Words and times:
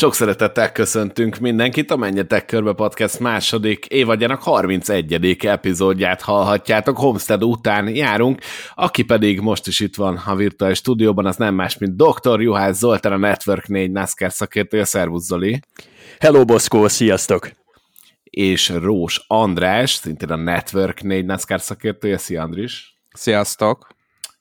Sok 0.00 0.14
szeretettel 0.14 0.72
köszöntünk 0.72 1.38
mindenkit, 1.38 1.90
a 1.90 1.96
Menjetek 1.96 2.46
Körbe 2.46 2.72
Podcast 2.72 3.18
második 3.18 3.86
évadjának 3.86 4.42
31. 4.42 5.36
epizódját 5.40 6.22
hallhatjátok. 6.22 6.96
Homestead 6.96 7.44
után 7.44 7.94
járunk, 7.94 8.40
aki 8.74 9.02
pedig 9.02 9.40
most 9.40 9.66
is 9.66 9.80
itt 9.80 9.96
van 9.96 10.16
a 10.16 10.34
virtuális 10.34 10.78
stúdióban, 10.78 11.26
az 11.26 11.36
nem 11.36 11.54
más, 11.54 11.78
mint 11.78 11.96
Dr. 11.96 12.40
Juhász 12.40 12.78
Zoltán, 12.78 13.12
a 13.12 13.16
Network 13.16 13.68
4 13.68 13.90
NASCAR 13.90 14.32
szakértője. 14.32 14.84
Szervusz 14.84 15.24
Zoli! 15.24 15.60
Hello 16.18 16.44
Boszkó, 16.44 16.88
sziasztok! 16.88 17.50
És 18.24 18.68
Rós 18.68 19.24
András, 19.26 19.90
szintén 19.90 20.30
a 20.30 20.36
Network 20.36 21.02
4 21.02 21.24
NASCAR 21.24 21.60
szakértője. 21.60 22.18
Szia 22.18 22.42
Andris! 22.42 22.96
Sziasztok! 23.12 23.86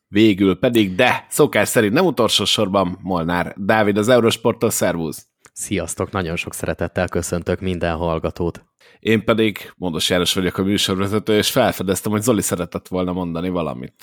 Végül 0.08 0.60
pedig, 0.60 0.96
de 0.96 1.26
szokás 1.30 1.68
szerint 1.68 1.94
nem 1.94 2.06
utolsó 2.06 2.46
sorban 2.46 3.00
Molnár 3.02 3.54
Dávid 3.58 3.98
az 3.98 4.10
Eurosporttól, 4.10 4.70
szervusz! 4.70 5.29
Sziasztok, 5.60 6.12
nagyon 6.12 6.36
sok 6.36 6.54
szeretettel 6.54 7.08
köszöntök 7.08 7.60
minden 7.60 7.96
hallgatót. 7.96 8.66
Én 9.00 9.24
pedig 9.24 9.72
Módos 9.76 10.10
János 10.10 10.34
vagyok 10.34 10.58
a 10.58 10.64
műsorvezető, 10.64 11.38
és 11.38 11.52
felfedeztem, 11.52 12.12
hogy 12.12 12.22
Zoli 12.22 12.42
szeretett 12.42 12.88
volna 12.88 13.14
mondani 13.14 13.50
valamit. 13.50 13.94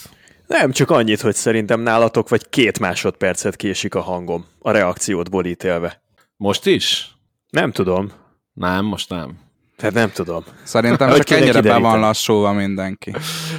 Nem, 0.46 0.70
csak 0.70 0.90
annyit, 0.90 1.20
hogy 1.20 1.34
szerintem 1.34 1.80
nálatok 1.80 2.28
vagy 2.28 2.48
két 2.48 2.78
másodpercet 2.78 3.56
késik 3.56 3.94
a 3.94 4.00
hangom, 4.00 4.46
a 4.58 4.70
reakciót 4.70 5.30
bolítélve. 5.30 6.02
Most 6.36 6.66
is? 6.66 7.10
Nem 7.50 7.72
tudom. 7.72 8.12
Nem, 8.52 8.84
most 8.84 9.10
nem. 9.10 9.38
Hát 9.78 9.92
nem 9.92 10.10
tudom. 10.10 10.44
Szerintem 10.62 11.14
csak 11.14 11.30
ennyire 11.30 11.60
be 11.60 11.78
van 11.78 12.00
lassulva 12.00 12.52
mindenki. 12.52 13.12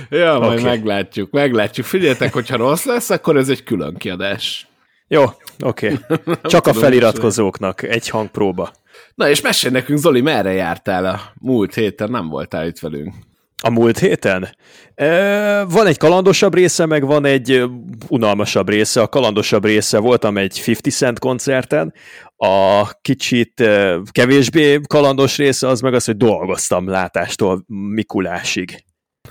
Ja, 0.09 0.39
majd 0.39 0.59
okay. 0.59 0.64
meglátjuk, 0.64 1.31
meglátjuk. 1.31 1.86
Figyeljetek, 1.86 2.33
hogyha 2.33 2.58
rossz 2.58 2.86
lesz, 2.86 3.09
akkor 3.09 3.38
ez 3.38 3.49
egy 3.49 3.64
külön 3.64 3.95
kiadás. 3.95 4.66
Jó, 5.08 5.23
oké. 5.59 6.00
Okay. 6.09 6.36
Csak 6.41 6.67
a 6.67 6.73
feliratkozóknak 6.73 7.83
egy 7.83 8.09
hangpróba. 8.09 8.72
Na 9.16 9.30
és 9.30 9.41
mesélj 9.41 9.73
nekünk, 9.73 9.99
Zoli, 9.99 10.22
merre 10.22 10.52
jártál 10.52 11.05
a 11.05 11.19
múlt 11.41 11.73
héten? 11.73 12.09
Nem 12.09 12.30
voltál 12.30 12.67
itt 12.67 12.80
velünk. 12.80 13.14
A 13.64 13.69
múlt 13.69 13.99
héten? 13.99 14.47
E, 14.95 15.64
van 15.64 15.88
egy 15.88 15.97
kalandosabb 15.97 16.53
része, 16.53 16.86
meg 16.86 17.05
van 17.05 17.25
egy 17.25 17.64
unalmasabb 18.08 18.69
része. 18.69 19.02
A 19.02 19.08
kalandosabb 19.08 19.66
része 19.66 19.97
voltam 19.97 20.38
egy 20.38 20.59
50 20.67 20.75
Cent 20.91 21.19
koncerten, 21.19 21.94
a 22.36 22.89
kicsit 23.02 23.64
kevésbé 24.11 24.80
kalandos 24.88 25.38
része 25.38 25.67
az 25.67 25.81
meg 25.81 25.94
az, 25.94 26.05
hogy 26.05 26.17
dolgoztam 26.17 26.89
látástól 26.89 27.64
Mikulásig. 27.67 28.83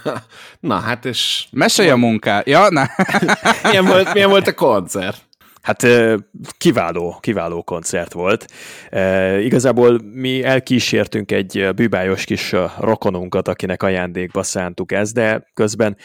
Na 0.61 0.75
hát 0.75 1.05
és... 1.05 1.47
Mesélj 1.51 1.91
a 1.91 1.97
munká. 1.97 2.43
Ja, 2.45 2.71
na. 2.71 2.89
milyen, 3.63 3.85
volt, 3.85 4.13
milyen 4.13 4.29
volt 4.29 4.47
a 4.47 4.55
koncert? 4.55 5.26
Hát 5.67 5.87
kiváló, 6.59 7.19
kiváló 7.21 7.63
koncert 7.63 8.13
volt. 8.13 8.47
Igazából 9.41 10.01
mi 10.13 10.45
elkísértünk 10.45 11.33
egy 11.33 11.69
bűbájos 11.75 12.25
kis 12.25 12.55
rokonunkat, 12.79 13.49
akinek 13.49 13.83
ajándékba 13.83 14.43
szántuk 14.43 14.93
ezt, 14.93 15.15
de 15.15 15.49
közben 15.55 15.97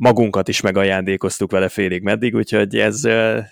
magunkat 0.00 0.48
is 0.48 0.60
megajándékoztuk 0.60 1.50
vele 1.50 1.68
félig 1.68 2.02
meddig, 2.02 2.34
úgyhogy 2.34 2.76
ez, 2.76 3.04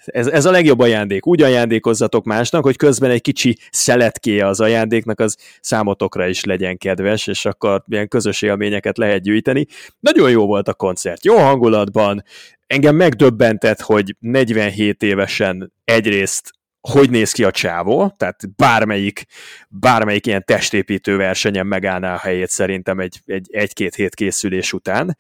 ez, 0.04 0.26
ez 0.26 0.44
a 0.44 0.50
legjobb 0.50 0.78
ajándék. 0.78 1.26
Úgy 1.26 1.42
ajándékozzatok 1.42 2.24
másnak, 2.24 2.64
hogy 2.64 2.76
közben 2.76 3.10
egy 3.10 3.20
kicsi 3.20 3.58
szeletkéje 3.70 4.46
az 4.46 4.60
ajándéknak, 4.60 5.20
az 5.20 5.36
számotokra 5.60 6.26
is 6.26 6.44
legyen 6.44 6.78
kedves, 6.78 7.26
és 7.26 7.44
akkor 7.44 7.84
ilyen 7.88 8.08
közös 8.08 8.42
élményeket 8.42 8.98
lehet 8.98 9.22
gyűjteni. 9.22 9.66
Nagyon 10.00 10.30
jó 10.30 10.46
volt 10.46 10.68
a 10.68 10.74
koncert, 10.74 11.24
jó 11.24 11.36
hangulatban, 11.36 12.24
engem 12.66 12.96
megdöbbentett, 12.96 13.80
hogy 13.80 14.16
47 14.18 15.02
évesen 15.02 15.72
egyrészt 15.84 16.56
hogy 16.80 17.10
néz 17.10 17.32
ki 17.32 17.44
a 17.44 17.50
csávó, 17.50 18.14
tehát 18.16 18.54
bármelyik, 18.56 19.24
bármelyik 19.68 20.26
ilyen 20.26 20.44
testépítő 20.44 21.16
versenyen 21.16 21.66
megállná 21.66 22.14
a 22.14 22.18
helyét 22.18 22.48
szerintem 22.48 22.98
egy, 23.00 23.20
egy, 23.26 23.48
egy-két 23.50 23.94
hét 23.94 24.14
készülés 24.14 24.72
után. 24.72 25.16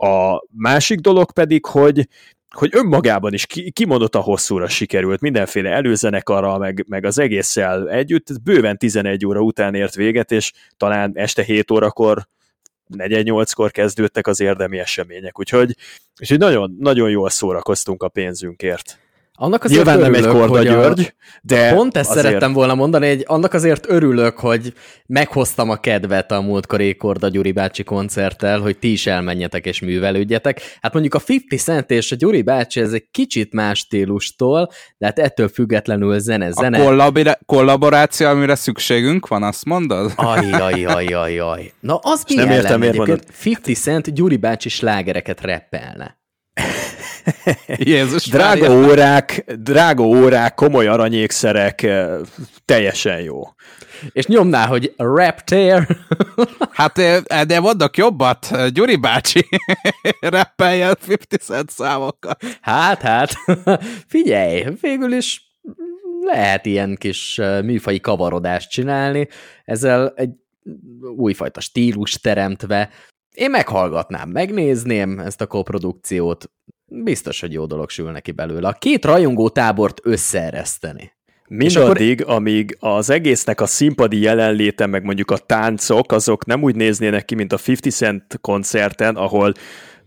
A 0.00 0.42
másik 0.50 0.98
dolog 0.98 1.32
pedig, 1.32 1.64
hogy 1.64 2.08
hogy 2.54 2.70
önmagában 2.72 3.32
is 3.32 3.46
kimondott 3.72 4.14
a 4.14 4.20
hosszúra 4.20 4.68
sikerült, 4.68 5.20
mindenféle 5.20 5.70
előzenekarral, 5.70 6.58
meg, 6.58 6.84
meg 6.88 7.04
az 7.04 7.18
egésszel 7.18 7.90
együtt, 7.90 8.42
bőven 8.42 8.78
11 8.78 9.26
óra 9.26 9.40
után 9.40 9.74
ért 9.74 9.94
véget, 9.94 10.32
és 10.32 10.52
talán 10.76 11.10
este 11.14 11.42
7 11.42 11.70
órakor 11.70 12.28
4-8-kor 12.96 13.70
kezdődtek 13.70 14.26
az 14.26 14.40
érdemi 14.40 14.78
események, 14.78 15.38
úgyhogy, 15.38 15.76
úgyhogy 16.20 16.38
nagyon, 16.38 16.76
nagyon 16.78 17.10
jól 17.10 17.30
szórakoztunk 17.30 18.02
a 18.02 18.08
pénzünkért. 18.08 18.98
Annak 19.40 19.64
azért 19.64 19.84
Nyilván 19.84 20.02
örülök, 20.02 20.20
nem 20.20 20.30
egy 20.30 20.36
Korda 20.36 20.62
György, 20.62 21.14
de 21.42 21.72
Pont 21.72 21.96
ezt 21.96 22.10
azért... 22.10 22.24
szerettem 22.24 22.52
volna 22.52 22.74
mondani, 22.74 23.08
hogy 23.08 23.24
annak 23.26 23.54
azért 23.54 23.86
örülök, 23.88 24.38
hogy 24.38 24.72
meghoztam 25.06 25.70
a 25.70 25.76
kedvet 25.76 26.32
a 26.32 26.40
múltkori 26.40 26.96
Korda 26.96 27.28
Gyuri 27.28 27.52
bácsi 27.52 27.82
koncerttel, 27.82 28.60
hogy 28.60 28.78
ti 28.78 28.92
is 28.92 29.06
elmenjetek 29.06 29.66
és 29.66 29.80
művelődjetek. 29.80 30.60
Hát 30.80 30.92
mondjuk 30.92 31.14
a 31.14 31.20
50 31.26 31.58
Cent 31.58 31.90
és 31.90 32.12
a 32.12 32.16
Gyuri 32.16 32.42
bácsi 32.42 32.80
ez 32.80 32.92
egy 32.92 33.08
kicsit 33.10 33.52
más 33.52 33.78
stílustól, 33.78 34.70
de 34.98 35.06
hát 35.06 35.18
ettől 35.18 35.48
függetlenül 35.48 36.18
zene, 36.18 36.50
zene. 36.50 36.80
A 36.80 36.84
kollabira- 36.84 37.38
kollaboráció, 37.46 38.26
amire 38.26 38.54
szükségünk 38.54 39.28
van, 39.28 39.42
azt 39.42 39.64
mondod? 39.64 40.12
Aj, 40.16 40.52
aj, 40.52 40.84
aj, 40.84 41.06
aj, 41.06 41.38
aj. 41.38 41.72
Na 41.80 41.96
az 41.96 42.24
mi 42.28 42.34
nem 42.34 42.50
értem, 42.50 42.78
miért 42.78 42.98
50 43.44 43.74
Cent 43.74 44.14
Gyuri 44.14 44.36
bácsi 44.36 44.68
slágereket 44.68 45.40
reppelne. 45.40 46.18
Jézus 47.66 48.26
drága 48.30 48.68
várja. 48.68 48.88
órák, 48.88 49.44
drága 49.58 50.04
órák, 50.04 50.54
komoly 50.54 50.86
aranyékszerek, 50.86 51.82
eh, 51.82 52.18
teljesen 52.64 53.20
jó. 53.20 53.42
És 54.12 54.26
nyomná, 54.26 54.66
hogy 54.66 54.94
Raptor. 54.96 55.86
hát 56.70 56.98
eh, 56.98 57.44
de 57.44 57.60
vannak 57.60 57.96
jobbat, 57.96 58.68
Gyuri 58.72 58.96
bácsi 58.96 59.48
rappeljen 60.20 60.94
50 61.08 61.38
cent 61.40 61.70
számokkal. 61.70 62.36
Hát, 62.60 63.00
hát, 63.00 63.32
figyelj, 64.06 64.64
végül 64.80 65.12
is 65.12 65.42
lehet 66.20 66.66
ilyen 66.66 66.96
kis 66.98 67.38
eh, 67.38 67.62
műfai 67.62 68.00
kavarodást 68.00 68.70
csinálni, 68.70 69.28
ezzel 69.64 70.12
egy 70.16 70.30
újfajta 71.16 71.60
stílus 71.60 72.20
teremtve. 72.20 72.90
Én 73.34 73.50
meghallgatnám, 73.50 74.28
megnézném 74.28 75.18
ezt 75.18 75.40
a 75.40 75.46
koprodukciót, 75.46 76.50
biztos, 76.88 77.40
hogy 77.40 77.52
jó 77.52 77.66
dolog 77.66 77.90
sül 77.90 78.10
neki 78.10 78.32
belőle. 78.32 78.68
A 78.68 78.72
két 78.72 79.04
rajongó 79.04 79.48
tábort 79.48 80.00
összeereszteni. 80.02 81.12
Mindaddig, 81.48 82.22
akkor... 82.22 82.34
amíg 82.34 82.76
az 82.80 83.10
egésznek 83.10 83.60
a 83.60 83.66
színpadi 83.66 84.20
jelenléte, 84.20 84.86
meg 84.86 85.04
mondjuk 85.04 85.30
a 85.30 85.38
táncok, 85.38 86.12
azok 86.12 86.46
nem 86.46 86.62
úgy 86.62 86.74
néznének 86.74 87.24
ki, 87.24 87.34
mint 87.34 87.52
a 87.52 87.58
50 87.66 87.92
Cent 87.92 88.38
koncerten, 88.40 89.16
ahol 89.16 89.52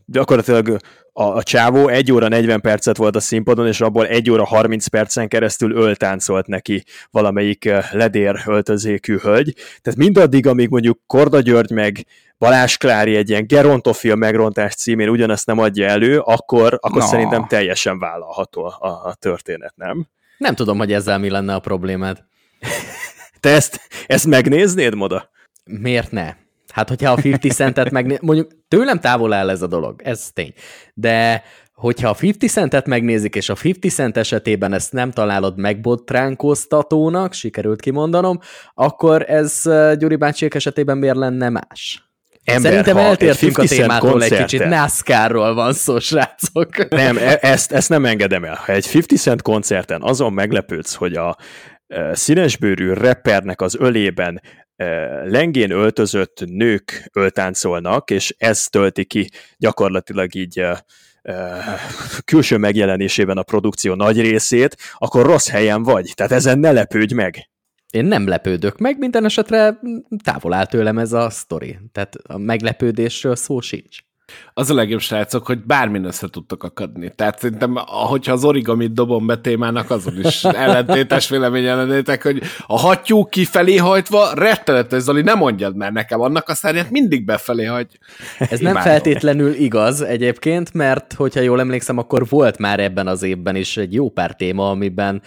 gyakorlatilag 0.06 0.78
a, 1.14 1.24
a 1.24 1.44
csávó 1.44 1.88
1 1.88 2.12
óra 2.12 2.28
40 2.28 2.62
percet 2.62 2.98
volt 2.98 3.16
a 3.16 3.20
színpadon, 3.20 3.68
és 3.68 3.82
abból 3.82 4.08
1 4.08 4.30
óra 4.30 4.46
30 4.46 4.88
percen 4.88 5.28
keresztül 5.28 5.72
öltáncolt 5.76 6.48
neki 6.48 6.84
valamelyik 7.12 7.66
eh, 7.66 7.86
ledér 7.92 8.42
öltözékű 8.46 9.18
hölgy. 9.18 9.54
Tehát 9.82 10.00
mindaddig, 10.00 10.48
amíg 10.48 10.70
mondjuk 10.70 11.00
Korda 11.08 11.40
György 11.40 11.72
meg 11.72 12.06
Balázs 12.42 12.78
Klári 12.78 13.16
egy 13.16 13.30
ilyen 13.30 13.48
gerontofil 13.48 14.16
megrontás 14.16 14.76
címén 14.76 15.10
ugyanezt 15.10 15.46
nem 15.46 15.58
adja 15.58 15.88
elő, 15.88 16.20
akkor, 16.20 16.78
akkor 16.80 17.02
no. 17.02 17.08
szerintem 17.08 17.48
teljesen 17.48 18.00
vállalható 18.00 18.66
a, 18.66 18.88
a 19.08 19.14
történet, 19.14 19.74
nem? 19.76 20.08
Nem 20.38 20.56
tudom, 20.56 20.78
hogy 20.78 20.94
ezzel 20.94 21.20
mi 21.20 21.30
lenne 21.30 21.54
a 21.54 21.60
problémád. 21.60 22.24
Te 23.40 23.50
ezt, 23.50 23.80
ezt 24.08 24.28
megnéznéd, 24.28 24.96
Moda? 24.96 25.30
Miért 25.64 26.12
ne? 26.12 26.34
Hát, 26.74 26.90
hogyha 26.90 27.12
a 27.12 27.18
50 27.24 27.52
centet 27.52 27.92
megné... 27.92 28.18
mondjuk 28.22 28.52
tőlem 28.68 29.00
távol 29.00 29.34
áll 29.34 29.50
ez 29.50 29.62
a 29.62 29.68
dolog, 29.68 30.02
ez 30.04 30.30
tény. 30.34 30.54
De 30.94 31.44
hogyha 31.74 32.10
a 32.10 32.16
50 32.20 32.50
centet 32.50 32.88
megnézik, 32.88 33.36
és 33.36 33.50
a 33.50 33.56
50 33.64 33.92
cent 33.92 34.18
esetében 34.18 34.74
ezt 34.74 34.94
nem 34.94 35.12
találod 35.12 35.58
megbotránkoztatónak, 35.58 37.34
sikerült 37.34 37.82
kimondanom, 37.82 38.40
akkor 38.74 39.30
ez 39.30 39.62
Gyuri 39.98 40.16
bácsiék 40.16 40.54
esetében 40.54 40.98
miért 40.98 41.16
lenne 41.18 41.50
más? 41.50 42.11
Ember, 42.44 42.72
Szerintem 42.72 42.98
eltértünk 42.98 43.58
a 43.58 43.64
témától 43.64 44.24
egy 44.24 44.38
kicsit, 44.38 44.66
NASCAR-ról 44.66 45.54
van 45.54 45.74
szó, 45.74 46.00
srácok. 46.00 46.90
Nem, 46.90 47.18
e- 47.18 47.38
ezt, 47.42 47.72
ezt 47.72 47.90
nem 47.90 48.06
engedem 48.06 48.44
el. 48.44 48.60
Ha 48.66 48.74
egy 48.74 48.90
50 48.94 49.18
Cent 49.18 49.42
koncerten 49.42 50.02
azon 50.02 50.34
meglepődsz, 50.34 50.94
hogy 50.94 51.14
a 51.14 51.38
e, 51.88 52.16
színesbőrű 52.16 52.94
rappernek 52.94 53.62
az 53.62 53.76
ölében 53.80 54.42
e, 54.76 54.86
lengén 55.24 55.72
öltözött 55.72 56.44
nők 56.46 57.10
öltáncolnak, 57.14 58.10
és 58.10 58.36
ez 58.38 58.66
tölti 58.66 59.06
ki 59.06 59.30
gyakorlatilag 59.58 60.36
így 60.36 60.66
külső 62.26 62.58
megjelenésében 62.58 63.38
a 63.38 63.44
produkció 63.44 63.94
nagy 63.94 64.22
részét, 64.22 64.78
akkor 64.98 65.26
rossz 65.26 65.50
helyen 65.50 65.84
vagy. 65.84 66.12
Tehát 66.16 66.32
ezen 66.32 66.60
ne 66.60 66.72
lepődj 66.72 67.14
meg. 67.14 67.51
Én 67.92 68.06
nem 68.06 68.28
lepődök 68.28 68.78
meg, 68.78 68.98
minden 68.98 69.26
esetre 69.26 69.80
távol 70.24 70.54
áll 70.54 70.66
tőlem 70.66 70.98
ez 70.98 71.14
a 71.14 71.30
sztori. 71.30 71.78
Tehát 71.92 72.16
a 72.24 72.38
meglepődésről 72.38 73.36
szó 73.36 73.60
sincs. 73.60 74.00
Az 74.54 74.70
a 74.70 74.74
legjobb, 74.74 75.00
srácok, 75.00 75.46
hogy 75.46 75.60
bármin 75.64 76.04
össze 76.04 76.28
tudtok 76.28 76.64
akadni. 76.64 77.12
Tehát 77.16 77.40
szerintem, 77.40 77.76
ahogyha 77.76 78.34
az 78.34 78.44
origamit 78.44 78.94
dobom 78.94 79.26
be 79.26 79.38
témának, 79.38 79.90
azon 79.90 80.20
is 80.24 80.44
ellentétes 80.66 81.30
vélemény 81.30 81.66
ellenétek, 81.66 82.24
hogy 82.24 82.42
a 82.68 82.80
hattyú 82.80 83.26
kifelé 83.26 83.76
hajtva, 83.76 84.34
rettenetes, 84.34 85.02
Zoli, 85.02 85.22
nem 85.22 85.38
mondjad 85.38 85.76
már 85.76 85.92
nekem, 85.92 86.22
annak 86.22 86.50
a 86.50 86.54
szárnyát 86.54 86.90
mindig 86.90 87.26
befelé 87.26 87.66
hagy. 87.66 88.00
Ez 88.40 88.60
nem 88.60 88.76
feltétlenül 88.76 89.54
igaz 89.54 90.02
egyébként, 90.02 90.74
mert 90.74 91.14
hogyha 91.14 91.40
jól 91.40 91.60
emlékszem, 91.60 91.98
akkor 91.98 92.28
volt 92.30 92.58
már 92.58 92.80
ebben 92.80 93.08
az 93.08 93.24
évben 93.24 93.56
is 93.56 93.78
egy 93.78 93.94
jó 93.94 94.10
pár 94.10 94.36
téma, 94.36 94.70
amiben 94.70 95.22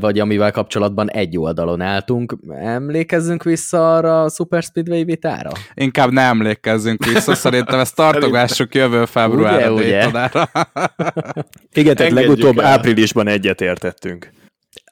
vagy 0.00 0.18
amivel 0.18 0.50
kapcsolatban 0.50 1.10
egy 1.10 1.38
oldalon 1.38 1.80
álltunk. 1.80 2.36
Emlékezzünk 2.50 3.42
vissza 3.42 3.94
arra 3.94 4.22
a 4.22 4.28
Super 4.28 4.62
Speedway 4.62 5.04
vitára? 5.04 5.50
Inkább 5.74 6.10
ne 6.10 6.22
emlékezzünk 6.22 7.04
vissza, 7.04 7.34
szerintem 7.44 7.78
ezt 7.78 7.94
tartogassuk 7.94 8.74
jövő 8.74 9.04
februárra 9.04 9.72
Ugye, 9.72 10.06
ugye? 10.06 10.10
Igen, 11.72 11.96
tehát 11.96 12.12
legutóbb 12.12 12.58
el. 12.58 12.64
áprilisban 12.66 13.26
egyetértettünk. 13.26 14.30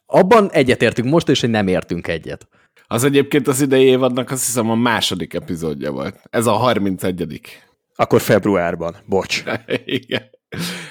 Abban 0.06 0.50
egyetértünk 0.50 1.08
most 1.08 1.28
is, 1.28 1.40
hogy 1.40 1.50
nem 1.50 1.68
értünk 1.68 2.08
egyet. 2.08 2.48
Az 2.86 3.04
egyébként 3.04 3.48
az 3.48 3.60
idei 3.60 3.84
évadnak 3.84 4.30
azt 4.30 4.44
hiszem 4.44 4.70
a 4.70 4.74
második 4.74 5.34
epizódja 5.34 5.90
volt. 5.90 6.20
Ez 6.30 6.46
a 6.46 6.52
31 6.52 7.40
Akkor 7.94 8.20
februárban, 8.20 8.96
bocs. 9.06 9.42
Igen. 9.84 10.30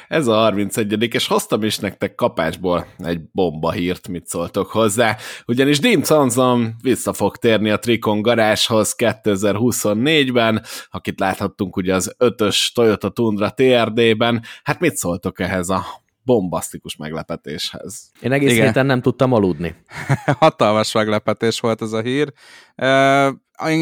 Ez 0.08 0.28
a 0.28 0.34
31 0.34 1.14
és 1.14 1.28
hoztam 1.28 1.64
is 1.64 1.78
nektek 1.78 2.16
kapásból 2.16 2.86
egy 2.98 3.22
bomba 3.32 3.72
hírt, 3.72 4.08
mit 4.08 4.28
szóltok 4.28 4.72
hozzá, 4.72 5.18
ugyanis 5.46 5.80
Dean 5.80 6.04
Sansom 6.04 6.76
vissza 6.82 7.14
fog 7.14 7.38
térni 7.38 7.70
a 7.70 7.80
Tricon 7.80 8.22
garázshoz 8.22 8.96
2024-ben, 8.98 10.64
akit 10.92 11.20
láthattunk 11.20 11.76
ugye 11.76 11.96
az 11.96 12.16
ötös 12.18 12.72
Toyota 12.72 13.10
Tundra 13.10 13.50
TRD-ben. 13.50 14.44
Hát 14.64 14.80
mit 14.80 14.96
szóltok 14.96 15.40
ehhez 15.40 15.70
a 15.70 15.86
bombasztikus 16.24 16.96
meglepetéshez? 16.96 18.12
Én 18.22 18.32
egész 18.32 18.52
Igen. 18.52 18.66
héten 18.66 18.86
nem 18.86 19.02
tudtam 19.02 19.34
aludni. 19.34 19.76
Hatalmas 20.40 20.94
meglepetés 20.94 21.60
volt 21.60 21.82
ez 21.82 21.92
a 21.92 22.02
hír. 22.02 22.34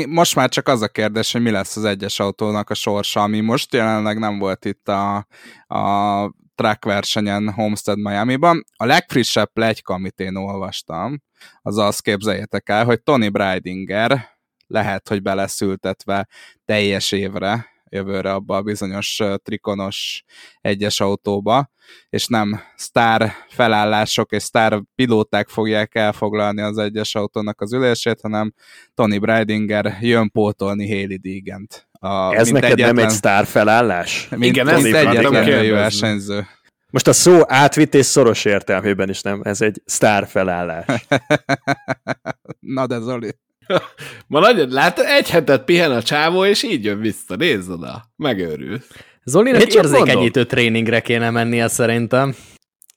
Most 0.07 0.35
már 0.35 0.49
csak 0.49 0.67
az 0.67 0.81
a 0.81 0.87
kérdés, 0.87 1.31
hogy 1.31 1.41
mi 1.41 1.51
lesz 1.51 1.75
az 1.75 1.83
egyes 1.83 2.19
autónak 2.19 2.69
a 2.69 2.73
sorsa, 2.73 3.21
ami 3.21 3.39
most 3.39 3.73
jelenleg 3.73 4.19
nem 4.19 4.39
volt 4.39 4.65
itt 4.65 4.87
a, 4.89 5.27
a 5.67 6.33
track 6.55 6.85
versenyen 6.85 7.51
Homestead 7.53 7.97
Miami-ban. 7.97 8.65
A 8.75 8.85
legfrissebb 8.85 9.53
plegyka, 9.53 9.93
amit 9.93 10.19
én 10.19 10.35
olvastam, 10.35 11.21
az 11.61 11.77
azt 11.77 12.01
képzeljétek 12.01 12.69
el, 12.69 12.85
hogy 12.85 13.01
Tony 13.01 13.31
Breidinger 13.31 14.27
lehet, 14.67 15.07
hogy 15.07 15.21
beleszültetve 15.21 16.27
teljes 16.65 17.11
évre, 17.11 17.67
jövőre 17.89 18.33
abba 18.33 18.55
a 18.55 18.61
bizonyos 18.61 19.19
trikonos 19.43 20.23
egyes 20.61 20.99
autóba, 20.99 21.69
és 22.09 22.27
nem 22.27 22.61
sztár 22.75 23.31
felállások 23.47 24.31
és 24.31 24.43
sztár 24.43 24.81
pilóták 24.95 25.47
fogják 25.49 25.95
elfoglalni 25.95 26.61
az 26.61 26.77
egyes 26.77 27.15
autónak 27.15 27.61
az 27.61 27.73
ülését, 27.73 28.21
hanem 28.21 28.53
Tony 28.93 29.19
Breidinger 29.19 29.97
jön 30.01 30.31
pótolni 30.31 30.89
Haley 30.89 31.17
Deegant. 31.17 31.87
A, 31.91 32.33
Ez 32.33 32.49
neked 32.49 32.69
nem 32.69 32.79
egyetlen- 32.87 33.05
egy 33.05 33.09
sztár 33.15 33.45
felállás? 33.45 34.27
mint 34.29 34.43
Igen, 34.43 34.65
Breidinger 34.65 35.07
egyetlen 35.07 35.69
versenyző. 35.71 36.47
Most 36.91 37.07
a 37.07 37.13
szó 37.13 37.41
átvitt 37.45 37.93
és 37.93 38.05
szoros 38.05 38.45
értelmében 38.45 39.09
is 39.09 39.21
nem, 39.21 39.41
ez 39.43 39.61
egy 39.61 39.81
sztár 39.85 40.27
felállás. 40.27 40.85
Na 42.59 42.87
de 42.87 42.99
Zoli. 42.99 43.35
Ma 44.27 44.39
nagyon, 44.39 44.69
látod, 44.69 45.05
egy 45.07 45.29
hetet 45.29 45.63
pihen 45.63 45.91
a 45.91 46.01
csávó, 46.01 46.45
és 46.45 46.63
így 46.63 46.83
jön 46.83 46.99
vissza, 46.99 47.35
nézd 47.35 47.69
oda, 47.69 48.11
megőrül. 48.15 48.79
Zolinak 49.23 49.61
Én 49.61 49.67
érzékenyítő 49.67 50.45
tréningre 50.45 50.99
kéne 50.99 51.29
mennie 51.29 51.67
szerintem. 51.67 52.35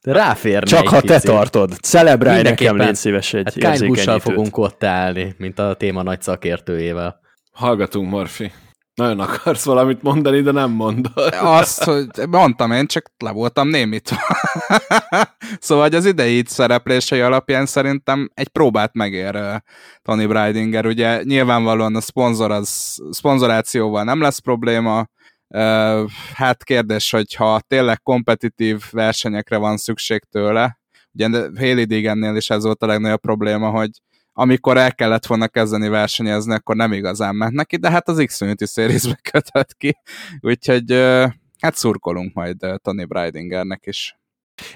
Ráférne 0.03 0.67
Csak 0.67 0.89
ha 0.89 1.01
te 1.01 1.15
picit. 1.15 1.31
tartod. 1.31 1.73
Celebrálj 1.81 2.43
nekem, 2.43 2.77
légy 2.77 2.95
szíves 2.95 3.35
egy 3.35 3.65
Hát 3.65 4.23
fogunk 4.23 4.57
ott 4.57 4.85
állni, 4.85 5.35
mint 5.39 5.59
a 5.59 5.75
téma 5.75 6.03
nagy 6.03 6.23
szakértőjével. 6.23 7.21
Hallgatunk, 7.53 8.11
Morfi. 8.11 8.53
Nagyon 8.95 9.21
akarsz 9.21 9.65
valamit 9.65 10.03
mondani, 10.03 10.41
de 10.41 10.51
nem 10.51 10.71
mondod. 10.71 11.35
Azt, 11.41 11.83
hogy 11.83 12.07
mondtam 12.29 12.73
én, 12.73 12.87
csak 12.87 13.11
le 13.19 13.31
voltam 13.31 13.69
némítva. 13.69 14.17
szóval 15.61 15.85
hogy 15.85 15.95
az 15.95 16.07
idei 16.07 16.43
szereplései 16.47 17.21
alapján 17.21 17.67
szerintem 17.67 18.31
egy 18.35 18.49
próbát 18.49 18.95
megér 18.95 19.63
Tony 20.03 20.29
Breidinger. 20.29 20.87
Ugye 20.87 21.23
nyilvánvalóan 21.23 21.97
a 21.97 22.01
szponzor 22.01 22.51
az, 22.51 22.99
szponzorációval 23.11 24.05
nem 24.05 24.21
lesz 24.21 24.39
probléma, 24.39 25.07
hát 26.35 26.65
kérdés, 26.65 27.11
hogy 27.11 27.35
ha 27.35 27.61
tényleg 27.67 28.03
kompetitív 28.03 28.83
versenyekre 28.91 29.57
van 29.57 29.77
szükség 29.77 30.25
tőle, 30.31 30.81
ugye 31.13 31.29
Haley 31.57 31.85
Deegannél 31.85 32.37
is 32.37 32.51
ez 32.51 32.65
volt 32.65 32.83
a 32.83 32.87
legnagyobb 32.87 33.21
probléma, 33.21 33.71
hogy 33.71 33.91
amikor 34.33 34.77
el 34.77 34.95
kellett 34.95 35.27
volna 35.27 35.49
kezdeni 35.49 35.89
versenyezni, 35.89 36.55
akkor 36.55 36.77
nem 36.77 36.93
igazán 36.93 37.37
ment 37.37 37.53
neki, 37.53 37.77
de 37.77 37.91
hát 37.91 38.09
az 38.09 38.25
Xfinity 38.27 38.65
Series-be 38.65 39.19
kötött 39.33 39.77
ki, 39.77 39.97
úgyhogy 40.41 40.93
hát 41.61 41.77
szurkolunk 41.77 42.35
majd 42.35 42.57
Tony 42.83 43.07
Breidingernek 43.07 43.87
is. 43.87 44.17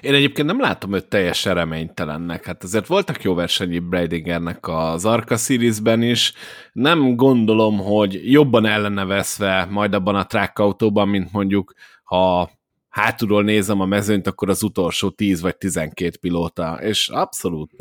Én 0.01 0.13
egyébként 0.13 0.47
nem 0.47 0.59
látom 0.59 0.93
őt 0.93 1.09
teljesen 1.09 1.53
reménytelennek. 1.53 2.45
Hát 2.45 2.63
azért 2.63 2.87
voltak 2.87 3.23
jó 3.23 3.33
versenyi 3.33 3.79
Breidigernek 3.79 4.67
az 4.67 5.05
Arca 5.05 5.37
Series-ben 5.37 6.01
is. 6.01 6.33
Nem 6.73 7.15
gondolom, 7.15 7.77
hogy 7.77 8.31
jobban 8.31 8.65
ellene 8.65 9.05
veszve 9.05 9.67
majd 9.69 9.93
abban 9.93 10.15
a 10.15 10.25
track 10.25 10.59
autóban, 10.59 11.07
mint 11.07 11.31
mondjuk, 11.31 11.73
ha 12.03 12.49
hátulról 12.89 13.43
nézem 13.43 13.79
a 13.79 13.85
mezőnyt, 13.85 14.27
akkor 14.27 14.49
az 14.49 14.63
utolsó 14.63 15.09
10 15.09 15.41
vagy 15.41 15.57
12 15.57 16.17
pilóta, 16.19 16.79
és 16.81 17.09
abszolút 17.09 17.71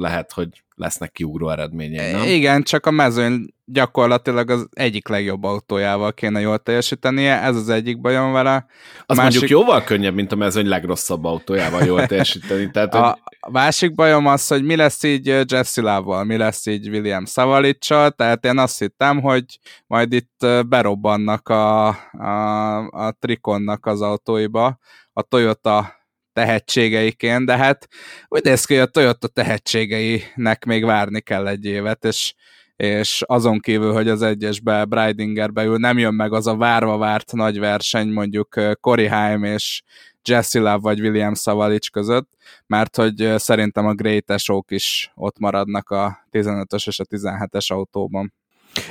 lehet, 0.00 0.32
hogy 0.32 0.48
lesznek 0.74 1.12
kiugró 1.12 1.50
eredményei, 1.50 2.12
nem? 2.12 2.22
Igen, 2.22 2.62
csak 2.62 2.86
a 2.86 2.90
mezőny 2.90 3.54
gyakorlatilag 3.64 4.50
az 4.50 4.68
egyik 4.70 5.08
legjobb 5.08 5.44
autójával 5.44 6.12
kéne 6.12 6.40
jól 6.40 6.58
teljesítenie, 6.58 7.42
ez 7.42 7.56
az 7.56 7.68
egyik 7.68 8.00
bajom 8.00 8.32
vele. 8.32 8.66
Az 9.06 9.16
másik- 9.16 9.40
mondjuk 9.40 9.60
jóval 9.60 9.84
könnyebb, 9.84 10.14
mint 10.14 10.32
a 10.32 10.36
mezőny 10.36 10.66
legrosszabb 10.66 11.24
autójával 11.24 11.84
jól 11.84 12.06
teljesíteni. 12.06 12.70
Tehát, 12.70 12.94
A, 12.94 13.18
másik 13.50 13.94
bajom 13.94 14.26
az, 14.26 14.46
hogy 14.46 14.64
mi 14.64 14.76
lesz 14.76 15.02
így 15.02 15.26
Jesse 15.26 15.80
Love-val, 15.80 16.24
mi 16.24 16.36
lesz 16.36 16.66
így 16.66 16.88
William 16.88 17.26
Savalicsal, 17.26 18.10
tehát 18.10 18.44
én 18.44 18.58
azt 18.58 18.78
hittem, 18.78 19.20
hogy 19.20 19.44
majd 19.86 20.12
itt 20.12 20.46
berobbannak 20.68 21.48
a, 21.48 21.88
a, 22.12 22.76
a 22.78 23.16
Triconnak 23.18 23.86
az 23.86 24.00
autóiba, 24.00 24.78
a 25.12 25.22
Toyota 25.22 25.99
tehetségeiként, 26.40 27.46
de 27.46 27.56
hát 27.56 27.88
úgy 28.28 28.44
néz 28.44 28.64
ki, 28.64 28.74
hogy 28.74 28.82
a 28.82 28.86
Toyota 28.86 29.28
tehetségeinek 29.28 30.64
még 30.64 30.84
várni 30.84 31.20
kell 31.20 31.46
egy 31.46 31.64
évet, 31.64 32.04
és 32.04 32.34
és 32.76 33.22
azon 33.26 33.58
kívül, 33.58 33.92
hogy 33.92 34.08
az 34.08 34.22
egyesbe 34.22 34.84
Breidinger 34.84 35.50
ül, 35.54 35.76
nem 35.76 35.98
jön 35.98 36.14
meg 36.14 36.32
az 36.32 36.46
a 36.46 36.56
várva 36.56 36.96
várt 36.96 37.32
nagy 37.32 37.58
verseny 37.58 38.08
mondjuk 38.08 38.60
Corey 38.80 39.06
Haim 39.06 39.44
és 39.44 39.82
Jesse 40.28 40.58
Love 40.58 40.76
vagy 40.76 41.00
William 41.00 41.34
Savalics 41.34 41.90
között, 41.90 42.28
mert 42.66 42.96
hogy 42.96 43.32
szerintem 43.36 43.86
a 43.86 43.94
Great 43.94 44.30
Esók 44.30 44.70
is 44.70 45.12
ott 45.14 45.38
maradnak 45.38 45.90
a 45.90 46.26
15-ös 46.32 46.86
és 46.86 47.00
a 47.00 47.04
17-es 47.04 47.66
autóban. 47.66 48.32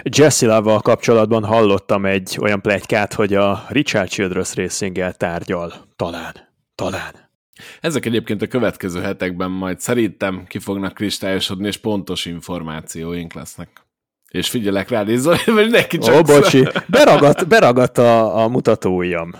Jesse 0.04 0.46
Love-val 0.46 0.80
kapcsolatban 0.80 1.44
hallottam 1.44 2.06
egy 2.06 2.38
olyan 2.42 2.62
plegykát, 2.62 3.14
hogy 3.14 3.34
a 3.34 3.66
Richard 3.70 4.10
Childress 4.10 4.56
racing 4.56 5.12
tárgyal. 5.18 5.74
Talán. 5.96 6.34
Talán. 6.76 7.29
Ezek 7.82 8.06
egyébként 8.06 8.42
a 8.42 8.48
következő 8.48 9.02
hetekben 9.02 9.52
majd 9.52 9.80
szerintem 9.80 10.44
ki 10.48 10.60
fognak 10.60 10.94
kristályosodni, 10.94 11.68
és 11.68 11.78
pontos 11.78 12.26
információink 12.26 13.34
lesznek. 13.34 13.70
És 14.30 14.50
figyelek 14.50 14.90
rád, 14.90 15.10
és 15.10 15.22
mert 15.46 15.70
neki 15.70 15.98
csak... 15.98 16.16
Ó, 16.16 16.22
bocsi, 16.22 16.68
beragadt, 16.88 17.48
beragadt 17.48 17.98
a, 17.98 18.44
a 18.44 18.48
mutatóujjam. 18.48 19.32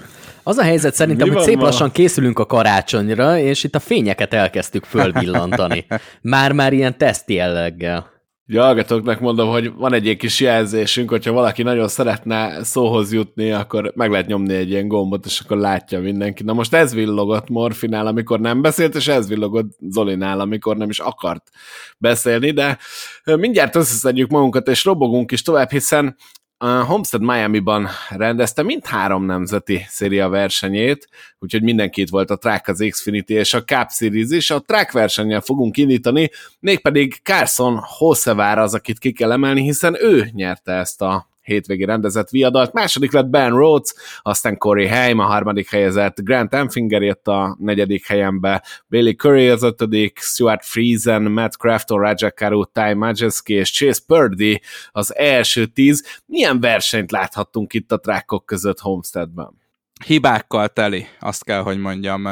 Az 0.44 0.58
a 0.58 0.64
helyzet 0.64 0.94
szerintem, 0.94 1.28
Mi 1.28 1.34
hogy 1.34 1.44
szép 1.44 1.58
ma? 1.58 1.64
lassan 1.64 1.92
készülünk 1.92 2.40
a 2.40 2.46
karácsonyra, 2.46 3.38
és 3.38 3.64
itt 3.64 3.76
a 3.76 3.80
fényeket 3.80 4.34
elkezdtük 4.34 4.84
fölvillantani. 4.84 5.86
Már-már 6.22 6.74
ilyen 6.74 6.98
teszt 6.98 7.30
jelleggel. 7.30 8.19
Ja, 8.52 8.64
hallgatóknak 8.64 9.20
mondom, 9.20 9.50
hogy 9.50 9.74
van 9.74 9.94
egy 9.94 10.16
kis 10.18 10.40
jelzésünk, 10.40 11.10
hogyha 11.10 11.32
valaki 11.32 11.64
nagyon 11.64 11.88
szeretne 11.88 12.64
szóhoz 12.64 13.14
jutni, 13.14 13.52
akkor 13.52 13.92
meg 13.96 14.12
lehet 14.12 14.28
nyomni 14.28 14.54
egy 14.54 14.70
ilyen 14.70 14.88
gombot, 14.88 15.26
és 15.26 15.40
akkor 15.40 15.58
látja 15.58 16.00
mindenki. 16.00 16.44
Na 16.44 16.54
most 16.54 16.74
ez 16.74 16.94
villogott 16.94 17.50
Morfinál, 17.50 18.08
amikor 18.08 18.40
nem 18.40 18.62
beszélt, 18.62 18.96
és 18.96 19.08
ez 19.08 19.28
villogott 19.28 19.78
Zolinál, 19.90 20.40
amikor 20.40 20.78
nem 20.78 20.90
is 20.90 21.00
akart 21.00 21.50
beszélni, 21.98 22.52
de 22.52 22.78
mindjárt 23.24 23.76
összeszedjük 23.76 24.30
magunkat, 24.30 24.68
és 24.68 24.84
robogunk 24.84 25.32
is 25.32 25.42
tovább, 25.42 25.72
hiszen 25.72 26.16
Homestead 26.60 27.24
Miami-ban 27.24 27.88
rendezte 28.10 28.64
mindhárom 28.64 29.26
nemzeti 29.26 29.86
széria 29.88 30.30
versenyét, 30.30 31.10
úgyhogy 31.40 31.64
mindenkit 31.64 32.10
volt 32.10 32.30
a 32.30 32.38
Track, 32.38 32.68
az 32.68 32.86
Xfinity 32.90 33.30
és 33.34 33.54
a 33.54 33.64
Cup 33.64 33.90
Series 33.90 34.30
is. 34.30 34.52
A 34.52 34.60
Track 34.60 34.92
versennyel 34.92 35.42
fogunk 35.42 35.78
indítani, 35.78 36.30
mégpedig 36.60 37.20
Carson 37.24 37.80
Hossevár 37.82 38.58
az, 38.58 38.74
akit 38.74 39.00
ki 39.00 39.12
kell 39.12 39.32
emelni, 39.32 39.62
hiszen 39.62 40.04
ő 40.04 40.30
nyerte 40.34 40.72
ezt 40.72 41.02
a 41.02 41.30
hétvégi 41.50 41.86
rendezett 41.86 42.30
viadalt. 42.30 42.74
Második 42.74 43.12
lett 43.12 43.28
Ben 43.28 43.50
Rhodes, 43.50 43.94
aztán 44.22 44.58
Corey 44.58 44.88
Haim, 44.88 45.20
a 45.20 45.24
harmadik 45.24 45.70
helyezett 45.70 46.22
Grant 46.22 46.54
Enfinger 46.54 47.02
jött 47.02 47.28
a 47.28 47.56
negyedik 47.60 48.08
helyembe, 48.08 48.64
Bailey 48.90 49.14
Curry 49.14 49.50
az 49.50 49.64
ötödik, 49.64 50.20
Stuart 50.20 50.66
Friesen, 50.66 51.22
Matt 51.22 51.54
Crafton, 51.54 52.00
Raja 52.00 52.32
Karu, 52.32 52.64
Ty 52.66 52.94
Majeski 52.94 53.54
és 53.54 53.72
Chase 53.72 54.02
Purdy 54.08 54.62
az 54.92 55.16
első 55.16 55.66
tíz. 55.66 56.20
Milyen 56.26 56.60
versenyt 56.60 57.12
láthattunk 57.12 57.74
itt 57.74 57.92
a 57.92 58.00
trákok 58.00 58.46
között 58.46 58.80
Homesteadben? 58.80 59.59
Hibákkal 60.06 60.68
teli, 60.68 61.08
azt 61.20 61.44
kell, 61.44 61.62
hogy 61.62 61.80
mondjam. 61.80 62.26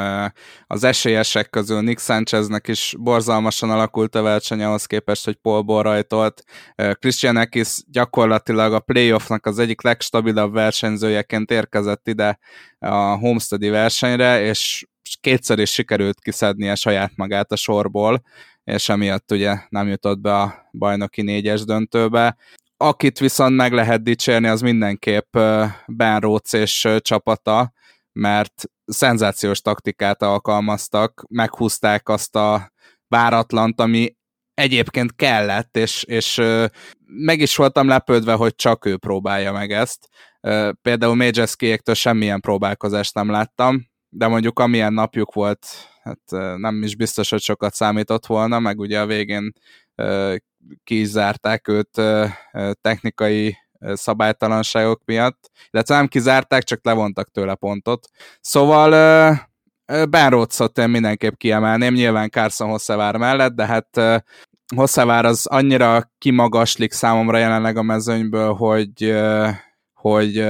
Az 0.66 0.84
esélyesek 0.84 1.50
közül 1.50 1.80
Nick 1.80 2.00
Sancheznek 2.00 2.68
is 2.68 2.94
borzalmasan 2.98 3.70
alakult 3.70 4.14
a 4.14 4.22
verseny 4.22 4.62
ahhoz 4.62 4.86
képest, 4.86 5.24
hogy 5.24 5.34
Paul 5.34 5.82
rajtolt. 5.82 6.42
Christian 6.92 7.36
Ekis 7.36 7.76
gyakorlatilag 7.86 8.72
a 8.72 8.80
playoffnak 8.80 9.46
az 9.46 9.58
egyik 9.58 9.82
legstabilabb 9.82 10.52
versenyzőjeként 10.52 11.50
érkezett 11.50 12.08
ide 12.08 12.38
a 12.78 12.94
Homesteadi 12.94 13.68
versenyre, 13.68 14.42
és 14.42 14.86
kétszer 15.20 15.58
is 15.58 15.72
sikerült 15.72 16.20
kiszednie 16.20 16.74
saját 16.74 17.12
magát 17.16 17.52
a 17.52 17.56
sorból, 17.56 18.22
és 18.64 18.88
emiatt 18.88 19.32
ugye 19.32 19.56
nem 19.68 19.88
jutott 19.88 20.18
be 20.18 20.40
a 20.40 20.68
bajnoki 20.72 21.22
négyes 21.22 21.64
döntőbe. 21.64 22.36
Akit 22.80 23.18
viszont 23.18 23.56
meg 23.56 23.72
lehet 23.72 24.02
dicsérni, 24.02 24.48
az 24.48 24.60
mindenképp 24.60 25.36
Ben 25.86 26.20
Rhodes 26.20 26.52
és 26.52 26.88
csapata, 27.00 27.72
mert 28.12 28.64
szenzációs 28.84 29.60
taktikát 29.60 30.22
alkalmaztak, 30.22 31.24
meghúzták 31.28 32.08
azt 32.08 32.36
a 32.36 32.72
váratlant, 33.08 33.80
ami 33.80 34.16
egyébként 34.54 35.16
kellett, 35.16 35.76
és, 35.76 36.02
és 36.02 36.40
meg 37.04 37.40
is 37.40 37.56
voltam 37.56 37.88
lepődve, 37.88 38.32
hogy 38.32 38.54
csak 38.54 38.84
ő 38.86 38.96
próbálja 38.96 39.52
meg 39.52 39.72
ezt. 39.72 40.08
Például 40.82 41.14
Majeskiéktől 41.14 41.94
semmilyen 41.94 42.40
próbálkozást 42.40 43.14
nem 43.14 43.30
láttam, 43.30 43.86
de 44.08 44.26
mondjuk 44.26 44.58
amilyen 44.58 44.92
napjuk 44.92 45.32
volt, 45.32 45.66
hát 46.02 46.20
nem 46.56 46.82
is 46.82 46.96
biztos, 46.96 47.30
hogy 47.30 47.40
sokat 47.40 47.74
számított 47.74 48.26
volna, 48.26 48.58
meg 48.58 48.78
ugye 48.78 49.00
a 49.00 49.06
végén 49.06 49.52
kizárták 50.84 51.68
őt 51.68 52.02
technikai 52.80 53.56
szabálytalanságok 53.92 55.02
miatt, 55.04 55.50
illetve 55.70 55.94
nem 55.94 56.06
kizárták, 56.06 56.62
csak 56.62 56.84
levontak 56.84 57.30
tőle 57.30 57.54
pontot. 57.54 58.08
Szóval 58.40 58.90
Ben 59.86 60.30
Rhodes-ot 60.30 60.78
én 60.78 60.88
mindenképp 60.88 61.34
kiemelném, 61.36 61.94
nyilván 61.94 62.30
Carson 62.30 62.68
Hosszevár 62.68 63.16
mellett, 63.16 63.52
de 63.52 63.66
hát 63.66 64.22
Hosszevár 64.76 65.24
az 65.24 65.46
annyira 65.46 66.10
kimagaslik 66.18 66.92
számomra 66.92 67.38
jelenleg 67.38 67.76
a 67.76 67.82
mezőnyből, 67.82 68.54
hogy 68.54 69.16
hogy 69.94 70.44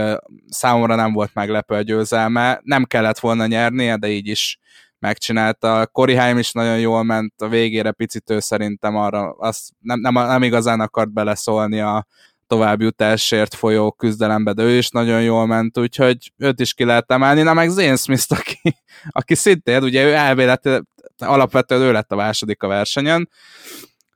számomra 0.48 0.94
nem 0.94 1.12
volt 1.12 1.34
meglepő 1.34 1.74
a 1.74 1.82
győzelme. 1.82 2.60
Nem 2.62 2.84
kellett 2.84 3.18
volna 3.18 3.46
nyernie, 3.46 3.96
de 3.96 4.08
így 4.08 4.26
is 4.26 4.58
megcsinálta. 4.98 5.86
Cory 5.86 6.14
Haim 6.14 6.38
is 6.38 6.52
nagyon 6.52 6.78
jól 6.78 7.02
ment, 7.02 7.34
a 7.42 7.48
végére 7.48 7.90
picit 7.90 8.30
ő 8.30 8.40
szerintem 8.40 8.96
arra 8.96 9.30
azt 9.30 9.70
nem, 9.80 10.00
nem, 10.00 10.12
nem 10.12 10.42
igazán 10.42 10.80
akart 10.80 11.12
beleszólni 11.12 11.80
a 11.80 12.06
továbbjutásért 12.46 13.54
folyó 13.54 13.92
küzdelembe, 13.92 14.52
de 14.52 14.62
ő 14.62 14.76
is 14.76 14.90
nagyon 14.90 15.22
jól 15.22 15.46
ment, 15.46 15.78
úgyhogy 15.78 16.32
őt 16.36 16.60
is 16.60 16.74
ki 16.74 16.84
lehet 16.84 17.12
emelni. 17.12 17.42
Na 17.42 17.54
meg 17.54 17.68
Zane 17.68 17.96
Smith, 17.96 18.26
aki, 18.28 18.76
aki 19.10 19.34
szintén, 19.34 19.82
ugye 19.82 20.04
ő 20.04 20.14
elvélet, 20.14 20.82
alapvetően 21.18 21.80
ő 21.80 21.92
lett 21.92 22.12
a 22.12 22.16
második 22.16 22.62
a 22.62 22.66
versenyen, 22.66 23.28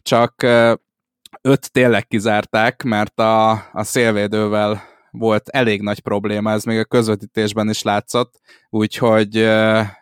csak 0.03 0.43
öt 1.43 1.73
tényleg 1.73 2.07
kizárták, 2.07 2.83
mert 2.83 3.19
a, 3.19 3.51
a 3.51 3.83
szélvédővel 3.83 4.92
volt 5.13 5.49
elég 5.49 5.81
nagy 5.81 6.01
probléma, 6.01 6.51
ez 6.51 6.65
még 6.65 6.79
a 6.79 6.85
közvetítésben 6.85 7.69
is 7.69 7.83
látszott, 7.83 8.41
úgyhogy 8.71 9.49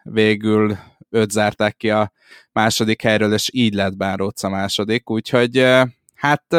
végül 0.03 0.79
öt 1.11 1.31
zárták 1.31 1.77
ki 1.77 1.91
a 1.91 2.13
második 2.53 3.03
helyről, 3.03 3.33
és 3.33 3.51
így 3.53 3.75
lett 3.75 3.97
Bánróc 3.97 4.43
a 4.43 4.49
második, 4.49 5.11
úgyhogy 5.11 5.67
hát 6.15 6.57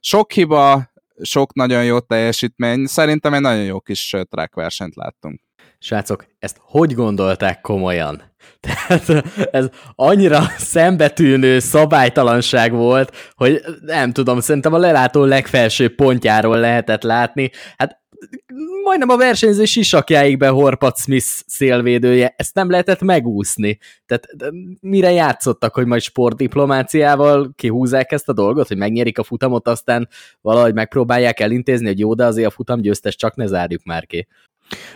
sok 0.00 0.32
hiba, 0.32 0.90
sok 1.22 1.54
nagyon 1.54 1.84
jó 1.84 1.98
teljesítmény, 1.98 2.86
szerintem 2.86 3.34
egy 3.34 3.40
nagyon 3.40 3.64
jó 3.64 3.80
kis 3.80 4.16
track 4.30 4.54
versenyt 4.54 4.94
láttunk. 4.94 5.40
Srácok, 5.82 6.26
ezt 6.38 6.56
hogy 6.60 6.94
gondolták 6.94 7.60
komolyan? 7.60 8.22
Tehát 8.60 9.24
ez 9.50 9.68
annyira 9.94 10.42
szembetűnő 10.58 11.58
szabálytalanság 11.58 12.72
volt, 12.72 13.30
hogy 13.34 13.60
nem 13.80 14.12
tudom, 14.12 14.40
szerintem 14.40 14.74
a 14.74 14.78
lelátó 14.78 15.24
legfelső 15.24 15.94
pontjáról 15.94 16.58
lehetett 16.58 17.02
látni. 17.02 17.50
Hát 17.76 17.98
majdnem 18.84 19.08
a 19.08 19.16
versenyző 19.16 19.64
sisakjáig 19.64 20.38
behorpat 20.38 20.98
Smith 20.98 21.26
szélvédője, 21.46 22.34
ezt 22.36 22.54
nem 22.54 22.70
lehetett 22.70 23.00
megúszni. 23.00 23.78
Tehát 24.06 24.26
mire 24.80 25.12
játszottak, 25.12 25.74
hogy 25.74 25.86
majd 25.86 26.02
sportdiplomáciával 26.02 27.52
kihúzzák 27.56 28.12
ezt 28.12 28.28
a 28.28 28.32
dolgot, 28.32 28.68
hogy 28.68 28.76
megnyerik 28.76 29.18
a 29.18 29.22
futamot, 29.22 29.68
aztán 29.68 30.08
valahogy 30.40 30.74
megpróbálják 30.74 31.40
elintézni, 31.40 31.86
hogy 31.86 31.98
jó, 31.98 32.14
de 32.14 32.24
azért 32.24 32.48
a 32.48 32.50
futam 32.50 32.80
győztes, 32.80 33.16
csak 33.16 33.34
ne 33.36 33.46
zárjuk 33.46 33.84
már 33.84 34.06
ki. 34.06 34.26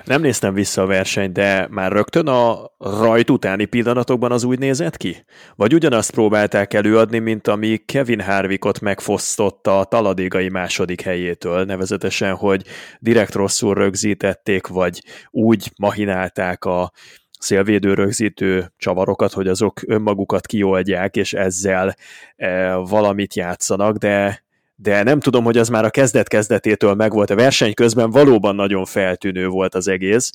Nem 0.05 0.21
néztem 0.21 0.55
vissza 0.55 0.83
a 0.83 0.87
versenyt, 0.87 1.33
de 1.33 1.67
már 1.71 1.93
rögtön 1.93 2.27
a 2.27 2.71
rajt 2.79 3.31
utáni 3.31 3.65
pillanatokban 3.65 4.33
az 4.33 4.45
úgy 4.45 4.59
nézett 4.59 4.97
ki? 4.97 5.25
Vagy 5.55 5.75
ugyanazt 5.75 6.11
próbálták 6.11 6.75
előadni, 6.75 7.19
mint 7.19 7.49
ami 7.49 7.77
Kevin 7.77 8.21
Harvickot 8.21 8.81
megfosztotta 8.81 9.79
a 9.79 9.85
taladégai 9.85 10.49
második 10.49 11.01
helyétől, 11.01 11.65
nevezetesen, 11.65 12.35
hogy 12.35 12.63
direkt 12.99 13.35
rosszul 13.35 13.75
rögzítették, 13.75 14.67
vagy 14.67 15.03
úgy 15.31 15.73
mahinálták 15.77 16.65
a 16.65 16.93
szélvédő 17.39 17.95
rögzítő 17.95 18.73
csavarokat, 18.77 19.33
hogy 19.33 19.49
azok 19.49 19.81
önmagukat 19.87 20.47
kioldják, 20.47 21.17
és 21.17 21.33
ezzel 21.33 21.95
e, 22.37 22.75
valamit 22.75 23.35
játszanak, 23.35 23.97
de 23.97 24.44
de 24.75 25.03
nem 25.03 25.21
tudom, 25.21 25.45
hogy 25.45 25.59
az 25.59 25.69
már 25.69 25.85
a 25.85 25.91
kezdet-kezdetétől 25.91 26.95
megvolt. 26.95 27.31
A 27.31 27.35
verseny 27.35 27.75
közben 27.75 28.11
valóban 28.11 28.55
nagyon 28.55 28.85
feltűnő 28.85 29.49
volt 29.49 29.75
az 29.75 29.89
egész, 29.89 30.31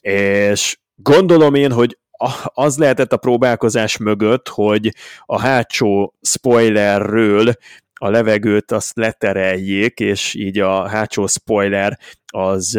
és 0.00 0.78
gondolom 0.94 1.54
én, 1.54 1.72
hogy 1.72 1.98
az 2.44 2.78
lehetett 2.78 3.12
a 3.12 3.16
próbálkozás 3.16 3.96
mögött, 3.96 4.48
hogy 4.48 4.94
a 5.24 5.40
hátsó 5.40 6.14
spoilerről 6.22 7.52
a 7.94 8.10
levegőt 8.10 8.72
azt 8.72 8.96
letereljék, 8.96 10.00
és 10.00 10.34
így 10.34 10.58
a 10.58 10.88
hátsó 10.88 11.26
spoiler 11.26 11.98
az 12.26 12.78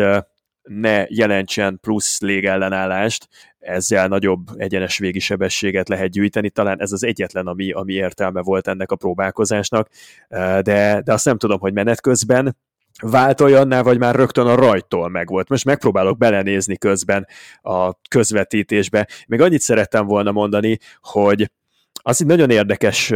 ne 0.65 1.05
jelentsen 1.07 1.79
plusz 1.81 2.21
légellenállást, 2.21 3.27
ezzel 3.59 4.07
nagyobb 4.07 4.47
egyenes 4.57 4.97
végi 4.97 5.19
sebességet 5.19 5.89
lehet 5.89 6.09
gyűjteni. 6.09 6.49
Talán 6.49 6.81
ez 6.81 6.91
az 6.91 7.03
egyetlen, 7.03 7.47
ami, 7.47 7.71
ami 7.71 7.93
értelme 7.93 8.41
volt 8.41 8.67
ennek 8.67 8.91
a 8.91 8.95
próbálkozásnak, 8.95 9.89
de, 10.29 11.01
de 11.03 11.13
azt 11.13 11.25
nem 11.25 11.37
tudom, 11.37 11.59
hogy 11.59 11.73
menet 11.73 12.01
közben 12.01 12.57
vált 13.01 13.41
olyanná, 13.41 13.81
vagy 13.81 13.97
már 13.97 14.15
rögtön 14.15 14.47
a 14.47 14.55
rajtól 14.55 15.09
megvolt. 15.09 15.49
Most 15.49 15.65
megpróbálok 15.65 16.17
belenézni 16.17 16.77
közben 16.77 17.27
a 17.61 17.93
közvetítésbe. 18.09 19.07
Még 19.27 19.41
annyit 19.41 19.61
szerettem 19.61 20.05
volna 20.05 20.31
mondani, 20.31 20.77
hogy 21.01 21.51
az 21.93 22.21
egy 22.21 22.27
nagyon 22.27 22.49
érdekes 22.49 23.13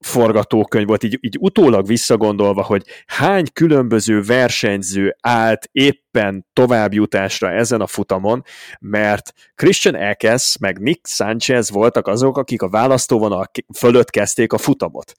forgatókönyv 0.00 0.86
volt, 0.86 1.02
így, 1.02 1.18
így 1.20 1.36
utólag 1.40 1.86
visszagondolva, 1.86 2.62
hogy 2.62 2.84
hány 3.06 3.46
különböző 3.52 4.22
versenyző 4.22 5.16
állt 5.20 5.68
éppen 5.72 6.46
továbbjutásra 6.52 7.50
ezen 7.50 7.80
a 7.80 7.86
futamon, 7.86 8.44
mert 8.80 9.32
Christian 9.54 9.94
Ekes 9.94 10.56
meg 10.60 10.78
Nick 10.78 11.06
Sanchez 11.06 11.70
voltak 11.70 12.06
azok, 12.06 12.38
akik 12.38 12.62
a 12.62 12.68
választóvonal 12.68 13.50
fölött 13.76 14.10
kezdték 14.10 14.52
a 14.52 14.58
futamot. 14.58 15.12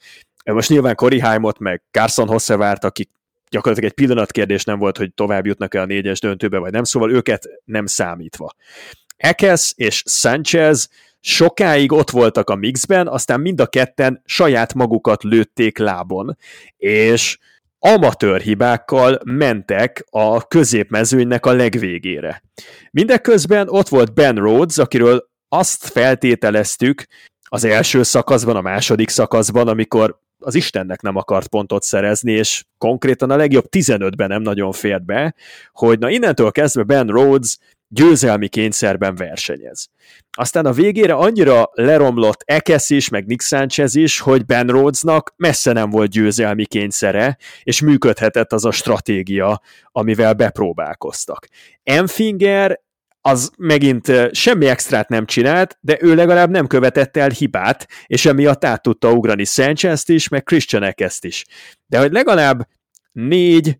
Most 0.45 0.69
nyilván 0.69 0.95
Cory 0.95 1.19
Haimot 1.19 1.59
meg 1.59 1.83
Carson 1.91 2.27
Hossevárt, 2.27 2.83
akik 2.83 3.09
gyakorlatilag 3.49 3.89
egy 3.89 4.05
pillanatkérdés 4.05 4.63
nem 4.63 4.79
volt, 4.79 4.97
hogy 4.97 5.13
tovább 5.13 5.45
jutnak-e 5.45 5.81
a 5.81 5.85
négyes 5.85 6.19
döntőbe, 6.19 6.57
vagy 6.57 6.71
nem, 6.71 6.83
szóval 6.83 7.11
őket 7.11 7.47
nem 7.65 7.85
számítva. 7.85 8.53
Ekes 9.17 9.73
és 9.75 10.03
Sanchez 10.05 10.89
sokáig 11.21 11.91
ott 11.91 12.09
voltak 12.09 12.49
a 12.49 12.55
mixben, 12.55 13.07
aztán 13.07 13.39
mind 13.39 13.61
a 13.61 13.67
ketten 13.67 14.21
saját 14.25 14.73
magukat 14.73 15.23
lőtték 15.23 15.77
lábon, 15.77 16.37
és 16.77 17.37
amatőr 17.79 18.41
hibákkal 18.41 19.19
mentek 19.23 20.05
a 20.09 20.47
középmezőnynek 20.47 21.45
a 21.45 21.53
legvégére. 21.53 22.43
Mindeközben 22.91 23.69
ott 23.69 23.87
volt 23.87 24.13
Ben 24.13 24.35
Rhodes, 24.35 24.77
akiről 24.77 25.29
azt 25.49 25.87
feltételeztük 25.87 27.05
az 27.49 27.63
első 27.63 28.03
szakaszban, 28.03 28.55
a 28.55 28.61
második 28.61 29.09
szakaszban, 29.09 29.67
amikor 29.67 30.19
az 30.39 30.55
Istennek 30.55 31.01
nem 31.01 31.15
akart 31.15 31.47
pontot 31.47 31.83
szerezni, 31.83 32.31
és 32.31 32.63
konkrétan 32.77 33.31
a 33.31 33.35
legjobb 33.35 33.65
15-ben 33.69 34.27
nem 34.27 34.41
nagyon 34.41 34.71
fért 34.71 35.05
be, 35.05 35.35
hogy 35.71 35.99
na 35.99 36.09
innentől 36.09 36.51
kezdve 36.51 36.83
Ben 36.83 37.07
Rhodes 37.07 37.57
győzelmi 37.93 38.47
kényszerben 38.47 39.15
versenyez. 39.15 39.89
Aztán 40.31 40.65
a 40.65 40.71
végére 40.71 41.13
annyira 41.13 41.69
leromlott 41.73 42.41
Ekesz 42.45 42.89
is, 42.89 43.09
meg 43.09 43.25
Nick 43.25 43.41
Sanchez 43.41 43.95
is, 43.95 44.19
hogy 44.19 44.45
Ben 44.45 44.67
Rhodesnak 44.67 45.33
messze 45.37 45.71
nem 45.71 45.89
volt 45.89 46.11
győzelmi 46.11 46.65
kényszere, 46.65 47.37
és 47.63 47.81
működhetett 47.81 48.53
az 48.53 48.65
a 48.65 48.71
stratégia, 48.71 49.61
amivel 49.91 50.33
bepróbálkoztak. 50.33 51.47
Enfinger 51.83 52.79
az 53.21 53.51
megint 53.57 54.11
semmi 54.31 54.67
extrát 54.67 55.09
nem 55.09 55.25
csinált, 55.25 55.77
de 55.81 55.97
ő 56.01 56.15
legalább 56.15 56.49
nem 56.49 56.67
követett 56.67 57.17
el 57.17 57.29
hibát, 57.29 57.87
és 58.05 58.25
emiatt 58.25 58.65
át 58.65 58.81
tudta 58.81 59.11
ugrani 59.11 59.45
Sanchez-t 59.45 60.09
is, 60.09 60.27
meg 60.27 60.43
Christian 60.43 60.83
Ekeszt 60.83 61.25
is. 61.25 61.45
De 61.87 61.99
hogy 61.99 62.11
legalább 62.11 62.67
négy 63.11 63.77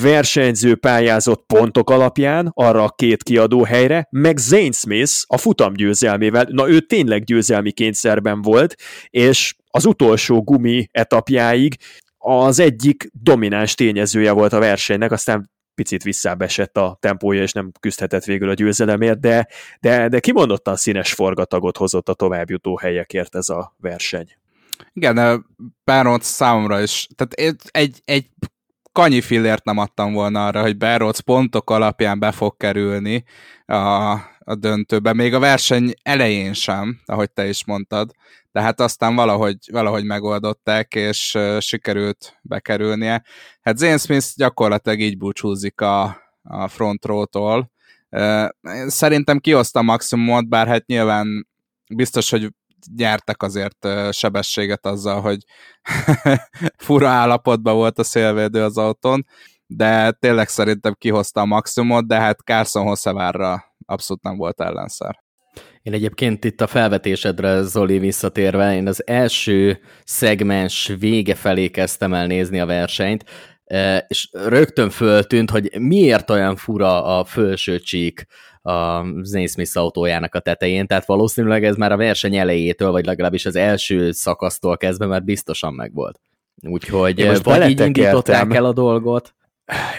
versenyző 0.00 0.76
pályázott 0.76 1.46
pontok 1.46 1.90
alapján 1.90 2.50
arra 2.54 2.84
a 2.84 2.90
két 2.96 3.22
kiadó 3.22 3.64
helyre, 3.64 4.08
meg 4.10 4.36
Zane 4.36 4.72
Smith 4.72 5.12
a 5.26 5.36
futam 5.36 5.72
győzelmével, 5.72 6.46
na 6.50 6.68
ő 6.68 6.80
tényleg 6.80 7.24
győzelmi 7.24 7.72
kényszerben 7.72 8.42
volt, 8.42 8.74
és 9.10 9.54
az 9.70 9.84
utolsó 9.84 10.42
gumi 10.42 10.88
etapjáig 10.90 11.76
az 12.18 12.58
egyik 12.58 13.10
domináns 13.12 13.74
tényezője 13.74 14.32
volt 14.32 14.52
a 14.52 14.58
versenynek, 14.58 15.12
aztán 15.12 15.50
picit 15.74 16.02
visszábesett 16.02 16.76
a 16.76 16.96
tempója, 17.00 17.42
és 17.42 17.52
nem 17.52 17.72
küzdhetett 17.80 18.24
végül 18.24 18.48
a 18.48 18.54
győzelemért, 18.54 19.20
de, 19.20 19.48
de, 19.80 20.08
de 20.08 20.20
kimondottan 20.20 20.76
színes 20.76 21.12
forgatagot 21.12 21.76
hozott 21.76 22.08
a 22.08 22.14
továbbjutó 22.14 22.76
helyekért 22.76 23.34
ez 23.34 23.48
a 23.48 23.74
verseny. 23.78 24.36
Igen, 24.92 25.46
Báront 25.84 26.22
számomra 26.22 26.80
is, 26.80 27.08
tehát 27.14 27.56
egy, 27.70 28.00
egy 28.04 28.26
kanyi 28.92 29.20
fillért 29.20 29.64
nem 29.64 29.78
adtam 29.78 30.12
volna 30.12 30.46
arra, 30.46 30.60
hogy 30.60 30.76
Berroc 30.76 31.18
pontok 31.20 31.70
alapján 31.70 32.18
be 32.18 32.32
fog 32.32 32.56
kerülni 32.56 33.24
a, 33.66 34.10
a 34.38 34.54
döntőbe, 34.58 35.12
még 35.12 35.34
a 35.34 35.38
verseny 35.38 35.92
elején 36.02 36.52
sem, 36.52 37.00
ahogy 37.04 37.30
te 37.30 37.48
is 37.48 37.64
mondtad, 37.64 38.10
de 38.52 38.60
hát 38.60 38.80
aztán 38.80 39.14
valahogy, 39.14 39.56
valahogy 39.72 40.04
megoldották, 40.04 40.94
és 40.94 41.34
uh, 41.34 41.60
sikerült 41.60 42.38
bekerülnie. 42.42 43.24
Hát 43.60 43.78
Zane 43.78 43.98
Smith 43.98 44.26
gyakorlatilag 44.36 45.00
így 45.00 45.18
búcsúzik 45.18 45.80
a, 45.80 46.02
a 46.42 46.68
front 46.68 47.04
row-tól. 47.04 47.70
Uh, 48.10 48.48
szerintem 48.86 49.38
kihozta 49.38 49.82
maximumot, 49.82 50.48
bár 50.48 50.66
hát 50.66 50.86
nyilván 50.86 51.48
biztos, 51.94 52.30
hogy 52.30 52.48
nyertek 52.96 53.42
azért 53.42 53.88
sebességet 54.10 54.86
azzal, 54.86 55.20
hogy 55.20 55.38
fura 56.86 57.08
állapotban 57.08 57.74
volt 57.74 57.98
a 57.98 58.04
szélvédő 58.04 58.62
az 58.62 58.78
autón, 58.78 59.26
de 59.66 60.10
tényleg 60.10 60.48
szerintem 60.48 60.94
kihozta 60.98 61.40
a 61.40 61.44
maximumot, 61.44 62.06
de 62.06 62.20
hát 62.20 62.38
Carson 62.38 62.86
Hosszevárra 62.86 63.64
abszolút 63.86 64.22
nem 64.22 64.36
volt 64.36 64.60
ellenszer. 64.60 65.20
Én 65.82 65.92
egyébként 65.92 66.44
itt 66.44 66.60
a 66.60 66.66
felvetésedre, 66.66 67.62
Zoli, 67.62 67.98
visszatérve, 67.98 68.74
én 68.74 68.86
az 68.86 69.06
első 69.06 69.80
szegmens 70.04 70.92
vége 70.98 71.34
felé 71.34 71.68
kezdtem 71.68 72.14
el 72.14 72.26
nézni 72.26 72.60
a 72.60 72.66
versenyt, 72.66 73.24
és 74.06 74.28
rögtön 74.32 74.90
föltűnt, 74.90 75.50
hogy 75.50 75.80
miért 75.80 76.30
olyan 76.30 76.56
fura 76.56 77.18
a 77.18 77.24
felső 77.24 77.78
csík 77.78 78.26
a 78.62 79.04
Zane 79.22 79.46
Smith 79.46 79.76
autójának 79.76 80.34
a 80.34 80.40
tetején, 80.40 80.86
tehát 80.86 81.06
valószínűleg 81.06 81.64
ez 81.64 81.76
már 81.76 81.92
a 81.92 81.96
verseny 81.96 82.36
elejétől, 82.36 82.90
vagy 82.90 83.04
legalábbis 83.04 83.46
az 83.46 83.56
első 83.56 84.10
szakasztól 84.12 84.76
kezdve 84.76 85.06
már 85.06 85.22
biztosan 85.22 85.74
megvolt. 85.74 86.20
Úgyhogy 86.62 87.24
most 87.26 87.42
vagy 87.42 87.68
így 87.68 87.80
indították 87.80 88.54
el 88.54 88.64
a 88.64 88.72
dolgot. 88.72 89.34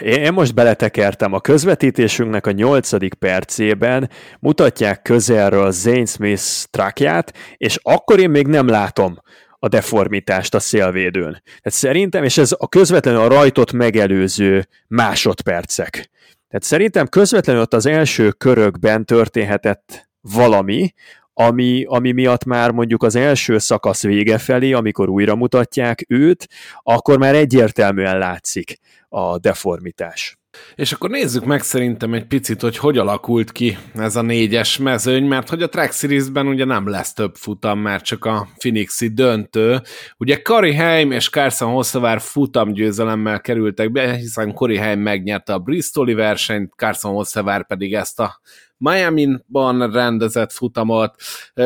Én 0.00 0.32
most 0.32 0.54
beletekertem. 0.54 1.32
A 1.32 1.40
közvetítésünknek 1.40 2.46
a 2.46 2.50
nyolcadik 2.50 3.14
percében 3.14 4.10
mutatják 4.40 5.02
közelről 5.02 5.70
Zane 5.70 6.04
Smith 6.04 6.64
trakját, 6.70 7.32
és 7.56 7.78
akkor 7.82 8.18
én 8.18 8.30
még 8.30 8.46
nem 8.46 8.68
látom 8.68 9.18
a 9.58 9.68
deformitást 9.68 10.54
a 10.54 10.58
szélvédőn. 10.58 11.30
Tehát 11.44 11.62
szerintem, 11.64 12.24
és 12.24 12.38
ez 12.38 12.54
a 12.58 12.68
közvetlenül 12.68 13.20
a 13.20 13.28
rajtot 13.28 13.72
megelőző 13.72 14.66
másodpercek. 14.88 16.10
Tehát 16.54 16.68
szerintem 16.68 17.06
közvetlenül 17.06 17.62
ott 17.62 17.74
az 17.74 17.86
első 17.86 18.30
körökben 18.30 19.04
történhetett 19.04 20.08
valami, 20.20 20.92
ami, 21.32 21.84
ami 21.88 22.12
miatt 22.12 22.44
már 22.44 22.70
mondjuk 22.70 23.02
az 23.02 23.14
első 23.14 23.58
szakasz 23.58 24.02
vége 24.02 24.38
felé, 24.38 24.72
amikor 24.72 25.08
újra 25.08 25.34
mutatják 25.34 26.04
őt, 26.08 26.48
akkor 26.82 27.18
már 27.18 27.34
egyértelműen 27.34 28.18
látszik 28.18 28.78
a 29.08 29.38
deformitás. 29.38 30.38
És 30.74 30.92
akkor 30.92 31.10
nézzük 31.10 31.44
meg 31.44 31.62
szerintem 31.62 32.14
egy 32.14 32.24
picit, 32.24 32.60
hogy 32.60 32.76
hogy 32.76 32.98
alakult 32.98 33.52
ki 33.52 33.78
ez 33.94 34.16
a 34.16 34.22
négyes 34.22 34.78
mezőny, 34.78 35.24
mert 35.24 35.48
hogy 35.48 35.62
a 35.62 35.68
Track 35.68 35.92
Series-ben 35.92 36.46
ugye 36.46 36.64
nem 36.64 36.88
lesz 36.88 37.12
több 37.12 37.34
futam, 37.34 37.78
mert 37.78 38.04
csak 38.04 38.24
a 38.24 38.48
Phoenixi 38.58 39.08
döntő. 39.08 39.80
Ugye 40.16 40.42
Kari 40.42 40.72
Heim 40.72 41.10
és 41.10 41.30
Carson 41.30 41.72
Hosszavár 41.72 42.20
futamgyőzelemmel 42.20 43.40
kerültek 43.40 43.92
be, 43.92 44.14
hiszen 44.14 44.54
Kari 44.54 44.76
Heim 44.76 45.00
megnyerte 45.00 45.52
a 45.52 45.58
Bristoli 45.58 46.14
versenyt, 46.14 46.72
Carson 46.76 47.12
Hosszavár 47.12 47.66
pedig 47.66 47.94
ezt 47.94 48.20
a 48.20 48.40
Miami-ban 48.78 49.92
rendezett 49.92 50.52
futamot, 50.52 51.14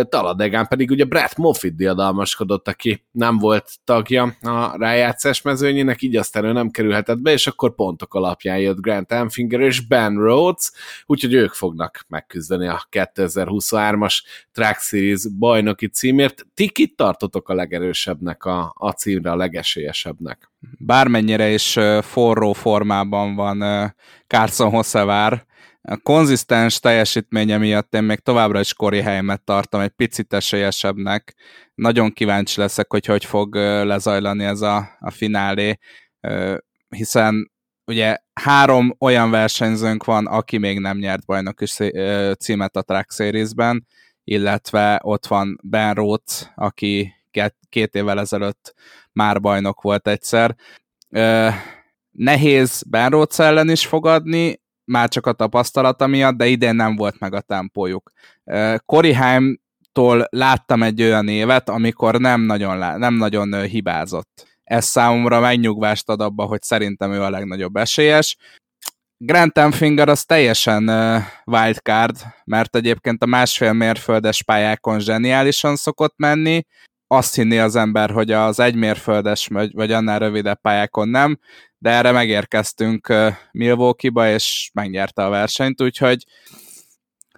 Taladegán 0.08 0.66
pedig 0.66 0.90
ugye 0.90 1.04
Brett 1.04 1.36
Moffitt 1.36 1.76
diadalmaskodott, 1.76 2.68
aki 2.68 3.04
nem 3.10 3.38
volt 3.38 3.70
tagja 3.84 4.36
a 4.40 4.76
rájátszás 4.78 5.42
mezőnyének, 5.42 6.02
így 6.02 6.16
aztán 6.16 6.44
ő 6.44 6.52
nem 6.52 6.70
kerülhetett 6.70 7.18
be, 7.18 7.32
és 7.32 7.46
akkor 7.46 7.74
pontok 7.74 8.14
alapján 8.14 8.58
jött 8.58 8.80
Grant 8.80 9.12
Enfinger 9.12 9.60
és 9.60 9.80
Ben 9.80 10.14
Rhodes, 10.14 10.70
úgyhogy 11.06 11.34
ők 11.34 11.52
fognak 11.52 12.04
megküzdeni 12.08 12.66
a 12.66 12.86
2023-as 12.90 14.22
Track 14.52 14.80
Series 14.80 15.28
bajnoki 15.38 15.88
címért. 15.88 16.46
Ti 16.54 16.68
kit 16.68 16.96
tartotok 16.96 17.48
a 17.48 17.54
legerősebbnek 17.54 18.44
a, 18.44 18.74
a 18.76 18.90
címre, 18.90 19.30
a 19.30 19.36
legesélyesebbnek? 19.36 20.50
Bármennyire 20.78 21.50
is 21.50 21.78
forró 22.00 22.52
formában 22.52 23.34
van 23.34 23.94
Carson 24.26 24.70
Hosszevár, 24.70 25.46
a 25.90 25.96
konzisztens 25.96 26.79
teljesítménye 26.79 27.59
miatt 27.59 27.94
én 27.94 28.03
még 28.03 28.18
továbbra 28.18 28.61
is 28.61 28.74
Kori 28.74 29.01
helyemet 29.01 29.42
tartom 29.42 29.81
egy 29.81 29.90
picit 29.90 30.33
esélyesebbnek. 30.33 31.35
Nagyon 31.74 32.12
kíváncsi 32.12 32.61
leszek, 32.61 32.90
hogy 32.90 33.07
hogy 33.07 33.24
fog 33.24 33.55
lezajlani 33.55 34.44
ez 34.44 34.61
a, 34.61 34.96
a 35.01 35.11
finálé, 35.11 35.79
hiszen 36.88 37.51
ugye 37.87 38.16
három 38.33 38.96
olyan 38.98 39.31
versenyzőnk 39.31 40.05
van, 40.05 40.27
aki 40.27 40.59
még 40.59 40.79
nem 40.79 40.98
nyert 40.98 41.27
bajnoki 41.27 41.66
címet 42.38 42.77
a 42.77 42.83
Track 42.83 43.12
Series-ben, 43.12 43.87
illetve 44.24 45.01
ott 45.03 45.27
van 45.27 45.59
Ben 45.62 45.94
Roth, 45.94 46.46
aki 46.55 47.14
két 47.68 47.94
évvel 47.94 48.20
ezelőtt 48.20 48.74
már 49.12 49.40
bajnok 49.40 49.81
volt 49.81 50.09
egyszer. 50.09 50.57
Nehéz 52.11 52.83
Ben 52.87 53.11
Roth 53.11 53.40
ellen 53.40 53.70
is 53.70 53.87
fogadni, 53.87 54.61
már 54.88 55.09
csak 55.09 55.27
a 55.27 55.33
tapasztalata 55.33 56.07
miatt, 56.07 56.37
de 56.37 56.46
idén 56.46 56.74
nem 56.74 56.96
volt 56.96 57.18
meg 57.18 57.35
a 57.35 57.40
tempójuk. 57.40 58.11
Koriheim-tól 58.87 60.27
láttam 60.31 60.83
egy 60.83 61.03
olyan 61.03 61.29
évet, 61.29 61.68
amikor 61.68 62.20
nem 62.20 62.40
nagyon, 62.40 62.98
nem 62.98 63.14
nagyon 63.14 63.62
hibázott. 63.62 64.46
Ez 64.64 64.85
számomra 64.85 65.40
megnyugvást 65.40 66.09
ad 66.09 66.20
abba, 66.20 66.44
hogy 66.44 66.62
szerintem 66.62 67.12
ő 67.12 67.22
a 67.22 67.31
legnagyobb 67.31 67.77
esélyes. 67.77 68.37
Grant 69.16 69.59
Enfinger 69.59 70.09
az 70.09 70.24
teljesen 70.24 70.88
wildcard, 71.46 72.16
mert 72.44 72.77
egyébként 72.77 73.22
a 73.22 73.27
másfél 73.27 73.72
mérföldes 73.72 74.42
pályákon 74.42 75.01
zseniálisan 75.01 75.77
szokott 75.77 76.14
menni, 76.16 76.66
azt 77.08 77.34
hinni 77.34 77.58
az 77.58 77.76
ember, 77.76 78.10
hogy 78.10 78.30
az 78.30 78.60
egymérföldes 78.60 79.46
vagy, 79.46 79.92
annál 79.92 80.18
rövidebb 80.18 80.60
pályákon 80.60 81.08
nem, 81.08 81.38
de 81.78 81.90
erre 81.90 82.12
megérkeztünk 82.12 83.12
Milwaukee-ba, 83.52 84.30
és 84.30 84.70
megnyerte 84.74 85.24
a 85.24 85.28
versenyt, 85.28 85.82
úgyhogy 85.82 86.24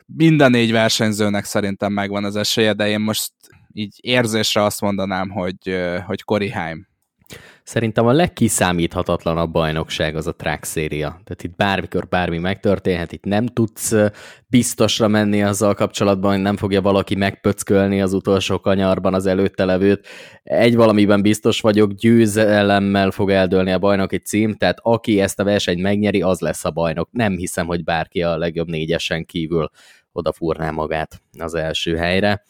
minden 0.06 0.50
négy 0.50 0.72
versenyzőnek 0.72 1.44
szerintem 1.44 1.92
megvan 1.92 2.24
az 2.24 2.36
esélye, 2.36 2.72
de 2.72 2.88
én 2.88 3.00
most 3.00 3.32
így 3.72 3.98
érzésre 4.00 4.62
azt 4.62 4.80
mondanám, 4.80 5.30
hogy, 5.30 5.80
hogy 6.06 6.22
Cory 6.22 6.50
Haim. 6.50 6.89
Szerintem 7.70 8.06
a 8.06 8.12
legkiszámíthatatlanabb 8.12 9.52
bajnokság 9.52 10.16
az 10.16 10.26
a 10.26 10.36
track 10.36 10.64
széria. 10.64 11.08
Tehát 11.08 11.42
itt 11.42 11.56
bármikor 11.56 12.08
bármi 12.08 12.38
megtörténhet, 12.38 13.12
itt 13.12 13.24
nem 13.24 13.46
tudsz 13.46 13.94
biztosra 14.46 15.08
menni 15.08 15.42
azzal 15.42 15.74
kapcsolatban, 15.74 16.32
hogy 16.32 16.42
nem 16.42 16.56
fogja 16.56 16.82
valaki 16.82 17.14
megpöckölni 17.14 18.00
az 18.02 18.12
utolsó 18.12 18.60
kanyarban 18.60 19.14
az 19.14 19.26
előtte 19.26 19.64
levőt. 19.64 20.06
Egy 20.42 20.76
valamiben 20.76 21.22
biztos 21.22 21.60
vagyok, 21.60 21.92
győzelemmel 21.92 23.10
fog 23.10 23.30
eldőlni 23.30 23.72
a 23.72 23.78
bajnoki 23.78 24.18
cím, 24.18 24.54
tehát 24.54 24.78
aki 24.82 25.20
ezt 25.20 25.40
a 25.40 25.44
versenyt 25.44 25.80
megnyeri, 25.80 26.22
az 26.22 26.40
lesz 26.40 26.64
a 26.64 26.70
bajnok. 26.70 27.08
Nem 27.12 27.36
hiszem, 27.36 27.66
hogy 27.66 27.84
bárki 27.84 28.22
a 28.22 28.36
legjobb 28.36 28.68
négyesen 28.68 29.24
kívül 29.24 29.70
odafúrná 30.12 30.70
magát 30.70 31.22
az 31.38 31.54
első 31.54 31.96
helyre. 31.96 32.44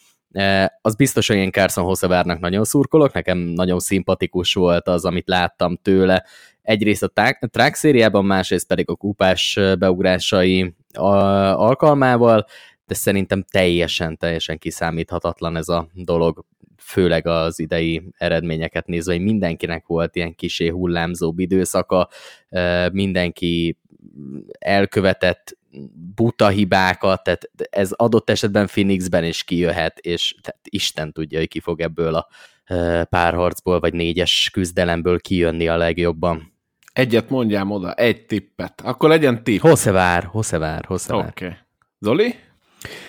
Az 0.80 0.94
biztos, 0.96 1.28
hogy 1.28 1.36
én 1.36 1.50
Carson 1.50 1.84
Hosszavárnak 1.84 2.40
nagyon 2.40 2.64
szurkolok, 2.64 3.12
nekem 3.12 3.38
nagyon 3.38 3.78
szimpatikus 3.78 4.54
volt 4.54 4.88
az, 4.88 5.04
amit 5.04 5.28
láttam 5.28 5.76
tőle. 5.76 6.24
Egyrészt 6.62 7.02
a 7.02 7.36
track 7.50 7.74
szériában, 7.74 8.24
másrészt 8.24 8.66
pedig 8.66 8.90
a 8.90 8.94
kupás 8.94 9.58
beugrásai 9.78 10.74
alkalmával, 10.92 12.46
de 12.86 12.94
szerintem 12.94 13.44
teljesen, 13.50 14.16
teljesen 14.16 14.58
kiszámíthatatlan 14.58 15.56
ez 15.56 15.68
a 15.68 15.88
dolog, 15.94 16.44
főleg 16.76 17.26
az 17.26 17.58
idei 17.58 18.02
eredményeket 18.18 18.86
nézve, 18.86 19.12
hogy 19.12 19.22
mindenkinek 19.22 19.86
volt 19.86 20.16
ilyen 20.16 20.34
kisé 20.34 20.68
hullámzó 20.68 21.34
időszaka, 21.36 22.08
mindenki 22.92 23.78
elkövetett 24.58 25.58
buta 26.14 26.48
hibákat, 26.48 27.22
tehát 27.22 27.50
ez 27.70 27.92
adott 27.92 28.30
esetben 28.30 28.66
Phoenixben 28.66 29.24
is 29.24 29.44
kijöhet, 29.44 29.98
és 29.98 30.34
tehát 30.42 30.60
Isten 30.62 31.12
tudja, 31.12 31.38
hogy 31.38 31.48
ki 31.48 31.60
fog 31.60 31.80
ebből 31.80 32.14
a 32.14 32.28
párharcból, 33.04 33.80
vagy 33.80 33.92
négyes 33.92 34.50
küzdelemből 34.52 35.20
kijönni 35.20 35.68
a 35.68 35.76
legjobban. 35.76 36.52
Egyet 36.92 37.30
mondjám 37.30 37.70
oda, 37.70 37.94
egy 37.94 38.26
tippet. 38.26 38.80
Akkor 38.84 39.08
legyen 39.08 39.44
tipp. 39.44 39.60
Hosszevár, 39.60 40.24
Hosszevár, 40.24 40.84
Hosszevár. 40.84 41.26
Oké. 41.26 41.44
Okay. 41.44 41.56
Zoli? 41.98 42.34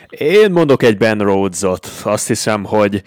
Én 0.09 0.51
mondok 0.51 0.83
egy 0.83 0.97
Ben 0.97 1.17
Rhodes-ot. 1.17 1.87
Azt 2.03 2.27
hiszem, 2.27 2.63
hogy 2.63 3.03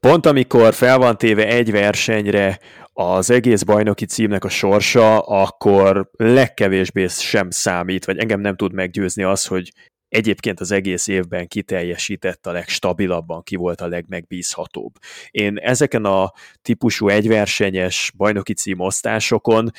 pont 0.00 0.26
amikor 0.26 0.74
fel 0.74 0.98
van 0.98 1.16
téve 1.16 1.46
egy 1.46 1.70
versenyre 1.70 2.58
az 2.98 3.30
egész 3.30 3.62
bajnoki 3.62 4.04
címnek 4.04 4.44
a 4.44 4.48
sorsa, 4.48 5.18
akkor 5.18 6.10
legkevésbé 6.12 7.06
sem 7.06 7.50
számít, 7.50 8.04
vagy 8.04 8.18
engem 8.18 8.40
nem 8.40 8.56
tud 8.56 8.72
meggyőzni 8.72 9.22
az, 9.22 9.46
hogy 9.46 9.72
egyébként 10.08 10.60
az 10.60 10.70
egész 10.70 11.06
évben 11.06 11.46
kiteljesített 11.46 12.46
a 12.46 12.52
legstabilabban, 12.52 13.42
ki 13.42 13.56
volt 13.56 13.80
a 13.80 13.86
legmegbízhatóbb. 13.86 14.92
Én 15.30 15.58
ezeken 15.58 16.04
a 16.04 16.32
típusú 16.62 17.08
egyversenyes 17.08 18.12
bajnoki 18.16 18.54
címosztásokon 18.54 19.70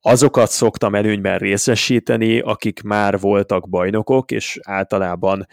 azokat 0.00 0.50
szoktam 0.50 0.94
előnyben 0.94 1.38
részesíteni, 1.38 2.40
akik 2.40 2.82
már 2.82 3.18
voltak 3.18 3.68
bajnokok, 3.68 4.30
és 4.30 4.58
általában 4.62 5.46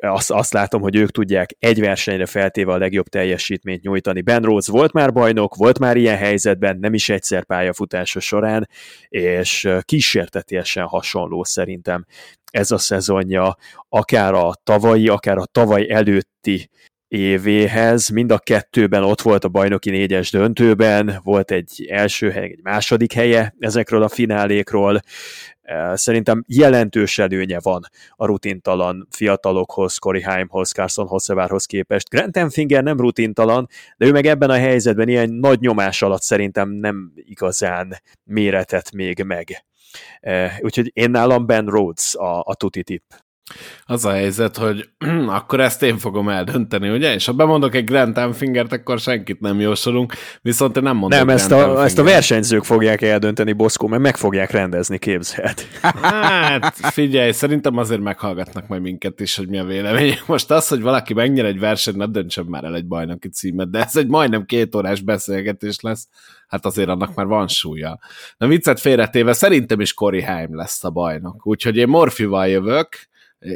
azt, 0.00 0.30
azt 0.30 0.52
látom, 0.52 0.82
hogy 0.82 0.96
ők 0.96 1.10
tudják 1.10 1.56
egy 1.58 1.80
versenyre 1.80 2.26
feltéve 2.26 2.72
a 2.72 2.78
legjobb 2.78 3.06
teljesítményt 3.06 3.82
nyújtani. 3.82 4.22
Ben 4.22 4.42
Rhodes 4.42 4.66
volt 4.66 4.92
már 4.92 5.12
bajnok, 5.12 5.54
volt 5.54 5.78
már 5.78 5.96
ilyen 5.96 6.16
helyzetben, 6.16 6.78
nem 6.78 6.94
is 6.94 7.08
egyszer 7.08 7.44
pályafutása 7.44 8.20
során, 8.20 8.68
és 9.08 9.68
kísértetiesen 9.80 10.84
hasonló 10.84 11.44
szerintem 11.44 12.04
ez 12.50 12.70
a 12.70 12.78
szezonja, 12.78 13.56
akár 13.88 14.34
a 14.34 14.54
tavalyi, 14.62 15.08
akár 15.08 15.36
a 15.36 15.46
tavaly 15.52 15.90
előtti 15.90 16.70
évéhez. 17.14 18.08
Mind 18.08 18.30
a 18.32 18.38
kettőben 18.38 19.02
ott 19.02 19.20
volt 19.20 19.44
a 19.44 19.48
bajnoki 19.48 19.90
négyes 19.90 20.30
döntőben, 20.30 21.20
volt 21.22 21.50
egy 21.50 21.86
első 21.90 22.30
hely, 22.30 22.44
egy 22.44 22.60
második 22.62 23.12
helye 23.12 23.54
ezekről 23.58 24.02
a 24.02 24.08
finálékról. 24.08 25.00
Szerintem 25.94 26.44
jelentős 26.46 27.18
előnye 27.18 27.58
van 27.60 27.82
a 28.10 28.26
rutintalan 28.26 29.08
fiatalokhoz, 29.10 29.96
Cory 29.96 30.22
Haimhoz, 30.22 30.70
Carson 30.70 31.06
Hossevárhoz 31.06 31.64
képest. 31.64 32.08
Grant 32.08 32.36
Enfinger 32.36 32.82
nem 32.82 32.96
rutintalan, 32.96 33.68
de 33.96 34.06
ő 34.06 34.12
meg 34.12 34.26
ebben 34.26 34.50
a 34.50 34.58
helyzetben 34.58 35.08
ilyen 35.08 35.30
nagy 35.30 35.60
nyomás 35.60 36.02
alatt 36.02 36.22
szerintem 36.22 36.70
nem 36.70 37.12
igazán 37.14 38.00
méretet 38.24 38.92
még 38.92 39.22
meg. 39.22 39.64
Úgyhogy 40.60 40.90
én 40.94 41.10
nálam 41.10 41.46
Ben 41.46 41.66
Rhodes 41.66 42.14
a, 42.14 42.40
a 42.40 42.54
tuti 42.54 42.82
tipp. 42.82 43.10
Az 43.86 44.04
a 44.04 44.10
helyzet, 44.10 44.56
hogy 44.56 44.88
akkor 45.38 45.60
ezt 45.60 45.82
én 45.82 45.98
fogom 45.98 46.28
eldönteni, 46.28 46.88
ugye? 46.88 47.14
És 47.14 47.26
ha 47.26 47.32
bemondok 47.32 47.74
egy 47.74 47.84
Grand 47.84 48.34
Fingert, 48.34 48.72
akkor 48.72 48.98
senkit 48.98 49.40
nem 49.40 49.60
jósolunk, 49.60 50.12
viszont 50.42 50.76
én 50.76 50.82
nem 50.82 50.96
mondom 50.96 51.18
Nem, 51.18 51.28
ezt 51.28 51.50
a, 51.50 51.84
ezt 51.84 51.98
a 51.98 52.02
versenyzők 52.02 52.64
fogják 52.64 53.02
eldönteni, 53.02 53.52
Boszkó, 53.52 53.86
mert 53.86 54.02
meg 54.02 54.16
fogják 54.16 54.50
rendezni, 54.50 54.98
képzelt. 54.98 55.66
Hát, 55.80 56.74
figyelj, 56.74 57.32
szerintem 57.32 57.76
azért 57.76 58.00
meghallgatnak 58.00 58.68
majd 58.68 58.82
minket 58.82 59.20
is, 59.20 59.36
hogy 59.36 59.48
mi 59.48 59.58
a 59.58 59.64
vélemény. 59.64 60.18
Most 60.26 60.50
az, 60.50 60.68
hogy 60.68 60.80
valaki 60.80 61.14
megnyer 61.14 61.44
egy 61.44 61.58
versenyt, 61.58 61.96
ne 61.96 62.06
döntsön 62.06 62.44
már 62.44 62.64
el 62.64 62.74
egy 62.74 62.86
bajnoki 62.86 63.28
címet, 63.28 63.70
de 63.70 63.82
ez 63.84 63.96
egy 63.96 64.08
majdnem 64.08 64.44
két 64.44 64.74
órás 64.74 65.00
beszélgetés 65.00 65.80
lesz, 65.80 66.08
hát 66.48 66.66
azért 66.66 66.88
annak 66.88 67.14
már 67.14 67.26
van 67.26 67.48
súlya. 67.48 67.98
Na 68.36 68.46
viccet 68.46 68.80
félretéve, 68.80 69.32
szerintem 69.32 69.80
is 69.80 69.94
Cory 69.94 70.22
Haim 70.22 70.56
lesz 70.56 70.84
a 70.84 70.90
bajnok, 70.90 71.46
úgyhogy 71.46 71.76
én 71.76 71.88
Morfival 71.88 72.48
jövök, 72.48 72.88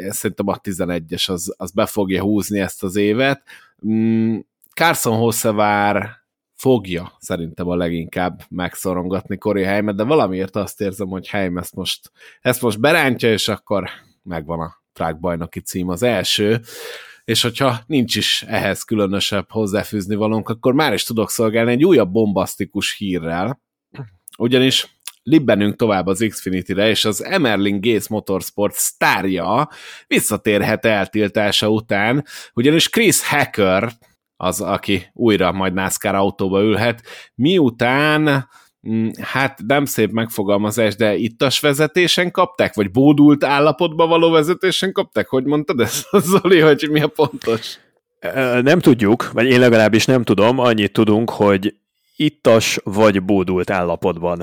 szerintem 0.09 0.49
a 0.49 0.61
11-es 0.61 1.31
az, 1.31 1.55
az 1.57 1.71
be 1.71 1.87
fogja 1.87 2.23
húzni 2.23 2.61
ezt 2.61 2.83
az 2.83 2.97
évet. 2.97 3.43
Mm, 3.87 4.39
Carson 4.75 5.17
Hossevár 5.17 6.11
fogja 6.55 7.13
szerintem 7.19 7.69
a 7.69 7.77
leginkább 7.77 8.43
megszorongatni 8.49 9.39
Cory 9.39 9.63
Heimet, 9.63 9.97
de 9.97 10.03
valamiért 10.03 10.57
azt 10.57 10.81
érzem, 10.81 11.09
hogy 11.09 11.29
Heim 11.29 11.59
ezt 11.59 11.75
most, 11.75 12.13
ezt 12.41 12.63
most 12.63 12.81
berántja, 12.81 13.33
és 13.33 13.49
akkor 13.49 13.89
megvan 14.23 14.61
a 14.61 14.83
track 14.93 15.21
bajnoki 15.21 15.61
cím 15.61 15.89
az 15.89 16.03
első, 16.03 16.61
és 17.25 17.43
hogyha 17.43 17.79
nincs 17.87 18.17
is 18.17 18.43
ehhez 18.43 18.83
különösebb 18.83 19.51
hozzáfűzni 19.51 20.15
valónk, 20.15 20.49
akkor 20.49 20.75
már 20.75 20.93
is 20.93 21.05
tudok 21.05 21.31
szolgálni 21.31 21.73
egy 21.73 21.85
újabb 21.85 22.11
bombasztikus 22.11 22.97
hírrel, 22.97 23.61
ugyanis 24.39 24.98
libbenünk 25.29 25.77
tovább 25.77 26.07
az 26.07 26.27
Xfinity-re, 26.29 26.89
és 26.89 27.05
az 27.05 27.25
Emerling 27.25 27.85
Gates 27.85 28.09
Motorsport 28.09 28.75
sztárja 28.75 29.69
visszatérhet 30.07 30.85
eltiltása 30.85 31.69
után, 31.69 32.25
ugyanis 32.55 32.89
Chris 32.89 33.29
Hacker 33.29 33.93
az, 34.37 34.61
aki 34.61 35.07
újra 35.13 35.53
majd 35.53 35.73
NASCAR 35.73 36.15
autóba 36.15 36.63
ülhet, 36.63 37.03
miután 37.35 38.49
mm, 38.89 39.09
hát 39.21 39.61
nem 39.67 39.85
szép 39.85 40.11
megfogalmazás, 40.11 40.97
de 40.97 41.17
ittas 41.17 41.61
vezetésen 41.61 42.31
kapták, 42.31 42.75
vagy 42.75 42.91
bódult 42.91 43.45
állapotba 43.45 44.07
való 44.07 44.31
vezetésen 44.31 44.93
kapták? 44.93 45.29
Hogy 45.29 45.45
mondtad 45.45 45.81
ezt, 45.81 46.09
Zoli, 46.31 46.61
hogy 46.61 46.89
mi 46.91 47.01
a 47.01 47.09
pontos? 47.09 47.79
Nem 48.63 48.79
tudjuk, 48.79 49.33
vagy 49.33 49.47
én 49.47 49.61
legalábbis 49.61 50.05
nem 50.05 50.23
tudom, 50.23 50.59
annyit 50.59 50.93
tudunk, 50.93 51.31
hogy 51.31 51.75
ittas 52.21 52.81
vagy 52.85 53.23
bódult 53.23 53.71
állapotban 53.71 54.43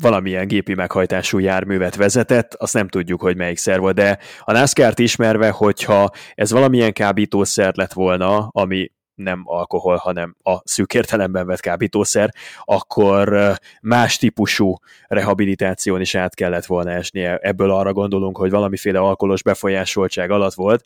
valamilyen 0.00 0.46
gépi 0.46 0.74
meghajtású 0.74 1.38
járművet 1.38 1.96
vezetett, 1.96 2.54
azt 2.54 2.74
nem 2.74 2.88
tudjuk, 2.88 3.20
hogy 3.20 3.36
melyik 3.36 3.56
szer 3.56 3.80
volt, 3.80 3.94
de 3.94 4.18
a 4.40 4.52
NASCAR-t 4.52 4.98
ismerve, 4.98 5.50
hogyha 5.50 6.10
ez 6.34 6.50
valamilyen 6.50 6.92
kábítószer 6.92 7.76
lett 7.76 7.92
volna, 7.92 8.48
ami 8.52 8.90
nem 9.14 9.42
alkohol, 9.44 9.96
hanem 9.96 10.36
a 10.42 10.58
szűk 10.64 10.94
értelemben 10.94 11.46
vett 11.46 11.60
kábítószer, 11.60 12.34
akkor 12.64 13.52
más 13.80 14.16
típusú 14.16 14.76
rehabilitáción 15.06 16.00
is 16.00 16.14
át 16.14 16.34
kellett 16.34 16.66
volna 16.66 16.90
esnie. 16.90 17.36
Ebből 17.36 17.70
arra 17.70 17.92
gondolunk, 17.92 18.36
hogy 18.36 18.50
valamiféle 18.50 18.98
alkoholos 18.98 19.42
befolyásoltság 19.42 20.30
alatt 20.30 20.54
volt. 20.54 20.84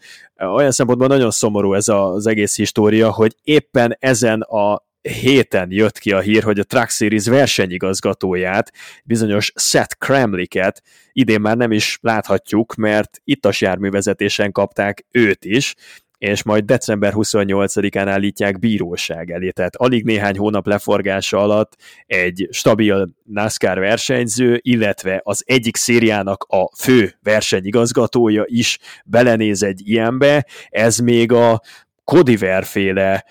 Olyan 0.54 0.70
szempontból 0.70 1.08
nagyon 1.08 1.30
szomorú 1.30 1.74
ez 1.74 1.88
az 1.88 2.26
egész 2.26 2.56
história, 2.56 3.10
hogy 3.10 3.36
éppen 3.42 3.96
ezen 4.00 4.40
a 4.40 4.90
héten 5.02 5.66
jött 5.70 5.98
ki 5.98 6.12
a 6.12 6.20
hír, 6.20 6.42
hogy 6.42 6.58
a 6.58 6.64
Truck 6.64 6.90
Series 6.90 7.26
versenyigazgatóját, 7.26 8.72
bizonyos 9.04 9.52
Seth 9.54 9.96
Kramliket 9.98 10.82
idén 11.12 11.40
már 11.40 11.56
nem 11.56 11.72
is 11.72 11.98
láthatjuk, 12.00 12.74
mert 12.74 13.20
ittas 13.24 13.60
járművezetésen 13.60 14.52
kapták 14.52 15.04
őt 15.10 15.44
is, 15.44 15.74
és 16.18 16.42
majd 16.42 16.64
december 16.64 17.12
28-án 17.16 18.04
állítják 18.08 18.58
bíróság 18.58 19.30
elé. 19.30 19.50
Tehát 19.50 19.76
alig 19.76 20.04
néhány 20.04 20.38
hónap 20.38 20.66
leforgása 20.66 21.38
alatt 21.38 21.76
egy 22.06 22.48
stabil 22.50 23.08
NASCAR 23.24 23.78
versenyző, 23.78 24.58
illetve 24.62 25.20
az 25.24 25.42
egyik 25.46 25.76
szériának 25.76 26.44
a 26.48 26.76
fő 26.76 27.14
versenyigazgatója 27.22 28.44
is 28.46 28.78
belenéz 29.04 29.62
egy 29.62 29.88
ilyenbe. 29.88 30.46
Ez 30.68 30.98
még 30.98 31.32
a 31.32 31.60
Kodiver 32.04 32.64
féle 32.64 33.24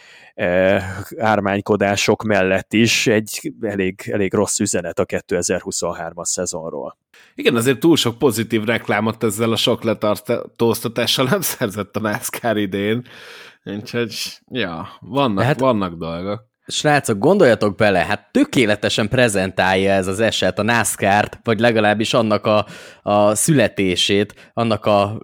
ármánykodások 1.18 2.24
mellett 2.24 2.74
is 2.74 3.08
egy 3.08 3.54
elég, 3.62 4.02
elég 4.12 4.34
rossz 4.34 4.60
üzenet 4.60 5.00
a 5.00 5.06
2023-as 5.06 6.24
szezonról. 6.24 6.98
Igen, 7.36 7.56
azért 7.56 7.80
túl 7.80 7.96
sok 7.96 8.18
pozitív 8.18 8.64
reklámot 8.64 9.24
ezzel 9.24 9.52
a 9.52 9.56
sok 9.56 9.84
letartóztatással 9.84 11.26
nem 11.32 11.42
szerzett 11.42 11.96
a 11.96 12.00
NASCAR 12.00 12.58
idén, 12.58 13.06
úgyhogy 13.64 14.40
ja, 14.52 14.88
vannak, 15.00 15.44
hát, 15.44 15.60
vannak 15.60 15.94
dolgok. 15.94 16.50
Srácok, 16.68 17.18
gondoljatok 17.18 17.76
bele, 17.76 18.00
hát 18.00 18.32
tökéletesen 18.32 19.10
prezentálja 19.10 19.92
ez 19.92 20.08
az 20.08 20.20
eset 20.20 20.60
a 20.60 20.64
NASCAR-t, 20.64 21.40
vagy 21.44 21.60
legalábbis 21.60 22.14
annak 22.14 22.46
a, 22.46 22.66
a 23.02 23.36
születését, 23.36 24.52
annak 24.54 24.86
a 24.86 25.22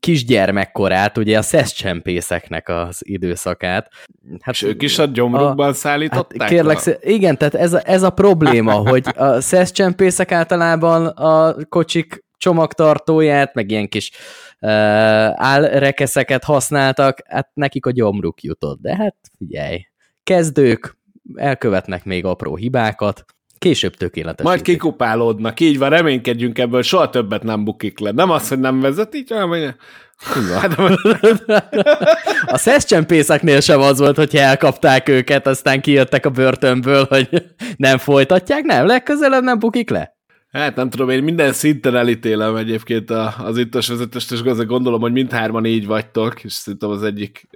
kisgyermekkorát, 0.00 1.18
ugye 1.18 1.38
a 1.38 1.42
szeszcsempészeknek 1.42 2.68
az 2.68 2.98
időszakát. 2.98 3.88
Hát, 4.40 4.54
És 4.54 4.62
ők 4.62 4.82
is 4.82 4.98
a 4.98 5.04
gyomrukban 5.04 5.68
a, 5.68 5.72
szállították? 5.72 6.40
Hát 6.40 6.50
kérlek, 6.50 6.86
a... 6.86 6.90
igen, 7.00 7.36
tehát 7.36 7.54
ez 7.54 7.72
a, 7.72 7.80
ez 7.84 8.02
a 8.02 8.10
probléma, 8.10 8.72
hogy 8.90 9.06
a 9.16 9.40
szeszcsempészek 9.40 10.32
általában 10.32 11.06
a 11.06 11.64
kocsik 11.68 12.24
csomagtartóját, 12.36 13.54
meg 13.54 13.70
ilyen 13.70 13.88
kis 13.88 14.10
uh, 14.60 14.70
állrekeszeket 15.34 16.44
használtak, 16.44 17.18
hát 17.26 17.50
nekik 17.54 17.86
a 17.86 17.90
gyomruk 17.90 18.42
jutott, 18.42 18.80
de 18.80 18.96
hát 18.96 19.16
figyelj, 19.38 19.87
kezdők 20.28 20.96
elkövetnek 21.34 22.04
még 22.04 22.24
apró 22.24 22.56
hibákat, 22.56 23.24
Később 23.58 23.94
tökéletes. 23.94 24.46
Majd 24.46 24.62
kikupálódnak, 24.62 25.60
így 25.60 25.78
van, 25.78 25.90
reménykedjünk 25.90 26.58
ebből, 26.58 26.82
soha 26.82 27.10
többet 27.10 27.42
nem 27.42 27.64
bukik 27.64 27.98
le. 27.98 28.10
Nem 28.10 28.30
az, 28.30 28.48
hogy 28.48 28.58
nem 28.58 28.80
vezet, 28.80 29.14
így 29.14 29.28
van, 29.28 29.76
Hát, 30.60 30.78
a 32.54 32.56
szeszcsempészeknél 32.56 33.60
sem 33.60 33.80
az 33.80 33.98
volt, 33.98 34.16
hogy 34.16 34.36
elkapták 34.36 35.08
őket, 35.08 35.46
aztán 35.46 35.80
kijöttek 35.80 36.26
a 36.26 36.30
börtönből, 36.30 37.04
hogy 37.08 37.28
nem 37.76 37.98
folytatják, 37.98 38.62
nem, 38.62 38.86
legközelebb 38.86 39.42
nem 39.42 39.58
bukik 39.58 39.90
le. 39.90 40.16
Hát 40.50 40.76
nem 40.76 40.90
tudom, 40.90 41.08
én 41.08 41.22
minden 41.22 41.52
szinten 41.52 41.96
elítélem 41.96 42.56
egyébként 42.56 43.10
az 43.44 43.58
ittas 43.58 43.88
vezetést, 43.88 44.32
és 44.32 44.42
gondolom, 44.42 45.00
hogy 45.00 45.12
mindhárman 45.12 45.64
így 45.64 45.86
vagytok, 45.86 46.44
és 46.44 46.52
szerintem 46.52 46.90
az 46.90 47.02
egyik, 47.02 47.48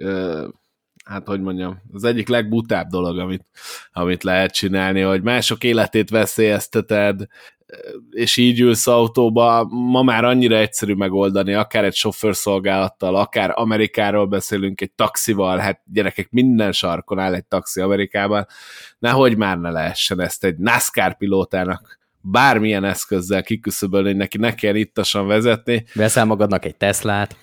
hát 1.03 1.27
hogy 1.27 1.41
mondjam, 1.41 1.81
az 1.93 2.03
egyik 2.03 2.27
legbutább 2.27 2.87
dolog, 2.87 3.17
amit, 3.17 3.45
amit 3.91 4.23
lehet 4.23 4.53
csinálni, 4.53 5.01
hogy 5.01 5.21
mások 5.21 5.63
életét 5.63 6.09
veszélyezteted, 6.09 7.27
és 8.09 8.37
így 8.37 8.59
ülsz 8.59 8.87
autóba, 8.87 9.63
ma 9.69 10.01
már 10.01 10.23
annyira 10.23 10.55
egyszerű 10.55 10.93
megoldani, 10.93 11.53
akár 11.53 11.83
egy 11.83 11.95
sofőrszolgálattal, 11.95 13.15
akár 13.15 13.51
Amerikáról 13.55 14.27
beszélünk, 14.27 14.81
egy 14.81 14.91
taxival, 14.91 15.57
hát 15.57 15.81
gyerekek, 15.85 16.31
minden 16.31 16.71
sarkon 16.71 17.19
áll 17.19 17.33
egy 17.33 17.45
taxi 17.45 17.81
Amerikában, 17.81 18.47
nehogy 18.99 19.37
már 19.37 19.57
ne 19.57 19.69
lehessen 19.69 20.21
ezt 20.21 20.43
egy 20.43 20.57
NASCAR 20.57 21.17
pilótának 21.17 21.99
bármilyen 22.21 22.83
eszközzel 22.83 23.43
kiküszöbölni, 23.43 24.07
hogy 24.07 24.17
neki 24.17 24.37
ne 24.37 24.55
kell 24.55 24.75
ittasan 24.75 25.27
vezetni. 25.27 25.85
Veszel 25.93 26.25
magadnak 26.25 26.65
egy 26.65 26.75
Teslát. 26.75 27.35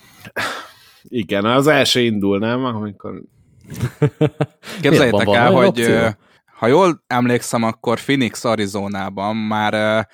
Igen, 1.03 1.44
az 1.44 1.66
első 1.66 2.01
indul, 2.01 2.38
nem? 2.38 2.64
Amikor... 2.64 3.23
Képzeljétek 4.80 5.28
el, 5.28 5.52
hogy 5.52 5.66
opció? 5.66 6.09
ha 6.59 6.66
jól 6.66 7.04
emlékszem, 7.06 7.62
akkor 7.62 8.00
Phoenix, 8.00 8.44
Arizonában 8.44 9.37
már 9.37 10.06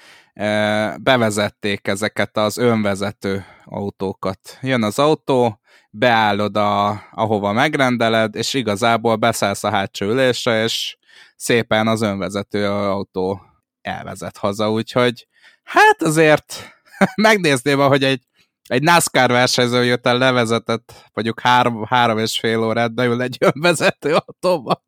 bevezették 1.01 1.89
ezeket 1.89 2.37
az 2.37 2.59
önvezető 2.59 3.45
autókat. 3.65 4.59
Jön 4.63 4.83
az 4.83 4.99
autó, 4.99 5.61
beállod, 5.91 6.57
a, 6.57 7.03
ahova 7.11 7.53
megrendeled, 7.53 8.35
és 8.35 8.55
igazából 8.55 9.17
beszállsz 9.17 9.65
a 9.65 9.71
hátsó 9.71 10.07
ülésre, 10.07 10.63
és 10.63 10.97
szépen 11.37 11.89
az 11.89 12.03
önvezető 12.03 12.67
autó 12.71 13.41
elvezet 13.83 14.37
haza, 14.37 14.71
úgyhogy 14.71 15.27
hát 15.63 16.03
azért 16.03 16.75
megnézném, 17.23 17.79
hogy 17.79 18.05
egy, 18.05 18.23
egy 18.67 18.83
NASCAR 18.83 19.31
versenyző 19.31 19.85
jött 19.85 20.07
el 20.07 20.19
levezetett, 20.19 20.93
mondjuk 21.13 21.41
három, 21.41 21.85
három 21.89 22.19
és 22.19 22.39
fél 22.39 22.63
órát 22.63 22.95
beül 22.95 23.23
egy 23.23 23.37
önvezető 23.55 24.15
autóba. 24.15 24.83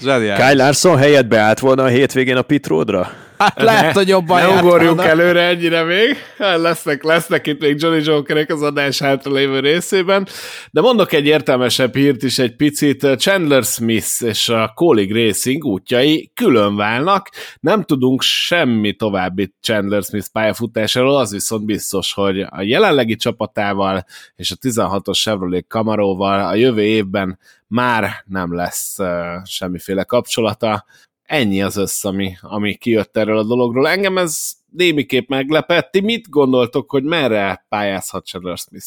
Zseniális. 0.00 0.44
Kyle 0.44 0.64
Larson 0.64 0.98
helyett 0.98 1.26
beállt 1.26 1.58
volna 1.58 1.84
a 1.84 1.88
hétvégén 1.88 2.36
a? 2.36 3.02
Hát 3.02 3.31
lehet, 3.54 3.94
hogy 3.94 4.08
jobban 4.08 4.42
Ne 4.42 4.48
ugorjunk 4.48 4.96
volna. 4.96 5.10
előre 5.10 5.40
ennyire 5.40 5.82
még. 5.82 6.16
Hát 6.38 6.58
lesznek, 6.58 7.02
lesznek 7.02 7.46
itt 7.46 7.60
még 7.60 7.76
Johnny 7.80 8.02
Jokerek 8.04 8.50
az 8.50 8.62
adás 8.62 8.98
hátralévő 8.98 9.60
részében. 9.60 10.26
De 10.70 10.80
mondok 10.80 11.12
egy 11.12 11.26
értelmesebb 11.26 11.94
hírt 11.94 12.22
is 12.22 12.38
egy 12.38 12.56
picit. 12.56 13.06
Chandler 13.18 13.62
Smith 13.62 14.22
és 14.24 14.48
a 14.48 14.72
Colleague 14.74 15.24
Racing 15.24 15.64
útjai 15.64 16.30
külön 16.34 16.76
válnak. 16.76 17.28
Nem 17.60 17.82
tudunk 17.82 18.22
semmi 18.22 18.92
további 18.92 19.54
Chandler 19.60 20.02
Smith 20.02 20.28
pályafutásáról, 20.32 21.16
az 21.16 21.30
viszont 21.30 21.64
biztos, 21.64 22.12
hogy 22.12 22.40
a 22.40 22.62
jelenlegi 22.62 23.16
csapatával 23.16 24.04
és 24.36 24.50
a 24.50 24.56
16-os 24.56 25.20
Chevrolet 25.20 25.64
Camaroval 25.68 26.46
a 26.46 26.54
jövő 26.54 26.82
évben 26.82 27.38
már 27.66 28.10
nem 28.26 28.54
lesz 28.54 28.98
uh, 28.98 29.06
semmiféle 29.44 30.04
kapcsolata 30.04 30.84
ennyi 31.22 31.62
az 31.62 31.76
össz, 31.76 32.04
ami, 32.04 32.34
ami 32.40 32.74
kijött 32.74 33.16
erről 33.16 33.38
a 33.38 33.44
dologról. 33.44 33.88
Engem 33.88 34.18
ez 34.18 34.52
némiképp 34.70 35.28
meglepett. 35.28 35.90
Ti 35.90 36.00
mit 36.00 36.28
gondoltok, 36.28 36.90
hogy 36.90 37.04
merre 37.04 37.66
pályázhat 37.68 38.26
Chandler 38.26 38.58
Smith? 38.58 38.86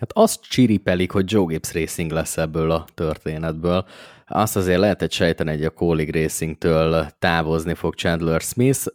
Hát 0.00 0.10
azt 0.12 0.40
csiripelik, 0.48 1.10
hogy 1.10 1.32
Joe 1.32 1.44
Gibbs 1.44 1.72
Racing 1.72 2.10
lesz 2.10 2.36
ebből 2.36 2.70
a 2.70 2.86
történetből. 2.94 3.86
Azt 4.26 4.56
azért 4.56 4.78
lehetett 4.78 5.12
sejteni, 5.12 5.50
hogy 5.50 5.64
a 5.64 5.70
Colleague 5.70 6.20
Racing-től 6.20 7.06
távozni 7.18 7.74
fog 7.74 7.94
Chandler 7.94 8.40
Smith. 8.40 8.86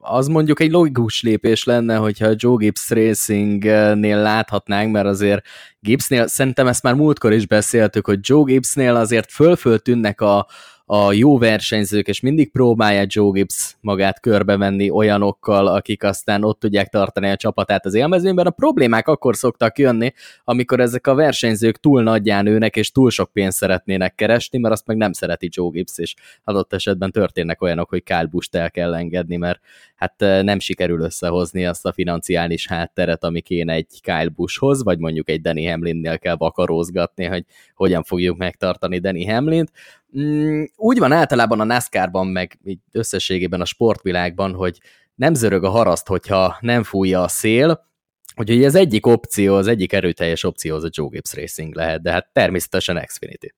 Az 0.00 0.26
mondjuk 0.26 0.60
egy 0.60 0.70
logikus 0.70 1.22
lépés 1.22 1.64
lenne, 1.64 1.96
hogyha 1.96 2.26
a 2.26 2.34
Joe 2.36 2.56
Gibbs 2.56 2.90
Racing-nél 2.90 4.16
láthatnánk, 4.16 4.92
mert 4.92 5.06
azért 5.06 5.46
Gibbsnél, 5.80 6.26
szerintem 6.26 6.66
ezt 6.66 6.82
már 6.82 6.94
múltkor 6.94 7.32
is 7.32 7.46
beszéltük, 7.46 8.06
hogy 8.06 8.18
Joe 8.22 8.42
Gibbsnél 8.44 8.96
azért 8.96 9.32
föl-föl 9.32 9.78
tűnnek 9.78 10.20
a, 10.20 10.46
a 10.86 11.12
jó 11.12 11.38
versenyzők, 11.38 12.08
és 12.08 12.20
mindig 12.20 12.50
próbálja 12.50 13.04
Joe 13.06 13.30
Gibbs 13.30 13.76
magát 13.80 14.20
körbevenni 14.20 14.90
olyanokkal, 14.90 15.66
akik 15.66 16.02
aztán 16.02 16.44
ott 16.44 16.58
tudják 16.58 16.88
tartani 16.88 17.30
a 17.30 17.36
csapatát 17.36 17.86
az 17.86 17.94
élmezőnyben. 17.94 18.46
A 18.46 18.50
problémák 18.50 19.08
akkor 19.08 19.36
szoktak 19.36 19.78
jönni, 19.78 20.12
amikor 20.44 20.80
ezek 20.80 21.06
a 21.06 21.14
versenyzők 21.14 21.80
túl 21.80 22.02
nagyján 22.02 22.44
nőnek, 22.44 22.76
és 22.76 22.90
túl 22.90 23.10
sok 23.10 23.32
pénzt 23.32 23.56
szeretnének 23.56 24.14
keresni, 24.14 24.58
mert 24.58 24.74
azt 24.74 24.86
meg 24.86 24.96
nem 24.96 25.12
szereti 25.12 25.48
Joe 25.52 25.70
Gibbs, 25.72 25.98
és 25.98 26.14
adott 26.44 26.72
esetben 26.72 27.10
történnek 27.10 27.62
olyanok, 27.62 27.88
hogy 27.88 28.02
Kyle 28.02 28.26
Busch-t 28.30 28.54
el 28.54 28.70
kell 28.70 28.94
engedni, 28.94 29.36
mert 29.36 29.60
hát 29.94 30.14
nem 30.18 30.58
sikerül 30.58 31.00
összehozni 31.00 31.66
azt 31.66 31.86
a 31.86 31.92
financiális 31.92 32.66
hátteret, 32.66 33.24
ami 33.24 33.40
kéne 33.40 33.72
egy 33.72 34.00
Kyle 34.02 34.28
Buschhoz, 34.28 34.82
vagy 34.82 34.98
mondjuk 34.98 35.28
egy 35.28 35.40
Danny 35.40 35.70
Hamlinnél 35.70 36.18
kell 36.18 36.36
vakarózgatni, 36.36 37.24
hogy 37.24 37.44
hogyan 37.74 38.02
fogjuk 38.02 38.36
megtartani 38.36 38.98
Danny 38.98 39.30
Hamlint. 39.30 39.70
Mm, 40.18 40.64
úgy 40.76 40.98
van 40.98 41.12
általában 41.12 41.60
a 41.60 41.64
NASCAR-ban, 41.64 42.26
meg 42.26 42.58
így 42.64 42.80
összességében 42.92 43.60
a 43.60 43.64
sportvilágban, 43.64 44.54
hogy 44.54 44.80
nem 45.14 45.34
zörög 45.34 45.64
a 45.64 45.70
haraszt, 45.70 46.06
hogyha 46.06 46.56
nem 46.60 46.82
fújja 46.82 47.22
a 47.22 47.28
szél, 47.28 47.92
Úgyhogy 48.36 48.64
az 48.64 48.74
egyik 48.74 49.06
opció, 49.06 49.54
az 49.54 49.66
egyik 49.66 49.92
erőteljes 49.92 50.44
opció 50.44 50.74
az 50.74 50.84
a 50.84 50.88
Joe 50.90 51.08
Gibbs 51.10 51.34
Racing 51.34 51.74
lehet, 51.74 52.02
de 52.02 52.10
hát 52.10 52.28
természetesen 52.32 53.04
Xfinity 53.06 53.54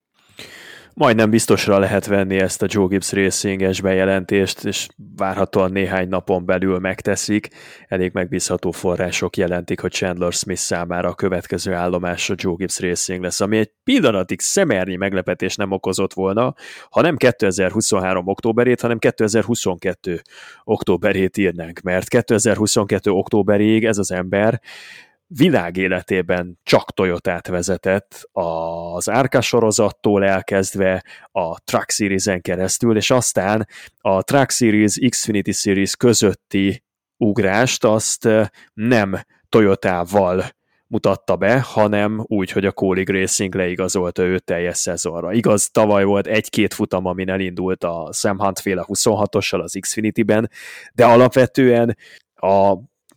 majdnem 0.99 1.31
biztosra 1.31 1.79
lehet 1.79 2.07
venni 2.07 2.39
ezt 2.39 2.63
a 2.63 2.67
Joe 2.69 2.87
Gibbs 2.87 3.13
Racing-es 3.13 3.81
bejelentést, 3.81 4.65
és 4.65 4.87
várhatóan 5.17 5.73
néhány 5.73 6.09
napon 6.09 6.45
belül 6.45 6.79
megteszik. 6.79 7.49
Elég 7.89 8.13
megbízható 8.13 8.71
források 8.71 9.37
jelentik, 9.37 9.81
hogy 9.81 9.93
Chandler 9.93 10.33
Smith 10.33 10.61
számára 10.61 11.09
a 11.09 11.15
következő 11.15 11.73
állomás 11.73 12.31
a 12.31 12.35
Joe 12.37 12.55
Gibbs 12.57 12.81
Racing 12.81 13.23
lesz, 13.23 13.41
ami 13.41 13.59
egy 13.59 13.71
pillanatig 13.85 14.41
szemernyi 14.41 14.97
meglepetés 14.97 15.57
nem 15.57 15.71
okozott 15.71 16.13
volna, 16.13 16.55
ha 16.91 17.01
nem 17.01 17.17
2023 17.17 18.27
októberét, 18.27 18.81
hanem 18.81 18.99
2022 18.99 20.23
októberét 20.65 21.37
írnánk, 21.37 21.81
mert 21.81 22.09
2022 22.09 23.11
októberig 23.11 23.85
ez 23.85 23.99
az 23.99 24.13
ember 24.13 24.61
világéletében 25.27 26.59
csak 26.63 26.93
Toyotát 26.95 27.47
vezetett 27.47 28.29
az 28.33 29.11
Árka 29.11 29.41
sorozattól 29.41 30.25
elkezdve 30.25 31.05
a 31.33 31.61
Truck 31.61 31.91
Series-en 31.91 32.41
keresztül, 32.41 32.97
és 32.97 33.11
aztán 33.11 33.69
a 33.99 34.23
Truck 34.23 34.51
Series 34.51 34.99
Xfinity 35.09 35.51
Series 35.51 35.97
közötti 35.97 36.85
ugrást 37.17 37.85
azt 37.85 38.29
nem 38.75 39.21
Toyotával 39.49 40.45
mutatta 40.89 41.37
be, 41.37 41.61
hanem 41.61 42.25
úgy, 42.27 42.51
hogy 42.51 42.67
a 42.67 42.73
Colleague 42.73 43.21
Racing 43.21 43.55
leigazolta 43.55 44.23
őt 44.23 44.45
teljes 44.45 44.77
szezonra. 44.77 45.33
Igaz, 45.33 45.71
tavaly 45.71 46.05
volt 46.05 46.27
egy-két 46.27 46.75
futam, 46.75 47.07
amin 47.07 47.31
elindult 47.31 47.85
a 47.85 48.11
Sam 48.13 48.39
Hunt 48.39 48.59
féle 48.59 48.85
26-ossal 48.89 49.63
az 49.63 49.77
Xfinity-ben, 49.81 50.51
de 50.93 51.05
alapvetően 51.05 51.97
a 52.35 52.77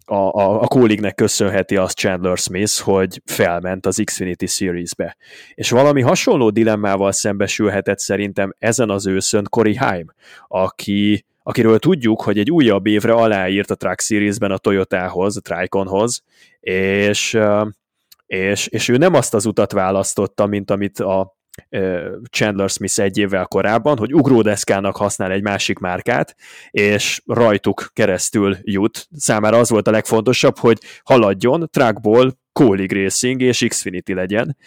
a, 0.10 0.34
a, 0.34 0.62
a 0.62 0.68
Kólignek 0.68 1.16
köszönheti 1.16 1.76
azt 1.76 1.98
Chandler 1.98 2.38
Smith, 2.38 2.80
hogy 2.80 3.22
felment 3.26 3.86
az 3.86 4.02
Xfinity 4.04 4.46
Series-be. 4.46 5.18
És 5.54 5.70
valami 5.70 6.02
hasonló 6.02 6.50
dilemmával 6.50 7.12
szembesülhetett 7.12 8.00
szerintem 8.00 8.56
ezen 8.60 8.90
az 8.90 9.08
őszön 9.08 9.48
Cory 9.50 9.76
Haim, 9.76 10.14
aki, 10.48 11.26
akiről 11.44 11.80
tudjuk, 11.80 12.22
hogy 12.22 12.40
egy 12.40 12.52
újabb 12.52 12.88
évre 12.88 13.14
aláírt 13.14 13.72
a 13.72 13.76
Truck 13.76 14.02
Series-ben 14.02 14.52
a 14.52 14.58
Toyotához, 14.58 15.38
a 15.38 15.42
Triconhoz, 15.42 16.24
és, 16.60 17.38
és, 18.26 18.68
és 18.68 18.88
ő 18.88 18.98
nem 18.98 19.14
azt 19.14 19.34
az 19.34 19.46
utat 19.46 19.72
választotta, 19.72 20.46
mint 20.46 20.72
amit 20.72 21.00
a 21.00 21.38
Chandler 22.30 22.70
Smith 22.70 23.00
egy 23.00 23.18
évvel 23.18 23.46
korábban, 23.46 23.98
hogy 23.98 24.14
ugródeszkának 24.14 24.96
használ 24.96 25.32
egy 25.32 25.42
másik 25.42 25.80
márkát, 25.80 26.36
és 26.72 27.22
rajtuk 27.26 27.90
keresztül 27.94 28.58
jut. 28.62 29.08
Számára 29.16 29.58
az 29.58 29.70
volt 29.70 29.88
a 29.88 29.92
legfontosabb, 29.92 30.58
hogy 30.58 30.78
haladjon, 31.04 31.70
trackból 31.72 32.39
Kólig 32.54 32.92
Racing 32.92 33.42
és 33.42 33.66
Xfinity 33.68 34.14
legyen. 34.14 34.58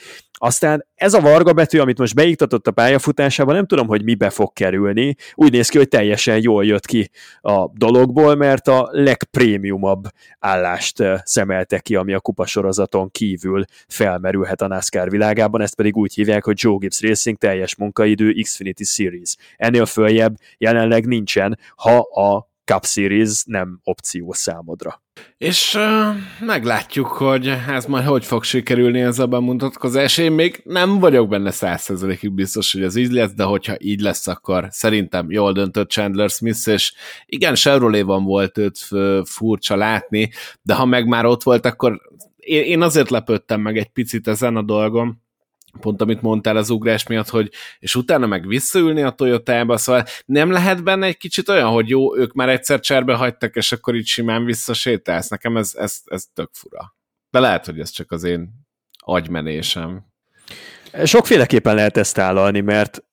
Aztán 0.44 0.86
ez 0.94 1.14
a 1.14 1.20
Varga 1.20 1.52
betű, 1.52 1.78
amit 1.78 1.98
most 1.98 2.14
beiktatott 2.14 2.66
a 2.66 2.70
pályafutásában, 2.70 3.54
nem 3.54 3.66
tudom, 3.66 3.86
hogy 3.86 4.04
mibe 4.04 4.30
fog 4.30 4.52
kerülni. 4.52 5.14
Úgy 5.34 5.52
néz 5.52 5.68
ki, 5.68 5.78
hogy 5.78 5.88
teljesen 5.88 6.38
jól 6.42 6.64
jött 6.64 6.86
ki 6.86 7.10
a 7.40 7.68
dologból, 7.72 8.34
mert 8.34 8.68
a 8.68 8.88
legprémiumabb 8.90 10.04
állást 10.38 11.02
szemelte 11.24 11.78
ki, 11.78 11.94
ami 11.94 12.12
a 12.12 12.20
kupasorozaton 12.20 13.10
kívül 13.10 13.64
felmerülhet 13.88 14.62
a 14.62 14.66
NASCAR 14.66 15.10
világában, 15.10 15.60
ezt 15.60 15.76
pedig 15.76 15.96
úgy 15.96 16.14
hívják, 16.14 16.44
hogy 16.44 16.56
Joe 16.60 16.76
Gibbs 16.78 17.00
Racing 17.00 17.36
teljes 17.36 17.76
munkaidő 17.76 18.32
Xfinity 18.32 18.84
Series. 18.84 19.36
Ennél 19.56 19.86
följebb 19.86 20.34
jelenleg 20.58 21.06
nincsen, 21.06 21.58
ha 21.76 21.96
a 21.98 22.50
Cup 22.64 22.84
Series 22.84 23.42
nem 23.46 23.80
opció 23.84 24.32
számodra. 24.32 25.02
És 25.38 25.74
uh, 25.74 26.16
meglátjuk, 26.46 27.06
hogy 27.06 27.48
ez 27.68 27.84
majd 27.84 28.04
hogy 28.04 28.24
fog 28.24 28.44
sikerülni 28.44 29.00
ez 29.00 29.18
a 29.18 29.26
bemutatkozás. 29.26 30.18
Én 30.18 30.32
még 30.32 30.60
nem 30.64 30.98
vagyok 30.98 31.28
benne 31.28 31.50
százszerzelékig 31.50 32.32
biztos, 32.32 32.72
hogy 32.72 32.82
ez 32.82 32.96
így 32.96 33.10
lesz, 33.10 33.32
de 33.32 33.44
hogyha 33.44 33.74
így 33.78 34.00
lesz, 34.00 34.26
akkor 34.26 34.66
szerintem 34.70 35.30
jól 35.30 35.52
döntött 35.52 35.90
Chandler 35.90 36.30
Smith, 36.30 36.68
és 36.68 36.92
igen, 37.26 37.54
Chevrolet-ban 37.54 38.24
volt 38.24 38.58
őt 38.58 38.78
furcsa 39.24 39.76
látni, 39.76 40.30
de 40.62 40.74
ha 40.74 40.84
meg 40.84 41.06
már 41.06 41.24
ott 41.24 41.42
volt, 41.42 41.66
akkor 41.66 42.00
én 42.46 42.82
azért 42.82 43.10
lepődtem 43.10 43.60
meg 43.60 43.76
egy 43.76 43.88
picit 43.88 44.28
ezen 44.28 44.56
a 44.56 44.62
dolgom, 44.62 45.21
pont 45.80 46.02
amit 46.02 46.22
mondtál 46.22 46.56
az 46.56 46.70
ugrás 46.70 47.06
miatt, 47.06 47.28
hogy 47.28 47.50
és 47.78 47.94
utána 47.94 48.26
meg 48.26 48.46
visszaülni 48.46 49.02
a 49.02 49.10
Toyotába, 49.10 49.76
szóval 49.76 50.04
nem 50.24 50.50
lehet 50.50 50.84
benne 50.84 51.06
egy 51.06 51.16
kicsit 51.16 51.48
olyan, 51.48 51.68
hogy 51.68 51.88
jó, 51.88 52.16
ők 52.16 52.32
már 52.32 52.48
egyszer 52.48 52.80
cserbe 52.80 53.14
hagytak, 53.14 53.56
és 53.56 53.72
akkor 53.72 53.94
így 53.94 54.06
simán 54.06 54.44
visszasétálsz. 54.44 55.28
Nekem 55.28 55.56
ez, 55.56 55.72
ez, 55.74 56.00
ez 56.04 56.24
tök 56.34 56.50
fura. 56.52 56.96
De 57.30 57.38
lehet, 57.38 57.66
hogy 57.66 57.80
ez 57.80 57.90
csak 57.90 58.10
az 58.10 58.24
én 58.24 58.50
agymenésem. 58.96 60.04
Sokféleképpen 61.04 61.74
lehet 61.74 61.96
ezt 61.96 62.18
állalni, 62.18 62.60
mert 62.60 63.04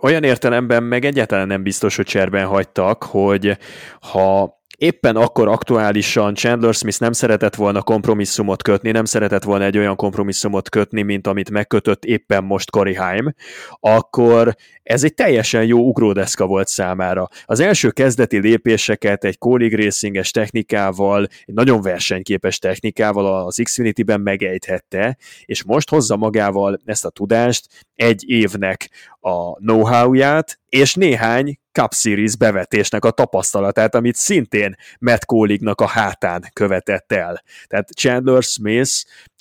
olyan 0.00 0.24
értelemben 0.24 0.82
meg 0.82 1.04
egyáltalán 1.04 1.46
nem 1.46 1.62
biztos, 1.62 1.96
hogy 1.96 2.06
cserben 2.06 2.46
hagytak, 2.46 3.02
hogy 3.02 3.58
ha 4.00 4.59
éppen 4.80 5.16
akkor 5.16 5.48
aktuálisan 5.48 6.34
Chandler 6.34 6.74
Smith 6.74 7.00
nem 7.00 7.12
szeretett 7.12 7.54
volna 7.54 7.82
kompromisszumot 7.82 8.62
kötni, 8.62 8.90
nem 8.90 9.04
szeretett 9.04 9.42
volna 9.42 9.64
egy 9.64 9.78
olyan 9.78 9.96
kompromisszumot 9.96 10.68
kötni, 10.68 11.02
mint 11.02 11.26
amit 11.26 11.50
megkötött 11.50 12.04
éppen 12.04 12.44
most 12.44 12.70
Corey 12.70 12.94
Haim, 12.94 13.34
akkor 13.80 14.54
ez 14.82 15.04
egy 15.04 15.14
teljesen 15.14 15.64
jó 15.64 15.78
ugródeszka 15.78 16.46
volt 16.46 16.68
számára. 16.68 17.28
Az 17.44 17.60
első 17.60 17.90
kezdeti 17.90 18.38
lépéseket 18.38 19.24
egy 19.24 19.38
Colleague 19.38 19.84
Racinges 19.84 20.30
technikával, 20.30 21.28
egy 21.44 21.54
nagyon 21.54 21.80
versenyképes 21.80 22.58
technikával 22.58 23.46
az 23.46 23.60
Xfinity-ben 23.62 24.20
megejthette, 24.20 25.16
és 25.44 25.64
most 25.64 25.90
hozza 25.90 26.16
magával 26.16 26.80
ezt 26.84 27.04
a 27.04 27.10
tudást, 27.10 27.66
egy 27.94 28.24
évnek 28.26 28.90
a 29.20 29.52
know-how-ját, 29.52 30.60
és 30.68 30.94
néhány 30.94 31.58
Cup 31.72 31.94
Series 31.94 32.36
bevetésnek 32.36 33.04
a 33.04 33.10
tapasztalatát, 33.10 33.94
amit 33.94 34.16
szintén 34.16 34.74
Matt 34.98 35.24
Kólignak 35.24 35.80
a 35.80 35.86
hátán 35.86 36.44
követett 36.52 37.12
el. 37.12 37.42
Tehát 37.66 37.90
Chandler 37.90 38.42
Smith 38.42 38.90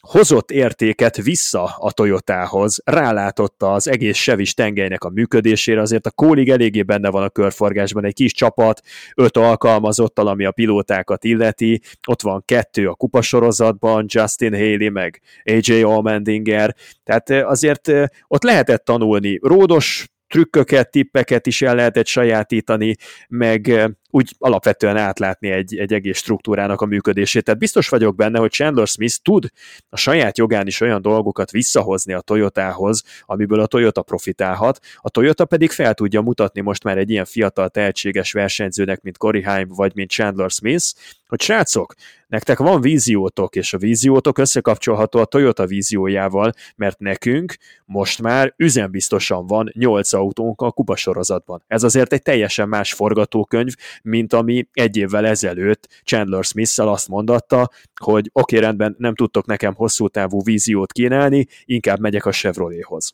hozott 0.01 0.51
értéket 0.51 1.15
vissza 1.15 1.63
a 1.63 1.91
Toyotához, 1.91 2.81
rálátotta 2.85 3.73
az 3.73 3.87
egész 3.87 4.17
sevis 4.17 4.53
tengelynek 4.53 5.03
a 5.03 5.09
működésére, 5.09 5.81
azért 5.81 6.05
a 6.05 6.11
Kólig 6.11 6.49
eléggé 6.49 6.81
benne 6.81 7.09
van 7.09 7.23
a 7.23 7.29
körforgásban, 7.29 8.05
egy 8.05 8.13
kis 8.13 8.33
csapat, 8.33 8.81
öt 9.15 9.37
alkalmazottal, 9.37 10.27
ami 10.27 10.45
a 10.45 10.51
pilótákat 10.51 11.23
illeti, 11.23 11.81
ott 12.07 12.21
van 12.21 12.43
kettő 12.45 12.87
a 12.87 12.95
kupasorozatban, 12.95 14.05
Justin 14.07 14.53
Haley, 14.53 14.91
meg 14.91 15.21
AJ 15.43 15.81
Allmendinger, 15.81 16.75
tehát 17.03 17.29
azért 17.29 17.91
ott 18.27 18.43
lehetett 18.43 18.85
tanulni. 18.85 19.39
Ródos 19.41 20.07
trükköket, 20.29 20.91
tippeket 20.91 21.47
is 21.47 21.61
el 21.61 21.75
lehetett 21.75 22.05
sajátítani, 22.05 22.95
meg 23.27 23.89
úgy 24.09 24.35
alapvetően 24.37 24.97
átlátni 24.97 25.49
egy, 25.49 25.77
egy 25.77 25.93
egész 25.93 26.17
struktúrának 26.17 26.81
a 26.81 26.85
működését. 26.85 27.43
Tehát 27.43 27.59
biztos 27.59 27.89
vagyok 27.89 28.15
benne, 28.15 28.39
hogy 28.39 28.51
Chandler 28.51 28.87
Smith 28.87 29.15
tud 29.21 29.49
a 29.89 29.97
saját 29.97 30.37
jogán 30.37 30.67
is 30.67 30.81
olyan 30.81 31.01
dolgokat 31.01 31.51
visszahozni 31.51 32.13
a 32.13 32.21
Toyotához, 32.21 33.03
amiből 33.25 33.59
a 33.59 33.65
Toyota 33.65 34.01
profitálhat, 34.01 34.79
a 34.95 35.09
Toyota 35.09 35.45
pedig 35.45 35.71
fel 35.71 35.93
tudja 35.93 36.21
mutatni 36.21 36.61
most 36.61 36.83
már 36.83 36.97
egy 36.97 37.09
ilyen 37.09 37.25
fiatal 37.25 37.69
tehetséges 37.69 38.31
versenyzőnek, 38.31 39.01
mint 39.01 39.17
Corey 39.17 39.41
Haim 39.41 39.67
vagy 39.67 39.91
mint 39.95 40.09
Chandler 40.09 40.49
Smith, 40.49 40.85
hogy 41.27 41.41
srácok, 41.41 41.93
nektek 42.27 42.57
van 42.57 42.81
víziótok, 42.81 43.55
és 43.55 43.73
a 43.73 43.77
víziótok 43.77 44.37
összekapcsolható 44.37 45.19
a 45.19 45.25
Toyota 45.25 45.65
víziójával, 45.65 46.53
mert 46.75 46.99
nekünk 46.99 47.55
most 47.85 48.21
már 48.21 48.53
üzembiztosan 48.57 49.47
van 49.47 49.71
8 49.73 50.13
autónk 50.13 50.61
a 50.61 50.71
kupasorozatban. 50.71 51.63
Ez 51.67 51.83
azért 51.83 52.13
egy 52.13 52.21
teljesen 52.21 52.69
más 52.69 52.93
forgatókönyv, 52.93 53.73
mint 54.03 54.33
ami 54.33 54.67
egy 54.73 54.97
évvel 54.97 55.25
ezelőtt 55.25 55.87
Chandler 56.03 56.43
smith 56.43 56.79
azt 56.79 57.07
mondatta, 57.07 57.69
hogy 58.01 58.29
oké, 58.33 58.55
okay, 58.55 58.67
rendben, 58.67 58.95
nem 58.97 59.15
tudtok 59.15 59.45
nekem 59.45 59.73
hosszú 59.73 60.07
távú 60.07 60.43
víziót 60.43 60.91
kínálni, 60.91 61.47
inkább 61.65 61.99
megyek 61.99 62.25
a 62.25 62.31
Chevrolethoz. 62.31 63.13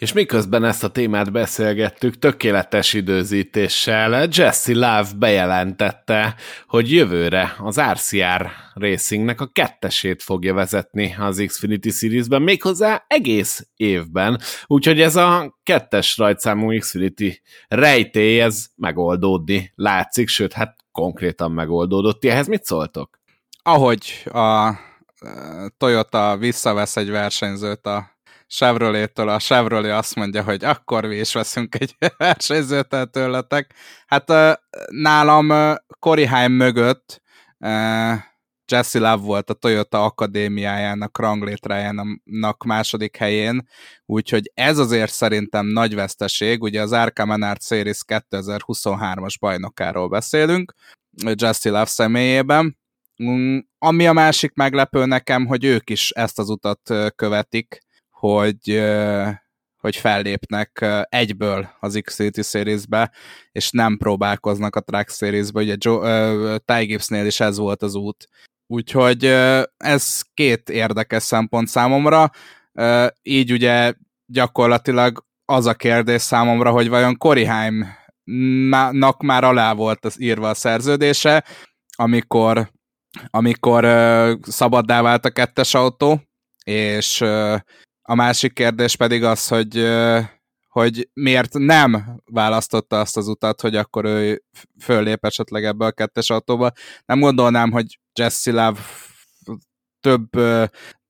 És 0.00 0.12
miközben 0.12 0.64
ezt 0.64 0.84
a 0.84 0.88
témát 0.88 1.32
beszélgettük, 1.32 2.18
tökéletes 2.18 2.92
időzítéssel 2.92 4.28
Jesse 4.32 4.72
Love 4.72 5.08
bejelentette, 5.16 6.34
hogy 6.66 6.92
jövőre 6.92 7.54
az 7.58 7.80
RCR 7.80 8.50
Racingnek 8.74 9.40
a 9.40 9.46
kettesét 9.46 10.22
fogja 10.22 10.54
vezetni 10.54 11.14
az 11.18 11.42
Xfinity 11.46 11.88
Series-ben, 11.90 12.42
méghozzá 12.42 13.04
egész 13.06 13.68
évben. 13.76 14.40
Úgyhogy 14.66 15.00
ez 15.00 15.16
a 15.16 15.58
kettes 15.62 16.16
rajtszámú 16.16 16.78
Xfinity 16.78 17.40
rejtély, 17.68 18.40
ez 18.40 18.66
megoldódni 18.76 19.72
látszik, 19.74 20.28
sőt, 20.28 20.52
hát 20.52 20.76
konkrétan 20.92 21.52
megoldódott. 21.52 22.20
Ti 22.20 22.28
ehhez 22.28 22.46
mit 22.46 22.64
szóltok? 22.64 23.18
Ahogy 23.62 24.22
a 24.32 24.74
Toyota 25.76 26.36
visszavesz 26.36 26.96
egy 26.96 27.10
versenyzőt 27.10 27.86
a 27.86 28.18
Chevrolet-től, 28.50 29.28
a 29.28 29.38
Chevrolet 29.38 29.98
azt 29.98 30.14
mondja, 30.14 30.42
hogy 30.42 30.64
akkor 30.64 31.04
mi 31.04 31.16
is 31.16 31.32
veszünk 31.32 31.74
egy 31.74 31.96
versenyzőt 32.16 32.94
el 32.94 33.06
tőletek. 33.06 33.74
Hát 34.06 34.32
nálam 34.88 35.76
Haim 36.00 36.52
mögött 36.52 37.22
Jesse 38.70 38.98
Love 38.98 39.24
volt 39.24 39.50
a 39.50 39.54
Toyota 39.54 40.04
Akadémiájának 40.04 41.18
ranglétrájának 41.18 42.64
második 42.64 43.16
helyén, 43.16 43.68
úgyhogy 44.06 44.50
ez 44.54 44.78
azért 44.78 45.12
szerintem 45.12 45.66
nagy 45.66 45.94
veszteség, 45.94 46.62
ugye 46.62 46.80
az 46.82 46.92
Arca 46.92 47.24
Menard 47.24 47.62
Series 47.62 48.00
2023-as 48.06 49.34
bajnokáról 49.40 50.08
beszélünk, 50.08 50.74
Jesse 51.34 51.70
Love 51.70 51.84
személyében, 51.84 52.78
mm, 53.22 53.58
ami 53.78 54.06
a 54.06 54.12
másik 54.12 54.54
meglepő 54.54 55.04
nekem, 55.04 55.46
hogy 55.46 55.64
ők 55.64 55.90
is 55.90 56.10
ezt 56.10 56.38
az 56.38 56.48
utat 56.48 56.94
követik, 57.16 57.78
hogy, 58.20 58.82
hogy 59.76 59.96
fellépnek 59.96 60.86
egyből 61.08 61.68
az 61.80 62.00
X-City 62.04 62.42
Series-be, 62.42 63.12
és 63.52 63.70
nem 63.70 63.96
próbálkoznak 63.96 64.76
a 64.76 64.80
Track 64.80 65.10
Series-be. 65.10 65.60
Ugye 65.60 65.76
Joe, 65.78 66.32
uh, 66.32 66.56
Ty 66.64 66.84
Gibbsnél 66.84 67.26
is 67.26 67.40
ez 67.40 67.58
volt 67.58 67.82
az 67.82 67.94
út. 67.94 68.28
Úgyhogy 68.66 69.24
ez 69.76 70.20
két 70.34 70.70
érdekes 70.70 71.22
szempont 71.22 71.68
számomra. 71.68 72.30
Így 73.22 73.52
ugye 73.52 73.92
gyakorlatilag 74.26 75.24
az 75.44 75.66
a 75.66 75.74
kérdés 75.74 76.22
számomra, 76.22 76.70
hogy 76.70 76.88
vajon 76.88 77.16
Koriheimnak 77.16 79.22
már 79.22 79.44
alá 79.44 79.72
volt 79.72 80.04
az 80.04 80.20
írva 80.20 80.48
a 80.48 80.54
szerződése, 80.54 81.44
amikor, 81.96 82.70
amikor 83.30 83.84
uh, 83.84 84.32
szabaddá 84.42 85.02
vált 85.02 85.24
a 85.24 85.30
kettes 85.30 85.74
autó, 85.74 86.22
és 86.64 87.20
uh, 87.20 87.58
a 88.10 88.14
másik 88.14 88.52
kérdés 88.52 88.96
pedig 88.96 89.24
az, 89.24 89.48
hogy, 89.48 89.88
hogy 90.68 91.08
miért 91.12 91.52
nem 91.52 92.20
választotta 92.24 93.00
azt 93.00 93.16
az 93.16 93.28
utat, 93.28 93.60
hogy 93.60 93.76
akkor 93.76 94.04
ő 94.04 94.42
föllép 94.80 95.24
esetleg 95.24 95.64
ebbe 95.64 95.84
a 95.84 95.92
kettes 95.92 96.30
autóba. 96.30 96.72
Nem 97.06 97.20
gondolnám, 97.20 97.70
hogy 97.70 97.98
Jesse 98.14 98.50
Love 98.52 98.80
több, 100.00 100.30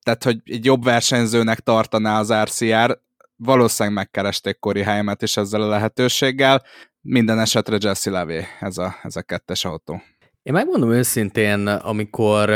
tehát 0.02 0.24
hogy 0.24 0.40
egy 0.44 0.64
jobb 0.64 0.84
versenyzőnek 0.84 1.60
tartaná 1.60 2.18
az 2.18 2.32
RCR, 2.32 3.00
valószínűleg 3.36 3.98
megkeresték 3.98 4.58
Corey 4.58 4.82
Heimet 4.82 5.22
is 5.22 5.36
ezzel 5.36 5.62
a 5.62 5.68
lehetőséggel. 5.68 6.64
Minden 7.00 7.38
esetre 7.38 7.76
Jesse 7.80 8.10
Love 8.10 8.46
ez 8.60 8.78
a, 8.78 8.96
ez 9.02 9.16
a 9.16 9.22
kettes 9.22 9.64
autó. 9.64 10.02
Én 10.42 10.52
megmondom 10.52 10.92
őszintén, 10.92 11.66
amikor 11.66 12.50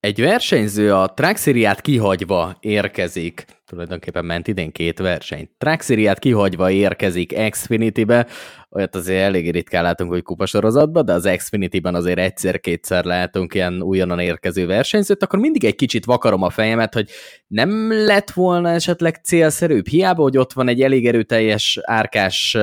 egy 0.00 0.20
versenyző 0.20 0.94
a 0.94 1.14
Track 1.14 1.80
kihagyva 1.80 2.56
érkezik, 2.60 3.44
tulajdonképpen 3.66 4.24
ment 4.24 4.48
idén 4.48 4.72
két 4.72 4.98
verseny. 4.98 5.50
Track 5.58 5.82
Series-t 5.82 6.18
kihagyva 6.18 6.70
érkezik 6.70 7.50
Xfinity-be, 7.50 8.26
olyat 8.70 8.94
azért 8.94 9.22
elég 9.22 9.50
ritkán 9.50 9.82
látunk, 9.82 10.10
hogy 10.10 10.22
kupasorozatban, 10.22 11.04
de 11.04 11.12
az 11.12 11.30
Xfinity-ben 11.36 11.94
azért 11.94 12.18
egyszer-kétszer 12.18 13.04
látunk 13.04 13.54
ilyen 13.54 13.82
újonnan 13.82 14.18
érkező 14.18 14.66
versenyzőt, 14.66 15.22
akkor 15.22 15.38
mindig 15.38 15.64
egy 15.64 15.74
kicsit 15.74 16.04
vakarom 16.04 16.42
a 16.42 16.50
fejemet, 16.50 16.94
hogy 16.94 17.10
nem 17.46 17.92
lett 17.92 18.30
volna 18.30 18.70
esetleg 18.70 19.20
célszerűbb, 19.24 19.86
hiába, 19.86 20.22
hogy 20.22 20.38
ott 20.38 20.52
van 20.52 20.68
egy 20.68 20.82
elég 20.82 21.06
erőteljes 21.06 21.78
árkás 21.82 22.56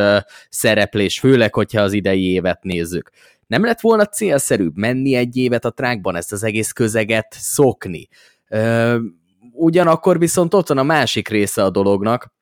szereplés, 0.50 1.20
főleg, 1.20 1.54
hogyha 1.54 1.82
az 1.82 1.94
idei 1.94 2.32
évet 2.32 2.64
nézzük. 2.64 3.10
Nem 3.48 3.66
lett 3.66 3.80
volna 3.80 4.06
célszerűbb 4.06 4.78
menni 4.78 5.16
egy 5.16 5.38
évet 5.38 5.66
a 5.66 5.72
trákban, 5.72 6.16
ezt 6.16 6.32
az 6.32 6.44
egész 6.44 6.72
közeget 6.72 7.34
szokni? 7.40 8.08
Ugyanakkor 9.62 10.20
viszont 10.20 10.54
ott 10.54 10.68
van 10.68 10.78
a 10.78 10.84
másik 10.84 11.28
része 11.28 11.64
a 11.64 11.70
dolognak, 11.70 12.34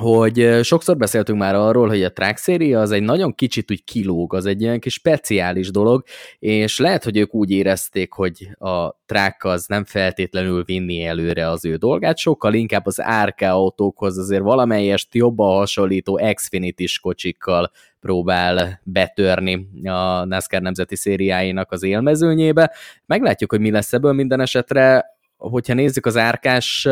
hogy 0.00 0.58
sokszor 0.62 0.96
beszéltünk 0.96 1.38
már 1.38 1.54
arról, 1.54 1.88
hogy 1.88 2.02
a 2.02 2.12
track 2.12 2.36
széria 2.36 2.80
az 2.80 2.90
egy 2.90 3.02
nagyon 3.02 3.34
kicsit 3.34 3.70
úgy 3.70 3.84
kilóg, 3.84 4.34
az 4.34 4.46
egy 4.46 4.60
ilyen 4.60 4.80
kis 4.80 4.92
speciális 4.92 5.70
dolog, 5.70 6.02
és 6.38 6.78
lehet, 6.78 7.04
hogy 7.04 7.16
ők 7.16 7.34
úgy 7.34 7.50
érezték, 7.50 8.12
hogy 8.12 8.48
a 8.58 8.90
track 9.06 9.44
az 9.44 9.66
nem 9.66 9.84
feltétlenül 9.84 10.64
vinni 10.64 11.04
előre 11.04 11.50
az 11.50 11.64
ő 11.64 11.76
dolgát, 11.76 12.18
sokkal 12.18 12.54
inkább 12.54 12.86
az 12.86 13.02
RK 13.24 13.40
autókhoz 13.40 14.18
azért 14.18 14.42
valamelyest 14.42 15.14
jobban 15.14 15.56
hasonlító 15.56 16.20
Xfinity-s 16.34 16.98
kocsikkal 16.98 17.70
próbál 18.00 18.80
betörni 18.84 19.68
a 19.84 20.24
NASCAR 20.24 20.60
nemzeti 20.60 20.96
szériáinak 20.96 21.72
az 21.72 21.82
élmezőnyébe. 21.82 22.74
Meglátjuk, 23.06 23.50
hogy 23.50 23.60
mi 23.60 23.70
lesz 23.70 23.92
ebből 23.92 24.12
minden 24.12 24.40
esetre 24.40 25.15
hogyha 25.36 25.74
nézzük 25.74 26.06
az 26.06 26.16
árkás 26.16 26.88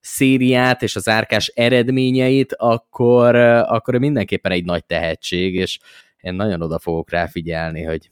szériát 0.00 0.82
és 0.82 0.96
az 0.96 1.08
árkás 1.08 1.46
eredményeit, 1.46 2.54
akkor, 2.54 3.34
akkor 3.66 3.98
mindenképpen 3.98 4.52
egy 4.52 4.64
nagy 4.64 4.84
tehetség, 4.84 5.54
és 5.54 5.78
én 6.20 6.34
nagyon 6.34 6.62
oda 6.62 6.78
fogok 6.78 7.10
rá 7.10 7.26
figyelni, 7.26 7.82
hogy 7.82 8.10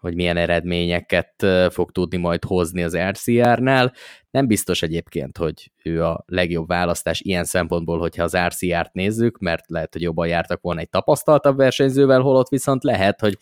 hogy 0.00 0.14
milyen 0.14 0.36
eredményeket 0.36 1.46
fog 1.70 1.92
tudni 1.92 2.16
majd 2.16 2.44
hozni 2.44 2.82
az 2.82 2.96
RCR-nál. 2.96 3.92
Nem 4.34 4.46
biztos 4.46 4.82
egyébként, 4.82 5.36
hogy 5.36 5.70
ő 5.82 6.04
a 6.04 6.24
legjobb 6.26 6.66
választás 6.66 7.20
ilyen 7.20 7.44
szempontból, 7.44 7.98
hogyha 7.98 8.22
az 8.22 8.36
RCR-t 8.36 8.92
nézzük, 8.92 9.38
mert 9.38 9.64
lehet, 9.68 9.92
hogy 9.92 10.02
jobban 10.02 10.26
jártak 10.26 10.60
volna 10.62 10.80
egy 10.80 10.88
tapasztaltabb 10.88 11.56
versenyzővel, 11.56 12.20
holott 12.20 12.48
viszont 12.48 12.84
lehet, 12.84 13.20
hogy 13.20 13.38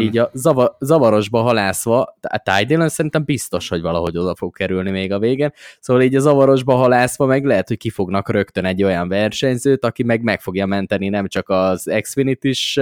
így 0.00 0.18
a 0.18 0.30
zava, 0.32 0.76
zavarosba 0.80 1.40
halászva, 1.40 2.16
Ty 2.42 2.64
Dillon 2.64 2.88
szerintem 2.88 3.24
biztos, 3.24 3.68
hogy 3.68 3.80
valahogy 3.80 4.16
oda 4.16 4.34
fog 4.34 4.56
kerülni 4.56 4.90
még 4.90 5.12
a 5.12 5.18
végén, 5.18 5.52
szóval 5.80 6.02
így 6.02 6.14
a 6.14 6.20
zavarosba 6.20 6.74
halászva 6.74 7.26
meg 7.26 7.44
lehet, 7.44 7.68
hogy 7.68 7.76
kifognak 7.76 8.30
rögtön 8.30 8.64
egy 8.64 8.82
olyan 8.82 9.08
versenyzőt, 9.08 9.84
aki 9.84 10.02
meg 10.02 10.22
meg 10.22 10.40
fogja 10.40 10.66
menteni 10.66 11.08
nem 11.08 11.28
csak 11.28 11.48
az 11.48 11.90
Xfinity-s 12.00 12.80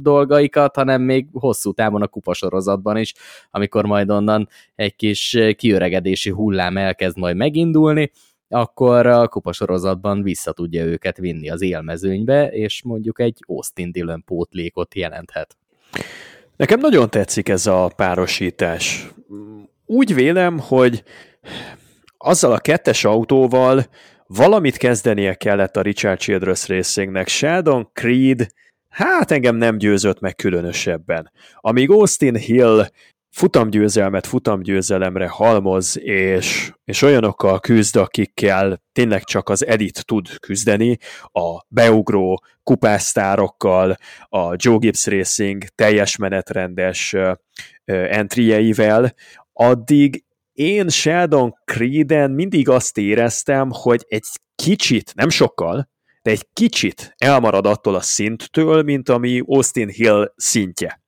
dolgaikat, 0.00 0.76
hanem 0.76 1.02
még 1.02 1.26
hosszú 1.32 1.72
távon 1.72 2.02
a 2.02 2.06
kupasorozatban 2.06 2.96
is, 2.96 3.14
amikor 3.50 3.84
majd 3.84 4.10
onnan 4.10 4.48
egy 4.74 4.96
kis 4.96 5.38
kiöregedési 5.56 6.30
hullám 6.30 6.80
elkezd 6.82 7.18
majd 7.18 7.36
megindulni, 7.36 8.10
akkor 8.48 9.06
a 9.06 9.28
kupasorozatban 9.28 10.22
vissza 10.22 10.52
tudja 10.52 10.84
őket 10.84 11.16
vinni 11.16 11.50
az 11.50 11.62
élmezőnybe, 11.62 12.48
és 12.48 12.82
mondjuk 12.82 13.20
egy 13.20 13.38
Austin 13.46 13.92
Dillon 13.92 14.24
pótlékot 14.24 14.94
jelenthet. 14.94 15.56
Nekem 16.56 16.80
nagyon 16.80 17.10
tetszik 17.10 17.48
ez 17.48 17.66
a 17.66 17.90
párosítás. 17.96 19.08
Úgy 19.86 20.14
vélem, 20.14 20.58
hogy 20.58 21.02
azzal 22.18 22.52
a 22.52 22.58
kettes 22.58 23.04
autóval 23.04 23.84
valamit 24.26 24.76
kezdenie 24.76 25.34
kellett 25.34 25.76
a 25.76 25.82
Richard 25.82 26.18
Childress 26.18 26.68
Racingnek. 26.68 27.28
Sheldon 27.28 27.88
Creed, 27.92 28.46
hát 28.88 29.30
engem 29.30 29.56
nem 29.56 29.78
győzött 29.78 30.20
meg 30.20 30.34
különösebben. 30.34 31.30
Amíg 31.56 31.90
Austin 31.90 32.36
Hill 32.36 32.86
futamgyőzelmet 33.32 34.26
futamgyőzelemre 34.26 35.28
halmoz, 35.28 35.98
és, 36.00 36.72
és 36.84 37.02
olyanokkal 37.02 37.60
küzd, 37.60 37.96
akikkel 37.96 38.82
tényleg 38.92 39.24
csak 39.24 39.48
az 39.48 39.66
elit 39.66 40.04
tud 40.04 40.38
küzdeni, 40.38 40.98
a 41.22 41.64
beugró 41.68 42.44
kupásztárokkal, 42.62 43.96
a 44.28 44.54
Joe 44.56 44.76
Gibbs 44.76 45.06
Racing 45.06 45.64
teljes 45.64 46.16
menetrendes 46.16 47.14
entryjeivel, 47.84 49.14
addig 49.52 50.24
én 50.52 50.88
Sheldon 50.88 51.54
Creeden 51.64 52.30
mindig 52.30 52.68
azt 52.68 52.98
éreztem, 52.98 53.68
hogy 53.72 54.04
egy 54.08 54.26
kicsit, 54.54 55.14
nem 55.14 55.28
sokkal, 55.28 55.88
de 56.22 56.30
egy 56.30 56.46
kicsit 56.52 57.14
elmarad 57.16 57.66
attól 57.66 57.94
a 57.94 58.00
szinttől, 58.00 58.82
mint 58.82 59.08
ami 59.08 59.42
Austin 59.46 59.88
Hill 59.88 60.32
szintje 60.36 61.02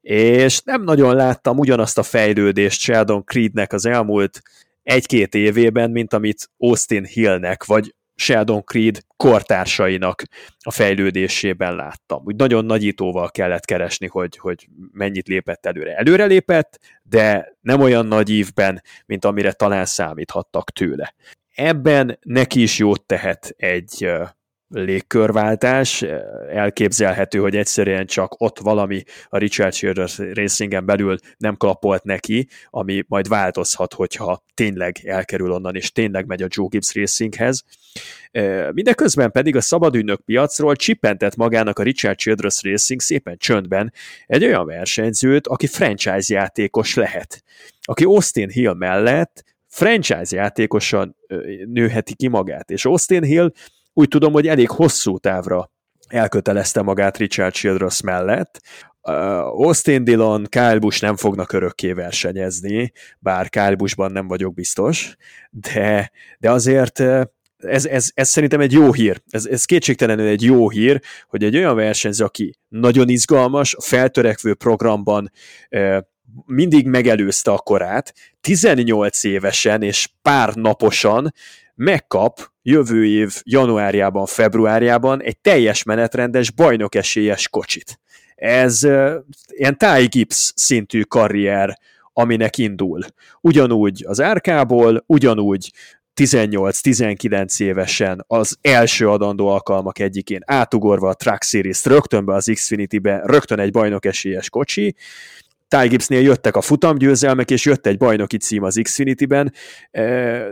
és 0.00 0.60
nem 0.60 0.82
nagyon 0.82 1.16
láttam 1.16 1.58
ugyanazt 1.58 1.98
a 1.98 2.02
fejlődést 2.02 2.80
Sheldon 2.80 3.24
Creednek 3.24 3.72
az 3.72 3.86
elmúlt 3.86 4.42
egy-két 4.82 5.34
évében, 5.34 5.90
mint 5.90 6.12
amit 6.12 6.50
Austin 6.56 7.04
Hillnek, 7.04 7.64
vagy 7.64 7.94
Sheldon 8.14 8.64
Creed 8.64 8.98
kortársainak 9.16 10.22
a 10.60 10.70
fejlődésében 10.70 11.74
láttam. 11.74 12.22
Úgy 12.24 12.36
nagyon 12.36 12.64
nagyítóval 12.64 13.30
kellett 13.30 13.64
keresni, 13.64 14.06
hogy, 14.06 14.36
hogy 14.36 14.68
mennyit 14.92 15.28
lépett 15.28 15.66
előre. 15.66 15.96
Előre 15.96 16.24
lépett, 16.24 16.78
de 17.02 17.56
nem 17.60 17.80
olyan 17.80 18.06
nagy 18.06 18.30
ívben, 18.30 18.82
mint 19.06 19.24
amire 19.24 19.52
talán 19.52 19.84
számíthattak 19.84 20.70
tőle. 20.70 21.14
Ebben 21.54 22.18
neki 22.22 22.62
is 22.62 22.78
jót 22.78 23.06
tehet 23.06 23.54
egy 23.56 24.10
légkörváltás. 24.70 26.04
Elképzelhető, 26.52 27.38
hogy 27.38 27.56
egyszerűen 27.56 28.06
csak 28.06 28.40
ott 28.40 28.58
valami 28.58 29.02
a 29.28 29.38
Richard 29.38 29.72
Childress 29.72 30.18
Racingen 30.18 30.86
belül 30.86 31.16
nem 31.38 31.56
klapolt 31.56 32.04
neki, 32.04 32.48
ami 32.70 33.04
majd 33.08 33.28
változhat, 33.28 33.94
hogyha 33.94 34.44
tényleg 34.54 34.96
elkerül 35.04 35.52
onnan, 35.52 35.76
és 35.76 35.92
tényleg 35.92 36.26
megy 36.26 36.42
a 36.42 36.46
Joe 36.48 36.66
Gibbs 36.70 36.94
Racinghez. 36.94 37.64
Mindeközben 38.72 39.30
pedig 39.30 39.56
a 39.56 39.60
szabadügynök 39.60 40.20
piacról 40.20 40.76
csipentett 40.76 41.36
magának 41.36 41.78
a 41.78 41.82
Richard 41.82 42.16
Childress 42.16 42.62
Racing 42.62 43.00
szépen 43.00 43.36
csöndben 43.38 43.92
egy 44.26 44.44
olyan 44.44 44.66
versenyzőt, 44.66 45.46
aki 45.46 45.66
franchise 45.66 46.34
játékos 46.34 46.94
lehet. 46.94 47.42
Aki 47.82 48.04
Austin 48.04 48.48
Hill 48.48 48.74
mellett 48.74 49.44
franchise 49.66 50.36
játékosan 50.36 51.16
nőheti 51.66 52.14
ki 52.14 52.28
magát, 52.28 52.70
és 52.70 52.84
Austin 52.84 53.22
Hill 53.22 53.52
úgy 54.00 54.08
tudom, 54.08 54.32
hogy 54.32 54.46
elég 54.46 54.70
hosszú 54.70 55.18
távra 55.18 55.70
elkötelezte 56.08 56.82
magát 56.82 57.16
Richard 57.16 57.52
Childress 57.52 58.00
mellett. 58.00 58.60
Uh, 59.02 59.14
Austin 59.46 60.04
Dillon, 60.04 60.46
Kyle 60.48 60.78
Busch 60.78 61.02
nem 61.02 61.16
fognak 61.16 61.52
örökké 61.52 61.92
versenyezni, 61.92 62.92
bár 63.18 63.48
Kyle 63.48 63.74
Buschban 63.74 64.12
nem 64.12 64.28
vagyok 64.28 64.54
biztos, 64.54 65.16
de, 65.50 66.10
de 66.38 66.50
azért 66.50 67.00
ez, 67.56 67.86
ez, 67.86 68.10
ez 68.14 68.28
szerintem 68.28 68.60
egy 68.60 68.72
jó 68.72 68.92
hír. 68.92 69.22
Ez, 69.30 69.46
ez 69.46 69.64
kétségtelenül 69.64 70.26
egy 70.26 70.42
jó 70.42 70.70
hír, 70.70 71.00
hogy 71.28 71.44
egy 71.44 71.56
olyan 71.56 71.74
versenyző, 71.74 72.24
aki 72.24 72.54
nagyon 72.68 73.08
izgalmas, 73.08 73.74
a 73.74 73.80
feltörekvő 73.80 74.54
programban 74.54 75.32
mindig 76.46 76.86
megelőzte 76.86 77.50
a 77.50 77.58
korát, 77.58 78.14
18 78.40 79.24
évesen 79.24 79.82
és 79.82 80.08
pár 80.22 80.54
naposan 80.54 81.32
megkap 81.82 82.50
jövő 82.62 83.06
év 83.06 83.40
januárjában, 83.44 84.26
februárjában 84.26 85.22
egy 85.22 85.38
teljes 85.38 85.82
menetrendes 85.82 86.50
bajnokesélyes 86.50 87.48
kocsit. 87.48 88.00
Ez 88.34 88.84
uh, 88.84 89.12
ilyen 89.48 89.78
Ty 89.78 90.06
Gibbs 90.06 90.52
szintű 90.56 91.02
karrier, 91.02 91.78
aminek 92.12 92.58
indul. 92.58 93.00
Ugyanúgy 93.40 94.04
az 94.06 94.20
árkából, 94.20 95.04
ugyanúgy 95.06 95.72
18-19 96.20 97.60
évesen 97.62 98.24
az 98.26 98.58
első 98.60 99.08
adandó 99.08 99.48
alkalmak 99.48 99.98
egyikén 99.98 100.40
átugorva 100.44 101.08
a 101.08 101.14
Truck 101.14 101.42
Series-t, 101.42 101.86
rögtön 101.86 102.24
be 102.24 102.34
az 102.34 102.50
Xfinity-be, 102.54 103.22
rögtön 103.24 103.58
egy 103.58 103.70
bajnokesélyes 103.70 104.50
kocsi, 104.50 104.94
Ty 105.76 105.88
Gibbsnél 105.88 106.20
jöttek 106.20 106.56
a 106.56 106.60
futamgyőzelmek, 106.60 107.50
és 107.50 107.64
jött 107.64 107.86
egy 107.86 107.96
bajnoki 107.98 108.36
cím 108.36 108.62
az 108.62 108.80
Xfinity-ben. 108.82 109.52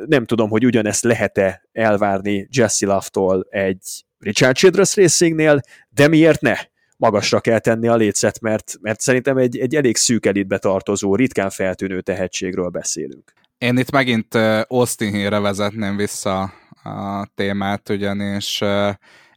Nem 0.07 0.25
tudom, 0.25 0.51
hogy 0.51 0.65
ugyanezt 0.65 1.05
lehet-e 1.05 1.69
elvárni 1.73 2.49
Jesse 2.51 2.87
Love-tól 2.87 3.47
egy 3.51 4.05
Richard 4.19 4.57
Childress 4.57 4.97
Racingnél, 4.97 5.61
de 5.89 6.09
miért 6.09 6.41
ne? 6.41 6.55
magasra 6.97 7.41
kell 7.41 7.59
tenni 7.59 7.89
a 7.89 7.97
lécet, 7.97 8.41
mert, 8.41 8.75
mert 8.81 9.01
szerintem 9.01 9.37
egy, 9.37 9.59
egy 9.59 9.75
elég 9.75 9.97
szűk 9.97 10.27
elitbe 10.27 10.59
tartozó, 10.59 11.15
ritkán 11.15 11.51
feltűnő 11.51 12.01
tehetségről 12.01 12.69
beszélünk. 12.69 13.33
Én 13.59 13.79
itt 13.79 13.91
megint 13.91 14.35
Austin 14.67 15.13
Hill-re 15.13 15.39
vezetném 15.39 15.97
vissza 15.97 16.43
a 16.83 17.27
témát, 17.35 17.89
ugyanis 17.89 18.61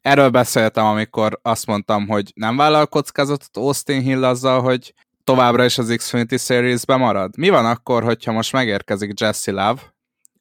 erről 0.01 0.29
beszéltem, 0.29 0.85
amikor 0.85 1.39
azt 1.41 1.65
mondtam, 1.65 2.07
hogy 2.07 2.31
nem 2.35 2.57
vállal 2.57 2.85
kockázatot 2.85 3.57
Austin 3.57 4.01
Hill 4.01 4.23
azzal, 4.23 4.61
hogy 4.61 4.93
továbbra 5.23 5.65
is 5.65 5.77
az 5.77 5.93
Xfinity 5.97 6.35
Series-be 6.37 6.95
marad? 6.95 7.37
Mi 7.37 7.49
van 7.49 7.65
akkor, 7.65 8.03
hogyha 8.03 8.31
most 8.31 8.51
megérkezik 8.51 9.19
Jesse 9.19 9.51
Love, 9.51 9.81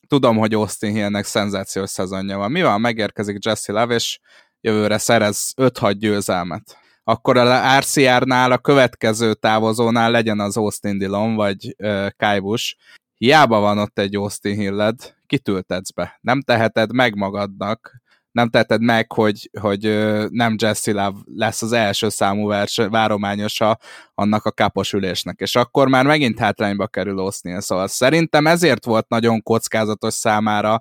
tudom, 0.09 0.37
hogy 0.37 0.55
Austin 0.55 0.93
Hillnek 0.93 1.25
szenzációs 1.25 1.91
szezonja 1.91 2.39
van. 2.39 2.51
Mi 2.51 2.63
van, 2.63 2.81
megérkezik 2.81 3.45
Jesse 3.45 3.73
Love, 3.73 3.95
és 3.95 4.19
jövőre 4.61 4.99
szerez 4.99 5.53
5-6 5.57 5.95
győzelmet. 5.99 6.79
Akkor 7.05 7.37
a 7.37 7.79
RCR-nál, 7.79 8.53
a 8.53 8.59
következő 8.59 9.35
távozónál 9.35 10.11
legyen 10.11 10.41
az 10.41 10.57
Austin 10.57 10.99
Dillon, 10.99 11.35
vagy 11.35 11.75
uh, 11.79 12.41
Busch. 12.41 12.77
Hiába 13.17 13.61
van 13.61 13.79
ott 13.79 13.99
egy 13.99 14.17
Austin 14.17 14.57
Hilled, 14.57 15.15
kitültetsz 15.27 15.91
be. 15.91 16.19
Nem 16.21 16.43
teheted 16.43 16.93
meg 16.93 17.15
magadnak, 17.15 18.00
nem 18.33 18.49
tetted 18.49 18.81
meg, 18.81 19.13
hogy, 19.13 19.51
hogy 19.61 19.83
nem 20.31 20.55
Jesse 20.59 20.93
Love 20.93 21.19
lesz 21.35 21.63
az 21.63 21.73
első 21.73 22.09
számú 22.09 22.47
vers, 22.47 22.77
várományosa 22.77 23.79
annak 24.15 24.45
a 24.45 24.53
kapos 24.53 24.93
ülésnek, 24.93 25.41
és 25.41 25.57
akkor 25.57 25.89
már 25.89 26.07
megint 26.07 26.39
hátrányba 26.39 26.87
kerül 26.87 27.19
Osznél, 27.19 27.61
szóval 27.61 27.87
szerintem 27.87 28.47
ezért 28.47 28.85
volt 28.85 29.09
nagyon 29.09 29.43
kockázatos 29.43 30.15
számára 30.15 30.81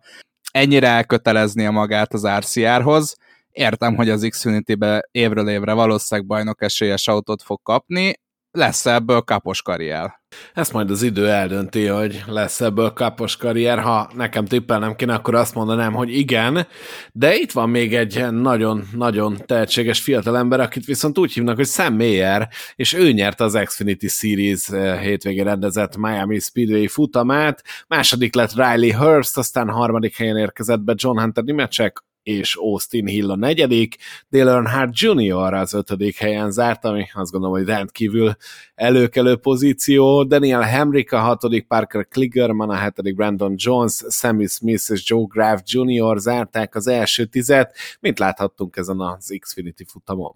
ennyire 0.51 0.87
elköteleznie 0.87 1.69
magát 1.69 2.13
az 2.13 2.27
RCR-hoz, 2.27 3.15
értem, 3.51 3.95
hogy 3.95 4.09
az 4.09 4.27
Xfinity-be 4.29 5.07
évről 5.11 5.49
évre 5.49 5.73
valószínűleg 5.73 6.29
bajnok 6.29 6.61
esélyes 6.61 7.07
autót 7.07 7.43
fog 7.43 7.61
kapni, 7.63 8.13
lesz 8.51 8.85
ebből 8.85 9.21
kapos 9.21 9.61
karrier. 9.61 10.19
Ezt 10.53 10.73
majd 10.73 10.89
az 10.91 11.01
idő 11.01 11.29
eldönti, 11.29 11.85
hogy 11.85 12.23
lesz 12.27 12.61
ebből 12.61 12.89
kapos 12.89 13.37
karrier. 13.37 13.79
Ha 13.79 14.09
nekem 14.15 14.45
tippelnem 14.45 14.95
kéne, 14.95 15.13
akkor 15.13 15.35
azt 15.35 15.55
mondanám, 15.55 15.93
hogy 15.93 16.17
igen, 16.17 16.67
de 17.11 17.35
itt 17.35 17.51
van 17.51 17.69
még 17.69 17.95
egy 17.95 18.31
nagyon-nagyon 18.31 19.37
tehetséges 19.45 20.01
fiatalember, 20.01 20.59
akit 20.59 20.85
viszont 20.85 21.17
úgy 21.17 21.33
hívnak, 21.33 21.55
hogy 21.55 21.67
Sam 21.67 21.95
Mayer, 21.95 22.49
és 22.75 22.93
ő 22.93 23.11
nyerte 23.11 23.43
az 23.43 23.59
Xfinity 23.63 24.07
Series 24.07 24.69
eh, 24.69 24.99
hétvégén 24.99 25.43
rendezett 25.43 25.97
Miami 25.97 26.39
Speedway 26.39 26.87
futamát, 26.87 27.63
második 27.87 28.35
lett 28.35 28.53
Riley 28.53 28.97
Hurst, 28.97 29.37
aztán 29.37 29.69
harmadik 29.69 30.17
helyen 30.17 30.37
érkezett 30.37 30.81
be 30.81 30.93
John 30.95 31.19
Hunter 31.19 31.43
Nimecek, 31.43 32.03
és 32.23 32.55
Austin 32.55 33.05
Hill 33.05 33.29
a 33.31 33.35
negyedik, 33.35 33.95
Dale 34.29 34.51
Earnhardt 34.51 34.99
Jr. 34.99 35.53
az 35.53 35.73
ötödik 35.73 36.17
helyen 36.17 36.51
zárt, 36.51 36.85
ami 36.85 37.05
azt 37.13 37.31
gondolom, 37.31 37.55
hogy 37.55 37.65
rendkívül 37.65 38.35
előkelő 38.75 39.35
pozíció, 39.35 40.23
Daniel 40.23 40.61
Hemrick 40.61 41.11
a 41.11 41.19
hatodik, 41.19 41.67
Parker 41.67 42.07
Kligerman 42.07 42.69
a 42.69 42.75
hetedik, 42.75 43.15
Brandon 43.15 43.53
Jones, 43.57 44.01
Sammy 44.09 44.45
Smith 44.45 44.91
és 44.91 45.03
Joe 45.05 45.25
Graff 45.27 45.59
Jr. 45.65 46.17
zárták 46.17 46.75
az 46.75 46.87
első 46.87 47.25
tizet, 47.25 47.75
mint 47.99 48.19
láthattunk 48.19 48.77
ezen 48.77 48.99
az 48.99 49.37
Xfinity 49.39 49.83
futamon. 49.87 50.35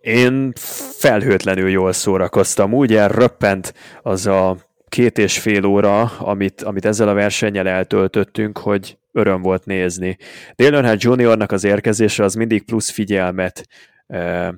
Én 0.00 0.52
felhőtlenül 0.98 1.68
jól 1.68 1.92
szórakoztam, 1.92 2.74
úgy 2.74 2.94
elröppent 2.94 3.74
az 4.02 4.26
a 4.26 4.56
két 4.90 5.18
és 5.18 5.38
fél 5.38 5.64
óra, 5.64 6.02
amit, 6.02 6.62
amit 6.62 6.84
ezzel 6.84 7.08
a 7.08 7.14
versennyel 7.14 7.68
eltöltöttünk, 7.68 8.58
hogy 8.58 8.98
öröm 9.12 9.42
volt 9.42 9.64
nézni. 9.64 10.16
Dale 10.56 10.74
Earnhardt 10.74 11.02
Juniornak 11.02 11.52
az 11.52 11.64
érkezése 11.64 12.24
az 12.24 12.34
mindig 12.34 12.64
plusz 12.64 12.90
figyelmet 12.90 13.68
e, 14.06 14.54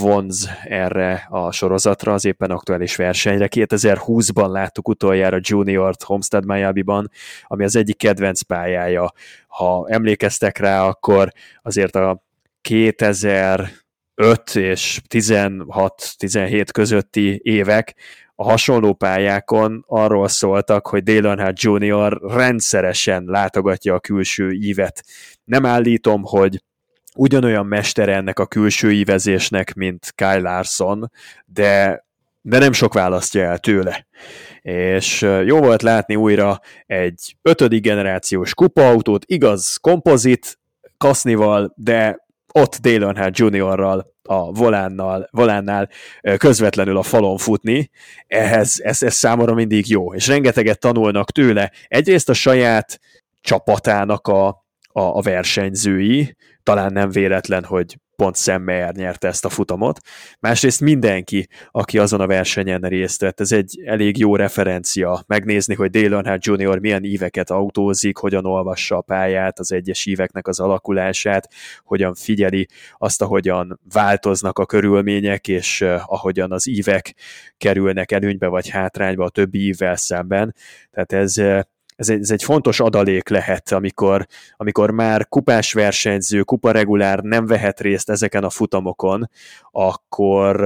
vonz 0.00 0.48
erre 0.64 1.26
a 1.28 1.52
sorozatra, 1.52 2.12
az 2.12 2.24
éppen 2.24 2.50
aktuális 2.50 2.96
versenyre. 2.96 3.48
2020-ban 3.50 4.50
láttuk 4.50 4.88
utoljára 4.88 5.38
Juniort 5.40 6.02
Homestead 6.02 6.44
Miami-ban, 6.44 7.10
ami 7.46 7.64
az 7.64 7.76
egyik 7.76 7.96
kedvenc 7.96 8.42
pályája. 8.42 9.12
Ha 9.46 9.86
emlékeztek 9.88 10.58
rá, 10.58 10.82
akkor 10.82 11.32
azért 11.62 11.96
a 11.96 12.24
2005 12.60 14.54
és 14.54 15.00
16-17 15.08 16.68
közötti 16.72 17.40
évek 17.42 17.94
a 18.40 18.42
hasonló 18.42 18.92
pályákon 18.92 19.84
arról 19.86 20.28
szóltak, 20.28 20.86
hogy 20.86 21.02
Dale 21.02 21.28
Earnhardt 21.28 21.62
Jr. 21.62 22.20
rendszeresen 22.22 23.24
látogatja 23.26 23.94
a 23.94 24.00
külső 24.00 24.50
ívet. 24.50 25.04
Nem 25.44 25.66
állítom, 25.66 26.22
hogy 26.24 26.62
ugyanolyan 27.14 27.66
mestere 27.66 28.14
ennek 28.14 28.38
a 28.38 28.46
külső 28.46 28.92
ívezésnek, 28.92 29.74
mint 29.74 30.12
Kyle 30.14 30.38
Larson, 30.38 31.10
de, 31.46 32.04
de 32.40 32.58
nem 32.58 32.72
sok 32.72 32.94
választja 32.94 33.42
el 33.42 33.58
tőle. 33.58 34.06
És 34.62 35.20
jó 35.44 35.58
volt 35.58 35.82
látni 35.82 36.16
újra 36.16 36.60
egy 36.86 37.36
ötödik 37.42 37.82
generációs 37.82 38.54
kupaautót, 38.54 39.24
igaz, 39.26 39.76
kompozit, 39.76 40.58
kasznival, 40.96 41.72
de 41.76 42.26
ott 42.52 42.76
Dale 42.76 43.04
Earnhardt 43.04 43.38
Jr.-ral 43.38 44.06
a 44.22 44.52
volánnal, 44.52 45.28
volánnál 45.30 45.88
közvetlenül 46.36 46.96
a 46.96 47.02
falon 47.02 47.36
futni, 47.36 47.90
ehhez 48.26 48.80
ez, 48.82 49.02
ez 49.02 49.14
számomra 49.14 49.54
mindig 49.54 49.88
jó, 49.88 50.14
és 50.14 50.26
rengeteget 50.26 50.78
tanulnak 50.78 51.30
tőle. 51.30 51.72
Egyrészt 51.88 52.28
a 52.28 52.32
saját 52.32 53.00
csapatának 53.40 54.28
a, 54.28 54.46
a, 54.48 55.00
a 55.00 55.20
versenyzői, 55.22 56.36
talán 56.62 56.92
nem 56.92 57.10
véletlen, 57.10 57.64
hogy 57.64 57.98
pont 58.20 58.36
Sam 58.36 58.62
Mayer 58.62 58.94
nyerte 58.94 59.28
ezt 59.28 59.44
a 59.44 59.48
futamot. 59.48 60.00
Másrészt 60.40 60.80
mindenki, 60.80 61.48
aki 61.70 61.98
azon 61.98 62.20
a 62.20 62.26
versenyen 62.26 62.80
részt 62.80 63.20
vett, 63.20 63.40
ez 63.40 63.52
egy 63.52 63.82
elég 63.84 64.18
jó 64.18 64.36
referencia. 64.36 65.24
Megnézni, 65.26 65.74
hogy 65.74 65.90
Dale 65.90 66.14
Earnhardt 66.14 66.44
Jr. 66.44 66.78
milyen 66.78 67.04
íveket 67.04 67.50
autózik, 67.50 68.16
hogyan 68.16 68.46
olvassa 68.46 68.96
a 68.96 69.00
pályát, 69.00 69.58
az 69.58 69.72
egyes 69.72 70.06
íveknek 70.06 70.48
az 70.48 70.60
alakulását, 70.60 71.48
hogyan 71.82 72.14
figyeli 72.14 72.68
azt, 72.98 73.22
ahogyan 73.22 73.80
változnak 73.92 74.58
a 74.58 74.66
körülmények, 74.66 75.48
és 75.48 75.80
uh, 75.80 76.00
ahogyan 76.06 76.52
az 76.52 76.66
ívek 76.66 77.14
kerülnek 77.56 78.12
előnybe 78.12 78.46
vagy 78.46 78.68
hátrányba 78.68 79.24
a 79.24 79.30
többi 79.30 79.66
ívvel 79.66 79.96
szemben. 79.96 80.54
Tehát 80.90 81.12
ez 81.12 81.36
ez 82.00 82.08
egy, 82.08 82.20
ez 82.20 82.30
egy 82.30 82.42
fontos 82.42 82.80
adalék 82.80 83.28
lehet, 83.28 83.72
amikor, 83.72 84.26
amikor 84.56 84.90
már 84.90 85.28
kupás 85.28 85.72
versenyző, 85.72 86.42
kuparegulár 86.42 87.18
nem 87.18 87.46
vehet 87.46 87.80
részt 87.80 88.10
ezeken 88.10 88.44
a 88.44 88.50
futamokon, 88.50 89.30
akkor, 89.70 90.60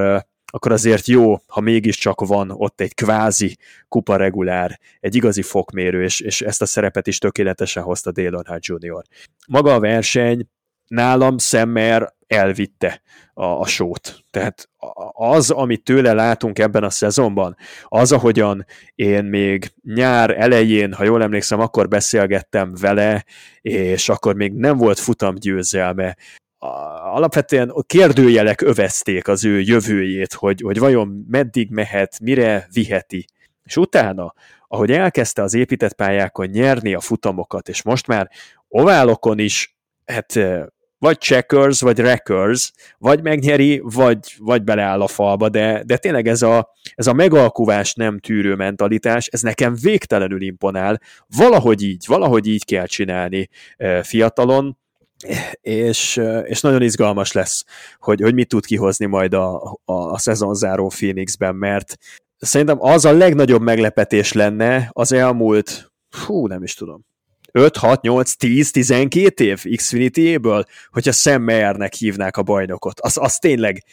akkor 0.53 0.73
azért 0.73 1.07
jó, 1.07 1.37
ha 1.47 1.61
mégiscsak 1.61 2.27
van 2.27 2.51
ott 2.51 2.81
egy 2.81 2.95
kvázi 2.95 3.57
kuparegulár, 3.89 4.81
egy 5.01 5.15
igazi 5.15 5.43
fokmérő, 5.43 6.03
és, 6.03 6.21
és 6.21 6.41
ezt 6.41 6.63
a 6.63 6.67
szerepet 6.67 7.07
is 7.07 7.19
tökéletesen 7.19 7.83
hozta 7.83 8.13
Dale 8.13 8.29
Earnhardt 8.29 8.67
Jr. 8.67 9.03
Maga 9.47 9.75
a 9.75 9.81
verseny 9.81 10.49
nálam 10.95 11.39
Szemmer 11.39 12.15
elvitte 12.27 13.03
a, 13.35 13.45
a 13.45 13.67
sót. 13.67 14.25
Tehát 14.31 14.69
az, 15.13 15.51
amit 15.51 15.85
tőle 15.85 16.13
látunk 16.13 16.59
ebben 16.59 16.85
a 16.85 16.91
szezonban, 16.91 17.57
az, 17.89 18.13
ahogyan 18.13 18.67
én 18.95 19.25
még 19.25 19.73
nyár 19.83 20.41
elején, 20.41 20.93
ha 20.93 21.05
jól 21.05 21.23
emlékszem, 21.23 21.61
akkor 21.61 21.89
beszélgettem 21.89 22.75
vele, 22.81 23.25
és 23.61 24.09
akkor 24.09 24.35
még 24.35 24.53
nem 24.53 24.77
volt 24.77 24.99
futamgyőzelme, 24.99 26.17
alapvetően 27.03 27.75
kérdőjelek 27.87 28.61
övezték 28.61 29.29
az 29.29 29.45
ő 29.45 29.61
jövőjét, 29.61 30.33
hogy, 30.33 30.61
hogy 30.61 30.79
vajon 30.79 31.27
meddig 31.29 31.71
mehet, 31.71 32.21
mire 32.21 32.69
viheti. 32.73 33.27
És 33.65 33.77
utána, 33.77 34.35
ahogy 34.69 34.91
elkezdte 34.91 35.43
az 35.43 35.55
épített 35.55 35.95
pályákon 35.95 36.47
nyerni 36.47 36.95
a 36.95 37.01
futamokat, 37.01 37.69
és 37.69 37.83
most 37.83 38.07
már 38.07 38.31
oválokon 38.69 39.39
is, 39.39 39.77
hát 40.05 40.39
vagy 41.05 41.19
checkers, 41.19 41.81
vagy 41.81 42.01
wreckers, 42.01 42.73
vagy 42.99 43.23
megnyeri, 43.23 43.81
vagy, 43.85 44.19
vagy 44.39 44.63
beleáll 44.63 45.01
a 45.01 45.07
falba, 45.07 45.49
de, 45.49 45.83
de 45.87 45.97
tényleg 45.97 46.29
ez 46.29 46.43
a, 46.43 46.71
ez 46.95 47.07
a 47.07 47.13
megalkuvás 47.13 47.95
nem 47.95 48.19
tűrő 48.19 48.55
mentalitás, 48.55 49.27
ez 49.27 49.41
nekem 49.41 49.75
végtelenül 49.83 50.43
imponál, 50.43 51.01
valahogy 51.37 51.83
így, 51.83 52.05
valahogy 52.07 52.47
így 52.47 52.65
kell 52.65 52.87
csinálni 52.87 53.49
fiatalon, 54.03 54.79
és, 55.61 56.21
és 56.45 56.61
nagyon 56.61 56.83
izgalmas 56.83 57.33
lesz, 57.33 57.65
hogy, 57.99 58.21
hogy 58.21 58.35
mit 58.35 58.49
tud 58.49 58.67
kihozni 58.67 59.07
majd 59.07 59.35
a, 59.35 59.63
a, 59.85 59.93
a 59.93 60.19
szezonzáró 60.19 60.89
Phoenixben, 60.89 61.55
mert 61.55 61.97
szerintem 62.39 62.77
az 62.81 63.05
a 63.05 63.13
legnagyobb 63.13 63.63
meglepetés 63.63 64.33
lenne 64.33 64.89
az 64.93 65.13
elmúlt, 65.13 65.93
hú, 66.27 66.47
nem 66.47 66.63
is 66.63 66.75
tudom, 66.75 67.05
5, 67.59 67.77
6, 67.77 68.03
8, 68.03 68.33
10, 68.33 68.71
12 68.71 69.45
év 69.45 69.65
Xfinity-ből, 69.77 70.65
hogyha 70.91 71.13
Sam 71.13 71.43
Mayernek 71.43 71.93
hívnák 71.95 72.37
a 72.37 72.43
bajnokot. 72.43 73.01
Az, 73.01 73.17
az 73.21 73.39
tényleg 73.39 73.85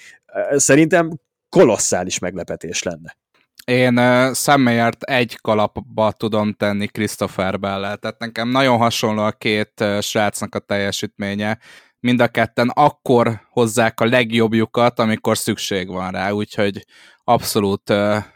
szerintem 0.55 1.19
kolosszális 1.49 2.19
meglepetés 2.19 2.83
lenne. 2.83 3.17
Én 3.65 3.97
uh, 3.97 4.33
Sam 4.33 4.61
Mayert 4.61 5.03
egy 5.03 5.37
kalapba 5.41 6.11
tudom 6.11 6.53
tenni 6.53 6.87
Christopher 6.87 7.59
bell 7.59 7.81
tehát 7.81 8.19
nekem 8.19 8.49
nagyon 8.49 8.77
hasonló 8.77 9.23
a 9.23 9.31
két 9.31 9.71
uh, 9.81 10.01
srácnak 10.01 10.55
a 10.55 10.59
teljesítménye. 10.59 11.57
Mind 12.03 12.21
a 12.21 12.27
ketten 12.27 12.69
akkor 12.69 13.41
hozzák 13.49 13.99
a 13.99 14.05
legjobbjukat, 14.05 14.99
amikor 14.99 15.37
szükség 15.37 15.87
van 15.87 16.11
rá, 16.11 16.31
úgyhogy 16.31 16.85
abszolút 17.23 17.89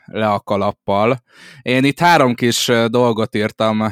le 0.05 0.29
a 0.29 0.39
kalappal. 0.39 1.23
Én 1.61 1.83
itt 1.83 1.99
három 1.99 2.35
kis 2.35 2.71
dolgot 2.87 3.35
írtam 3.35 3.83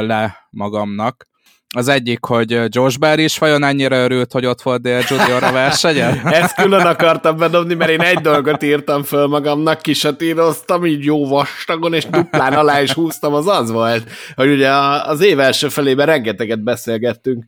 le 0.00 0.46
magamnak. 0.50 1.28
Az 1.76 1.88
egyik, 1.88 2.24
hogy 2.24 2.58
Josh 2.68 2.98
Barry 2.98 3.22
is 3.22 3.38
vajon 3.38 3.62
annyira 3.62 3.96
örült, 3.96 4.32
hogy 4.32 4.46
ott 4.46 4.62
volt 4.62 4.82
Dale 4.82 5.02
Junior 5.08 5.42
a 5.42 5.52
versenyen? 5.52 6.20
Ezt 6.42 6.54
külön 6.54 6.86
akartam 6.86 7.36
bedobni, 7.36 7.74
mert 7.74 7.90
én 7.90 8.00
egy 8.00 8.18
dolgot 8.18 8.62
írtam 8.62 9.02
föl 9.02 9.26
magamnak, 9.26 9.82
kisatíroztam, 9.82 10.86
így 10.86 11.04
jó 11.04 11.26
vastagon, 11.28 11.94
és 11.94 12.06
duplán 12.06 12.52
alá 12.52 12.82
is 12.82 12.92
húztam, 12.92 13.34
az 13.34 13.46
az 13.46 13.70
volt, 13.70 14.10
hogy 14.34 14.50
ugye 14.50 14.70
az 15.04 15.20
év 15.20 15.40
első 15.40 15.68
felében 15.68 16.06
rengeteget 16.06 16.62
beszélgettünk 16.62 17.44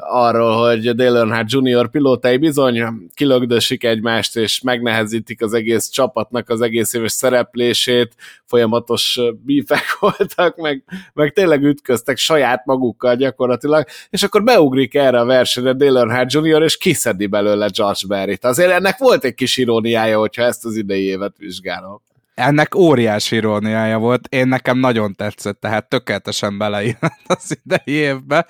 arról, 0.00 0.68
hogy 0.68 0.94
Dale 0.94 1.18
Earnhardt 1.18 1.52
Junior 1.52 1.90
pilótai 1.90 2.36
bizony 2.36 2.84
kilögdösik 3.14 3.84
egymást, 3.84 4.36
és 4.36 4.60
megnehezítik 4.60 5.42
az 5.42 5.54
egész 5.54 5.88
csapatnak 5.88 6.48
az 6.48 6.60
egész 6.60 6.92
éves 6.94 7.12
szereplését, 7.12 8.14
folyamatos 8.50 9.20
bífek 9.44 9.96
voltak, 10.00 10.56
meg, 10.56 10.84
meg 11.12 11.32
tényleg 11.32 11.62
ütköztek 11.62 12.16
saját 12.16 12.64
magukkal 12.64 13.16
gyakorlatilag, 13.16 13.86
és 14.10 14.22
akkor 14.22 14.42
beugrik 14.42 14.94
erre 14.94 15.20
a 15.20 15.24
versenyre 15.24 15.72
Dale 15.72 15.98
Earnhardt 15.98 16.32
Jr., 16.32 16.62
és 16.62 16.76
kiszedi 16.76 17.26
belőle 17.26 17.68
Josh 17.72 18.06
Berry-t. 18.06 18.44
Azért 18.44 18.70
ennek 18.70 18.98
volt 18.98 19.24
egy 19.24 19.34
kis 19.34 19.56
iróniája, 19.56 20.18
hogyha 20.18 20.42
ezt 20.42 20.64
az 20.64 20.76
idei 20.76 21.04
évet 21.04 21.34
vizsgálom. 21.38 22.00
Ennek 22.34 22.74
óriási 22.74 23.36
iróniája 23.36 23.98
volt, 23.98 24.26
én 24.28 24.48
nekem 24.48 24.78
nagyon 24.78 25.14
tetszett, 25.14 25.60
tehát 25.60 25.88
tökéletesen 25.88 26.58
beleírott 26.58 27.20
az 27.26 27.58
idei 27.64 27.94
évbe. 27.94 28.46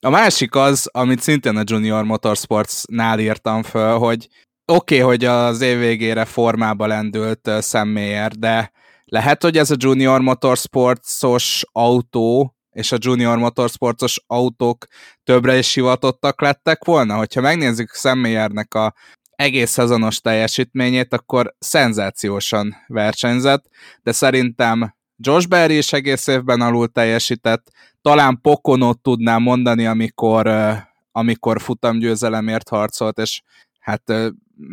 A 0.00 0.10
másik 0.10 0.54
az, 0.54 0.88
amit 0.92 1.20
szintén 1.20 1.56
a 1.56 1.62
Junior 1.64 2.04
Motorsports-nál 2.04 3.18
írtam 3.18 3.62
föl, 3.62 3.98
hogy 3.98 4.28
oké, 4.72 5.00
okay, 5.00 5.06
hogy 5.06 5.24
az 5.24 5.60
év 5.60 5.78
végére 5.78 6.24
formába 6.24 6.86
lendült 6.86 7.50
Sam 7.60 7.88
Mayer, 7.88 8.32
de 8.32 8.72
lehet, 9.14 9.42
hogy 9.42 9.56
ez 9.56 9.70
a 9.70 9.76
Junior 9.78 10.20
Motorsports-os 10.20 11.64
autó 11.72 12.54
és 12.72 12.92
a 12.92 12.96
Junior 13.00 13.38
Motorsportos 13.38 14.22
autók 14.26 14.86
többre 15.24 15.58
is 15.58 15.74
hivatottak 15.74 16.40
lettek 16.40 16.84
volna. 16.84 17.16
Hogyha 17.16 17.40
megnézzük 17.40 17.90
Szemmélyernek 17.90 18.74
a 18.74 18.94
egész 19.30 19.70
szezonos 19.70 20.20
teljesítményét, 20.20 21.12
akkor 21.12 21.54
szenzációsan 21.58 22.74
versenyzett, 22.86 23.64
de 24.02 24.12
szerintem 24.12 24.94
Josh 25.16 25.48
Berry 25.48 25.76
is 25.76 25.92
egész 25.92 26.26
évben 26.26 26.60
alul 26.60 26.88
teljesített, 26.88 27.70
talán 28.02 28.40
Pokonot 28.40 29.00
tudnám 29.00 29.42
mondani, 29.42 29.86
amikor, 29.86 30.50
amikor 31.12 31.60
futamgyőzelemért 31.60 32.68
harcolt, 32.68 33.18
és 33.18 33.42
hát, 33.80 34.12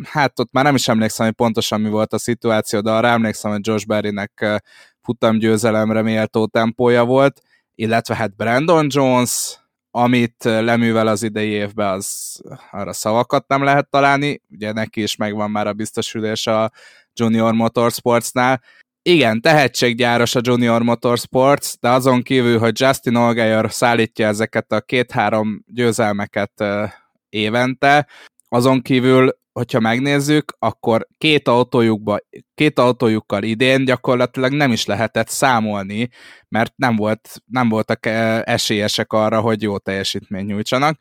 hát 0.04 0.38
ott 0.38 0.52
már 0.52 0.64
nem 0.64 0.74
is 0.74 0.88
emlékszem, 0.88 1.26
hogy 1.26 1.34
pontosan 1.34 1.80
mi 1.80 1.88
volt 1.88 2.12
a 2.12 2.18
szituáció, 2.18 2.80
de 2.80 2.90
arra 2.90 3.08
emlékszem, 3.08 3.50
hogy 3.50 3.66
Josh 3.66 3.86
Berrynek 3.86 4.62
futamgyőzelemre 5.00 6.02
méltó 6.02 6.46
tempója 6.46 7.04
volt, 7.04 7.40
illetve 7.74 8.14
hát 8.14 8.36
Brandon 8.36 8.86
Jones, 8.88 9.56
amit 9.90 10.44
leművel 10.44 11.06
az 11.06 11.22
idei 11.22 11.48
évben, 11.48 11.92
az 11.92 12.40
arra 12.70 12.92
szavakat 12.92 13.48
nem 13.48 13.62
lehet 13.62 13.90
találni, 13.90 14.40
ugye 14.50 14.72
neki 14.72 15.02
is 15.02 15.16
megvan 15.16 15.50
már 15.50 15.66
a 15.66 15.72
biztosülés 15.72 16.46
a 16.46 16.70
Junior 17.14 17.52
Motorsportsnál. 17.52 18.62
Igen, 19.02 19.40
tehetséggyáros 19.40 20.34
a 20.34 20.40
Junior 20.42 20.82
Motorsports, 20.82 21.78
de 21.80 21.88
azon 21.88 22.22
kívül, 22.22 22.58
hogy 22.58 22.80
Justin 22.80 23.16
Allgaier 23.16 23.72
szállítja 23.72 24.26
ezeket 24.26 24.72
a 24.72 24.80
két-három 24.80 25.64
győzelmeket 25.66 26.64
évente, 27.28 28.08
azon 28.48 28.82
kívül 28.82 29.40
hogyha 29.52 29.80
megnézzük, 29.80 30.56
akkor 30.58 31.06
két 31.18 31.48
autójukba, 31.48 32.18
két 32.54 32.78
autójukkal 32.78 33.42
idén 33.42 33.84
gyakorlatilag 33.84 34.52
nem 34.52 34.72
is 34.72 34.86
lehetett 34.86 35.28
számolni, 35.28 36.08
mert 36.48 36.72
nem, 36.76 36.96
volt, 36.96 37.28
nem 37.46 37.68
voltak 37.68 38.06
eh, 38.06 38.40
esélyesek 38.40 39.12
arra, 39.12 39.40
hogy 39.40 39.62
jó 39.62 39.78
teljesítményt 39.78 40.46
nyújtsanak. 40.46 41.00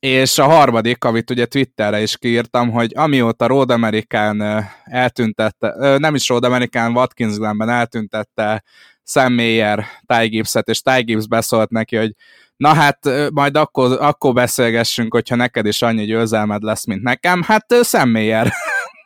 És 0.00 0.38
a 0.38 0.44
harmadik, 0.44 1.04
amit 1.04 1.30
ugye 1.30 1.46
Twitterre 1.46 2.02
is 2.02 2.18
kiírtam, 2.18 2.70
hogy 2.70 2.92
amióta 2.94 3.46
Road 3.46 3.70
American 3.70 4.64
eltüntette, 4.84 5.98
nem 5.98 6.14
is 6.14 6.28
Road 6.28 6.44
American, 6.44 6.96
Watkins 6.96 7.36
Glenben 7.36 7.68
eltüntette 7.68 8.62
Sam 9.04 9.34
Mayer 9.34 9.86
Ty 10.06 10.26
Gibbs-et, 10.26 10.68
és 10.68 10.80
Ty 10.80 11.02
Gibbs 11.02 11.26
beszólt 11.26 11.70
neki, 11.70 11.96
hogy 11.96 12.14
na 12.62 12.74
hát 12.74 13.30
majd 13.32 13.56
akkor, 13.56 13.96
akkor 14.00 14.32
beszélgessünk, 14.32 15.12
hogyha 15.12 15.36
neked 15.36 15.66
is 15.66 15.82
annyi 15.82 16.04
győzelmed 16.04 16.62
lesz, 16.62 16.86
mint 16.86 17.02
nekem. 17.02 17.42
Hát 17.42 17.66
személyer 17.80 18.52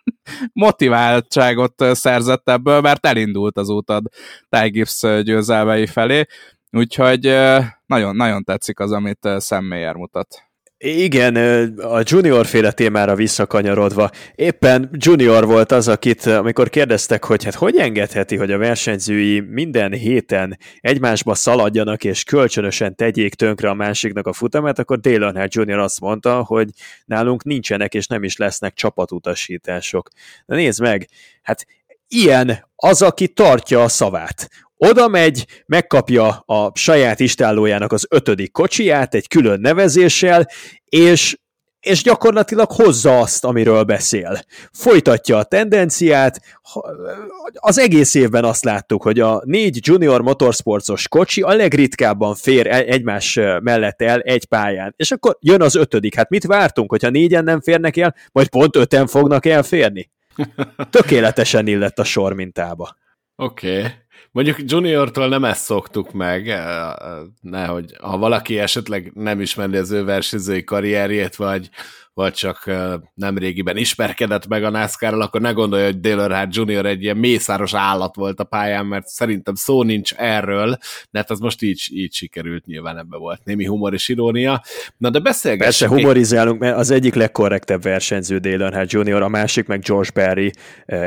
motiváltságot 0.53 1.85
szerzett 1.95 2.49
ebből, 2.49 2.81
mert 2.81 3.07
elindult 3.07 3.59
az 3.59 3.69
útad 3.69 4.05
Ty 4.49 4.69
Gibbs 4.69 5.01
győzelmei 5.01 5.87
felé, 5.87 6.25
úgyhogy 6.71 7.23
nagyon, 7.87 8.17
nagyon 8.17 8.45
tetszik 8.45 8.81
az, 8.81 8.93
amit 8.93 9.29
személyer 9.37 9.95
mutat. 9.95 10.43
Igen, 10.79 11.37
a 11.79 12.01
junior 12.05 12.47
féle 12.47 12.73
témára 12.73 13.15
visszakanyarodva, 13.15 14.11
éppen 14.35 14.91
junior 14.93 15.47
volt 15.47 15.73
az, 15.73 15.89
akit, 15.89 16.27
amikor 16.27 16.69
kérdeztek, 16.69 17.25
hogy 17.25 17.45
hát 17.45 17.55
hogy 17.55 17.77
engedheti, 17.77 18.37
hogy 18.37 18.51
a 18.53 18.59
versenyzői 18.59 19.41
minden 19.41 19.93
héten 19.93 20.59
egymásba 20.81 21.35
szaladjanak 21.35 22.05
és 22.05 22.25
kölcsönösen 22.25 22.97
tegyék 22.97 23.35
tönkre 23.35 23.69
a 23.69 23.75
másiknak 23.75 24.27
a 24.27 24.33
futamát, 24.33 24.79
akkor 24.79 25.01
Dale 25.01 25.25
Earnhardt 25.25 25.55
Jr. 25.55 25.79
azt 25.79 26.01
mondta, 26.01 26.43
hogy 26.43 26.69
nálunk 27.05 27.45
nincsenek 27.45 27.95
és 27.95 28.07
nem 28.07 28.25
is 28.25 28.37
lesznek 28.37 28.75
csapatutasítások. 28.75 30.09
Na 30.47 30.55
nézd 30.55 30.81
meg, 30.81 31.09
hát 31.43 31.67
ilyen 32.09 32.69
az, 32.77 33.03
aki 33.03 33.29
tartja 33.29 33.83
a 33.83 33.89
szavát. 33.89 34.49
Oda 34.77 35.09
megy, 35.09 35.47
megkapja 35.67 36.29
a 36.29 36.73
saját 36.75 37.21
istállójának 37.21 37.93
az 37.93 38.07
ötödik 38.11 38.53
kocsiját 38.53 39.15
egy 39.15 39.29
külön 39.29 39.61
nevezéssel, 39.61 40.49
és 40.85 41.37
és 41.81 42.03
gyakorlatilag 42.03 42.71
hozza 42.71 43.19
azt, 43.19 43.45
amiről 43.45 43.83
beszél. 43.83 44.41
Folytatja 44.73 45.37
a 45.37 45.45
tendenciát, 45.45 46.41
az 47.53 47.79
egész 47.79 48.15
évben 48.15 48.45
azt 48.45 48.65
láttuk, 48.65 49.03
hogy 49.03 49.21
a 49.21 49.43
négy 49.45 49.79
junior 49.81 50.23
motorsportos 50.23 51.09
kocsi 51.09 51.43
a 51.43 51.55
legritkábban 51.55 52.35
fér 52.35 52.67
egymás 52.67 53.35
mellett 53.61 54.03
el 54.03 54.21
egy 54.21 54.45
pályán. 54.45 54.95
És 54.97 55.11
akkor 55.11 55.37
jön 55.41 55.63
az 55.63 55.75
ötödik. 55.75 56.15
Hát 56.15 56.31
mit 56.31 56.47
vártunk, 56.47 56.91
hogyha 56.91 57.11
négyen 57.11 57.45
nem 57.45 57.61
férnek 57.61 57.97
el, 57.97 58.15
majd 58.33 58.49
pont 58.49 58.77
öten 58.77 59.07
fognak 59.07 59.47
elférni? 59.47 60.11
Tökéletesen 60.91 61.67
illett 61.67 61.99
a 61.99 62.05
sor 62.05 62.33
mintába. 62.33 62.97
Oké. 63.37 63.79
Okay. 63.79 63.91
Mondjuk 64.37 64.71
Juniortól 64.71 65.29
nem 65.29 65.45
ezt 65.45 65.65
szoktuk 65.65 66.13
meg, 66.13 66.49
eh, 66.49 66.93
nehogy 67.41 67.97
ha 68.01 68.19
valaki 68.19 68.59
esetleg 68.59 69.11
nem 69.15 69.41
ismeri 69.41 69.77
az 69.77 69.91
ő 69.91 70.05
versenyzői 70.05 70.65
karrierjét, 70.65 71.37
vagy 71.37 71.71
vagy 72.17 72.33
csak 72.33 72.71
nem 73.15 73.39
régiben 73.39 73.77
ismerkedett 73.77 74.47
meg 74.47 74.65
a 74.65 74.71
NASCAR-ral, 74.71 75.21
akkor 75.21 75.41
ne 75.41 75.51
gondolja, 75.51 75.85
hogy 75.85 76.01
Dale 76.01 76.23
Earnhardt 76.23 76.57
Jr. 76.57 76.87
egy 76.87 77.03
ilyen 77.03 77.17
mészáros 77.17 77.75
állat 77.75 78.17
volt 78.17 78.41
a 78.41 78.45
pályán, 78.45 78.87
mert 78.87 79.07
szerintem 79.07 79.55
szó 79.55 79.83
nincs 79.83 80.13
erről, 80.13 80.79
de 81.11 81.19
hát 81.19 81.31
az 81.31 81.39
most 81.39 81.63
így, 81.63 81.89
így 81.93 82.15
sikerült, 82.15 82.67
nyilván 82.67 82.99
ebbe 82.99 83.17
volt 83.17 83.45
némi 83.45 83.65
humor 83.65 83.93
és 83.93 84.09
irónia. 84.09 84.63
Na 84.97 85.11
de 85.11 85.19
beszélgessünk. 85.19 85.91
Persze 85.91 86.03
humorizálunk, 86.03 86.61
mert 86.61 86.77
az 86.77 86.91
egyik 86.91 87.15
legkorrektebb 87.15 87.83
versenyző 87.83 88.39
Dale 88.39 88.65
Earnhardt 88.65 88.93
Jr., 88.93 89.23
a 89.23 89.29
másik 89.29 89.67
meg 89.67 89.81
George 89.81 90.11
Barry, 90.15 90.53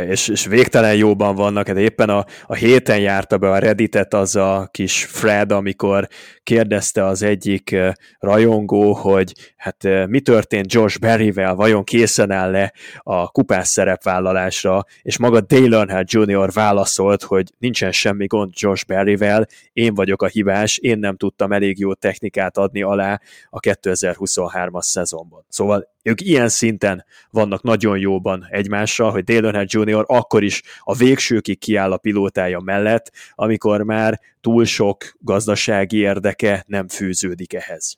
és, 0.09 0.27
és 0.27 0.45
végtelen 0.45 0.95
jóban 0.95 1.35
vannak, 1.35 1.67
hát 1.67 1.77
éppen 1.77 2.09
a, 2.09 2.25
a 2.45 2.55
héten 2.55 2.99
járta 2.99 3.37
be 3.37 3.51
a 3.51 3.57
Redditet 3.57 4.13
az 4.13 4.35
a 4.35 4.69
kis 4.71 5.05
Fred, 5.05 5.51
amikor 5.51 6.07
kérdezte 6.49 7.05
az 7.05 7.21
egyik 7.21 7.75
rajongó, 8.19 8.93
hogy 8.93 9.33
hát 9.57 10.07
mi 10.07 10.19
történt 10.19 10.71
George 10.71 10.95
Barryvel, 10.99 11.55
vajon 11.55 11.83
készen 11.83 12.31
áll-e 12.31 12.73
a 12.97 13.27
kupás 13.31 13.67
szerepvállalásra, 13.67 14.85
és 15.01 15.17
maga 15.17 15.41
Dale 15.41 15.77
Earnhardt 15.77 16.11
Jr. 16.11 16.51
válaszolt, 16.51 17.23
hogy 17.23 17.51
nincsen 17.57 17.91
semmi 17.91 18.25
gond 18.25 18.53
George 18.61 18.81
Barryvel, 18.87 19.47
én 19.73 19.93
vagyok 19.93 20.21
a 20.21 20.27
hibás, 20.27 20.77
én 20.77 20.99
nem 20.99 21.15
tudtam 21.15 21.51
elég 21.51 21.79
jó 21.79 21.93
technikát 21.93 22.57
adni 22.57 22.81
alá 22.81 23.21
a 23.49 23.59
2023-as 23.59 24.81
szezonban. 24.81 25.45
Szóval 25.49 25.87
ők 26.03 26.21
ilyen 26.21 26.49
szinten 26.49 27.05
vannak 27.29 27.63
nagyon 27.63 27.97
jóban 27.97 28.47
egymással, 28.49 29.11
hogy 29.11 29.23
Dale 29.23 29.39
Earnhardt 29.39 29.71
Jr. 29.71 30.03
akkor 30.07 30.43
is 30.43 30.61
a 30.79 30.95
végsőkig 30.95 31.59
kiáll 31.59 31.91
a 31.91 31.97
pilótája 31.97 32.59
mellett, 32.59 33.11
amikor 33.35 33.81
már 33.81 34.19
túl 34.41 34.65
sok 34.65 35.13
gazdasági 35.19 35.97
érdeke 35.97 36.63
nem 36.67 36.87
fűződik 36.87 37.53
ehhez. 37.53 37.97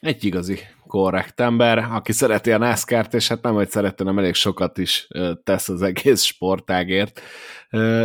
Egy 0.00 0.24
igazi 0.24 0.58
korrekt 0.90 1.40
ember, 1.40 1.78
aki 1.78 2.12
szereti 2.12 2.52
a 2.52 2.58
NASCAR-t, 2.58 3.14
és 3.14 3.28
hát 3.28 3.42
nem, 3.42 3.54
hogy 3.54 3.70
szereti, 3.70 4.02
nem 4.02 4.18
elég 4.18 4.34
sokat 4.34 4.78
is 4.78 5.08
tesz 5.44 5.68
az 5.68 5.82
egész 5.82 6.22
sportágért. 6.22 7.20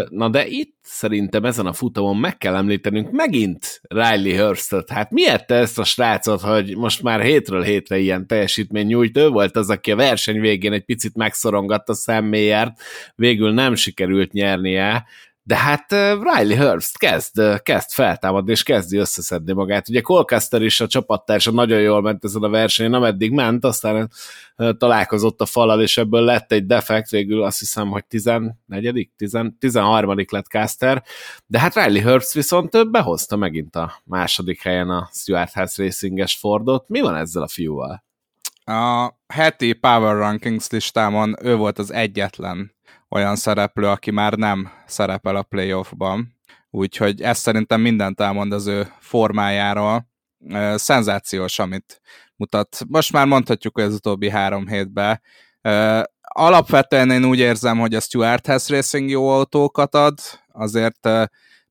Na 0.09 0.29
de 0.29 0.47
itt 0.47 0.75
szerintem 0.81 1.45
ezen 1.45 1.65
a 1.65 1.73
futamon 1.73 2.17
meg 2.17 2.37
kell 2.37 2.55
említenünk 2.55 3.11
megint 3.11 3.81
Riley 3.87 4.45
Hurstot. 4.45 4.89
Hát 4.89 5.11
miért 5.11 5.47
te 5.47 5.55
ezt 5.55 5.79
a 5.79 5.83
srácot, 5.83 6.41
hogy 6.41 6.77
most 6.77 7.03
már 7.03 7.21
hétről 7.21 7.61
hétre 7.61 7.97
ilyen 7.97 8.27
teljesítmény 8.27 8.85
nyújt? 8.85 9.17
Ő 9.17 9.27
volt 9.27 9.55
az, 9.55 9.69
aki 9.69 9.91
a 9.91 9.95
verseny 9.95 10.39
végén 10.39 10.73
egy 10.73 10.85
picit 10.85 11.15
megszorongatta 11.15 11.93
szemmélyért, 11.93 12.71
végül 13.15 13.53
nem 13.53 13.75
sikerült 13.75 14.31
nyernie, 14.31 15.05
de 15.47 15.55
hát 15.55 15.91
Riley 15.91 16.55
Herbst 16.55 16.97
kezd, 16.97 17.61
kezd 17.61 17.89
feltámadni, 17.91 18.51
és 18.51 18.63
kezdi 18.63 18.97
összeszedni 18.97 19.53
magát. 19.53 19.89
Ugye 19.89 20.01
Colcaster 20.01 20.61
is 20.61 20.81
a 20.81 20.87
csapattársa 20.87 21.51
nagyon 21.51 21.79
jól 21.79 22.01
ment 22.01 22.23
ezen 22.23 22.43
a 22.43 22.49
versenyen, 22.49 22.93
ameddig 22.93 23.31
ment, 23.31 23.65
aztán 23.65 24.11
találkozott 24.77 25.41
a 25.41 25.45
falal, 25.45 25.81
és 25.81 25.97
ebből 25.97 26.21
lett 26.21 26.51
egy 26.51 26.65
defekt, 26.65 27.09
végül 27.09 27.43
azt 27.43 27.59
hiszem, 27.59 27.89
hogy 27.89 28.05
14 28.05 29.09
13 29.59 30.15
lett 30.29 30.45
Caster, 30.45 31.03
de 31.45 31.59
hát 31.59 31.75
Riley 31.75 32.01
Herbst 32.01 32.33
viszont 32.33 32.91
behozta 32.91 33.35
megint 33.35 33.75
a 33.75 34.01
második 34.03 34.61
helyen 34.61 34.89
a 34.89 35.09
Stuart 35.13 35.53
House 35.53 35.83
Racinges 35.83 36.35
Fordot. 36.35 36.89
Mi 36.89 37.01
van 37.01 37.15
ezzel 37.15 37.41
a 37.43 37.47
fiúval? 37.47 38.03
A 38.63 39.11
heti 39.27 39.73
Power 39.73 40.15
Rankings 40.15 40.69
listámon 40.69 41.35
ő 41.41 41.55
volt 41.55 41.79
az 41.79 41.91
egyetlen 41.91 42.74
olyan 43.15 43.35
szereplő, 43.35 43.87
aki 43.87 44.11
már 44.11 44.33
nem 44.33 44.71
szerepel 44.85 45.35
a 45.35 45.43
playoffban. 45.43 46.35
Úgyhogy 46.69 47.21
ez 47.21 47.37
szerintem 47.37 47.81
mindent 47.81 48.21
elmond 48.21 48.51
az 48.51 48.67
ő 48.67 48.87
formájáról. 48.99 50.07
Szenzációs, 50.75 51.59
amit 51.59 52.01
mutat. 52.35 52.77
Most 52.87 53.11
már 53.11 53.25
mondhatjuk, 53.25 53.75
hogy 53.75 53.83
az 53.83 53.93
utóbbi 53.93 54.29
három 54.29 54.67
hétben. 54.67 55.21
Alapvetően 56.21 57.11
én 57.11 57.25
úgy 57.25 57.39
érzem, 57.39 57.79
hogy 57.79 57.95
a 57.95 57.99
Stuart 57.99 58.47
House 58.47 58.75
Racing 58.75 59.09
jó 59.09 59.29
autókat 59.29 59.95
ad, 59.95 60.19
azért 60.51 61.09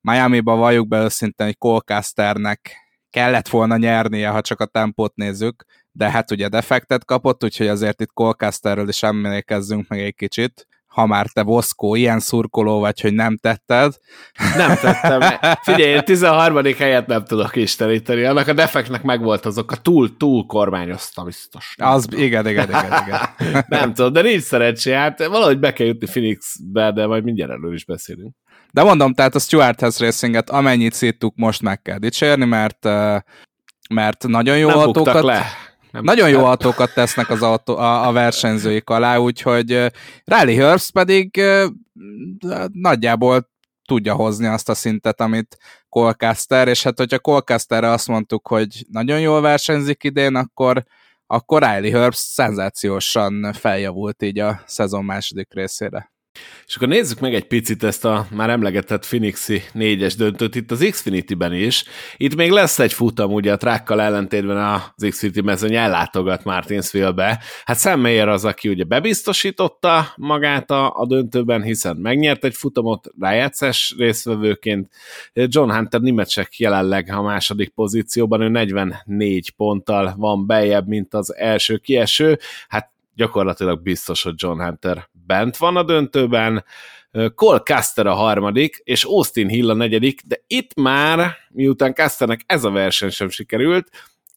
Miami-ba 0.01 0.57
valljuk 0.57 0.89
be 0.89 1.03
őszintén, 1.03 1.47
hogy 1.47 1.59
Colcasternek 1.59 2.77
kellett 3.11 3.49
volna 3.49 3.77
nyernie, 3.77 4.29
ha 4.29 4.41
csak 4.41 4.61
a 4.61 4.67
tempót 4.67 5.15
nézzük, 5.15 5.65
de 5.93 6.11
hát 6.11 6.31
ugye 6.31 6.49
defektet 6.49 7.05
kapott, 7.05 7.45
úgyhogy 7.45 7.69
azért 7.69 8.01
itt 8.01 8.13
Colcasterről 8.13 8.89
is 8.89 9.03
emlékezzünk 9.03 9.89
meg 9.89 10.01
egy 10.01 10.15
kicsit 10.15 10.67
ha 10.95 11.07
már 11.07 11.27
te 11.27 11.43
Voszkó 11.43 11.95
ilyen 11.95 12.21
szurkoló 12.21 12.81
vagy, 12.81 13.01
hogy 13.01 13.15
nem 13.15 13.37
tetted. 13.37 13.93
Nem 14.57 14.77
tettem. 14.77 15.21
Figyelj, 15.63 15.91
én 15.91 16.05
13. 16.05 16.65
helyet 16.79 17.07
nem 17.07 17.25
tudok 17.25 17.57
isteníteni. 17.57 18.25
Annak 18.25 18.49
a 18.49 18.53
defektnek 18.53 19.03
megvolt 19.03 19.47
azok 19.47 19.73
a 19.73 19.77
túl, 19.77 20.17
túl 20.17 20.47
kormányozta 20.47 21.23
biztos. 21.23 21.75
Az, 21.79 22.07
igen, 22.11 22.47
igen, 22.47 22.69
igen, 22.69 23.03
igen. 23.07 23.21
nem 23.69 23.95
tudom, 23.95 24.13
de 24.13 24.23
nincs 24.23 24.43
szerencsé. 24.43 24.93
Hát 24.93 25.27
valahogy 25.27 25.59
be 25.59 25.73
kell 25.73 25.87
jutni 25.87 26.07
Phoenixbe, 26.07 26.93
de 26.93 27.07
majd 27.07 27.25
mindjárt 27.25 27.51
erről 27.51 27.75
is 27.75 27.85
beszélünk. 27.85 28.35
De 28.73 28.83
mondom, 28.83 29.15
tehát 29.15 29.35
a 29.35 29.39
Stuart 29.39 29.81
House 29.81 30.05
Racinget 30.05 30.51
amennyit 30.51 30.93
szíttuk, 30.93 31.37
most 31.37 31.63
meg 31.63 31.83
kell 31.83 31.99
dicsérni, 31.99 32.45
mert 32.45 32.89
mert 33.91 34.27
nagyon 34.27 34.59
jó 34.59 34.69
nem 34.69 34.79
autókat... 34.79 35.23
le 35.23 35.47
nem 35.95 36.05
Nagyon 36.05 36.29
jó 36.29 36.45
autókat 36.45 36.95
tesznek 36.95 37.31
az 37.31 37.43
autó, 37.43 37.77
a, 37.77 38.07
a 38.07 38.13
versenyzőik 38.13 38.89
alá, 38.89 39.17
úgyhogy 39.17 39.69
Riley 40.25 40.57
Herbst 40.57 40.93
pedig 40.93 41.43
nagyjából 42.73 43.51
tudja 43.85 44.15
hozni 44.15 44.47
azt 44.47 44.69
a 44.69 44.75
szintet, 44.75 45.21
amit 45.21 45.57
Colcaster, 45.89 46.69
és 46.69 46.83
hát 46.83 46.99
hogyha 46.99 47.19
Colcasterre 47.19 47.91
azt 47.91 48.09
mondtuk, 48.09 48.49
hogy 48.49 48.87
nagyon 48.91 49.21
jól 49.21 49.41
versenyzik 49.41 50.05
idén, 50.05 50.35
akkor, 50.35 50.85
akkor 51.27 51.63
Riley 51.63 52.01
Herbst 52.01 52.21
szenzációsan 52.21 53.53
feljavult 53.53 54.23
így 54.23 54.39
a 54.39 54.63
szezon 54.67 55.05
második 55.05 55.55
részére. 55.55 56.14
És 56.67 56.77
akkor 56.77 56.89
nézzük 56.89 57.21
meg 57.21 57.35
egy 57.35 57.47
picit 57.47 57.83
ezt 57.83 58.05
a 58.05 58.27
már 58.31 58.51
emlegetett 58.51 59.07
Phoenixi 59.07 59.63
négyes 59.73 60.15
döntőt 60.15 60.55
itt 60.55 60.71
az 60.71 60.87
Xfinity-ben 60.91 61.53
is. 61.53 61.85
Itt 62.17 62.35
még 62.35 62.51
lesz 62.51 62.79
egy 62.79 62.93
futam, 62.93 63.33
ugye 63.33 63.53
a 63.53 63.57
trákkal 63.57 64.01
ellentétben 64.01 64.57
az 64.57 65.07
Xfinity 65.09 65.41
mezőny 65.41 65.75
ellátogat 65.75 66.45
Martinsville-be. 66.45 67.43
Hát 67.65 67.79
Sam 67.79 68.01
Mayer 68.01 68.29
az, 68.29 68.45
aki 68.45 68.69
ugye 68.69 68.85
bebiztosította 68.85 70.13
magát 70.17 70.71
a, 70.71 70.95
a 70.97 71.07
döntőben, 71.07 71.63
hiszen 71.63 71.97
megnyert 71.97 72.45
egy 72.45 72.55
futamot 72.55 73.11
rájátszás 73.21 73.95
részvevőként. 73.99 74.93
John 75.33 75.71
Hunter 75.71 76.01
Nimetsek 76.01 76.59
jelenleg 76.59 77.13
a 77.13 77.23
második 77.23 77.69
pozícióban, 77.69 78.41
ő 78.41 78.49
44 78.49 79.51
ponttal 79.51 80.15
van 80.17 80.47
bejebb, 80.47 80.87
mint 80.87 81.15
az 81.15 81.35
első 81.37 81.77
kieső. 81.77 82.39
Hát 82.69 82.93
gyakorlatilag 83.15 83.83
biztos, 83.83 84.23
hogy 84.23 84.35
John 84.37 84.61
Hunter 84.61 85.09
bent 85.27 85.57
van 85.57 85.77
a 85.77 85.83
döntőben, 85.83 86.65
Cole 87.35 87.59
Caster 87.59 88.07
a 88.07 88.15
harmadik, 88.15 88.81
és 88.85 89.05
Austin 89.05 89.49
Hill 89.49 89.71
a 89.71 89.75
negyedik, 89.75 90.21
de 90.25 90.41
itt 90.47 90.75
már, 90.75 91.37
miután 91.49 91.95
Casternek 91.95 92.41
ez 92.47 92.65
a 92.65 92.71
verseny 92.71 93.11
sem 93.11 93.29
sikerült, 93.29 93.91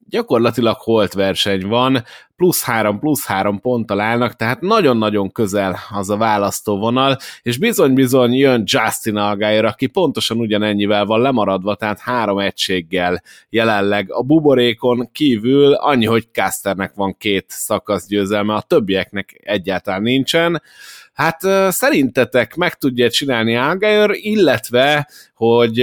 gyakorlatilag 0.09 0.77
holt 0.79 1.13
verseny 1.13 1.67
van, 1.67 2.03
plusz 2.35 2.63
három, 2.63 2.99
plusz 2.99 3.25
három 3.25 3.61
ponttal 3.61 3.99
állnak, 3.99 4.35
tehát 4.35 4.61
nagyon-nagyon 4.61 5.31
közel 5.31 5.79
az 5.89 6.09
a 6.09 6.17
választóvonal, 6.17 7.17
és 7.41 7.57
bizony-bizony 7.57 8.33
jön 8.33 8.63
Justin 8.65 9.15
Allgaier, 9.15 9.65
aki 9.65 9.87
pontosan 9.87 10.37
ugyanennyivel 10.37 11.05
van 11.05 11.21
lemaradva, 11.21 11.75
tehát 11.75 11.99
három 11.99 12.39
egységgel 12.39 13.21
jelenleg 13.49 14.11
a 14.11 14.23
buborékon 14.23 15.09
kívül, 15.11 15.73
annyi, 15.73 16.05
hogy 16.05 16.27
Casternek 16.31 16.91
van 16.95 17.17
két 17.17 17.45
szakasz 17.47 18.07
győzelme, 18.07 18.53
a 18.53 18.61
többieknek 18.61 19.41
egyáltalán 19.43 20.01
nincsen. 20.01 20.61
Hát 21.13 21.39
szerintetek 21.69 22.55
meg 22.55 22.73
tudja 22.73 23.09
csinálni 23.09 23.55
Allgaier, 23.55 24.09
illetve, 24.13 25.09
hogy 25.33 25.79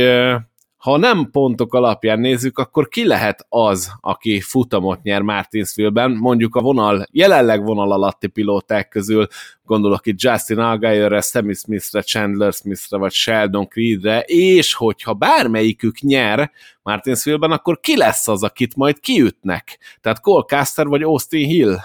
ha 0.85 0.97
nem 0.97 1.28
pontok 1.30 1.74
alapján 1.74 2.20
nézzük, 2.20 2.59
akkor 2.59 2.89
ki 2.89 3.07
lehet 3.07 3.47
az, 3.49 3.93
aki 4.01 4.41
futamot 4.41 5.03
nyer 5.03 5.22
Martinsville-ben, 5.22 6.11
mondjuk 6.11 6.55
a 6.55 6.61
vonal, 6.61 7.07
jelenleg 7.11 7.64
vonal 7.64 7.93
alatti 7.93 8.26
pilóták 8.26 8.89
közül, 8.89 9.26
gondolok 9.62 10.07
itt 10.07 10.20
Justin 10.20 10.59
Allgaierre, 10.59 11.20
Sammy 11.20 11.55
Smithre, 11.55 12.03
Chandler 12.03 12.53
Smithre, 12.53 12.97
vagy 12.97 13.12
Sheldon 13.12 13.68
Creedre, 13.68 14.20
és 14.20 14.74
hogyha 14.74 15.14
bármelyikük 15.14 15.99
nyer 16.01 16.51
Martinsville-ben, 16.82 17.53
akkor 17.53 17.80
ki 17.80 17.97
lesz 17.97 18.28
az, 18.28 18.43
akit 18.43 18.76
majd 18.76 19.01
kiütnek? 19.01 19.78
Tehát 20.01 20.20
Cole 20.20 20.45
Caster 20.45 20.87
vagy 20.87 21.03
Austin 21.03 21.47
Hill 21.47 21.76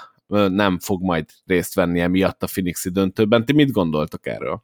nem 0.48 0.80
fog 0.80 1.02
majd 1.04 1.26
részt 1.46 1.76
venni 1.76 2.00
emiatt 2.00 2.44
a 2.44 2.48
Phoenixi 2.48 2.90
döntőben. 2.90 3.46
Ti 3.46 3.54
mit 3.54 3.72
gondoltok 3.72 4.28
erről? 4.28 4.64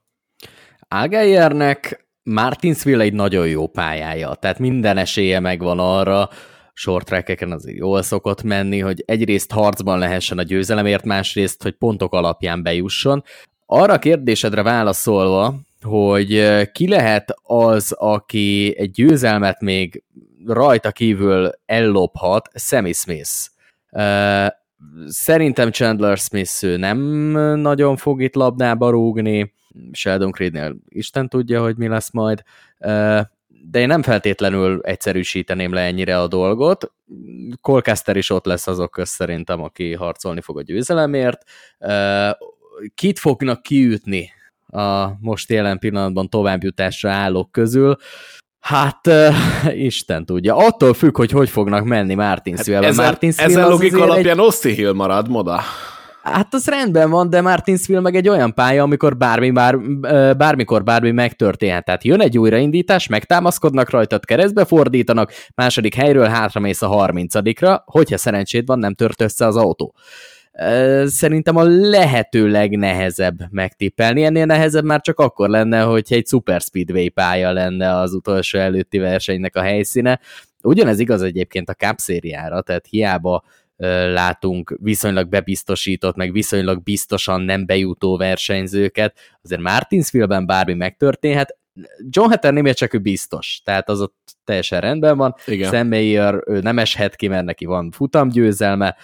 Allgaiernek 0.88 2.05
Martinsville 2.30 3.04
egy 3.04 3.14
nagyon 3.14 3.48
jó 3.48 3.68
pályája, 3.68 4.34
tehát 4.34 4.60
minden 4.60 4.98
esélye 4.98 5.40
megvan 5.40 5.80
arra, 5.80 6.30
short 6.74 7.06
trackeken 7.06 7.52
azért 7.52 7.78
jól 7.78 8.02
szokott 8.02 8.44
menni, 8.44 8.80
hogy 8.80 9.04
egyrészt 9.06 9.52
harcban 9.52 10.00
lehessen 10.00 10.38
a 10.38 10.44
győzelemért, 10.44 11.06
másrészt, 11.06 11.64
hogy 11.64 11.74
pontok 11.74 12.14
alapján 12.14 12.64
bejusson. 12.64 13.24
Arra 13.66 13.94
a 13.94 14.00
kérdésedre 14.00 14.62
válaszolva, 14.62 15.56
hogy 15.82 16.62
ki 16.72 16.88
lehet 16.88 17.36
az, 17.44 17.92
aki 17.92 18.76
egy 18.78 18.92
győzelmet 18.92 19.62
még 19.62 20.04
rajta 20.46 20.92
kívül 20.92 21.50
ellophat, 21.66 22.50
Sammy 22.54 22.94
Smith. 22.94 23.32
Szerintem 25.08 25.72
Chandler 25.72 26.18
Smith 26.18 26.78
nem 26.78 27.00
nagyon 27.60 27.96
fog 27.96 28.22
itt 28.22 28.36
labdába 28.36 28.90
rúgni, 28.90 29.54
Sheldon 29.92 30.32
Creednél 30.32 30.76
Isten 30.90 31.30
tudja, 31.30 31.62
hogy 31.62 31.78
mi 31.78 31.88
lesz 31.88 32.12
majd, 32.12 32.44
de 33.48 33.80
én 33.80 33.88
nem 33.88 34.02
feltétlenül 34.02 34.82
egyszerűsíteném 34.84 35.74
le 35.74 35.82
ennyire 35.82 36.20
a 36.20 36.28
dolgot. 36.28 36.92
Colcaster 37.62 38.16
is 38.16 38.30
ott 38.30 38.46
lesz 38.46 38.68
azok 38.68 38.92
köz 38.92 39.10
szerintem, 39.10 39.62
aki 39.62 39.94
harcolni 39.94 40.42
fog 40.42 40.58
a 40.58 40.62
győzelemért. 40.62 41.44
Kit 42.96 43.20
fognak 43.20 43.62
kiütni 43.62 44.30
a 44.68 45.08
most 45.20 45.50
jelen 45.50 45.80
pillanatban 45.80 46.30
továbbjutásra 46.30 47.12
állók 47.12 47.52
közül? 47.52 47.98
Hát, 48.60 49.08
uh, 49.08 49.84
Isten 49.84 50.26
tudja. 50.26 50.56
Attól 50.56 50.94
függ, 50.94 51.18
hogy 51.18 51.32
hogy 51.32 51.50
fognak 51.50 51.84
menni 51.84 52.14
Martinsville. 52.14 52.78
Hát 52.78 52.86
ezen, 52.86 53.06
Martinsville 53.06 53.50
ezen 53.50 53.70
logika 53.70 54.02
alapján 54.02 54.40
egy... 54.40 54.46
Ossi 54.46 54.72
Hill 54.72 54.94
marad, 54.94 55.30
moda. 55.30 55.62
Hát 56.26 56.54
az 56.54 56.68
rendben 56.68 57.10
van, 57.10 57.30
de 57.30 57.42
Martinsville 57.42 58.00
meg 58.00 58.16
egy 58.16 58.30
olyan 58.30 58.54
pálya, 58.54 58.84
amikor 58.84 59.18
bármi, 59.18 59.52
bár, 59.52 59.80
bármikor 60.38 60.84
bármi 60.84 61.12
megtörténhet. 61.12 61.86
Tehát 61.86 62.04
jön 62.04 62.22
egy 62.22 62.38
újraindítás, 62.38 63.08
megtámaszkodnak 63.08 63.90
rajtad, 63.90 64.26
keresztbe 64.26 64.66
fordítanak, 64.66 65.32
második 65.56 65.96
helyről 65.96 66.28
hátramész 66.28 66.82
a 66.82 66.88
harmincadikra, 66.88 67.84
hogyha 67.86 68.18
szerencséd 68.18 68.66
van, 68.66 68.80
nem 68.80 68.94
tört 68.94 69.22
össze 69.22 69.46
az 69.46 69.56
autó. 69.56 69.96
Szerintem 71.06 71.56
a 71.56 71.64
lehető 71.64 72.48
legnehezebb 72.48 73.40
megtippelni. 73.50 74.24
Ennél 74.24 74.46
nehezebb 74.46 74.86
már 74.86 75.02
csak 75.02 75.20
akkor 75.20 75.50
lenne, 75.50 75.82
hogyha 75.82 76.16
egy 76.16 76.28
Super 76.28 76.62
Speedway 76.62 77.10
pálya 77.10 77.52
lenne 77.52 77.98
az 77.98 78.14
utolsó 78.14 78.60
előtti 78.60 78.98
versenynek 78.98 79.56
a 79.56 79.62
helyszíne. 79.62 80.20
Ugyanez 80.64 81.00
igaz 81.00 81.22
egyébként 81.22 81.70
a 81.70 81.74
Cup 81.74 81.98
szériára, 81.98 82.62
tehát 82.62 82.88
hiába 82.90 83.44
látunk 84.14 84.76
viszonylag 84.82 85.30
bebiztosított, 85.30 86.16
meg 86.16 86.32
viszonylag 86.32 86.84
biztosan 86.84 87.42
nem 87.42 87.66
bejutó 87.66 88.18
versenyzőket. 88.18 89.18
Azért 89.42 89.62
Martinsville-ben 89.62 90.46
bármi 90.46 90.74
megtörténhet. 90.74 91.58
John 92.10 92.30
Hatter 92.30 92.74
csak 92.74 92.94
ő 92.94 92.98
biztos, 92.98 93.62
tehát 93.64 93.90
az 93.90 94.02
ott 94.02 94.38
teljesen 94.44 94.82
rendben 94.82 95.18
van. 95.18 95.36
Igen. 95.46 95.72
Sam 95.72 95.88
Mayer, 95.88 96.44
ő 96.46 96.60
nem 96.60 96.80
eshet 96.80 97.16
ki, 97.16 97.28
mert 97.28 97.46
neki 97.46 97.66
van 97.66 97.92
futamgyőzelme. 97.92 98.96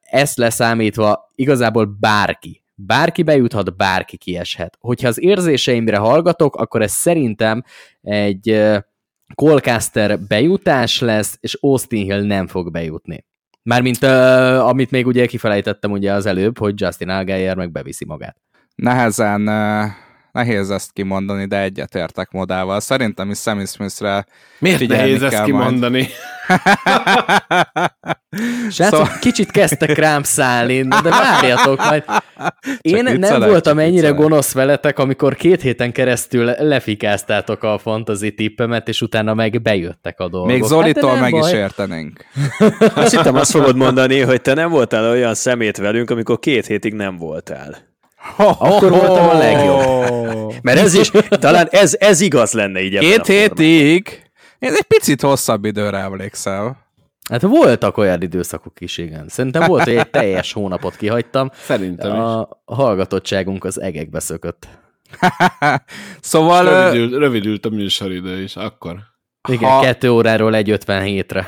Ezt 0.00 0.36
leszámítva 0.36 1.32
igazából 1.34 1.96
bárki 2.00 2.64
Bárki 2.76 3.22
bejuthat, 3.22 3.76
bárki 3.76 4.16
kieshet. 4.16 4.76
Hogyha 4.80 5.08
az 5.08 5.20
érzéseimre 5.20 5.96
hallgatok, 5.96 6.56
akkor 6.56 6.82
ez 6.82 6.92
szerintem 6.92 7.64
egy 8.02 8.62
Colcaster 9.34 10.20
bejutás 10.20 11.00
lesz, 11.00 11.38
és 11.40 11.58
Austin 11.60 12.04
Hill 12.04 12.22
nem 12.22 12.46
fog 12.46 12.70
bejutni. 12.70 13.24
Mármint 13.64 14.02
uh, 14.02 14.68
amit 14.68 14.90
még 14.90 15.06
ugye 15.06 15.26
kifelejtettem 15.26 15.90
ugye 15.90 16.12
az 16.12 16.26
előbb, 16.26 16.58
hogy 16.58 16.80
Justin 16.80 17.08
Allgaier 17.08 17.56
meg 17.56 17.72
beviszi 17.72 18.04
magát. 18.04 18.36
Nehezen, 18.74 19.48
uh, 19.48 19.90
nehéz 20.34 20.70
ezt 20.70 20.92
kimondani, 20.92 21.46
de 21.46 21.60
egyetértek 21.60 22.30
modával. 22.30 22.80
Szerintem 22.80 23.30
is 23.30 23.38
Sammy 23.38 23.64
Smith-re 23.66 24.26
Miért 24.58 24.88
nehéz 24.88 25.22
ezt 25.22 25.42
kimondani? 25.42 26.08
Srácok, 28.70 28.98
szóval... 28.98 29.18
kicsit 29.20 29.50
kezdtek 29.50 29.98
rám 29.98 30.22
szállni, 30.22 30.82
de 30.82 31.10
várjatok 31.10 31.78
majd. 31.78 32.04
Én 32.80 33.04
Csak 33.04 33.18
nem 33.18 33.40
voltam 33.40 33.78
ennyire 33.78 33.92
viccelek. 33.94 34.16
gonosz 34.16 34.52
veletek, 34.52 34.98
amikor 34.98 35.34
két 35.34 35.62
héten 35.62 35.92
keresztül 35.92 36.44
lefikáztátok 36.44 37.62
a 37.62 37.78
fantasy 37.78 38.34
tippemet, 38.34 38.88
és 38.88 39.02
utána 39.02 39.34
meg 39.34 39.62
bejöttek 39.62 40.20
a 40.20 40.28
dolgok. 40.28 40.50
Még 40.50 40.62
Zolitól 40.62 41.10
hát, 41.10 41.20
meg 41.20 41.30
baj. 41.30 41.50
is 41.50 41.56
értenénk. 41.56 42.24
Azt 42.94 43.16
hittem 43.16 43.34
azt 43.34 43.50
fogod 43.50 43.76
mondani, 43.84 44.20
hogy 44.20 44.40
te 44.40 44.54
nem 44.54 44.70
voltál 44.70 45.10
olyan 45.10 45.34
szemét 45.34 45.76
velünk, 45.76 46.10
amikor 46.10 46.38
két 46.38 46.66
hétig 46.66 46.94
nem 46.94 47.16
voltál. 47.16 47.93
Akkor 48.58 48.90
voltam 48.90 49.28
a 49.28 49.38
legjobb. 49.38 50.54
Mert 50.62 50.78
ez 50.78 50.94
is, 50.94 51.10
talán 51.28 51.68
ez, 51.70 51.96
ez 51.98 52.20
igaz 52.20 52.52
lenne 52.52 52.80
így 52.80 52.98
Két 52.98 53.26
hétig? 53.26 54.22
Én 54.58 54.72
egy 54.72 54.82
picit 54.82 55.20
hosszabb 55.20 55.64
időre 55.64 55.98
emlékszel. 55.98 56.82
Hát 57.30 57.42
voltak 57.42 57.96
olyan 57.96 58.22
időszakok 58.22 58.80
is, 58.80 58.98
igen. 58.98 59.28
Szerintem 59.28 59.66
volt, 59.66 59.84
hogy 59.84 59.96
egy 59.96 60.10
teljes 60.10 60.52
hónapot 60.52 60.96
kihagytam. 60.96 61.50
Szerintem 61.54 62.20
a, 62.20 62.40
is. 62.40 62.76
Hallgatottságunk 62.76 63.64
az 63.64 63.80
egekbe 63.80 64.20
szökött. 64.20 64.68
szóval... 66.20 66.64
Rövidült, 66.64 67.20
rövidült 67.20 67.66
a 67.66 67.70
műsoridő 67.70 68.42
is, 68.42 68.56
akkor. 68.56 68.96
Igen, 69.48 69.70
ha... 69.70 69.80
kettő 69.80 70.10
óráról 70.10 70.54
egy 70.54 70.76
57-re. 70.84 71.46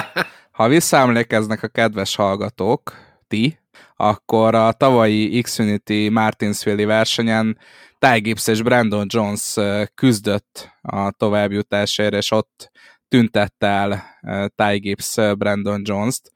ha 0.58 0.68
visszaemlékeznek 0.68 1.62
a 1.62 1.68
kedves 1.68 2.14
hallgatók, 2.14 2.92
ti, 3.28 3.58
akkor 3.96 4.54
a 4.54 4.72
tavalyi 4.72 5.40
Xfinity 5.42 6.08
Martinsville 6.08 6.86
versenyen 6.86 7.58
Ty 7.98 8.20
Gibbs 8.20 8.46
és 8.46 8.62
Brandon 8.62 9.06
Jones 9.08 9.56
küzdött 9.94 10.70
a 10.80 11.10
továbbjutásért, 11.10 12.14
és 12.14 12.30
ott 12.30 12.70
tüntette 13.08 13.66
el 13.66 14.04
Ty 14.54 14.78
Gibbs 14.78 15.14
Brandon 15.38 15.82
Jones-t, 15.84 16.32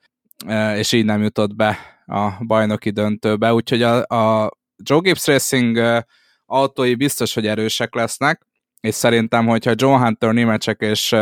és 0.77 0.93
így 0.93 1.05
nem 1.05 1.23
jutott 1.23 1.55
be 1.55 1.79
a 2.07 2.45
bajnoki 2.47 2.91
döntőbe, 2.91 3.55
úgyhogy 3.55 3.83
a, 3.83 4.07
a 4.07 4.51
Joe 4.77 5.01
Gibbs 5.01 5.27
Racing 5.27 6.05
autói 6.47 6.95
biztos, 6.95 7.35
hogy 7.35 7.47
erősek 7.47 7.95
lesznek, 7.95 8.47
és 8.81 8.95
szerintem, 8.95 9.47
hogyha 9.47 9.73
John 9.75 10.03
Hunter, 10.03 10.33
Nimecek 10.33 10.81
és 10.81 11.15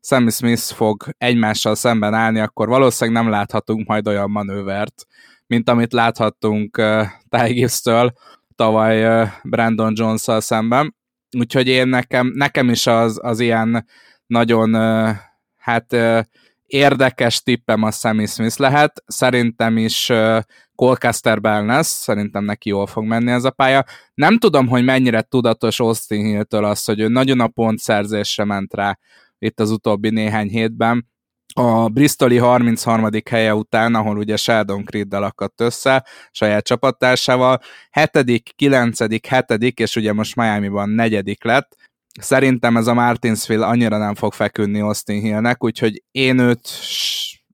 Sammy 0.00 0.30
Smith 0.30 0.62
fog 0.62 1.04
egymással 1.18 1.74
szemben 1.74 2.14
állni, 2.14 2.40
akkor 2.40 2.68
valószínűleg 2.68 3.22
nem 3.22 3.32
láthatunk 3.32 3.86
majd 3.86 4.08
olyan 4.08 4.30
manővert, 4.30 5.06
mint 5.46 5.68
amit 5.68 5.92
láthattunk 5.92 6.78
uh, 6.78 7.06
Ty 7.28 7.52
Gibbs-től 7.52 8.12
tavaly 8.54 9.22
uh, 9.22 9.28
Brandon 9.42 9.92
Jones-szal 9.96 10.40
szemben. 10.40 10.94
Úgyhogy 11.38 11.68
én 11.68 11.88
nekem, 11.88 12.32
nekem 12.34 12.68
is 12.68 12.86
az, 12.86 13.18
az 13.22 13.40
ilyen 13.40 13.86
nagyon 14.26 14.74
uh, 14.74 15.08
hát 15.56 15.92
uh, 15.92 16.20
érdekes 16.66 17.42
tippem 17.42 17.82
a 17.82 17.90
Sammy 17.90 18.26
Smith 18.26 18.58
lehet. 18.58 19.02
Szerintem 19.06 19.76
is 19.76 20.08
uh, 20.08 20.40
Colcaster 20.74 21.40
Belness, 21.40 21.86
szerintem 21.86 22.44
neki 22.44 22.68
jól 22.68 22.86
fog 22.86 23.04
menni 23.04 23.30
ez 23.30 23.44
a 23.44 23.50
pálya. 23.50 23.84
Nem 24.14 24.38
tudom, 24.38 24.68
hogy 24.68 24.84
mennyire 24.84 25.22
tudatos 25.22 25.80
Austin 25.80 26.24
Hill-től 26.24 26.64
az, 26.64 26.84
hogy 26.84 27.00
ő 27.00 27.08
nagyon 27.08 27.40
a 27.40 27.48
pontszerzésre 27.48 28.44
ment 28.44 28.74
rá 28.74 28.98
itt 29.38 29.60
az 29.60 29.70
utóbbi 29.70 30.10
néhány 30.10 30.48
hétben 30.48 31.06
a 31.58 31.88
Bristoli 31.88 32.38
33. 32.38 33.08
helye 33.30 33.54
után, 33.54 33.94
ahol 33.94 34.16
ugye 34.16 34.36
Sheldon 34.36 34.84
Creed-del 34.84 35.22
akadt 35.22 35.60
össze, 35.60 36.04
saját 36.30 36.64
csapattársával, 36.64 37.60
7., 37.90 38.42
9., 38.56 38.98
7. 38.98 39.80
és 39.80 39.96
ugye 39.96 40.12
most 40.12 40.36
Miami-ban 40.36 40.88
negyedik 40.88 41.44
lett. 41.44 41.76
Szerintem 42.20 42.76
ez 42.76 42.86
a 42.86 42.94
Martinsville 42.94 43.66
annyira 43.66 43.98
nem 43.98 44.14
fog 44.14 44.32
feküdni 44.32 44.80
Austin 44.80 45.20
Hillnek, 45.20 45.64
úgyhogy 45.64 46.02
én 46.10 46.38
őt, 46.38 46.68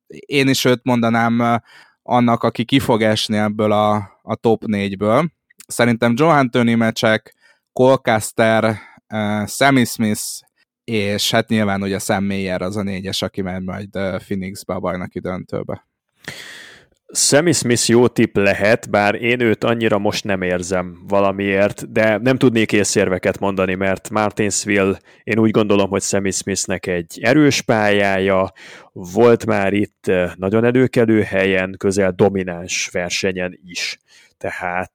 én 0.07 0.49
is 0.49 0.65
őt 0.65 0.81
mondanám 0.85 1.61
annak, 2.03 2.43
aki 2.43 2.65
ki 2.65 2.79
fog 2.79 3.03
esni 3.03 3.37
ebből 3.37 3.73
a, 3.73 3.95
a 4.23 4.35
top 4.35 4.63
4-ből. 4.67 5.29
Szerintem 5.67 6.13
Joe 6.17 6.39
Anthony 6.39 6.77
meccsek, 6.77 7.35
Colcaster, 7.73 8.79
uh, 9.15 9.47
Sammy 9.47 9.85
Smith, 9.85 10.23
és 10.85 11.31
hát 11.31 11.49
nyilván 11.49 11.83
ugye 11.83 11.99
Sam 11.99 12.25
Mayer 12.25 12.63
az 12.63 12.77
a 12.77 12.83
négyes, 12.83 13.23
aki 13.23 13.43
megy 13.43 13.63
majd 13.63 13.89
Phoenixbe 14.19 14.75
a 14.75 14.81
bajnoki 14.81 15.21
döntőbe. 15.21 15.87
Sammy 17.15 17.53
Smith 17.53 17.89
jó 17.89 18.09
tip 18.09 18.37
lehet, 18.37 18.91
bár 18.91 19.15
én 19.15 19.41
őt 19.41 19.65
annyira 19.65 19.99
most 19.99 20.25
nem 20.25 20.43
érzem 20.43 20.99
valamiért, 21.09 21.93
de 21.93 22.17
nem 22.17 22.37
tudnék 22.37 22.73
észérveket 22.73 23.39
mondani, 23.39 23.75
mert 23.75 24.11
Martinsville, 24.11 24.99
én 25.25 25.39
úgy 25.39 25.51
gondolom, 25.51 25.91
hogy 25.91 26.03
Sammy 26.03 26.31
Smithnek 26.31 26.87
egy 26.87 27.19
erős 27.23 27.61
pályája, 27.61 28.53
volt 28.93 29.47
már 29.47 29.73
itt 29.73 30.11
nagyon 30.37 30.65
előkelő 30.65 31.23
helyen, 31.23 31.75
közel 31.79 32.13
domináns 32.13 32.89
versenyen 32.93 33.61
is. 33.65 33.99
Tehát 34.39 34.93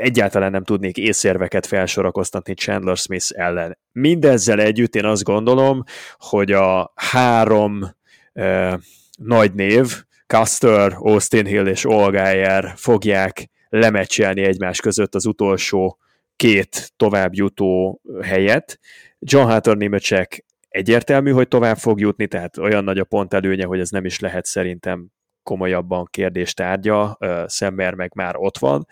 egyáltalán 0.00 0.50
nem 0.50 0.64
tudnék 0.64 0.96
észérveket 0.96 1.66
felsorakoztatni 1.66 2.54
Chandler 2.54 2.96
Smith 2.96 3.26
ellen. 3.34 3.78
Mindezzel 3.92 4.60
együtt 4.60 4.94
én 4.94 5.04
azt 5.04 5.24
gondolom, 5.24 5.82
hogy 6.16 6.52
a 6.52 6.92
három 6.94 7.94
eh, 8.32 8.74
nagy 9.18 9.54
név, 9.54 10.04
Custer, 10.26 10.92
Austin 10.98 11.46
Hill 11.46 11.66
és 11.66 11.84
Olgájer 11.84 12.72
fogják 12.76 13.48
lemecselni 13.68 14.42
egymás 14.42 14.80
között 14.80 15.14
az 15.14 15.26
utolsó 15.26 15.98
két 16.36 16.92
továbbjutó 16.96 18.00
helyet. 18.22 18.78
John 19.18 19.50
Hunter 19.50 19.76
Nimecek 19.76 20.44
egyértelmű, 20.68 21.30
hogy 21.30 21.48
tovább 21.48 21.76
fog 21.76 22.00
jutni, 22.00 22.26
tehát 22.26 22.58
olyan 22.58 22.84
nagy 22.84 22.98
a 22.98 23.04
pont 23.04 23.34
előnye, 23.34 23.64
hogy 23.64 23.80
ez 23.80 23.90
nem 23.90 24.04
is 24.04 24.20
lehet 24.20 24.44
szerintem 24.44 25.08
komolyabban 25.46 26.06
kérdéstárgya, 26.10 27.18
Szemmer 27.46 27.94
meg 27.94 28.12
már 28.14 28.36
ott 28.36 28.58
van. 28.58 28.86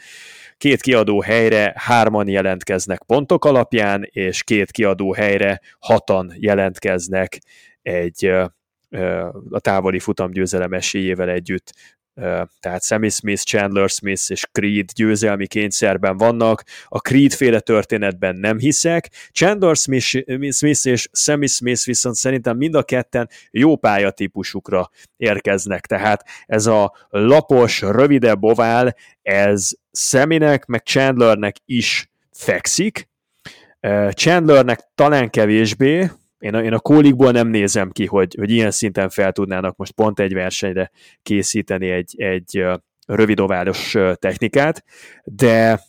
Két 0.56 0.80
kiadó 0.80 1.20
helyre 1.20 1.72
hárman 1.76 2.28
jelentkeznek 2.28 3.02
pontok 3.06 3.44
alapján, 3.44 4.08
és 4.10 4.42
két 4.42 4.70
kiadó 4.70 5.12
helyre 5.12 5.60
hatan 5.78 6.32
jelentkeznek 6.36 7.38
egy 7.82 8.32
a 9.50 9.60
távoli 9.60 9.98
futamgyőzelem 9.98 10.72
esélyével 10.72 11.28
együtt 11.28 11.72
tehát 12.60 12.82
Sammy 12.82 13.08
Smith, 13.08 13.42
Chandler 13.42 13.88
Smith 13.88 14.22
és 14.26 14.44
Creed 14.52 14.90
győzelmi 14.94 15.46
kényszerben 15.46 16.16
vannak. 16.16 16.64
A 16.88 16.98
Creed 16.98 17.32
féle 17.32 17.60
történetben 17.60 18.36
nem 18.36 18.58
hiszek. 18.58 19.10
Chandler 19.32 19.76
Smith 19.76 20.86
és 20.86 21.08
Sammy 21.12 21.46
Smith 21.46 21.84
viszont 21.84 22.14
szerintem 22.14 22.56
mind 22.56 22.74
a 22.74 22.82
ketten 22.82 23.28
jó 23.50 23.76
pályatípusukra 23.76 24.90
érkeznek. 25.16 25.86
Tehát 25.86 26.24
ez 26.46 26.66
a 26.66 26.92
lapos, 27.08 27.80
rövidebb 27.80 28.42
ovál, 28.42 28.96
ez 29.22 29.70
Sammynek, 29.92 30.66
meg 30.66 30.82
Chandlernek 30.82 31.56
is 31.64 32.10
fekszik. 32.30 33.08
Chandlernek 34.10 34.80
talán 34.94 35.30
kevésbé, 35.30 36.10
én 36.44 36.54
a, 36.54 36.62
én 36.62 36.72
a 36.72 36.78
kólikból 36.78 37.30
nem 37.30 37.48
nézem 37.48 37.90
ki, 37.90 38.06
hogy, 38.06 38.34
hogy 38.38 38.50
ilyen 38.50 38.70
szinten 38.70 39.08
fel 39.08 39.32
tudnának 39.32 39.76
most 39.76 39.92
pont 39.92 40.20
egy 40.20 40.32
versenyre 40.34 40.90
készíteni 41.22 41.90
egy, 41.90 42.14
egy 42.16 42.64
rövidoválos 43.06 43.96
technikát, 44.14 44.84
de 45.24 45.80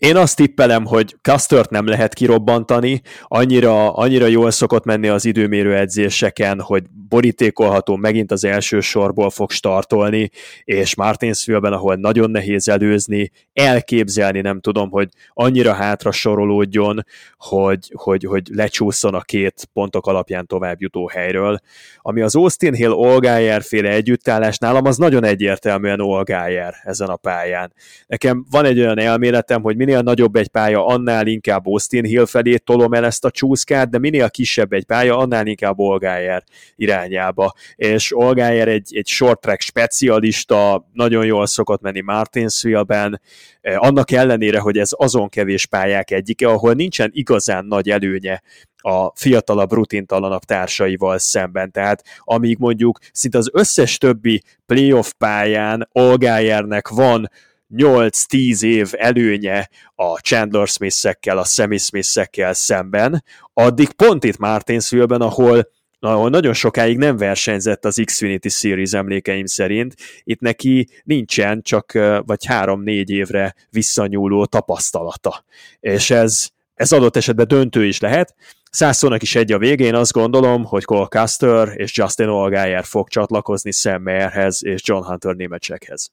én 0.00 0.16
azt 0.16 0.36
tippelem, 0.36 0.84
hogy 0.84 1.16
Castert 1.22 1.70
nem 1.70 1.86
lehet 1.86 2.14
kirobbantani, 2.14 3.00
annyira, 3.24 3.92
annyira 3.92 4.26
jól 4.26 4.50
szokott 4.50 4.84
menni 4.84 5.08
az 5.08 5.24
időmérő 5.24 5.76
edzéseken, 5.76 6.60
hogy 6.60 6.84
borítékolható 7.08 7.96
megint 7.96 8.32
az 8.32 8.44
első 8.44 8.80
sorból 8.80 9.30
fog 9.30 9.50
startolni, 9.50 10.30
és 10.64 10.94
Martinsville-ben, 10.94 11.72
ahol 11.72 11.94
nagyon 11.94 12.30
nehéz 12.30 12.68
előzni, 12.68 13.30
elképzelni 13.52 14.40
nem 14.40 14.60
tudom, 14.60 14.90
hogy 14.90 15.08
annyira 15.32 15.72
hátra 15.72 16.12
sorolódjon, 16.12 17.04
hogy, 17.38 17.92
hogy, 17.94 18.24
hogy 18.24 18.42
lecsúszson 18.52 19.14
a 19.14 19.20
két 19.20 19.68
pontok 19.72 20.06
alapján 20.06 20.46
tovább 20.46 20.80
jutó 20.80 21.08
helyről. 21.08 21.58
Ami 21.98 22.20
az 22.20 22.36
Austin 22.36 22.74
Hill 22.74 22.90
Olgájer 22.90 23.62
féle 23.62 23.88
együttállás 23.88 24.58
nálam, 24.58 24.84
az 24.84 24.96
nagyon 24.96 25.24
egyértelműen 25.24 26.00
Olgájer 26.00 26.74
ezen 26.84 27.08
a 27.08 27.16
pályán. 27.16 27.72
Nekem 28.06 28.46
van 28.50 28.64
egy 28.64 28.78
olyan 28.78 28.98
elméletem, 28.98 29.62
hogy 29.62 29.76
minél 29.76 29.89
minél 29.90 30.04
nagyobb 30.04 30.36
egy 30.36 30.48
pálya, 30.48 30.86
annál 30.86 31.26
inkább 31.26 31.66
Austin 31.66 32.04
Hill 32.04 32.26
felé 32.26 32.56
tolom 32.56 32.92
el 32.92 33.04
ezt 33.04 33.24
a 33.24 33.30
csúszkát, 33.30 33.90
de 33.90 33.98
minél 33.98 34.30
kisebb 34.30 34.72
egy 34.72 34.84
pálya, 34.84 35.18
annál 35.18 35.46
inkább 35.46 35.78
Olgájer 35.78 36.44
irányába. 36.76 37.54
És 37.76 38.16
Olgájer 38.16 38.68
egy, 38.68 38.96
egy 38.96 39.06
short 39.06 39.40
track 39.40 39.60
specialista, 39.60 40.88
nagyon 40.92 41.24
jól 41.24 41.46
szokott 41.46 41.80
menni 41.80 42.00
Martinsville-ben, 42.00 43.20
annak 43.62 44.10
ellenére, 44.10 44.58
hogy 44.58 44.78
ez 44.78 44.90
azon 44.96 45.28
kevés 45.28 45.66
pályák 45.66 46.10
egyike, 46.10 46.48
ahol 46.48 46.72
nincsen 46.72 47.10
igazán 47.12 47.64
nagy 47.64 47.90
előnye 47.90 48.42
a 48.82 49.12
fiatalabb, 49.14 49.72
rutintalanabb 49.72 50.42
társaival 50.42 51.18
szemben. 51.18 51.70
Tehát 51.70 52.04
amíg 52.18 52.58
mondjuk 52.58 52.98
szinte 53.12 53.38
az 53.38 53.50
összes 53.52 53.98
többi 53.98 54.42
playoff 54.66 55.10
pályán 55.18 55.88
Olgájernek 55.92 56.88
van 56.88 57.30
8-10 57.76 58.62
év 58.62 58.90
előnye 58.92 59.68
a 59.94 60.18
Chandler 60.18 60.66
Smith-ekkel, 60.66 61.38
a 61.38 61.44
Sammy 61.44 61.78
Smith-ekkel 61.78 62.54
szemben, 62.54 63.24
addig 63.52 63.92
pont 63.92 64.24
itt 64.24 64.38
Martinsville-ben, 64.38 65.20
ahol 65.20 65.68
ahol 66.02 66.30
nagyon 66.30 66.52
sokáig 66.52 66.98
nem 66.98 67.16
versenyzett 67.16 67.84
az 67.84 68.02
Xfinity 68.04 68.48
Series 68.48 68.92
emlékeim 68.92 69.46
szerint, 69.46 69.94
itt 70.22 70.40
neki 70.40 70.88
nincsen 71.04 71.62
csak 71.62 71.92
vagy 72.26 72.44
három-négy 72.44 73.10
évre 73.10 73.54
visszanyúló 73.70 74.46
tapasztalata. 74.46 75.44
És 75.80 76.10
ez, 76.10 76.48
ez 76.74 76.92
adott 76.92 77.16
esetben 77.16 77.48
döntő 77.48 77.84
is 77.84 78.00
lehet. 78.00 78.34
Százszónak 78.70 79.22
is 79.22 79.34
egy 79.34 79.52
a 79.52 79.58
végén, 79.58 79.94
azt 79.94 80.12
gondolom, 80.12 80.64
hogy 80.64 80.84
Cole 80.84 81.06
Custer 81.06 81.72
és 81.76 81.96
Justin 81.96 82.26
Allgaier 82.26 82.84
fog 82.84 83.08
csatlakozni 83.08 83.72
Sam 83.72 84.02
Mayerhez 84.02 84.64
és 84.64 84.80
John 84.84 85.04
Hunter 85.04 85.34
németsekhez. 85.34 86.10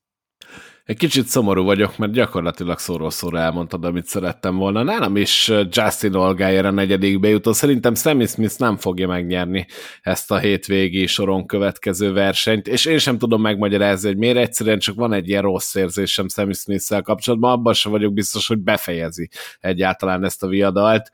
Egy 0.87 0.97
kicsit 0.97 1.27
szomorú 1.27 1.63
vagyok, 1.63 1.97
mert 1.97 2.11
gyakorlatilag 2.11 2.79
szóról 2.79 3.09
szóra 3.09 3.39
elmondtad, 3.39 3.85
amit 3.85 4.05
szerettem 4.05 4.55
volna. 4.55 4.83
Nálam 4.83 5.17
is 5.17 5.51
Justin 5.69 6.13
Olgájer 6.13 6.65
a 6.65 6.71
negyedikbe 6.71 7.27
jutó. 7.27 7.53
Szerintem 7.53 7.95
Sammy 7.95 8.25
Smith 8.25 8.59
nem 8.59 8.77
fogja 8.77 9.07
megnyerni 9.07 9.67
ezt 10.01 10.31
a 10.31 10.37
hétvégi 10.37 11.07
soron 11.07 11.45
következő 11.45 12.13
versenyt, 12.13 12.67
és 12.67 12.85
én 12.85 12.97
sem 12.97 13.17
tudom 13.17 13.41
megmagyarázni, 13.41 14.07
hogy 14.07 14.17
miért 14.17 14.37
egyszerűen 14.37 14.79
csak 14.79 14.95
van 14.95 15.13
egy 15.13 15.29
ilyen 15.29 15.41
rossz 15.41 15.75
érzésem 15.75 16.27
Sammy 16.27 16.53
Smith-szel 16.53 17.01
kapcsolatban, 17.01 17.51
abban 17.51 17.73
sem 17.73 17.91
vagyok 17.91 18.13
biztos, 18.13 18.47
hogy 18.47 18.59
befejezi 18.59 19.29
egyáltalán 19.59 20.23
ezt 20.23 20.43
a 20.43 20.47
viadalt. 20.47 21.11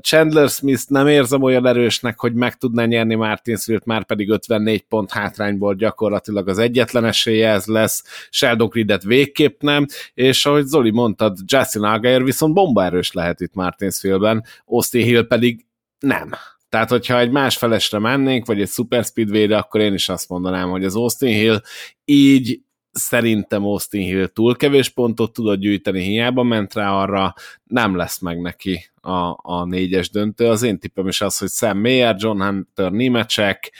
Chandler 0.00 0.48
Smith 0.48 0.82
nem 0.88 1.06
érzem 1.06 1.42
olyan 1.42 1.66
erősnek, 1.66 2.20
hogy 2.20 2.34
meg 2.34 2.54
tudná 2.54 2.84
nyerni 2.84 3.14
Martinsville-t, 3.14 3.84
már 3.84 4.04
pedig 4.04 4.30
54 4.30 4.82
pont 4.82 5.10
hátrányból 5.10 5.74
gyakorlatilag 5.74 6.48
az 6.48 6.58
egyetlen 6.58 7.04
esélye 7.04 7.50
ez 7.50 7.66
lesz. 7.66 8.04
Sheldon 8.30 8.68
Creed 8.68 8.96
Reedet 8.98 9.02
végképp 9.02 9.62
nem, 9.62 9.86
és 10.14 10.46
ahogy 10.46 10.64
Zoli 10.64 10.90
mondtad, 10.90 11.38
Justin 11.44 11.82
Allgaier 11.82 12.24
viszont 12.24 12.54
bombaerős 12.54 13.12
lehet 13.12 13.40
itt 13.40 13.54
Martinsville-ben, 13.54 14.44
Austin 14.64 15.04
Hill 15.04 15.26
pedig 15.26 15.66
nem. 15.98 16.30
Tehát, 16.68 16.88
hogyha 16.90 17.18
egy 17.18 17.30
más 17.30 17.56
felesre 17.56 17.98
mennénk, 17.98 18.46
vagy 18.46 18.60
egy 18.60 18.68
Super 18.68 19.04
speedway 19.04 19.52
akkor 19.52 19.80
én 19.80 19.94
is 19.94 20.08
azt 20.08 20.28
mondanám, 20.28 20.70
hogy 20.70 20.84
az 20.84 20.96
Austin 20.96 21.34
Hill 21.34 21.60
így 22.04 22.60
szerintem 22.92 23.64
Austin 23.64 24.02
Hill 24.02 24.26
túl 24.26 24.56
kevés 24.56 24.88
pontot 24.88 25.32
tudott 25.32 25.58
gyűjteni, 25.58 26.02
hiába 26.02 26.42
ment 26.42 26.74
rá 26.74 26.92
arra, 26.92 27.34
nem 27.64 27.96
lesz 27.96 28.18
meg 28.18 28.40
neki 28.40 28.90
a, 29.00 29.38
a 29.42 29.64
négyes 29.64 30.10
döntő. 30.10 30.46
Az 30.46 30.62
én 30.62 30.78
tippem 30.78 31.08
is 31.08 31.20
az, 31.20 31.38
hogy 31.38 31.50
Sam 31.50 31.78
Mayer, 31.78 32.14
John 32.18 32.42
Hunter, 32.42 32.90
Nimecek, 32.90 33.72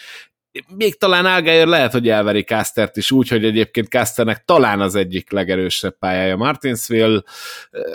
még 0.77 0.99
talán 0.99 1.27
Algeyer 1.27 1.67
lehet, 1.67 1.93
hogy 1.93 2.09
elveri 2.09 2.43
Castert 2.43 2.97
is 2.97 3.11
úgy, 3.11 3.29
hogy 3.29 3.45
egyébként 3.45 3.89
Casternek 3.89 4.45
talán 4.45 4.81
az 4.81 4.95
egyik 4.95 5.31
legerősebb 5.31 5.99
pályája 5.99 6.37
Martinsville, 6.37 7.23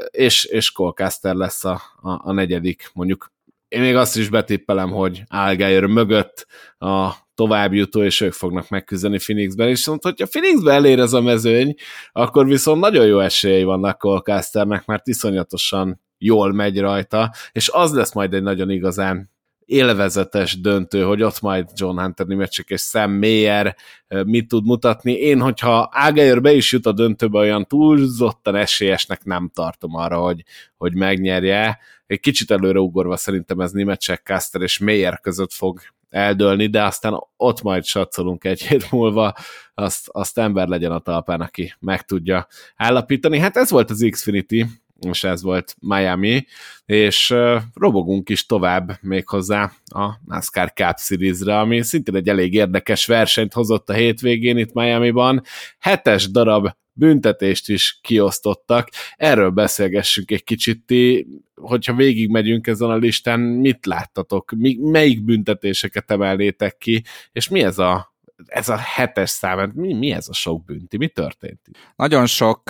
és, 0.10 0.44
és 0.44 0.72
Cole 0.72 0.92
Caster 0.92 1.36
lesz 1.36 1.66
a, 1.66 1.82
a, 2.02 2.30
a 2.30 2.32
negyedik, 2.32 2.90
mondjuk 2.94 3.32
én 3.74 3.82
még 3.82 3.96
azt 3.96 4.18
is 4.18 4.30
betippelem, 4.30 4.92
hogy 4.92 5.24
Algeyer 5.28 5.86
mögött 5.86 6.48
a 6.78 7.12
továbbjutó, 7.36 8.04
és 8.04 8.22
ők 8.22 8.34
fognak 8.34 8.70
megküzdeni 8.70 9.18
Phoenixben, 9.18 9.68
és 9.68 9.74
viszont, 9.74 10.04
hogyha 10.04 10.28
Phoenixben 10.28 10.74
elér 10.74 11.00
ez 11.00 11.14
a 11.14 11.22
mezőny, 11.22 11.74
akkor 12.12 12.48
viszont 12.48 12.82
nagyon 12.82 13.06
jó 13.06 13.20
esélyei 13.20 13.64
vannak 13.64 13.98
Cole 13.98 14.20
Casternek, 14.20 14.86
mert 14.86 15.08
iszonyatosan 15.08 16.02
jól 16.18 16.54
megy 16.54 16.80
rajta, 16.80 17.34
és 17.52 17.70
az 17.70 17.94
lesz 17.94 18.14
majd 18.14 18.34
egy 18.34 18.44
nagyon 18.44 18.70
igazán 18.70 19.32
élvezetes 19.66 20.62
döntő, 20.62 21.04
hogy 21.04 21.24
ott 21.24 21.42
majd 21.42 21.70
John 21.76 22.00
Hunter 22.00 22.26
Nimecsik 22.26 22.70
és 22.70 22.82
Sam 22.82 23.12
Mayer 23.12 23.76
mit 24.08 24.48
tud 24.48 24.66
mutatni. 24.66 25.12
Én, 25.12 25.40
hogyha 25.40 25.90
Ágeyer 25.92 26.42
be 26.42 26.54
is 26.54 26.72
jut 26.72 26.86
a 26.86 26.92
döntőbe, 26.92 27.40
olyan 27.40 27.68
túlzottan 27.68 28.56
esélyesnek 28.56 29.24
nem 29.24 29.52
tartom 29.54 29.96
arra, 29.96 30.18
hogy, 30.18 30.44
hogy 30.78 30.96
megnyerje. 30.96 31.80
Egy 32.06 32.20
kicsit 32.20 32.52
előre 32.52 32.80
ugorva 32.80 33.18
szerintem 33.18 33.60
ez 33.60 33.72
Nimecek, 33.72 34.22
Caster 34.24 34.62
és 34.62 34.80
Mayer 34.80 35.20
között 35.20 35.54
fog 35.54 35.80
eldőlni, 36.10 36.68
de 36.68 36.84
aztán 36.84 37.28
ott 37.38 37.62
majd 37.62 37.86
satszolunk 37.86 38.44
egy 38.44 38.62
hét 38.62 38.92
múlva, 38.92 39.36
azt, 39.74 40.10
azt 40.12 40.38
ember 40.38 40.68
legyen 40.68 40.92
a 40.92 41.00
talpán, 41.00 41.42
aki 41.42 41.74
meg 41.80 42.02
tudja 42.02 42.48
állapítani. 42.76 43.40
Hát 43.40 43.58
ez 43.58 43.70
volt 43.70 43.90
az 43.90 44.08
Xfinity, 44.10 44.66
és 45.10 45.24
ez 45.24 45.42
volt 45.42 45.76
Miami, 45.80 46.46
és 46.86 47.36
robogunk 47.74 48.30
is 48.30 48.46
tovább 48.46 48.98
méghozzá 49.02 49.72
a 49.86 50.10
NASCAR 50.26 50.74
Cup 50.74 50.98
Series-re, 50.98 51.60
ami 51.60 51.82
szintén 51.82 52.16
egy 52.16 52.30
elég 52.30 52.54
érdekes 52.54 53.06
versenyt 53.06 53.54
hozott 53.54 53.90
a 53.90 53.94
hétvégén 53.94 54.58
itt 54.58 54.74
Miami-ban. 54.74 55.42
Hetes 55.80 56.32
darab 56.32 56.70
büntetést 56.94 57.70
is 57.70 58.00
kiosztottak. 58.02 58.90
Erről 59.16 59.50
beszélgessünk 59.50 60.32
egy 60.32 60.44
kicsit, 60.44 60.86
ti, 60.86 61.28
hogyha 61.56 61.94
végigmegyünk 61.94 62.68
ezen 62.68 62.90
a 62.90 62.96
listán, 62.96 63.40
mit 63.40 63.86
láttatok, 63.86 64.52
mi, 64.58 64.78
melyik 64.82 65.24
büntetéseket 65.24 66.12
emelnétek 66.12 66.78
ki, 66.78 67.04
és 67.32 67.50
mi 67.50 67.64
ez 67.64 67.80
a 67.80 68.12
ez 68.46 68.70
a 68.70 68.78
hetes 68.78 69.30
szám, 69.30 69.72
mi, 69.76 69.94
mi 69.94 70.12
ez 70.12 70.28
a 70.28 70.34
sok 70.34 70.66
bünti? 70.66 70.98
Mi 70.98 71.08
történt? 71.08 71.60
Nagyon 71.96 72.26
sok 72.26 72.70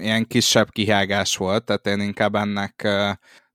ilyen 0.00 0.26
kisebb 0.26 0.70
kihágás 0.70 1.36
volt, 1.36 1.64
tehát 1.64 1.86
én 1.86 2.00
inkább 2.00 2.34
ennek 2.34 2.88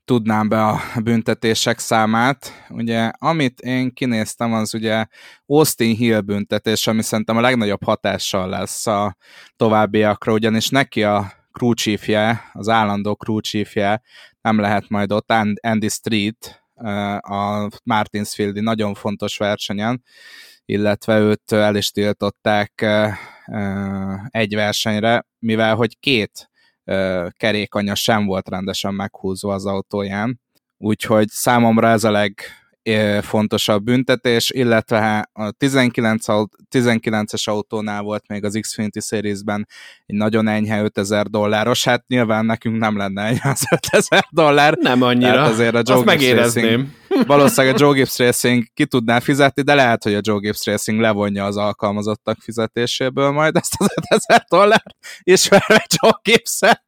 tudnám 0.06 0.50
be 0.50 0.66
a 0.66 0.82
büntetések 1.04 1.80
számát. 1.80 2.66
Ugye, 2.70 3.12
amit 3.18 3.60
én 3.60 3.94
kinéztem, 3.94 4.54
az 4.54 4.74
ugye 4.74 5.06
Austin 5.46 5.96
Hill 5.96 6.20
büntetés, 6.20 6.88
ami 6.88 7.02
szerintem 7.02 7.38
a 7.38 7.42
legnagyobb 7.42 7.84
hatással 7.84 8.50
lesz 8.50 8.88
a 8.88 9.16
továbbiakra, 9.56 10.34
ugyanis 10.34 10.70
neki 10.70 11.04
a 11.04 11.32
chiefje, 11.74 12.50
az 12.54 12.70
állandó 12.70 13.18
chiefje 13.40 14.02
nem 14.42 14.60
lehet 14.60 14.90
majd 14.90 15.12
ott 15.12 15.32
Andy 15.62 15.90
Street, 15.90 16.64
a 17.20 17.70
Martinsfieldi 17.84 18.60
nagyon 18.60 18.94
fontos 18.94 19.38
versenyen, 19.38 20.04
illetve 20.66 21.20
őt 21.20 21.52
el 21.52 21.76
is 21.76 21.92
tiltották 21.92 22.86
egy 24.28 24.56
versenyre, 24.56 25.26
mivel 25.40 25.76
hogy 25.76 26.00
két 26.00 26.50
kerékanya 27.32 27.96
sem 27.96 28.26
volt 28.26 28.50
rendesen 28.50 28.94
meghúzva 28.94 29.54
az 29.54 29.66
autóján, 29.66 30.42
úgyhogy 30.78 31.28
számomra 31.28 31.88
ez 31.88 32.04
a 32.04 32.12
leg 32.12 32.40
fontosabb 33.22 33.84
büntetés, 33.84 34.50
illetve 34.50 35.30
a 35.34 35.52
19, 35.52 36.26
19-es 36.72 37.44
autónál 37.44 38.02
volt 38.02 38.28
még 38.28 38.44
az 38.44 38.58
Xfinity 38.62 39.00
Series-ben 39.00 39.68
egy 40.06 40.16
nagyon 40.16 40.48
enyhe 40.48 40.82
5000 40.82 41.26
dolláros, 41.26 41.84
hát 41.84 42.08
nyilván 42.08 42.46
nekünk 42.46 42.78
nem 42.78 42.98
lenne 42.98 43.22
enyhe 43.22 43.50
az 43.50 43.64
5000 43.92 44.28
dollár. 44.30 44.78
Nem 44.82 45.02
annyira, 45.02 45.32
Tehát 45.32 45.50
azért 45.50 45.76
a 45.76 45.82
Joe 45.86 45.98
azt 45.98 46.06
megérezném. 46.06 46.66
Racing, 47.08 47.28
valószínűleg 47.28 47.76
a 47.76 47.78
Joe 47.80 47.94
Gibbs 47.94 48.18
Racing 48.18 48.64
ki 48.74 48.86
tudná 48.86 49.20
fizetni, 49.20 49.62
de 49.62 49.76
lehet, 49.76 50.04
hogy 50.04 50.14
a 50.14 50.20
Joe 50.22 50.40
Gibbs 50.40 50.66
Racing 50.66 51.00
levonja 51.00 51.46
az 51.46 51.58
alkalmazottak 51.58 52.38
fizetéséből 52.42 53.32
majd 53.32 53.56
ezt 53.56 53.74
az 53.78 53.88
5000 54.02 54.46
dollár, 54.50 54.96
és 55.24 55.50
a 55.52 55.86
Joe 56.02 56.20
Gibbs-et. 56.22 56.84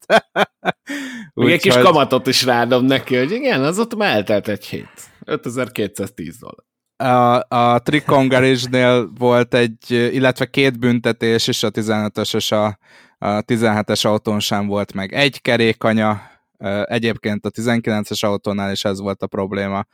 Még 1.33 1.51
egy 1.51 1.61
kis 1.61 1.77
kamatot 1.77 2.27
is 2.27 2.43
rádom 2.43 2.85
neki, 2.85 3.15
hogy 3.15 3.31
igen, 3.31 3.63
az 3.63 3.79
ott 3.79 3.95
már 3.95 4.15
eltelt 4.15 4.47
egy 4.47 4.65
hét. 4.65 5.15
5210 5.27 6.37
dollár. 6.39 6.65
A, 6.97 7.45
a 7.55 7.79
Tricon 7.79 8.27
Garage-nél 8.27 9.11
volt 9.17 9.53
egy, 9.53 9.91
illetve 9.91 10.45
két 10.45 10.79
büntetés, 10.79 11.47
és 11.47 11.63
a 11.63 11.71
15-ös 11.71 12.35
és 12.35 12.51
a, 12.51 12.65
a 13.17 13.27
17-es 13.27 14.05
autón 14.05 14.39
sem 14.39 14.67
volt 14.67 14.93
meg 14.93 15.13
egy 15.13 15.41
kerékanya, 15.41 16.21
egyébként 16.83 17.45
a 17.45 17.51
19-es 17.51 18.25
autónál 18.25 18.71
is 18.71 18.83
ez 18.83 18.99
volt 18.99 19.21
a 19.21 19.27
probléma. 19.27 19.85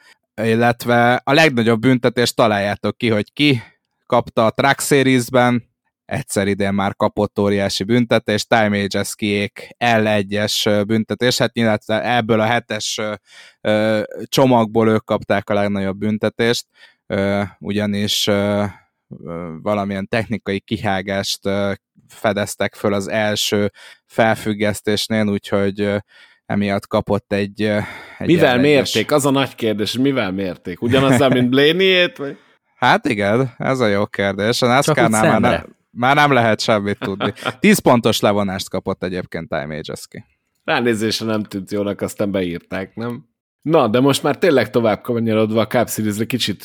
Illetve 0.41 1.21
a 1.23 1.33
legnagyobb 1.33 1.79
büntetés 1.79 2.33
találjátok 2.33 2.97
ki, 2.97 3.09
hogy 3.09 3.33
ki 3.33 3.61
kapta 4.05 4.45
a 4.45 4.49
Track 4.51 4.79
Series-ben, 4.81 5.72
egyszer 6.13 6.47
idén 6.47 6.73
már 6.73 6.95
kapott 6.95 7.39
óriási 7.39 7.83
büntetés, 7.83 8.45
Time 8.45 8.83
Ages-kiék 8.83 9.75
L1-es 9.79 10.83
büntetés, 10.87 11.37
hát 11.37 11.55
illetve 11.55 12.15
ebből 12.15 12.39
a 12.39 12.45
hetes 12.45 13.01
csomagból 14.23 14.89
ők 14.89 15.05
kapták 15.05 15.49
a 15.49 15.53
legnagyobb 15.53 15.97
büntetést, 15.97 16.65
ugyanis 17.59 18.29
valamilyen 19.61 20.07
technikai 20.07 20.59
kihágást 20.59 21.39
fedeztek 22.07 22.75
föl 22.75 22.93
az 22.93 23.07
első 23.07 23.71
felfüggesztésnél, 24.05 25.27
úgyhogy 25.27 25.89
emiatt 26.45 26.87
kapott 26.87 27.33
egy... 27.33 27.61
egy 28.17 28.27
mivel 28.27 28.57
mérték? 28.57 29.11
Az 29.11 29.25
a 29.25 29.31
nagy 29.31 29.55
kérdés, 29.55 29.97
mivel 29.97 30.31
mérték? 30.31 30.81
Ugyanazzal, 30.81 31.29
mint 31.29 31.49
Blaney-ét? 31.53 32.17
Vagy? 32.17 32.37
Hát 32.75 33.07
igen, 33.07 33.53
ez 33.57 33.79
a 33.79 33.87
jó 33.87 34.05
kérdés. 34.05 34.61
A 34.61 34.67
NASCAR-nál 34.67 35.39
már, 35.39 35.65
már 35.93 36.15
nem 36.15 36.31
lehet 36.31 36.59
semmit 36.59 36.99
tudni. 36.99 37.33
10 37.59 37.79
pontos 37.79 38.19
levonást 38.19 38.69
kapott 38.69 39.03
egyébként 39.03 39.49
Time 39.49 39.77
Ages-ki. 39.77 40.25
Ránézésre 40.63 41.25
nem 41.25 41.43
tűnt 41.43 41.71
jónak, 41.71 42.01
aztán 42.01 42.31
beírták, 42.31 42.95
nem? 42.95 43.25
Na, 43.63 43.87
de 43.87 43.99
most 43.99 44.23
már 44.23 44.37
tényleg 44.37 44.69
tovább 44.69 45.01
kanyarodva 45.01 45.61
a 45.61 45.67
Cup 45.67 45.89
series 45.89 46.17
kicsit 46.27 46.63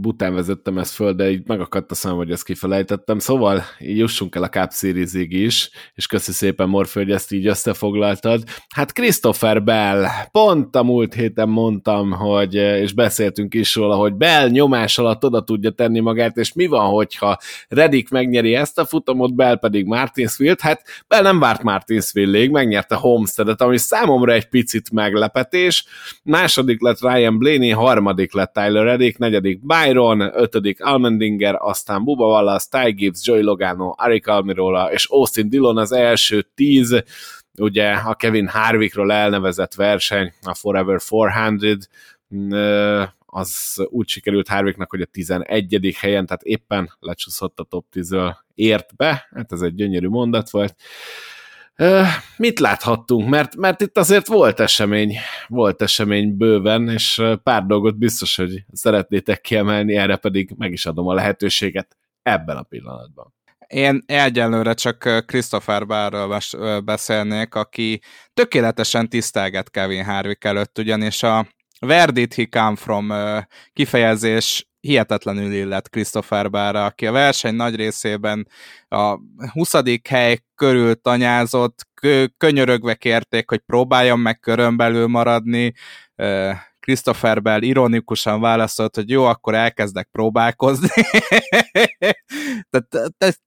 bután 0.00 0.34
vezettem 0.34 0.78
ezt 0.78 0.94
föl, 0.94 1.12
de 1.12 1.30
így 1.30 1.42
megakadt 1.46 1.90
a 1.90 1.94
szám, 1.94 2.14
hogy 2.14 2.30
ezt 2.30 2.44
kifelejtettem. 2.44 3.18
Szóval 3.18 3.62
jussunk 3.78 4.34
el 4.34 4.42
a 4.42 4.48
Cup 4.48 4.72
series 4.72 5.12
is, 5.14 5.70
és 5.94 6.06
köszi 6.06 6.32
szépen 6.32 6.68
Morfő, 6.68 7.00
hogy 7.00 7.10
ezt 7.10 7.32
így 7.32 7.46
összefoglaltad. 7.46 8.42
Hát 8.74 8.92
Christopher 8.92 9.62
Bell, 9.62 10.06
pont 10.30 10.76
a 10.76 10.82
múlt 10.82 11.14
héten 11.14 11.48
mondtam, 11.48 12.10
hogy, 12.10 12.54
és 12.54 12.92
beszéltünk 12.92 13.54
is 13.54 13.74
róla, 13.74 13.94
hogy 13.94 14.14
Bell 14.14 14.48
nyomás 14.48 14.98
alatt 14.98 15.24
oda 15.24 15.44
tudja 15.44 15.70
tenni 15.70 16.00
magát, 16.00 16.36
és 16.36 16.52
mi 16.52 16.66
van, 16.66 16.90
hogyha 16.90 17.38
Redik 17.68 18.08
megnyeri 18.08 18.54
ezt 18.54 18.78
a 18.78 18.84
futamot, 18.84 19.34
Bell 19.34 19.58
pedig 19.58 19.86
Martinsville-t, 19.86 20.60
hát 20.60 20.82
Bell 21.08 21.22
nem 21.22 21.38
várt 21.38 21.62
Martinsville-ig, 21.62 22.50
megnyerte 22.50 22.94
Homesteadet, 22.94 23.60
ami 23.60 23.78
számomra 23.78 24.32
egy 24.32 24.48
picit 24.48 24.90
meglepetés, 24.90 25.84
második 26.40 26.80
lett 26.80 27.00
Ryan 27.00 27.38
Blaney, 27.38 27.70
harmadik 27.70 28.32
lett 28.32 28.52
Tyler 28.52 28.84
Reddick, 28.84 29.18
negyedik 29.18 29.66
Byron, 29.66 30.20
ötödik 30.20 30.84
Almendinger, 30.84 31.54
aztán 31.58 32.04
Buba 32.04 32.26
Wallace, 32.26 32.66
Ty 32.70 32.90
Gibbs, 32.90 33.26
Joey 33.26 33.42
Logano, 33.42 33.94
Arik 33.96 34.26
Almirola 34.26 34.92
és 34.92 35.06
Austin 35.10 35.48
Dillon 35.48 35.78
az 35.78 35.92
első 35.92 36.46
tíz, 36.54 37.02
ugye 37.60 37.90
a 37.90 38.14
Kevin 38.14 38.48
Harvickról 38.48 39.12
elnevezett 39.12 39.74
verseny, 39.74 40.32
a 40.42 40.54
Forever 40.54 41.00
400, 41.08 41.88
az 43.26 43.74
úgy 43.88 44.08
sikerült 44.08 44.48
Harvicknak, 44.48 44.90
hogy 44.90 45.00
a 45.00 45.06
11. 45.06 45.96
helyen, 45.98 46.26
tehát 46.26 46.42
éppen 46.42 46.92
lecsúszott 47.00 47.58
a 47.58 47.64
top 47.64 47.84
10-ől, 47.92 48.36
ért 48.54 48.96
be, 48.96 49.28
hát 49.34 49.52
ez 49.52 49.60
egy 49.60 49.74
gyönyörű 49.74 50.08
mondat 50.08 50.50
volt, 50.50 50.76
Mit 52.36 52.58
láthattunk? 52.58 53.28
Mert, 53.28 53.56
mert 53.56 53.80
itt 53.80 53.98
azért 53.98 54.26
volt 54.26 54.60
esemény, 54.60 55.16
volt 55.46 55.82
esemény 55.82 56.36
bőven, 56.36 56.88
és 56.88 57.22
pár 57.42 57.66
dolgot 57.66 57.98
biztos, 57.98 58.36
hogy 58.36 58.64
szeretnétek 58.72 59.40
kiemelni, 59.40 59.96
erre 59.96 60.16
pedig 60.16 60.54
meg 60.56 60.72
is 60.72 60.86
adom 60.86 61.08
a 61.08 61.14
lehetőséget 61.14 61.96
ebben 62.22 62.56
a 62.56 62.62
pillanatban. 62.62 63.34
Én 63.66 64.02
egyelőre 64.06 64.74
csak 64.74 65.24
Christopher 65.26 65.86
Barrről 65.86 66.40
beszélnék, 66.84 67.54
aki 67.54 68.00
tökéletesen 68.34 69.08
tisztelget 69.08 69.70
Kevin 69.70 70.04
Harvick 70.04 70.44
előtt, 70.44 70.78
ugyanis 70.78 71.22
a 71.22 71.46
Where 71.80 72.12
did 72.12 72.34
he 72.34 72.44
come 72.44 72.76
from 72.76 73.12
kifejezés 73.72 74.67
hihetetlenül 74.80 75.52
illet 75.52 75.88
Christopher 75.88 76.50
Bára, 76.50 76.84
aki 76.84 77.06
a 77.06 77.12
verseny 77.12 77.54
nagy 77.54 77.76
részében 77.76 78.48
a 78.88 79.18
20. 79.52 79.72
hely 80.08 80.38
körül 80.54 80.94
tanyázott, 80.94 81.86
könyörögve 82.36 82.94
kérték, 82.94 83.50
hogy 83.50 83.58
próbáljon 83.58 84.18
meg 84.18 84.40
körön 84.40 84.76
belül 84.76 85.06
maradni, 85.06 85.74
Christopher 86.80 87.42
Bell 87.42 87.62
ironikusan 87.62 88.40
válaszolt, 88.40 88.94
hogy 88.94 89.10
jó, 89.10 89.24
akkor 89.24 89.54
elkezdek 89.54 90.08
próbálkozni. 90.12 90.88
tehát, 92.70 93.40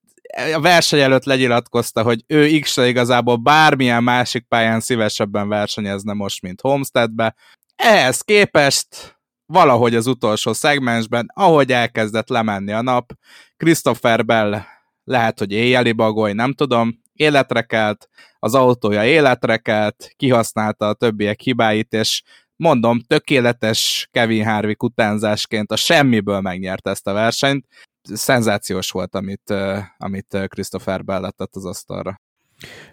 a 0.54 0.60
verseny 0.60 1.00
előtt 1.00 1.24
legyilatkozta, 1.24 2.04
hogy 2.04 2.24
ő 2.28 2.60
x 2.60 2.78
igazából 2.78 3.36
bármilyen 3.36 4.04
másik 4.04 4.46
pályán 4.48 4.80
szívesebben 4.80 5.48
versenyezne 5.48 6.14
most, 6.14 6.42
mint 6.42 6.62
Homesteadbe. 6.62 7.36
Ehhez 7.76 8.22
képest 8.22 9.21
valahogy 9.52 9.96
az 9.96 10.08
utolsó 10.08 10.54
szegmensben, 10.54 11.32
ahogy 11.34 11.72
elkezdett 11.72 12.30
lemenni 12.30 12.72
a 12.72 12.82
nap, 12.82 13.14
Christopher 13.58 14.26
Bell 14.26 14.62
lehet, 15.04 15.40
hogy 15.40 15.52
éjjeli 15.52 15.92
bagoly, 15.92 16.34
nem 16.34 16.54
tudom, 16.54 17.02
életre 17.14 17.62
kelt, 17.62 18.10
az 18.40 18.56
autója 18.56 19.06
életre 19.06 19.58
kelt, 19.58 20.14
kihasználta 20.16 20.88
a 20.88 20.94
többiek 20.94 21.40
hibáit, 21.40 21.94
és 21.94 22.24
mondom, 22.56 23.00
tökéletes 23.00 24.08
Kevin 24.12 24.46
Harvick 24.46 24.84
utánzásként 24.84 25.72
a 25.72 25.76
semmiből 25.76 26.42
megnyerte 26.42 26.90
ezt 26.90 27.08
a 27.08 27.14
versenyt. 27.14 27.66
Szenzációs 28.02 28.92
volt, 28.92 29.16
amit, 29.16 29.54
amit 29.98 30.38
Christopher 30.48 31.04
Bell 31.04 31.22
lett 31.22 31.56
az 31.56 31.66
asztalra. 31.66 32.16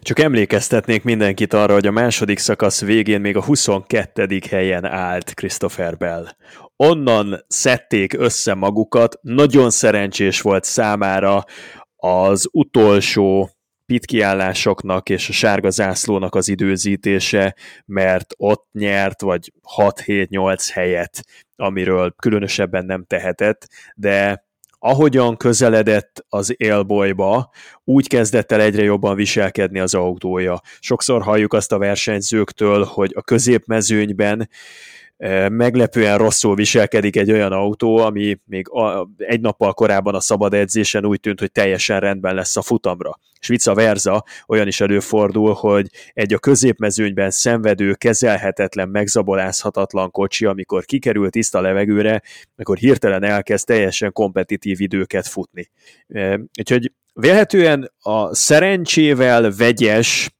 Csak 0.01 0.19
emlékeztetnék 0.19 1.03
mindenkit 1.03 1.53
arra, 1.53 1.73
hogy 1.73 1.87
a 1.87 1.91
második 1.91 2.39
szakasz 2.39 2.81
végén 2.81 3.21
még 3.21 3.37
a 3.37 3.45
22. 3.45 4.41
helyen 4.51 4.85
állt 4.85 5.35
Christopher 5.35 5.97
Bell. 5.97 6.27
Onnan 6.77 7.45
szedték 7.47 8.13
össze 8.13 8.55
magukat, 8.55 9.19
nagyon 9.23 9.71
szerencsés 9.71 10.41
volt 10.41 10.65
számára 10.65 11.45
az 11.97 12.49
utolsó 12.53 13.51
pitkiállásoknak 13.87 15.09
és 15.09 15.29
a 15.29 15.33
sárga 15.33 15.71
zászlónak 15.71 16.35
az 16.35 16.49
időzítése, 16.49 17.57
mert 17.85 18.35
ott 18.37 18.69
nyert 18.73 19.21
vagy 19.21 19.53
6-7-8 19.77 20.69
helyet, 20.73 21.25
amiről 21.57 22.15
különösebben 22.17 22.85
nem 22.85 23.05
tehetett, 23.05 23.67
de 23.95 24.48
ahogyan 24.79 25.37
közeledett 25.37 26.25
az 26.29 26.55
élbolyba, 26.57 27.51
úgy 27.85 28.09
kezdett 28.09 28.53
el 28.53 28.61
egyre 28.61 28.83
jobban 28.83 29.17
viselkedni 29.17 29.79
az 29.79 29.95
autója. 29.95 30.61
Sokszor 30.81 31.23
halljuk 31.23 31.53
azt 31.53 31.73
a 31.73 31.79
versenyzőktől, 31.79 32.85
hogy 32.85 33.13
a 33.17 33.23
középmezőnyben 33.23 34.49
meglepően 35.49 36.19
rosszul 36.19 36.55
viselkedik 36.55 37.17
egy 37.17 37.33
olyan 37.33 37.53
autó, 37.53 37.97
ami 37.97 38.39
még 38.45 38.69
a, 38.71 39.09
egy 39.17 39.41
nappal 39.41 39.73
korábban 39.73 40.15
a 40.15 40.21
szabad 40.21 40.55
edzésen 40.55 41.05
úgy 41.05 41.21
tűnt, 41.21 41.41
hogy 41.41 41.53
teljesen 41.53 42.01
rendben 42.01 42.35
lesz 42.35 42.57
a 42.57 42.63
futamra. 42.63 43.19
És 43.41 43.49
vice 43.49 43.75
versa, 43.75 44.25
olyan 44.47 44.67
is 44.67 44.81
előfordul, 44.81 45.53
hogy 45.53 45.87
egy 46.13 46.35
a 46.35 46.39
középmezőnyben 46.39 47.31
szenvedő, 47.31 47.95
kezelhetetlen, 47.95 48.89
megzabolázhatatlan 48.89 50.11
kocsi, 50.11 50.45
amikor 50.45 50.85
kikerül 50.85 51.31
tiszta 51.31 51.61
levegőre, 51.61 52.23
akkor 52.57 52.77
hirtelen 52.77 53.23
elkezd 53.23 53.67
teljesen 53.67 54.13
kompetitív 54.13 54.81
időket 54.81 55.27
futni. 55.27 55.71
Úgyhogy 56.59 56.93
vélhetően 57.13 57.93
a 58.01 58.35
szerencsével 58.35 59.53
vegyes 59.57 60.31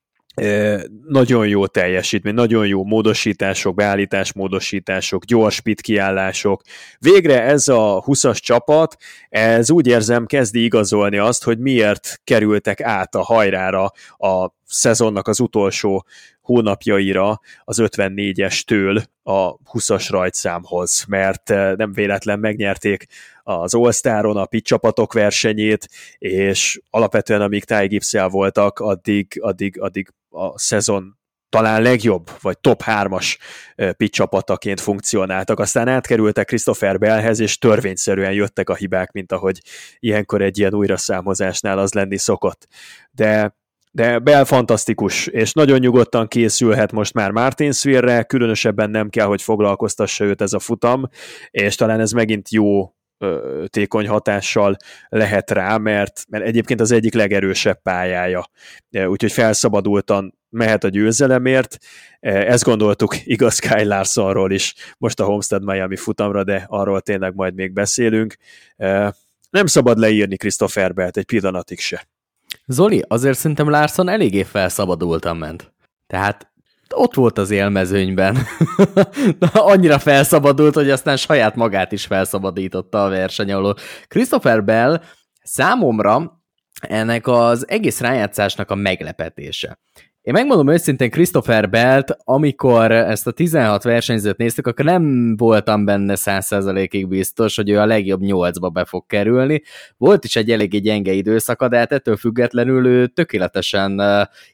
nagyon 1.09 1.49
jó 1.49 1.67
teljesítmény, 1.67 2.35
nagyon 2.35 2.67
jó 2.67 2.85
módosítások, 2.85 3.75
beállításmódosítások, 3.75 5.25
gyors 5.25 5.61
pit 5.61 5.81
kiállások. 5.81 6.63
Végre 6.99 7.43
ez 7.43 7.69
a 7.69 8.03
20-as 8.07 8.39
csapat, 8.39 8.97
ez 9.29 9.71
úgy 9.71 9.87
érzem 9.87 10.27
kezdi 10.27 10.65
igazolni 10.65 11.19
azt, 11.19 11.45
hogy 11.45 11.59
miért 11.59 12.21
kerültek 12.25 12.81
át 12.81 13.15
a 13.15 13.23
hajrára 13.23 13.93
a 14.17 14.51
szezonnak 14.65 15.29
az 15.29 15.41
utolsó 15.41 16.05
hónapjaira 16.49 17.41
az 17.65 17.79
54-estől 17.83 19.05
a 19.23 19.57
20-as 19.57 20.07
rajtszámhoz, 20.11 21.05
mert 21.09 21.49
nem 21.77 21.93
véletlen 21.93 22.39
megnyerték 22.39 23.07
az 23.43 23.75
All-Staron 23.75 24.37
a 24.37 24.47
pit 24.47 24.65
csapatok 24.65 25.13
versenyét, 25.13 25.89
és 26.19 26.81
alapvetően 26.91 27.41
amíg 27.41 27.65
Ty 27.65 27.87
gibbs 27.87 28.17
voltak, 28.29 28.79
addig, 28.79 29.39
addig, 29.41 29.81
addig 29.81 30.09
a 30.29 30.59
szezon 30.59 31.17
talán 31.49 31.83
legjobb, 31.83 32.31
vagy 32.41 32.59
top 32.59 32.83
3-as 32.87 33.37
pitch 33.97 34.15
csapataként 34.15 34.81
funkcionáltak. 34.81 35.59
Aztán 35.59 35.89
átkerültek 35.89 36.47
Christopher 36.47 36.99
Bellhez, 36.99 37.41
és 37.41 37.59
törvényszerűen 37.59 38.33
jöttek 38.33 38.69
a 38.69 38.75
hibák, 38.75 39.13
mint 39.13 39.33
ahogy 39.33 39.61
ilyenkor 39.99 40.43
egy 40.43 40.59
ilyen 40.59 40.75
újraszámozásnál 40.75 41.79
az 41.79 41.93
lenni 41.93 42.17
szokott. 42.17 42.67
De 43.11 43.57
de 43.91 44.19
Bell 44.19 44.45
fantasztikus, 44.45 45.27
és 45.27 45.53
nagyon 45.53 45.79
nyugodtan 45.79 46.29
készülhet 46.29 46.93
most 46.93 47.15
már 47.15 47.31
Martinsville-re, 47.31 48.23
különösebben 48.23 48.91
nem 48.91 49.09
kell, 49.09 49.27
hogy 49.27 49.43
foglalkoztassa 49.43 50.25
őt 50.25 50.41
ez 50.41 50.53
a 50.53 50.59
futam, 50.59 51.09
és 51.51 51.75
talán 51.75 52.01
ez 52.01 52.13
megint 52.13 52.51
jó 52.51 52.93
tékony 53.67 54.09
hatással 54.09 54.77
lehet 55.09 55.51
rá, 55.51 55.77
mert, 55.77 56.25
mert 56.29 56.45
egyébként 56.45 56.81
az 56.81 56.91
egyik 56.91 57.15
legerősebb 57.15 57.83
pályája. 57.83 58.51
Úgyhogy 58.91 59.33
felszabadultan 59.33 60.39
mehet 60.51 60.85
a 60.85 60.89
győzelemért. 60.89 61.77
Ezt 62.21 62.65
gondoltuk 62.65 63.17
igaz 63.25 63.59
Kyle 63.59 63.85
Larsonról 63.85 64.53
is 64.53 64.75
most 64.99 65.21
a 65.21 65.25
Homestead 65.25 65.65
Miami 65.65 65.97
futamra, 65.97 66.45
de 66.45 66.65
arról 66.69 67.01
tényleg 67.01 67.35
majd 67.35 67.55
még 67.55 67.73
beszélünk. 67.73 68.37
Nem 69.51 69.67
szabad 69.67 69.99
leírni 69.99 70.37
Christopher 70.37 70.95
Belt 70.95 71.17
egy 71.17 71.25
pillanatig 71.25 71.81
se. 71.81 72.09
Zoli, 72.71 73.05
azért 73.09 73.39
szerintem 73.39 73.71
Larson 73.71 74.09
eléggé 74.09 74.43
felszabadultan 74.43 75.37
ment. 75.37 75.73
Tehát 76.07 76.53
ott 76.95 77.15
volt 77.15 77.39
az 77.39 77.51
élmezőnyben. 77.51 78.39
Annyira 79.53 79.99
felszabadult, 79.99 80.75
hogy 80.75 80.91
aztán 80.91 81.17
saját 81.17 81.55
magát 81.55 81.93
is 81.93 82.07
felszabadította 82.07 83.05
a 83.05 83.09
verseny 83.09 83.53
alól. 83.53 83.77
Christopher 84.07 84.65
Bell 84.65 85.03
számomra 85.43 86.43
ennek 86.81 87.27
az 87.27 87.69
egész 87.69 88.01
rájátszásnak 88.01 88.71
a 88.71 88.75
meglepetése. 88.75 89.79
Én 90.29 90.35
megmondom 90.35 90.69
őszintén 90.69 91.11
Christopher 91.11 91.71
Belt, 91.71 92.17
amikor 92.25 92.93
ezt 92.93 93.27
a 93.27 93.31
16 93.31 93.83
versenyzőt 93.83 94.37
néztük, 94.37 94.67
akkor 94.67 94.85
nem 94.85 95.37
voltam 95.37 95.85
benne 95.85 96.15
100%-ig 96.17 97.09
biztos, 97.09 97.57
hogy 97.57 97.71
ő 97.71 97.79
a 97.79 97.87
legjobb 97.87 98.21
8-ba 98.23 98.71
be 98.73 98.85
fog 98.85 99.07
kerülni. 99.07 99.63
Volt 99.97 100.25
is 100.25 100.37
egy 100.37 100.51
eléggé 100.51 100.79
gyenge 100.79 101.13
időszaka, 101.13 101.69
de 101.69 101.77
hát 101.79 101.93
ettől 101.93 102.17
függetlenül 102.17 102.87
ő 102.87 103.07
tökéletesen 103.07 104.03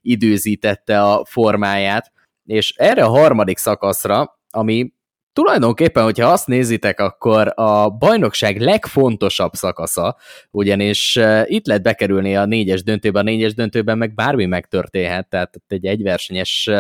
időzítette 0.01 1.02
a 1.02 1.24
formáját, 1.24 2.12
és 2.44 2.74
erre 2.76 3.05
a 3.05 3.09
harmadik 3.09 3.59
szakaszra, 3.59 4.38
ami 4.51 4.92
tulajdonképpen, 5.35 6.02
hogyha 6.02 6.32
azt 6.32 6.47
nézitek, 6.47 7.01
akkor 7.01 7.52
a 7.55 7.90
bajnokság 7.90 8.61
legfontosabb 8.61 9.52
szakasza, 9.52 10.16
ugyanis 10.51 11.19
itt 11.44 11.66
lehet 11.66 11.82
bekerülni 11.82 12.36
a 12.36 12.44
négyes 12.44 12.82
döntőben, 12.82 13.23
a 13.23 13.31
négyes 13.31 13.55
döntőben 13.55 13.98
meg 13.98 14.15
bármi 14.15 14.47
megtörténhet, 14.47 15.28
tehát 15.28 15.55
egy 15.69 15.86
egyversenyes 15.86 16.70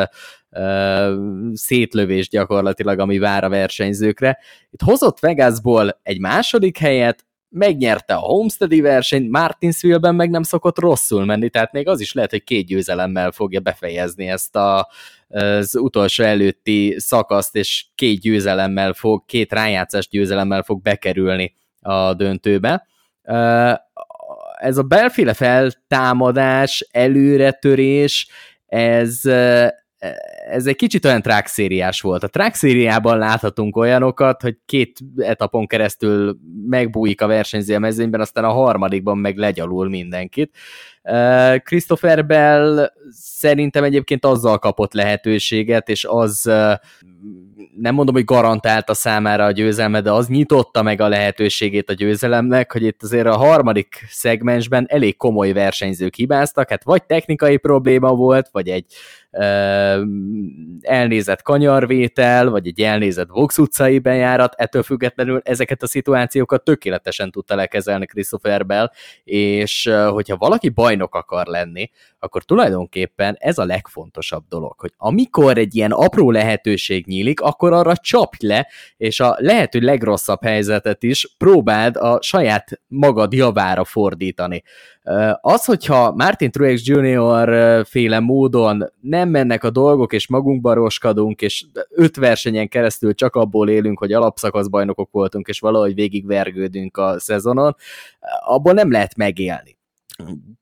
szétlövés 1.52 2.28
gyakorlatilag, 2.28 2.98
ami 2.98 3.18
vár 3.18 3.44
a 3.44 3.48
versenyzőkre. 3.48 4.38
Itt 4.70 4.82
hozott 4.82 5.18
Vegasból 5.18 6.00
egy 6.02 6.20
második 6.20 6.78
helyet, 6.78 7.24
megnyerte 7.54 8.14
a 8.14 8.18
Homesteadi 8.18 8.80
versenyt, 8.80 9.30
Martinsville-ben 9.30 10.14
meg 10.14 10.30
nem 10.30 10.42
szokott 10.42 10.78
rosszul 10.78 11.24
menni, 11.24 11.48
tehát 11.48 11.72
még 11.72 11.88
az 11.88 12.00
is 12.00 12.12
lehet, 12.12 12.30
hogy 12.30 12.44
két 12.44 12.66
győzelemmel 12.66 13.30
fogja 13.30 13.60
befejezni 13.60 14.28
ezt 14.28 14.56
a, 14.56 14.88
az 15.28 15.76
utolsó 15.76 16.24
előtti 16.24 16.94
szakaszt, 16.98 17.56
és 17.56 17.84
két 17.94 18.20
győzelemmel 18.20 18.92
fog, 18.92 19.24
két 19.26 19.52
rájátszás 19.52 20.08
győzelemmel 20.08 20.62
fog 20.62 20.82
bekerülni 20.82 21.54
a 21.80 22.14
döntőbe. 22.14 22.86
Ez 24.60 24.78
a 24.78 24.82
belféle 24.82 25.34
feltámadás, 25.34 26.88
előretörés, 26.90 28.28
ez 28.66 29.20
ez 30.50 30.66
egy 30.66 30.76
kicsit 30.76 31.04
olyan 31.04 31.22
track 31.22 32.00
volt. 32.00 32.22
A 32.22 32.28
track 32.28 32.54
szériában 32.54 33.18
láthatunk 33.18 33.76
olyanokat, 33.76 34.42
hogy 34.42 34.56
két 34.66 34.98
etapon 35.16 35.66
keresztül 35.66 36.38
megbújik 36.66 37.20
a 37.20 37.26
versenyző 37.26 37.74
a 37.74 37.78
mezőnyben, 37.78 38.20
aztán 38.20 38.44
a 38.44 38.52
harmadikban 38.52 39.18
meg 39.18 39.36
legyalul 39.36 39.88
mindenkit. 39.88 40.56
Christopher 41.58 42.26
Bell 42.26 42.92
szerintem 43.10 43.84
egyébként 43.84 44.24
azzal 44.24 44.58
kapott 44.58 44.92
lehetőséget, 44.92 45.88
és 45.88 46.04
az 46.08 46.42
nem 47.76 47.94
mondom, 47.94 48.14
hogy 48.14 48.24
garantálta 48.24 48.94
számára 48.94 49.44
a 49.44 49.50
győzelmet, 49.50 50.02
de 50.02 50.12
az 50.12 50.28
nyitotta 50.28 50.82
meg 50.82 51.00
a 51.00 51.08
lehetőségét 51.08 51.90
a 51.90 51.92
győzelemnek, 51.92 52.72
hogy 52.72 52.82
itt 52.82 53.02
azért 53.02 53.26
a 53.26 53.36
harmadik 53.36 54.06
szegmensben 54.08 54.86
elég 54.88 55.16
komoly 55.16 55.52
versenyzők 55.52 56.14
hibáztak, 56.14 56.68
hát 56.68 56.84
vagy 56.84 57.04
technikai 57.04 57.56
probléma 57.56 58.14
volt, 58.14 58.48
vagy 58.52 58.68
egy 58.68 58.84
elnézett 60.80 61.42
kanyarvétel, 61.42 62.50
vagy 62.50 62.66
egy 62.66 62.80
elnézett 62.80 63.28
Vox 63.28 63.58
utcai 63.58 63.98
bejárat, 63.98 64.54
ettől 64.56 64.82
függetlenül 64.82 65.40
ezeket 65.44 65.82
a 65.82 65.86
szituációkat 65.86 66.64
tökéletesen 66.64 67.30
tudta 67.30 67.54
lekezelni 67.54 68.06
Christopher 68.06 68.66
Bell, 68.66 68.90
és 69.24 69.90
hogyha 70.08 70.36
valaki 70.36 70.68
bajnok 70.68 71.14
akar 71.14 71.46
lenni, 71.46 71.90
akkor 72.18 72.42
tulajdonképpen 72.44 73.36
ez 73.38 73.58
a 73.58 73.64
legfontosabb 73.64 74.44
dolog, 74.48 74.74
hogy 74.80 74.92
amikor 74.96 75.58
egy 75.58 75.74
ilyen 75.74 75.90
apró 75.90 76.30
lehetőség 76.30 77.06
nyílik, 77.06 77.40
akkor 77.40 77.72
arra 77.72 77.96
csapj 77.96 78.46
le, 78.46 78.68
és 78.96 79.20
a 79.20 79.36
lehető 79.38 79.78
legrosszabb 79.78 80.42
helyzetet 80.42 81.02
is 81.02 81.34
próbáld 81.38 81.96
a 81.96 82.18
saját 82.22 82.80
magad 82.86 83.32
javára 83.32 83.84
fordítani. 83.84 84.62
Az, 85.40 85.64
hogyha 85.64 86.12
Martin 86.12 86.50
Truex 86.50 86.86
Jr. 86.86 87.86
féle 87.86 88.20
módon 88.20 88.92
nem 89.00 89.28
mennek 89.28 89.64
a 89.64 89.70
dolgok, 89.70 90.12
és 90.12 90.28
magunkba 90.28 90.74
roskadunk, 90.74 91.40
és 91.40 91.66
öt 91.88 92.16
versenyen 92.16 92.68
keresztül 92.68 93.14
csak 93.14 93.34
abból 93.34 93.68
élünk, 93.68 93.98
hogy 93.98 94.12
alapszakaszbajnokok 94.12 95.10
voltunk, 95.10 95.46
és 95.48 95.60
valahogy 95.60 95.94
végigvergődünk 95.94 96.96
a 96.96 97.18
szezonon, 97.18 97.76
abból 98.44 98.72
nem 98.72 98.90
lehet 98.90 99.16
megélni. 99.16 99.78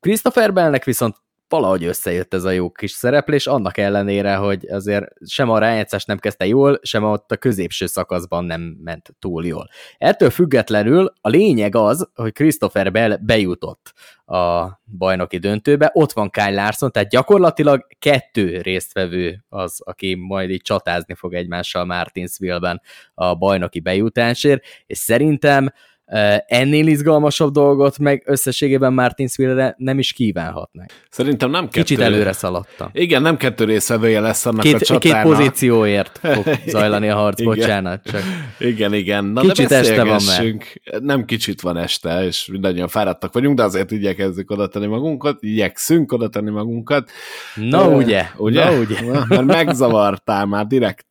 Christopher 0.01 0.53
Bellnek 0.53 0.85
viszont 0.85 1.17
valahogy 1.53 1.85
összejött 1.85 2.35
ez 2.35 2.45
a 2.45 2.51
jó 2.51 2.71
kis 2.71 2.91
szereplés, 2.91 3.47
annak 3.47 3.79
ellenére, 3.79 4.35
hogy 4.35 4.67
azért 4.69 5.05
sem 5.27 5.51
a 5.51 5.59
rájátszás 5.59 6.05
nem 6.05 6.19
kezdte 6.19 6.47
jól, 6.47 6.79
sem 6.83 7.05
ott 7.05 7.33
a 7.33 7.37
középső 7.37 7.87
szakaszban 7.87 8.45
nem 8.45 8.61
ment 8.61 9.15
túl 9.19 9.47
jól. 9.47 9.69
Ettől 9.99 10.31
függetlenül 10.31 11.13
a 11.21 11.29
lényeg 11.29 11.75
az, 11.75 12.09
hogy 12.15 12.33
Christopher 12.33 12.93
Bell 12.93 13.17
bejutott 13.21 13.93
a 14.25 14.67
bajnoki 14.99 15.39
döntőbe, 15.39 15.91
ott 15.93 16.13
van 16.13 16.31
Kyle 16.31 16.51
Larson, 16.51 16.91
tehát 16.91 17.09
gyakorlatilag 17.09 17.87
kettő 17.99 18.61
résztvevő 18.61 19.45
az, 19.49 19.81
aki 19.85 20.15
majd 20.15 20.51
így 20.51 20.63
csatázni 20.63 21.15
fog 21.15 21.35
egymással 21.35 21.85
Martinsville-ben 21.85 22.81
a 23.15 23.35
bajnoki 23.35 23.81
bejutásért, 23.81 24.65
és 24.87 24.99
szerintem 24.99 25.73
ennél 26.47 26.87
izgalmasabb 26.87 27.53
dolgot 27.53 27.99
meg 27.99 28.23
összességében 28.27 28.93
Martinsville-re 28.93 29.75
nem 29.79 29.99
is 29.99 30.13
kívánhatnak. 30.13 30.87
Szerintem 31.11 31.51
nem 31.51 31.65
kettő. 31.65 31.81
Kicsit 31.81 32.01
előre 32.01 32.33
szaladtam. 32.33 32.89
Igen, 32.93 33.23
nem 33.23 33.37
kettő 33.37 33.65
részvevője 33.65 34.21
lesz 34.21 34.47
annak 34.47 34.63
két, 34.63 34.75
a 34.75 34.79
csatának. 34.79 35.23
Két 35.23 35.33
pozícióért 35.33 36.19
fog 36.23 36.45
zajlani 36.67 37.09
a 37.09 37.15
harc, 37.15 37.41
igen. 37.41 37.55
bocsánat. 37.55 38.03
Csak. 38.05 38.23
Igen, 38.59 38.95
igen. 38.95 39.25
Na, 39.25 39.41
kicsit 39.41 39.69
de 39.69 39.77
este 39.77 40.05
van 40.05 40.21
már. 40.27 40.45
Nem 41.01 41.25
kicsit 41.25 41.61
van 41.61 41.77
este, 41.77 42.25
és 42.25 42.47
mindannyian 42.47 42.89
fáradtak 42.89 43.33
vagyunk, 43.33 43.57
de 43.57 43.63
azért 43.63 43.91
igyekezzük 43.91 44.51
oda 44.51 44.69
tenni 44.69 44.87
magunkat, 44.87 45.37
igyekszünk 45.41 46.13
oda 46.13 46.29
tenni 46.29 46.51
magunkat. 46.51 47.11
Na 47.55 47.89
ugye, 47.89 48.27
ugye? 48.37 48.65
Na 48.65 48.79
ugye. 48.79 49.01
Na, 49.01 49.25
mert 49.29 49.45
megzavartál 49.45 50.47
már 50.47 50.67
direkt. 50.67 51.07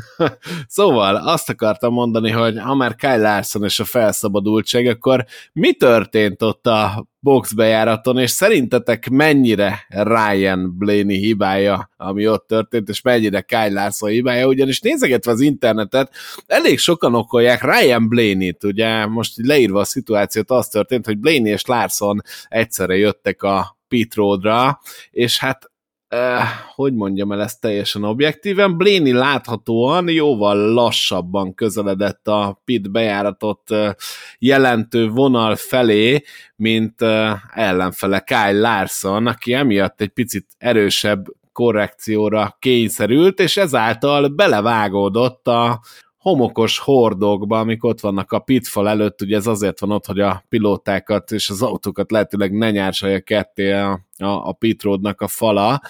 szóval 0.68 1.16
azt 1.16 1.48
akartam 1.48 1.92
mondani, 1.92 2.30
hogy 2.30 2.58
ha 2.58 2.74
már 2.74 2.94
Kyle 2.94 3.16
Larson 3.16 3.64
és 3.64 3.80
a 3.80 3.84
felszabadultság, 3.84 4.86
akkor 4.86 5.24
mi 5.52 5.72
történt 5.72 6.42
ott 6.42 6.66
a 6.66 7.06
box 7.20 7.52
bejáraton, 7.52 8.18
és 8.18 8.30
szerintetek 8.30 9.08
mennyire 9.08 9.86
Ryan 9.88 10.78
Blaney 10.78 11.18
hibája, 11.18 11.90
ami 11.96 12.28
ott 12.28 12.46
történt, 12.46 12.88
és 12.88 13.02
mennyire 13.02 13.40
Kyle 13.40 13.72
Larson 13.72 14.10
hibája, 14.10 14.46
ugyanis 14.46 14.80
nézegetve 14.80 15.30
az 15.30 15.40
internetet, 15.40 16.12
elég 16.46 16.78
sokan 16.78 17.14
okolják 17.14 17.64
Ryan 17.64 18.08
Blaney-t, 18.08 18.64
ugye? 18.64 19.06
Most 19.06 19.32
leírva 19.36 19.80
a 19.80 19.84
szituációt 19.84 20.50
az 20.50 20.68
történt, 20.68 21.06
hogy 21.06 21.18
Blaney 21.18 21.50
és 21.50 21.64
Larson 21.64 22.22
egyszerre 22.48 22.96
jöttek 22.96 23.42
a 23.42 23.80
roadra, 24.14 24.80
és 25.10 25.38
hát 25.38 25.71
Uh, 26.14 26.42
hogy 26.74 26.94
mondjam 26.94 27.32
el 27.32 27.42
ezt 27.42 27.60
teljesen 27.60 28.04
objektíven, 28.04 28.76
Blaney 28.76 29.12
láthatóan 29.12 30.08
jóval 30.08 30.72
lassabban 30.72 31.54
közeledett 31.54 32.28
a 32.28 32.60
pit 32.64 32.90
bejáratot 32.90 33.70
uh, 33.70 33.90
jelentő 34.38 35.08
vonal 35.08 35.56
felé, 35.56 36.22
mint 36.56 37.02
uh, 37.02 37.30
ellenfele 37.54 38.20
Kyle 38.20 38.52
Larson, 38.60 39.26
aki 39.26 39.52
emiatt 39.52 40.00
egy 40.00 40.08
picit 40.08 40.46
erősebb 40.58 41.24
korrekcióra 41.52 42.56
kényszerült, 42.58 43.40
és 43.40 43.56
ezáltal 43.56 44.28
belevágódott 44.28 45.46
a 45.46 45.80
homokos 46.22 46.78
hordokba, 46.78 47.58
amik 47.58 47.84
ott 47.84 48.00
vannak 48.00 48.32
a 48.32 48.38
pitfall 48.38 48.88
előtt, 48.88 49.20
ugye 49.20 49.36
ez 49.36 49.46
azért 49.46 49.80
van 49.80 49.90
ott, 49.90 50.06
hogy 50.06 50.20
a 50.20 50.44
pilótákat 50.48 51.30
és 51.30 51.50
az 51.50 51.62
autókat 51.62 52.10
lehetőleg 52.10 52.52
ne 52.52 52.70
nyársalja 52.70 53.20
ketté 53.20 53.72
a, 53.72 54.00
a, 54.18 54.48
a 54.48 54.52
pitroadnak 54.52 55.20
a 55.20 55.28
fala, 55.28 55.80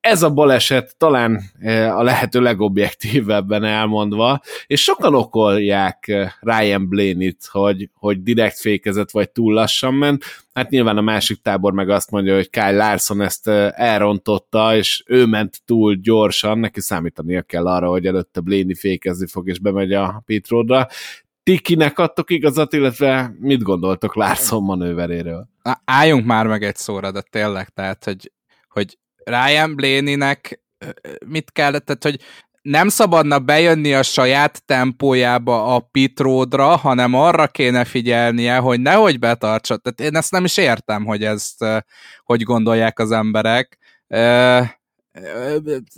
ez 0.00 0.22
a 0.22 0.30
baleset 0.30 0.94
talán 0.96 1.40
eh, 1.58 1.98
a 1.98 2.02
lehető 2.02 2.40
legobjektívebben 2.40 3.64
elmondva, 3.64 4.40
és 4.66 4.82
sokan 4.82 5.14
okolják 5.14 6.08
eh, 6.08 6.32
Ryan 6.40 6.88
Blaney-t, 6.88 7.46
hogy, 7.46 7.90
hogy 7.94 8.22
direkt 8.22 8.58
fékezett, 8.58 9.10
vagy 9.10 9.30
túl 9.30 9.52
lassan 9.52 9.94
ment. 9.94 10.24
Hát 10.52 10.70
nyilván 10.70 10.96
a 10.96 11.00
másik 11.00 11.42
tábor 11.42 11.72
meg 11.72 11.90
azt 11.90 12.10
mondja, 12.10 12.34
hogy 12.34 12.50
Kyle 12.50 12.70
Larson 12.70 13.20
ezt 13.20 13.48
eh, 13.48 13.70
elrontotta, 13.74 14.76
és 14.76 15.02
ő 15.06 15.26
ment 15.26 15.60
túl 15.64 15.94
gyorsan, 15.94 16.58
neki 16.58 16.80
számítania 16.80 17.42
kell 17.42 17.66
arra, 17.66 17.88
hogy 17.88 18.06
előtte 18.06 18.40
Blaney 18.40 18.74
fékezni 18.74 19.26
fog, 19.26 19.48
és 19.48 19.58
bemegy 19.58 19.92
a 19.92 20.22
pitrodra. 20.26 20.86
Ti 21.42 21.58
kinek 21.58 21.98
adtok 21.98 22.30
igazat, 22.30 22.72
illetve 22.72 23.34
mit 23.38 23.62
gondoltok 23.62 24.14
Larson 24.14 24.62
manőveréről? 24.62 25.48
Álljunk 25.84 26.26
már 26.26 26.46
meg 26.46 26.62
egy 26.62 26.76
szóra, 26.76 27.10
de 27.10 27.20
tényleg, 27.30 27.68
tehát, 27.68 28.04
hogy, 28.04 28.32
hogy 28.68 28.98
Ryan 29.24 29.76
Blaney-nek 29.76 30.60
mit 31.26 31.50
kellett, 31.52 31.84
tehát 31.84 32.02
hogy 32.02 32.20
nem 32.62 32.88
szabadna 32.88 33.38
bejönni 33.38 33.94
a 33.94 34.02
saját 34.02 34.64
tempójába 34.64 35.74
a 35.74 35.78
pit 35.78 36.20
roadra, 36.20 36.76
hanem 36.76 37.14
arra 37.14 37.46
kéne 37.46 37.84
figyelnie, 37.84 38.56
hogy 38.56 38.80
nehogy 38.80 39.18
betartsa. 39.18 39.76
Tehát 39.76 40.12
én 40.12 40.16
ezt 40.16 40.30
nem 40.30 40.44
is 40.44 40.56
értem, 40.56 41.04
hogy 41.04 41.24
ezt 41.24 41.64
hogy 42.24 42.42
gondolják 42.42 42.98
az 42.98 43.10
emberek. 43.10 43.78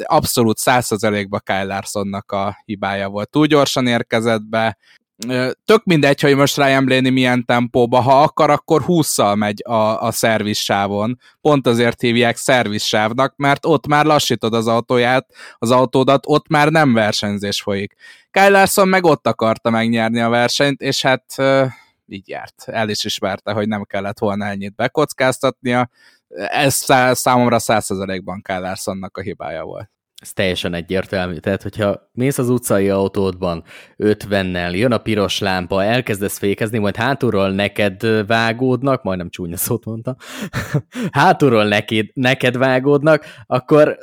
Abszolút 0.03 0.59
százszerzelékba 0.59 1.39
Kyle 1.39 1.65
Larsonnak 1.65 2.33
a 2.33 2.63
hibája 2.65 3.09
volt. 3.09 3.31
Túl 3.31 3.47
gyorsan 3.47 3.87
érkezett 3.87 4.43
be, 4.43 4.77
tök 5.65 5.85
mindegy, 5.85 6.21
hogy 6.21 6.37
most 6.37 6.57
Ryan 6.57 6.85
Blaney 6.85 7.11
milyen 7.11 7.45
tempóba, 7.45 8.01
ha 8.01 8.23
akar, 8.23 8.51
akkor 8.51 8.83
20-szal 8.87 9.37
megy 9.37 9.63
a, 9.65 10.03
a 10.03 10.11
szervissávon. 10.11 11.19
Pont 11.41 11.67
azért 11.67 12.01
hívják 12.01 12.37
szervissávnak, 12.37 13.37
mert 13.37 13.67
ott 13.67 13.87
már 13.87 14.05
lassítod 14.05 14.55
az 14.55 14.67
autóját, 14.67 15.27
az 15.59 15.71
autódat, 15.71 16.25
ott 16.27 16.49
már 16.49 16.69
nem 16.69 16.93
versenyzés 16.93 17.63
folyik. 17.63 17.95
Kyle 18.31 18.49
Larson 18.49 18.89
meg 18.89 19.05
ott 19.05 19.27
akarta 19.27 19.71
megnyerni 19.71 20.21
a 20.21 20.29
versenyt, 20.29 20.81
és 20.81 21.03
hát 21.03 21.25
így 22.07 22.29
járt. 22.29 22.65
El 22.67 22.89
is 22.89 23.05
ismerte, 23.05 23.53
hogy 23.53 23.69
nem 23.69 23.83
kellett 23.83 24.19
volna 24.19 24.47
ennyit 24.47 24.75
bekockáztatnia. 24.75 25.91
Ez 26.49 26.75
számomra 27.13 27.57
100%-ban 27.61 28.43
Kyle 28.43 28.59
Larsonnak 28.59 29.17
a 29.17 29.21
hibája 29.21 29.65
volt 29.65 29.91
ez 30.23 30.33
teljesen 30.33 30.75
egyértelmű. 30.75 31.37
Tehát, 31.37 31.63
hogyha 31.63 32.11
mész 32.13 32.39
az 32.39 32.49
utcai 32.49 32.89
autódban 32.89 33.65
50-nel, 33.99 34.77
jön 34.77 34.93
a 34.93 34.99
piros 34.99 35.39
lámpa, 35.39 35.85
elkezdesz 35.85 36.39
fékezni, 36.39 36.79
majd 36.79 36.97
hátulról 36.97 37.51
neked 37.51 38.27
vágódnak, 38.27 39.03
majdnem 39.03 39.31
csúnya 39.31 39.57
szót 39.57 39.85
mondta, 39.85 40.17
hátulról 41.11 41.65
neked, 41.65 42.07
neked 42.15 42.57
vágódnak, 42.57 43.25
akkor 43.47 43.97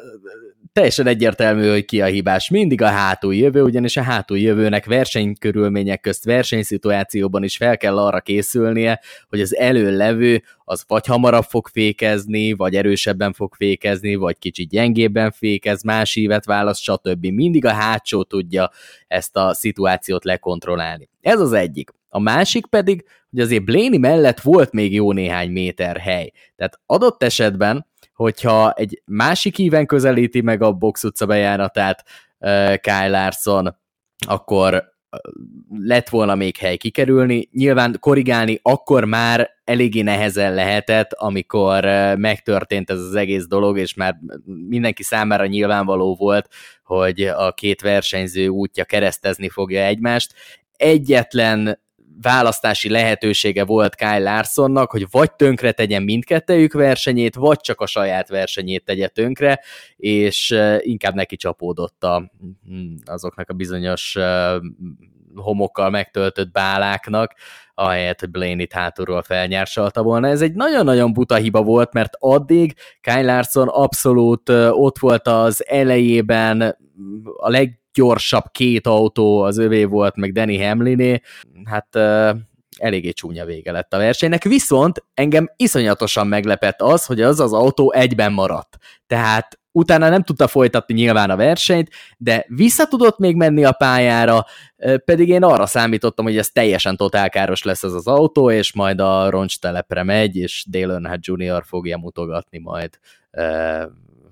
teljesen 0.74 1.08
egyértelmű, 1.08 1.70
hogy 1.70 1.86
ki 1.86 2.02
a 2.02 2.06
hibás. 2.06 2.50
Mindig 2.50 2.82
a 2.82 2.88
hátul 2.88 3.36
jövő, 3.36 3.62
ugyanis 3.62 3.98
a 3.98 4.02
hátul 4.02 4.38
jövőnek 4.38 4.86
versenykörülmények 4.86 6.02
közt 6.02 6.24
versenyszituációban 6.24 7.44
is 7.44 7.58
fel 7.58 7.78
kell 7.78 7.98
arra 7.98 8.20
készülnie, 8.20 9.00
hogy 9.30 9.41
az 9.41 9.56
előlevő 9.56 10.44
az 10.64 10.84
vagy 10.88 11.06
hamarabb 11.06 11.44
fog 11.44 11.68
fékezni, 11.68 12.54
vagy 12.54 12.76
erősebben 12.76 13.34
fog 13.34 13.56
fékezni, 13.56 14.16
vagy 14.16 14.38
kicsit 14.38 14.70
gyengébben 14.70 15.32
fékez, 15.32 15.84
más 15.84 16.16
ívet 16.16 16.46
választ, 16.46 16.82
stb. 16.82 17.26
Mindig 17.26 17.66
a 17.66 17.74
hátsó 17.74 18.24
tudja 18.24 18.72
ezt 19.08 19.36
a 19.38 19.54
szituációt 19.54 20.24
lekontrollálni. 20.24 21.10
Ez 21.22 21.40
az 21.40 21.54
egyik. 21.54 21.90
A 22.10 22.20
másik 22.20 22.66
pedig, 22.66 23.06
hogy 23.30 23.40
azért 23.40 23.64
Blaney 23.64 23.98
mellett 23.98 24.40
volt 24.40 24.72
még 24.72 24.94
jó 24.94 25.12
néhány 25.12 25.52
méter 25.52 25.98
hely. 25.98 26.32
Tehát 26.56 26.80
adott 26.86 27.24
esetben 27.24 27.88
hogyha 28.20 28.72
egy 28.72 29.02
másik 29.06 29.58
íven 29.58 29.86
közelíti 29.86 30.41
meg 30.41 30.62
a 30.62 30.72
box 30.72 31.04
utca 31.04 31.26
bejáratát 31.26 32.04
Kyle 32.82 33.08
Larson, 33.08 33.78
akkor 34.28 34.84
lett 35.70 36.10
volna 36.10 36.36
még 36.36 36.58
hely 36.58 36.78
kikerülni. 36.78 37.50
Nyilván 37.52 37.98
korrigálni 38.00 38.60
akkor 38.62 39.06
már 39.06 39.50
eléggé 39.64 40.02
nehezen 40.02 40.54
lehetett, 40.54 41.14
amikor 41.14 41.84
megtörtént 42.18 42.90
ez 42.90 43.00
az 43.00 43.16
egész 43.16 43.48
dolog, 43.48 43.78
és 43.78 43.94
már 43.94 44.20
mindenki 44.46 45.04
számára 45.04 45.46
nyilvánvaló 45.46 46.16
volt, 46.16 46.48
hogy 46.84 47.22
a 47.22 47.52
két 47.54 47.82
versenyző 47.82 48.48
útja 48.48 48.86
keresztezni 48.86 49.50
fogja 49.50 49.82
egymást. 49.82 50.34
Egyetlen 50.72 51.80
választási 52.22 52.90
lehetősége 52.90 53.66
volt 53.66 53.96
Kyle 53.96 54.20
Larsonnak, 54.20 54.91
hogy 54.91 55.08
vagy 55.12 55.32
tönkre 55.32 55.72
tegyen 55.72 56.04
mindkettejük 56.04 56.74
versenyét, 56.74 57.36
vagy 57.36 57.60
csak 57.60 57.82
a 57.82 57.86
saját 57.86 58.30
versenyét 58.30 58.86
tegye 58.86 59.08
tönkre, 59.08 59.60
és 59.96 60.56
inkább 60.80 61.14
neki 61.14 61.36
csapódott 61.36 62.04
a, 62.04 62.32
hm, 62.66 62.96
azoknak 63.06 63.50
a 63.50 63.54
bizonyos 63.54 64.18
homokkal 65.36 65.90
megtöltött 65.90 66.52
báláknak, 66.52 67.34
ahelyett, 67.74 68.20
hogy 68.20 68.30
Blaney-t 68.30 68.74
hátulról 68.74 69.22
felnyársalta 69.22 70.04
volna. 70.04 70.28
Ez 70.28 70.41
egy 70.41 70.54
nagyon-nagyon 70.54 71.14
buta 71.14 71.36
hiba 71.36 71.64
volt, 71.64 71.94
mert 71.94 72.14
addig 72.20 72.74
Kyle 73.02 73.22
Larson 73.22 73.68
abszolút 73.68 74.50
ott 74.70 75.00
volt 75.00 75.28
az 75.28 75.66
elejében 75.68 76.78
a 77.38 77.50
leg 77.50 77.80
leggyorsabb 78.00 78.44
két 78.52 78.88
autó 78.88 79.42
az 79.42 79.58
övé 79.58 79.84
volt, 79.84 80.16
meg 80.16 80.32
Danny 80.32 80.68
Hamliné, 80.68 81.22
hát 81.64 81.96
eléggé 82.78 83.12
csúnya 83.12 83.46
vége 83.46 83.72
lett 83.72 83.94
a 83.94 83.98
versenynek, 83.98 84.44
viszont 84.44 85.04
engem 85.14 85.50
iszonyatosan 85.56 86.28
meglepett 86.28 86.82
az, 86.82 87.06
hogy 87.06 87.22
az 87.22 87.40
az 87.40 87.54
autó 87.54 87.92
egyben 87.92 88.34
maradt. 88.34 88.78
Tehát 89.08 89.60
utána 89.72 90.10
nem 90.10 90.24
tudta 90.24 90.48
folytatni 90.48 90.94
nyilván 90.94 91.30
a 91.30 91.36
versenyt, 91.36 91.90
de 92.18 92.46
vissza 92.48 92.88
tudott 92.88 93.18
még 93.18 93.36
menni 93.36 93.64
a 93.64 93.72
pályára, 93.72 94.46
pedig 95.06 95.30
én 95.30 95.44
arra 95.44 95.66
számítottam, 95.66 96.26
hogy 96.26 96.38
ez 96.38 96.50
teljesen 96.50 96.96
totálkáros 96.96 97.64
lesz 97.64 97.84
ez 97.84 97.94
az 97.94 98.08
autó, 98.08 98.52
és 98.52 98.74
majd 98.74 99.00
a 99.00 99.30
roncstelepre 99.30 100.04
megy, 100.04 100.36
és 100.36 100.66
Dale 100.70 100.94
Earnhardt 100.94 101.26
Jr. 101.26 101.64
fogja 101.66 101.98
mutogatni 101.98 102.60
majd, 102.60 103.00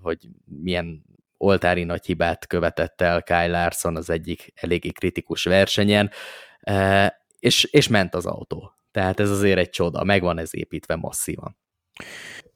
hogy 0.02 0.18
milyen 0.61 1.06
oltári 1.38 1.84
nagy 1.84 2.05
hibát 2.05 2.47
követett 2.47 3.01
el 3.01 3.23
Kyle 3.23 3.47
Larson 3.47 3.95
az 3.95 4.09
egyik 4.09 4.53
eléggé 4.55 4.89
kritikus 4.89 5.43
versenyen, 5.43 6.11
e, 6.59 7.22
és, 7.39 7.64
és 7.64 7.88
ment 7.88 8.15
az 8.15 8.26
autó. 8.26 8.72
Tehát 8.91 9.19
ez 9.19 9.30
azért 9.30 9.57
egy 9.57 9.69
csoda, 9.69 10.03
megvan 10.03 10.39
ez 10.39 10.49
építve 10.55 10.95
masszívan. 10.95 11.57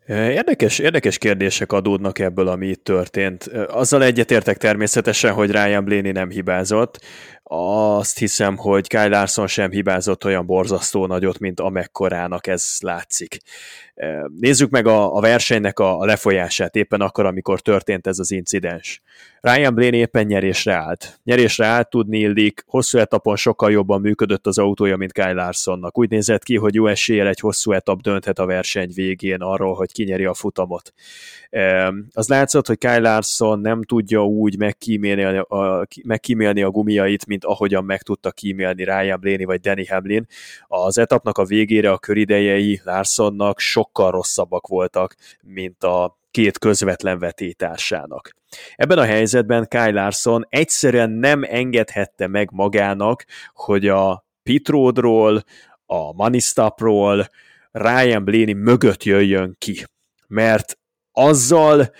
E, 0.05 0.31
érdekes, 0.31 0.79
érdekes 0.79 1.17
kérdések 1.17 1.71
adódnak 1.71 2.19
ebből, 2.19 2.47
ami 2.47 2.67
itt 2.67 2.83
történt. 2.83 3.47
E, 3.47 3.65
azzal 3.65 4.03
egyetértek 4.03 4.57
természetesen, 4.57 5.33
hogy 5.33 5.51
Ryan 5.51 5.85
Blaney 5.85 6.11
nem 6.11 6.29
hibázott. 6.29 6.99
Azt 7.53 8.17
hiszem, 8.17 8.57
hogy 8.57 8.87
Kyle 8.87 9.07
Larson 9.07 9.47
sem 9.47 9.71
hibázott 9.71 10.25
olyan 10.25 10.45
borzasztó 10.45 11.05
nagyot, 11.05 11.39
mint 11.39 11.59
amekkorának 11.59 12.47
ez 12.47 12.77
látszik. 12.79 13.37
Nézzük 14.39 14.69
meg 14.69 14.87
a, 14.87 15.15
a 15.15 15.21
versenynek 15.21 15.79
a, 15.79 15.99
a 15.99 16.05
lefolyását 16.05 16.75
éppen 16.75 17.01
akkor, 17.01 17.25
amikor 17.25 17.61
történt 17.61 18.07
ez 18.07 18.19
az 18.19 18.31
incidens. 18.31 19.01
Ryan 19.41 19.73
Blaney 19.73 19.99
éppen 19.99 20.25
nyerésre 20.25 20.73
állt. 20.73 21.19
Nyerésre 21.23 21.65
állt, 21.65 21.89
tudni 21.89 22.19
illik, 22.19 22.63
hosszú 22.67 22.97
etapon 22.97 23.35
sokkal 23.35 23.71
jobban 23.71 24.01
működött 24.01 24.47
az 24.47 24.57
autója, 24.57 24.97
mint 24.97 25.11
Kyle 25.11 25.33
Larsonnak. 25.33 25.97
Úgy 25.97 26.09
nézett 26.09 26.43
ki, 26.43 26.57
hogy 26.57 26.73
jó 26.73 26.87
eséllyel 26.87 27.27
egy 27.27 27.39
hosszú 27.39 27.71
etap 27.71 28.01
dönthet 28.01 28.39
a 28.39 28.45
verseny 28.45 28.91
végén 28.93 29.41
arról, 29.41 29.73
hogy 29.73 29.91
kinyeri 29.91 30.25
a 30.25 30.33
futamot. 30.33 30.93
Az 32.13 32.27
látszott, 32.27 32.67
hogy 32.67 32.77
Kyle 32.77 32.99
Larson 32.99 33.59
nem 33.59 33.83
tudja 33.83 34.25
úgy 34.25 34.57
megkímélni 34.57 35.37
a, 35.37 35.87
megkímélni 36.03 36.61
a 36.61 36.69
gumiait, 36.69 37.25
mint 37.25 37.40
ahogyan 37.43 37.85
meg 37.85 38.01
tudta 38.01 38.31
kímélni 38.31 38.83
Ryan 38.83 39.19
Blaney 39.19 39.43
vagy 39.45 39.59
Danny 39.59 39.87
Hamlin. 39.89 40.25
Az 40.67 40.97
etapnak 40.97 41.37
a 41.37 41.45
végére 41.45 41.91
a 41.91 41.97
köridejei 41.97 42.81
Larsonnak 42.83 43.59
sokkal 43.59 44.11
rosszabbak 44.11 44.67
voltak, 44.67 45.15
mint 45.41 45.83
a 45.83 46.19
két 46.31 46.57
közvetlen 46.57 47.19
vetétársának. 47.19 48.35
Ebben 48.75 48.97
a 48.97 49.05
helyzetben 49.05 49.67
Kyle 49.67 49.91
Larson 49.91 50.45
egyszerűen 50.49 51.09
nem 51.09 51.43
engedhette 51.43 52.27
meg 52.27 52.49
magának, 52.51 53.25
hogy 53.53 53.87
a 53.87 54.25
Pitrodról, 54.43 55.43
a 55.85 56.13
Manistapról 56.13 57.27
Ryan 57.71 58.23
Blaney 58.23 58.53
mögött 58.53 59.03
jöjjön 59.03 59.55
ki. 59.57 59.85
Mert 60.27 60.77
azzal 61.11 61.91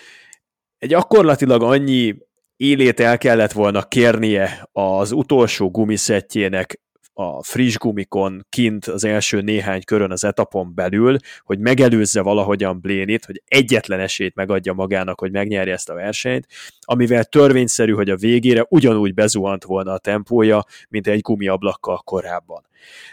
gyakorlatilag 0.80 1.63
annyi 1.63 2.18
élét 2.62 3.00
el 3.00 3.18
kellett 3.18 3.52
volna 3.52 3.84
kérnie 3.84 4.70
az 4.72 5.12
utolsó 5.12 5.72
gumiszettjének 5.72 6.80
a 7.14 7.44
friss 7.44 7.76
gumikon 7.76 8.46
kint 8.50 8.86
az 8.86 9.04
első 9.04 9.42
néhány 9.42 9.84
körön 9.84 10.12
az 10.12 10.24
etapon 10.24 10.72
belül, 10.76 11.18
hogy 11.44 11.60
megelőzze 11.60 12.22
valahogyan 12.22 12.80
Blénit, 12.82 13.26
hogy 13.26 13.42
egyetlen 13.46 14.00
esélyt 14.00 14.36
megadja 14.36 14.74
magának, 14.74 15.20
hogy 15.20 15.32
megnyerje 15.32 15.74
ezt 15.74 15.90
a 15.90 15.94
versenyt, 15.94 16.48
amivel 16.82 17.24
törvényszerű, 17.24 17.92
hogy 17.92 18.10
a 18.10 18.16
végére 18.16 18.66
ugyanúgy 18.70 19.14
bezuhant 19.14 19.64
volna 19.64 19.92
a 19.94 19.98
tempója, 19.98 20.64
mint 20.90 21.08
egy 21.08 21.22
gumiablakkal 21.22 21.98
korábban. 21.98 22.66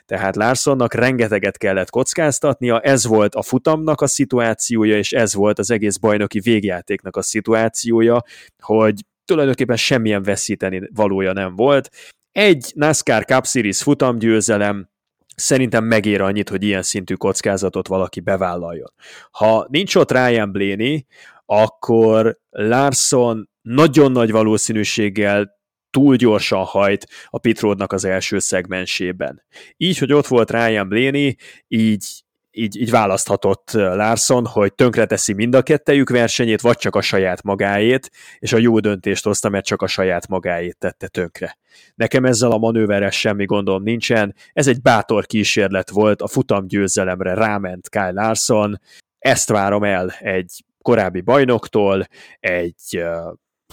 Tehát 0.07 0.37
Larsonnak 0.37 0.95
rengeteget 0.95 1.57
kellett 1.57 1.91
kockáztatnia, 1.91 2.81
ez 2.81 3.07
volt 3.07 3.35
a 3.35 3.43
futamnak 3.43 4.01
a 4.01 4.07
szituációja, 4.07 4.97
és 4.97 5.13
ez 5.13 5.35
volt 5.35 5.59
az 5.59 5.71
egész 5.71 5.97
bajnoki 5.97 6.41
végjátéknak 6.41 7.17
a 7.17 7.23
szituációja, 7.23 8.23
hogy 8.59 8.95
tulajdonképpen 9.29 9.77
semmilyen 9.77 10.23
veszíteni 10.23 10.89
valója 10.95 11.33
nem 11.33 11.57
volt, 11.57 11.91
egy 12.33 12.73
NASCAR 12.75 13.25
Cup 13.25 13.47
Series 13.47 13.83
futamgyőzelem 13.83 14.89
szerintem 15.37 15.85
megér 15.85 16.21
annyit, 16.21 16.49
hogy 16.49 16.63
ilyen 16.63 16.83
szintű 16.83 17.15
kockázatot 17.15 17.89
valaki 17.89 18.21
bevállaljon. 18.21 18.93
Ha 19.31 19.67
nincs 19.71 19.95
ott 19.95 20.13
Ryan 20.13 20.53
Blaney, 20.53 21.07
akkor 21.47 22.39
Larson 22.51 23.49
nagyon 23.63 24.13
nagy 24.13 24.31
valószínűséggel 24.31 25.57
túl 25.91 26.17
gyorsan 26.17 26.65
hajt 26.65 27.07
a 27.27 27.39
pitrodnak 27.39 27.93
az 27.93 28.05
első 28.05 28.39
szegmensében. 28.39 29.43
Így, 29.77 29.99
hogy 29.99 30.13
ott 30.13 30.27
volt 30.27 30.51
Ryan 30.51 30.89
Blaney, 30.89 31.37
így 31.69 32.25
így, 32.59 32.81
így 32.81 32.91
választhatott 32.91 33.71
Larson, 33.73 34.47
hogy 34.47 34.75
tönkreteszi 34.75 35.33
mind 35.33 35.55
a 35.55 35.63
kettejük 35.63 36.11
versenyét, 36.11 36.61
vagy 36.61 36.77
csak 36.77 36.97
a 36.97 37.01
saját 37.01 37.43
magáét, 37.43 38.11
és 38.39 38.53
a 38.53 38.59
jó 38.59 38.79
döntést 38.79 39.25
hozta, 39.25 39.49
mert 39.49 39.65
csak 39.65 39.83
a 39.83 39.87
saját 39.87 40.29
magáét 40.29 40.77
tette 40.79 41.09
tönkre. 41.09 41.59
Nekem 41.95 42.25
ezzel 42.25 42.51
a 42.51 42.59
manőverrel 42.59 43.11
semmi 43.11 43.45
gondom 43.45 43.83
nincsen, 43.83 44.35
ez 44.53 44.67
egy 44.67 44.83
bátor 44.83 45.27
kísérlet 45.27 45.91
volt, 45.91 46.23
a 46.23 46.27
futam 46.27 46.67
győzelemre 46.67 47.35
ráment 47.35 47.89
Kyle 47.89 48.13
Larson, 48.13 48.81
ezt 49.19 49.49
várom 49.49 49.85
el 49.85 50.11
egy 50.19 50.65
korábbi 50.83 51.21
bajnoktól, 51.21 52.07
egy 52.41 53.05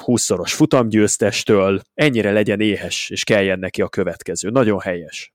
20-szoros 0.02 0.54
futamgyőztestől, 0.54 1.82
ennyire 1.94 2.32
legyen 2.32 2.60
éhes, 2.60 3.10
és 3.10 3.24
kelljen 3.24 3.60
neki 3.60 3.82
a 3.82 3.88
következő. 3.88 4.50
Nagyon 4.50 4.80
helyes. 4.80 5.35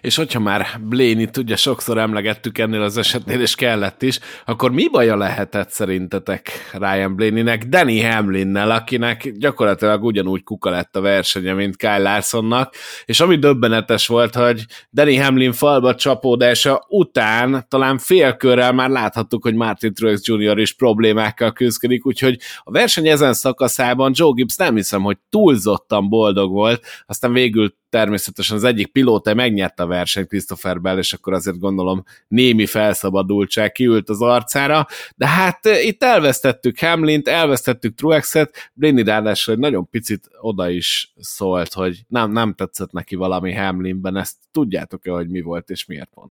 És 0.00 0.16
hogyha 0.16 0.40
már 0.40 0.66
Blaney-t 0.80 1.36
ugye 1.36 1.56
sokszor 1.56 1.98
emlegettük 1.98 2.58
ennél 2.58 2.82
az 2.82 2.96
esetnél, 2.96 3.40
és 3.40 3.54
kellett 3.54 4.02
is, 4.02 4.18
akkor 4.44 4.70
mi 4.70 4.88
baja 4.88 5.16
lehetett 5.16 5.70
szerintetek 5.70 6.50
Ryan 6.72 7.16
Blaney-nek 7.16 7.64
Danny 7.64 8.04
Hamlinnel, 8.04 8.70
akinek 8.70 9.32
gyakorlatilag 9.32 10.04
ugyanúgy 10.04 10.42
kuka 10.42 10.70
lett 10.70 10.96
a 10.96 11.00
versenye, 11.00 11.52
mint 11.52 11.76
Kyle 11.76 11.98
Larsonnak, 11.98 12.74
és 13.04 13.20
ami 13.20 13.36
döbbenetes 13.36 14.06
volt, 14.06 14.34
hogy 14.34 14.64
Danny 14.90 15.22
Hamlin 15.22 15.52
falba 15.52 15.94
csapódása 15.94 16.84
után 16.88 17.66
talán 17.68 17.98
félkörrel 17.98 18.72
már 18.72 18.90
láthattuk, 18.90 19.42
hogy 19.42 19.54
Martin 19.54 19.94
Truex 19.94 20.20
Jr. 20.24 20.58
is 20.58 20.72
problémákkal 20.72 21.52
küzdik, 21.52 22.06
úgyhogy 22.06 22.38
a 22.62 22.70
verseny 22.70 23.08
ezen 23.08 23.32
szakaszában 23.32 24.12
Joe 24.14 24.32
Gibbs 24.34 24.56
nem 24.56 24.74
hiszem, 24.74 25.02
hogy 25.02 25.18
túlzottan 25.28 26.08
boldog 26.08 26.50
volt, 26.50 26.86
aztán 27.06 27.32
végül 27.32 27.78
természetesen 27.90 28.56
az 28.56 28.64
egyik 28.64 28.86
pilóta 28.86 29.34
megnyerte 29.34 29.82
a 29.82 29.86
versenyt 29.86 30.28
Christopher 30.28 30.80
Bell, 30.80 30.98
és 30.98 31.12
akkor 31.12 31.32
azért 31.32 31.58
gondolom 31.58 32.04
némi 32.28 32.66
felszabadultság 32.66 33.72
kiült 33.72 34.08
az 34.08 34.22
arcára, 34.22 34.86
de 35.16 35.26
hát 35.26 35.66
eh, 35.66 35.86
itt 35.86 36.02
elvesztettük 36.02 36.78
Hamlint, 36.78 37.28
elvesztettük 37.28 37.94
Truexet, 37.94 38.70
Blaney 38.72 39.04
ráadásul 39.04 39.54
egy 39.54 39.60
nagyon 39.60 39.88
picit 39.88 40.30
oda 40.40 40.68
is 40.70 41.12
szólt, 41.20 41.72
hogy 41.72 42.00
nem, 42.08 42.32
nem 42.32 42.54
tetszett 42.54 42.92
neki 42.92 43.14
valami 43.14 43.54
Hamlinben, 43.54 44.16
ezt 44.16 44.36
tudjátok-e, 44.52 45.10
hogy 45.10 45.28
mi 45.28 45.40
volt 45.40 45.70
és 45.70 45.86
miért 45.86 46.10
mond? 46.14 46.30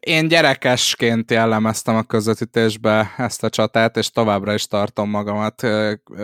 Én 0.00 0.28
gyerekesként 0.28 1.30
jellemeztem 1.30 1.96
a 1.96 2.02
közvetítésbe 2.02 3.14
ezt 3.16 3.44
a 3.44 3.48
csatát, 3.48 3.96
és 3.96 4.10
továbbra 4.10 4.54
is 4.54 4.66
tartom 4.66 5.10
magamat. 5.10 5.62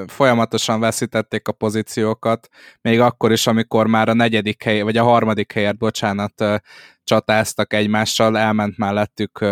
Folyamatosan 0.06 0.80
veszítették 0.80 1.48
a 1.48 1.52
pozíciókat, 1.52 2.48
még 2.80 3.00
akkor 3.00 3.32
is, 3.32 3.46
amikor 3.46 3.86
már 3.86 4.08
a 4.08 4.14
negyedik 4.14 4.62
hely, 4.62 4.80
vagy 4.80 4.96
a 4.96 5.04
harmadik 5.04 5.52
helyet, 5.52 5.78
bocsánat, 5.78 6.44
csatáztak 7.04 7.72
egymással, 7.72 8.38
elment 8.38 8.78
mellettük 8.78 9.44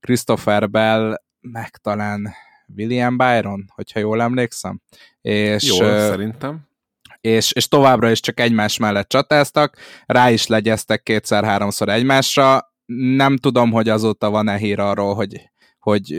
Christopher 0.00 0.70
Bell, 0.70 1.22
meg 1.40 1.70
talán 1.70 2.34
William 2.76 3.16
Byron, 3.16 3.64
hogyha 3.74 4.00
jól 4.00 4.22
emlékszem. 4.22 4.80
És, 5.20 5.64
jól, 5.64 5.98
szerintem 5.98 6.70
és, 7.22 7.52
és 7.52 7.68
továbbra 7.68 8.10
is 8.10 8.20
csak 8.20 8.40
egymás 8.40 8.76
mellett 8.76 9.08
csatáztak, 9.08 9.76
rá 10.06 10.30
is 10.30 10.46
legyeztek 10.46 11.02
kétszer-háromszor 11.02 11.88
egymásra, 11.88 12.71
nem 12.96 13.36
tudom, 13.36 13.70
hogy 13.70 13.88
azóta 13.88 14.30
van-e 14.30 14.56
hír 14.56 14.78
arról, 14.78 15.14
hogy, 15.14 15.50
hogy 15.78 16.12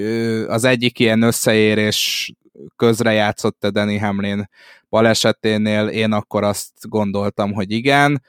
az 0.47 0.63
egyik 0.63 0.99
ilyen 0.99 1.21
összeérés 1.21 2.33
közre 2.75 3.11
játszott-e 3.11 3.69
Danny 3.69 3.99
Hamlin 3.99 4.49
baleseténél, 4.89 5.87
én 5.87 6.11
akkor 6.11 6.43
azt 6.43 6.71
gondoltam, 6.81 7.53
hogy 7.53 7.71
igen, 7.71 8.21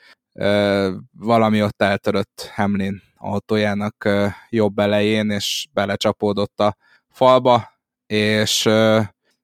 valami 1.19 1.63
ott 1.63 1.83
eltörött 1.83 2.51
Hamlin 2.55 3.03
autójának 3.17 4.09
jobb 4.51 4.79
elején, 4.79 5.31
és 5.31 5.67
belecsapódott 5.73 6.61
a 6.61 6.77
falba, 7.11 7.73
és 8.07 8.69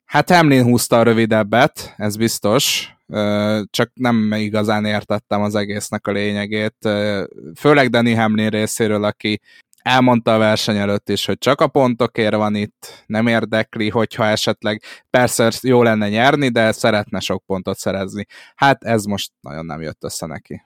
hát 0.05 0.31
Hamlin 0.31 0.63
húzta 0.63 0.99
a 0.99 1.03
rövidebbet, 1.03 1.95
ez 1.97 2.17
biztos, 2.17 2.95
csak 3.71 3.91
nem 3.95 4.33
igazán 4.33 4.85
értettem 4.85 5.43
az 5.43 5.55
egésznek 5.55 6.07
a 6.07 6.13
lényegét, 6.13 6.89
főleg 7.57 7.91
Danny 7.91 8.17
Hamlin 8.17 8.49
részéről, 8.49 9.05
aki 9.05 9.41
elmondta 9.83 10.35
a 10.35 10.39
verseny 10.39 10.77
előtt 10.77 11.09
is, 11.09 11.27
hogy 11.27 11.39
csak 11.39 11.61
a 11.61 11.69
pontokért 11.69 12.35
van 12.35 12.55
itt, 12.55 13.05
nem 13.07 13.27
érdekli, 13.27 13.89
hogyha 13.89 14.27
esetleg 14.27 14.83
persze 15.11 15.51
jó 15.61 15.83
lenne 15.83 16.09
nyerni, 16.09 16.49
de 16.49 16.73
szeretne 16.73 17.21
sok 17.21 17.45
pontot 17.47 17.79
szerezni. 17.79 18.27
Hát 18.55 18.85
ez 18.85 19.05
most 19.05 19.33
nagyon 19.41 19.67
nem 19.67 19.81
jött 19.81 20.05
össze 20.05 20.27
neki. 20.27 20.63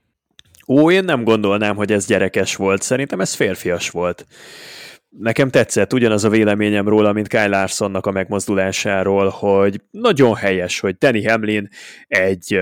Ó, 0.68 0.90
én 0.90 1.04
nem 1.04 1.24
gondolnám, 1.24 1.76
hogy 1.76 1.92
ez 1.92 2.06
gyerekes 2.06 2.56
volt, 2.56 2.82
szerintem 2.82 3.20
ez 3.20 3.34
férfias 3.34 3.90
volt. 3.90 4.26
Nekem 5.18 5.50
tetszett 5.50 5.92
ugyanaz 5.92 6.24
a 6.24 6.28
véleményem 6.28 6.88
róla, 6.88 7.12
mint 7.12 7.28
Kyle 7.28 7.46
Larsonnak 7.46 8.06
a 8.06 8.10
megmozdulásáról, 8.10 9.28
hogy 9.28 9.80
nagyon 9.90 10.34
helyes, 10.34 10.80
hogy 10.80 10.96
Danny 10.96 11.28
Hamlin 11.28 11.68
egy, 12.06 12.60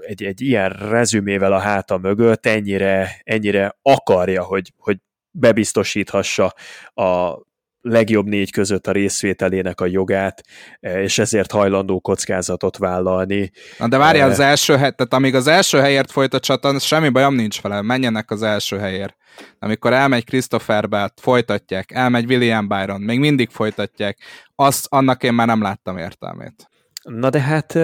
egy, 0.00 0.22
egy 0.22 0.40
ilyen 0.40 0.68
rezümével 0.68 1.52
a 1.52 1.58
háta 1.58 1.98
mögött 1.98 2.46
ennyire, 2.46 3.20
ennyire 3.24 3.78
akarja, 3.82 4.42
hogy, 4.42 4.72
hogy 4.76 4.96
bebiztosíthassa 5.30 6.54
a 6.94 7.38
legjobb 7.80 8.26
négy 8.26 8.52
között 8.52 8.86
a 8.86 8.92
részvételének 8.92 9.80
a 9.80 9.86
jogát, 9.86 10.42
és 10.80 11.18
ezért 11.18 11.50
hajlandó 11.50 12.00
kockázatot 12.00 12.76
vállalni. 12.76 13.50
Na 13.78 13.88
de 13.88 13.96
várjál, 13.96 14.30
az 14.30 14.40
első 14.40 14.72
hely, 14.72 14.90
tehát 14.90 15.14
amíg 15.14 15.34
az 15.34 15.46
első 15.46 15.78
helyért 15.78 16.10
folyt 16.10 16.34
a 16.34 16.40
csata, 16.40 16.78
semmi 16.78 17.08
bajom 17.08 17.34
nincs 17.34 17.60
vele, 17.60 17.82
menjenek 17.82 18.30
az 18.30 18.42
első 18.42 18.78
helyért. 18.78 19.16
Amikor 19.58 19.92
elmegy 19.92 20.24
Christopher 20.24 20.88
Belt, 20.88 21.12
folytatják, 21.20 21.92
elmegy 21.92 22.24
William 22.24 22.68
Byron, 22.68 23.00
még 23.00 23.18
mindig 23.18 23.48
folytatják, 23.50 24.18
azt 24.54 24.86
annak 24.88 25.22
én 25.22 25.32
már 25.32 25.46
nem 25.46 25.62
láttam 25.62 25.98
értelmét. 25.98 26.68
Na 27.02 27.30
de 27.30 27.40
hát 27.40 27.78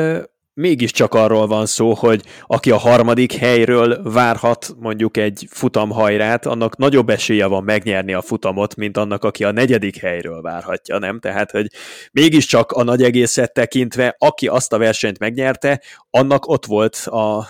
mégiscsak 0.55 1.15
arról 1.15 1.47
van 1.47 1.67
szó, 1.67 1.95
hogy 1.95 2.23
aki 2.47 2.71
a 2.71 2.77
harmadik 2.77 3.33
helyről 3.33 4.13
várhat 4.13 4.75
mondjuk 4.79 5.17
egy 5.17 5.47
futamhajrát, 5.51 6.47
annak 6.47 6.77
nagyobb 6.77 7.11
esélye 7.11 7.47
van 7.47 7.65
megnyerni 7.65 8.13
a 8.13 8.23
futamot, 8.23 8.77
mint 8.77 8.97
annak, 8.97 9.25
aki 9.25 9.45
a 9.45 9.51
negyedik 9.51 9.97
helyről 9.97 10.41
várhatja, 10.41 10.99
nem? 10.99 11.21
Tehát, 11.21 11.51
hogy 11.51 11.67
mégiscsak 12.13 12.73
a 12.73 12.83
nagy 12.83 13.03
egészet 13.03 13.53
tekintve, 13.53 14.15
aki 14.19 14.47
azt 14.47 14.73
a 14.73 14.79
versenyt 14.79 15.19
megnyerte, 15.19 15.81
annak 16.11 16.47
ott 16.47 16.67
volt 16.67 16.97
a 16.97 17.49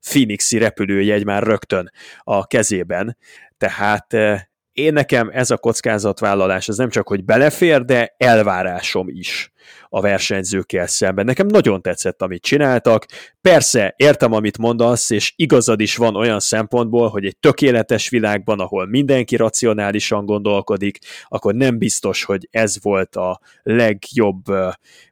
Phoenixi 0.00 0.58
repülőjegy 0.58 1.24
már 1.24 1.42
rögtön 1.42 1.90
a 2.18 2.46
kezében. 2.46 3.16
Tehát 3.58 4.16
én 4.72 4.92
nekem 4.92 5.30
ez 5.32 5.50
a 5.50 5.56
kockázatvállalás, 5.56 6.68
ez 6.68 6.76
nem 6.76 6.90
csak, 6.90 7.08
hogy 7.08 7.24
belefér, 7.24 7.84
de 7.84 8.14
elvárásom 8.16 9.08
is 9.08 9.51
a 9.88 10.00
versenyzőkkel 10.00 10.86
szemben. 10.86 11.24
Nekem 11.24 11.46
nagyon 11.46 11.82
tetszett, 11.82 12.22
amit 12.22 12.42
csináltak. 12.42 13.06
Persze, 13.40 13.94
értem, 13.96 14.32
amit 14.32 14.58
mondasz, 14.58 15.10
és 15.10 15.32
igazad 15.36 15.80
is 15.80 15.96
van 15.96 16.16
olyan 16.16 16.40
szempontból, 16.40 17.08
hogy 17.08 17.24
egy 17.24 17.36
tökéletes 17.36 18.08
világban, 18.08 18.60
ahol 18.60 18.86
mindenki 18.86 19.36
racionálisan 19.36 20.26
gondolkodik, 20.26 20.98
akkor 21.28 21.54
nem 21.54 21.78
biztos, 21.78 22.24
hogy 22.24 22.48
ez 22.50 22.82
volt 22.82 23.16
a 23.16 23.40
legjobb, 23.62 24.42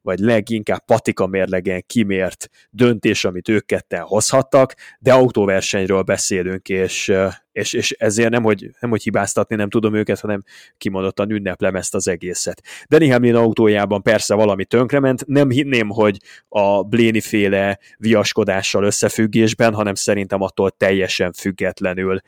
vagy 0.02 0.18
leginkább 0.18 0.84
patika 0.84 1.26
mérlegen 1.26 1.82
kimért 1.86 2.48
döntés, 2.70 3.24
amit 3.24 3.48
ők 3.48 3.66
ketten 3.66 4.02
hozhattak, 4.02 4.74
de 4.98 5.12
autóversenyről 5.12 6.02
beszélünk, 6.02 6.68
és 6.68 7.12
és, 7.52 7.72
és 7.72 7.90
ezért 7.90 8.30
nem 8.30 8.42
hogy, 8.42 8.70
nem, 8.80 8.90
hogy 8.90 9.02
hibáztatni 9.02 9.56
nem 9.56 9.70
tudom 9.70 9.94
őket, 9.94 10.20
hanem 10.20 10.42
kimondottan 10.78 11.30
ünneplem 11.30 11.76
ezt 11.76 11.94
az 11.94 12.08
egészet. 12.08 12.62
Danny 12.88 13.10
Hamlin 13.10 13.34
autójában 13.34 14.02
persze 14.02 14.34
valami 14.40 14.64
tönkrement, 14.64 15.26
nem 15.26 15.50
hinném, 15.50 15.88
hogy 15.88 16.18
a 16.48 16.82
Bléni 16.82 17.20
féle 17.20 17.78
viaskodással 17.96 18.84
összefüggésben, 18.84 19.74
hanem 19.74 19.94
szerintem 19.94 20.42
attól 20.42 20.70
teljesen 20.70 21.32
függetlenül. 21.32 22.20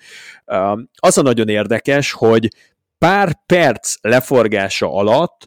Az 0.95 1.19
a 1.19 1.23
nagyon 1.23 1.49
érdekes, 1.49 2.13
hogy 2.13 2.49
pár 2.99 3.37
perc 3.47 3.95
leforgása 4.01 4.95
alatt 4.95 5.45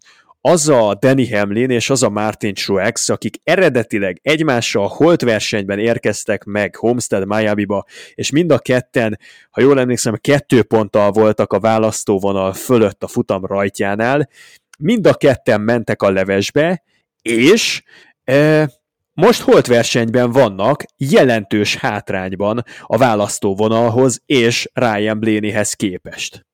az 0.48 0.70
a 0.70 0.98
Danny 1.00 1.32
Hamlin 1.32 1.70
és 1.70 1.90
az 1.90 2.04
a 2.04 2.10
Martin 2.10 2.54
Truex, 2.54 3.10
akik 3.10 3.36
eredetileg 3.44 4.20
egymással 4.22 4.88
holt 4.88 5.22
versenyben 5.22 5.80
érkeztek 5.80 6.44
meg 6.44 6.76
Homestead 6.76 7.28
Miami-ba, 7.28 7.86
és 8.16 8.32
mind 8.32 8.52
a 8.52 8.60
ketten, 8.60 9.20
ha 9.50 9.62
jól 9.62 9.80
emlékszem, 9.80 10.16
kettő 10.22 10.64
ponttal 10.64 11.12
voltak 11.12 11.54
a 11.54 11.60
választóvonal 11.60 12.54
fölött 12.54 13.04
a 13.04 13.08
futam 13.08 13.46
rajtjánál, 13.46 14.30
mind 14.78 15.08
a 15.08 15.14
ketten 15.14 15.62
mentek 15.62 16.02
a 16.02 16.10
levesbe, 16.10 16.84
és 17.22 17.84
e, 18.24 18.70
most 19.14 19.42
holt 19.42 19.68
versenyben 19.68 20.32
vannak 20.32 20.84
jelentős 20.98 21.76
hátrányban 21.76 22.64
a 22.82 22.98
választóvonalhoz 22.98 24.22
és 24.26 24.70
Ryan 24.74 25.20
Blaneyhez 25.20 25.74
képest. 25.74 26.46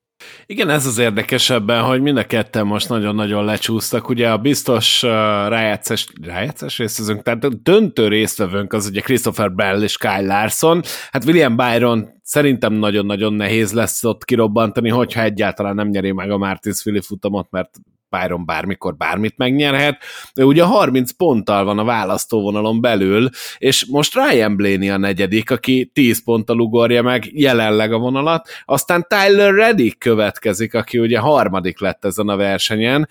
Igen, 0.46 0.70
ez 0.70 0.86
az 0.86 0.98
érdekesebben, 0.98 1.84
hogy 1.84 2.02
mind 2.02 2.18
a 2.18 2.26
ketten 2.26 2.66
most 2.66 2.90
nagyon-nagyon 2.90 3.46
lecsúsztak. 3.46 4.10
Ugye 4.10 4.30
a 4.30 4.38
biztos 4.38 5.04
uh, 5.04 5.10
rájátszás, 5.48 6.08
rájátszás 6.22 6.78
résztvevőnk, 6.78 7.24
tehát 7.24 7.62
döntő 7.62 8.08
résztvevőnk 8.08 8.74
az 8.74 8.86
ugye 8.86 9.02
Christopher 9.02 9.52
Bell 9.52 9.82
és 9.82 9.98
Kyle 9.98 10.22
Larson. 10.22 10.82
Hát 11.12 11.26
William 11.26 11.56
Byron 11.56 12.20
szerintem 12.24 12.74
nagyon-nagyon 12.74 13.34
nehéz 13.34 13.74
lesz 13.74 14.04
ott 14.04 14.26
kirobbantani, 14.26 14.90
hogyha 14.90 15.22
egyáltalán 15.22 15.76
nem 15.76 15.88
nyeri 15.88 16.12
meg 16.12 16.32
a 16.32 16.38
Martins 16.38 16.84
futamot, 17.02 17.48
mert 17.52 17.70
Byron 18.12 18.46
bármikor 18.46 18.96
bármit 18.96 19.38
megnyerhet. 19.38 20.04
Ő 20.36 20.44
ugye 20.44 20.64
30 20.64 21.12
ponttal 21.12 21.64
van 21.64 21.80
a 21.80 21.84
választóvonalon 21.84 22.82
belül, 22.82 23.30
és 23.58 23.86
most 23.86 24.16
Ryan 24.16 24.56
Blaney 24.56 24.90
a 24.90 24.98
negyedik, 24.98 25.52
aki 25.52 25.92
10 25.94 26.24
ponttal 26.24 26.60
ugorja 26.60 27.02
meg 27.02 27.30
jelenleg 27.32 27.94
a 27.94 27.98
vonalat, 27.98 28.48
aztán 28.66 29.06
Tyler 29.08 29.54
Reddick 29.54 30.00
következik, 30.00 30.74
aki 30.74 31.00
ugye 31.00 31.20
harmadik 31.20 31.80
lett 31.80 32.06
ezen 32.06 32.30
a 32.30 32.36
versenyen, 32.36 33.08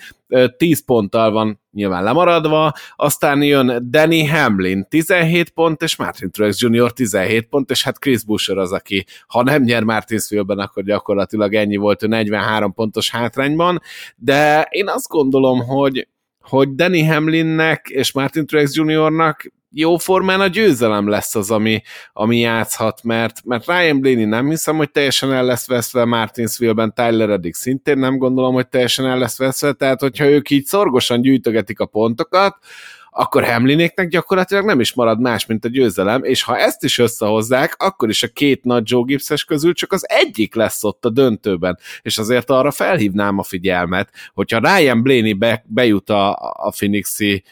10 0.56 0.84
ponttal 0.84 1.30
van 1.30 1.59
nyilván 1.72 2.02
lemaradva, 2.02 2.72
aztán 2.96 3.42
jön 3.42 3.90
Danny 3.90 4.28
Hamlin 4.28 4.86
17 4.88 5.50
pont, 5.50 5.82
és 5.82 5.96
Martin 5.96 6.30
Truex 6.30 6.60
Jr. 6.60 6.92
17 6.92 7.48
pont, 7.48 7.70
és 7.70 7.82
hát 7.82 7.98
Chris 7.98 8.24
Buescher 8.24 8.58
az, 8.58 8.72
aki 8.72 9.06
ha 9.26 9.42
nem 9.42 9.62
nyer 9.62 9.82
Martinsville-ben, 9.82 10.58
akkor 10.58 10.82
gyakorlatilag 10.82 11.54
ennyi 11.54 11.76
volt, 11.76 12.02
ő 12.02 12.06
43 12.06 12.72
pontos 12.72 13.10
hátrányban, 13.10 13.80
de 14.16 14.66
én 14.70 14.88
azt 14.88 15.08
gondolom, 15.08 15.58
hogy 15.58 16.08
hogy 16.40 16.74
Danny 16.74 17.06
Hamlinnek 17.08 17.86
és 17.88 18.12
Martin 18.12 18.46
Truex 18.46 18.74
Jr.-nak 18.74 19.52
jó 19.72 19.96
formán 19.96 20.40
a 20.40 20.46
győzelem 20.46 21.08
lesz 21.08 21.34
az, 21.34 21.50
ami, 21.50 21.82
ami 22.12 22.38
játszhat, 22.38 23.02
mert, 23.02 23.44
mert 23.44 23.66
Ryan 23.66 24.00
Blaney 24.00 24.24
nem 24.24 24.48
hiszem, 24.48 24.76
hogy 24.76 24.90
teljesen 24.90 25.32
el 25.32 25.44
lesz 25.44 25.66
veszve 25.66 26.04
Martinsville-ben, 26.04 26.94
Tyler 26.94 27.28
Reddick 27.28 27.54
szintén 27.54 27.98
nem 27.98 28.18
gondolom, 28.18 28.54
hogy 28.54 28.68
teljesen 28.68 29.06
el 29.06 29.18
lesz 29.18 29.38
veszve, 29.38 29.72
tehát 29.72 30.00
hogyha 30.00 30.24
ők 30.24 30.50
így 30.50 30.64
szorgosan 30.64 31.20
gyűjtögetik 31.20 31.80
a 31.80 31.86
pontokat, 31.86 32.56
akkor 33.12 33.44
Hamlinéknek 33.44 34.08
gyakorlatilag 34.08 34.64
nem 34.64 34.80
is 34.80 34.94
marad 34.94 35.20
más, 35.20 35.46
mint 35.46 35.64
a 35.64 35.68
győzelem, 35.68 36.24
és 36.24 36.42
ha 36.42 36.58
ezt 36.58 36.84
is 36.84 36.98
összehozzák, 36.98 37.74
akkor 37.78 38.08
is 38.08 38.22
a 38.22 38.28
két 38.28 38.64
nagy 38.64 38.82
Joe 38.90 39.02
Gibbs-es 39.06 39.44
közül 39.44 39.74
csak 39.74 39.92
az 39.92 40.08
egyik 40.08 40.54
lesz 40.54 40.84
ott 40.84 41.04
a 41.04 41.10
döntőben, 41.10 41.78
és 42.02 42.18
azért 42.18 42.50
arra 42.50 42.70
felhívnám 42.70 43.38
a 43.38 43.42
figyelmet, 43.42 44.10
hogyha 44.34 44.58
Ryan 44.58 45.02
Blaney 45.02 45.32
be, 45.32 45.64
bejut 45.66 46.10
a, 46.10 46.30
a 46.52 46.70
Phoenixi 46.76 47.42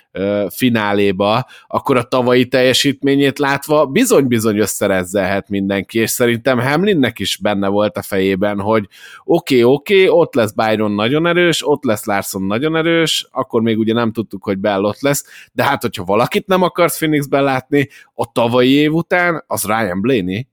fináléba, 0.49 1.47
akkor 1.67 1.97
a 1.97 2.03
tavalyi 2.03 2.47
teljesítményét 2.47 3.39
látva 3.39 3.87
bizony-bizony 3.87 4.59
összerezzelhet 4.59 5.49
mindenki, 5.49 5.99
és 5.99 6.11
szerintem 6.11 6.61
Hamlinnek 6.61 7.19
is 7.19 7.37
benne 7.37 7.69
volt 7.69 7.97
a 7.97 8.03
fejében, 8.03 8.61
hogy 8.61 8.89
oké, 9.25 9.63
okay, 9.63 9.75
oké, 9.75 9.95
okay, 9.95 10.09
ott 10.21 10.35
lesz 10.35 10.53
Byron 10.53 10.93
nagyon 10.93 11.27
erős, 11.27 11.69
ott 11.69 11.85
lesz 11.85 12.05
Larson 12.05 12.43
nagyon 12.43 12.77
erős, 12.77 13.29
akkor 13.31 13.63
még 13.63 13.79
ugye 13.79 13.93
nem 13.93 14.13
tudtuk, 14.13 14.45
hogy 14.45 14.59
Bell 14.59 14.83
ott 14.83 15.01
lesz, 15.01 15.25
de 15.53 15.65
hát, 15.65 15.83
hogyha 15.83 16.05
valakit 16.05 16.47
nem 16.47 16.63
akarsz 16.63 16.97
Phoenixben 16.97 17.43
látni, 17.43 17.89
a 18.15 18.33
tavalyi 18.33 18.73
év 18.73 18.95
után, 18.95 19.45
az 19.47 19.65
Ryan 19.65 20.01
Blaney. 20.01 20.47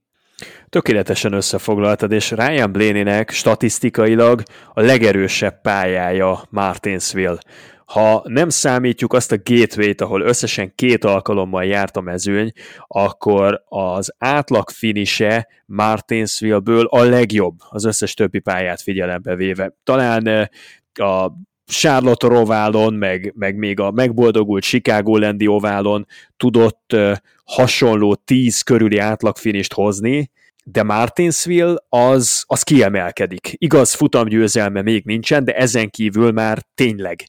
Tökéletesen 0.70 1.34
összefoglaltad, 1.34 2.12
és 2.12 2.32
Ryan 2.32 2.72
Blaney-nek 2.72 3.30
statisztikailag 3.30 4.44
a 4.74 4.82
legerősebb 4.82 5.62
pályája 5.62 6.44
Martinsville. 6.50 7.38
Ha 7.86 8.22
nem 8.26 8.49
számítjuk 8.49 9.14
azt 9.14 9.32
a 9.32 9.38
gateway-t, 9.44 10.02
ahol 10.02 10.22
összesen 10.22 10.72
két 10.76 11.03
alkalommal 11.03 11.66
járt 11.66 11.98
a 11.98 12.02
mezőny, 12.02 12.52
akkor 12.88 13.64
az 13.66 14.14
átlag 14.18 14.70
finise 14.70 15.48
Martinsville-ből 15.66 16.86
a 16.86 17.03
legjobb 17.03 17.56
az 17.70 17.86
összes 17.86 18.14
többi 18.14 18.40
pályát 18.40 18.82
figyelembe 18.82 19.36
véve. 19.36 19.76
Talán 19.84 20.28
eh, 20.28 20.48
a 20.94 21.32
Charlotte 21.66 22.28
oválon, 22.28 22.94
meg, 22.94 23.34
meg 23.36 23.56
még 23.56 23.80
a 23.80 23.91
megboldogult 23.91 24.64
Chicago 24.64 25.18
Lendi 25.18 25.48
oválon 25.48 26.06
tudott 26.38 26.91
uh, 26.94 27.16
hasonló 27.45 28.16
10 28.16 28.62
körüli 28.62 28.98
átlagfinist 28.98 29.74
hozni, 29.74 30.32
de 30.64 30.84
Martinsville 30.84 31.76
az, 31.90 32.44
az 32.48 32.64
kiemelkedik. 32.64 33.56
Igaz, 33.57 33.94
futamgyőzelme 33.94 34.82
még 34.82 35.06
nincsen, 35.06 35.44
de 35.45 35.53
ezen 35.53 35.90
kívül 35.90 36.32
már 36.32 36.66
tényleg 36.76 37.24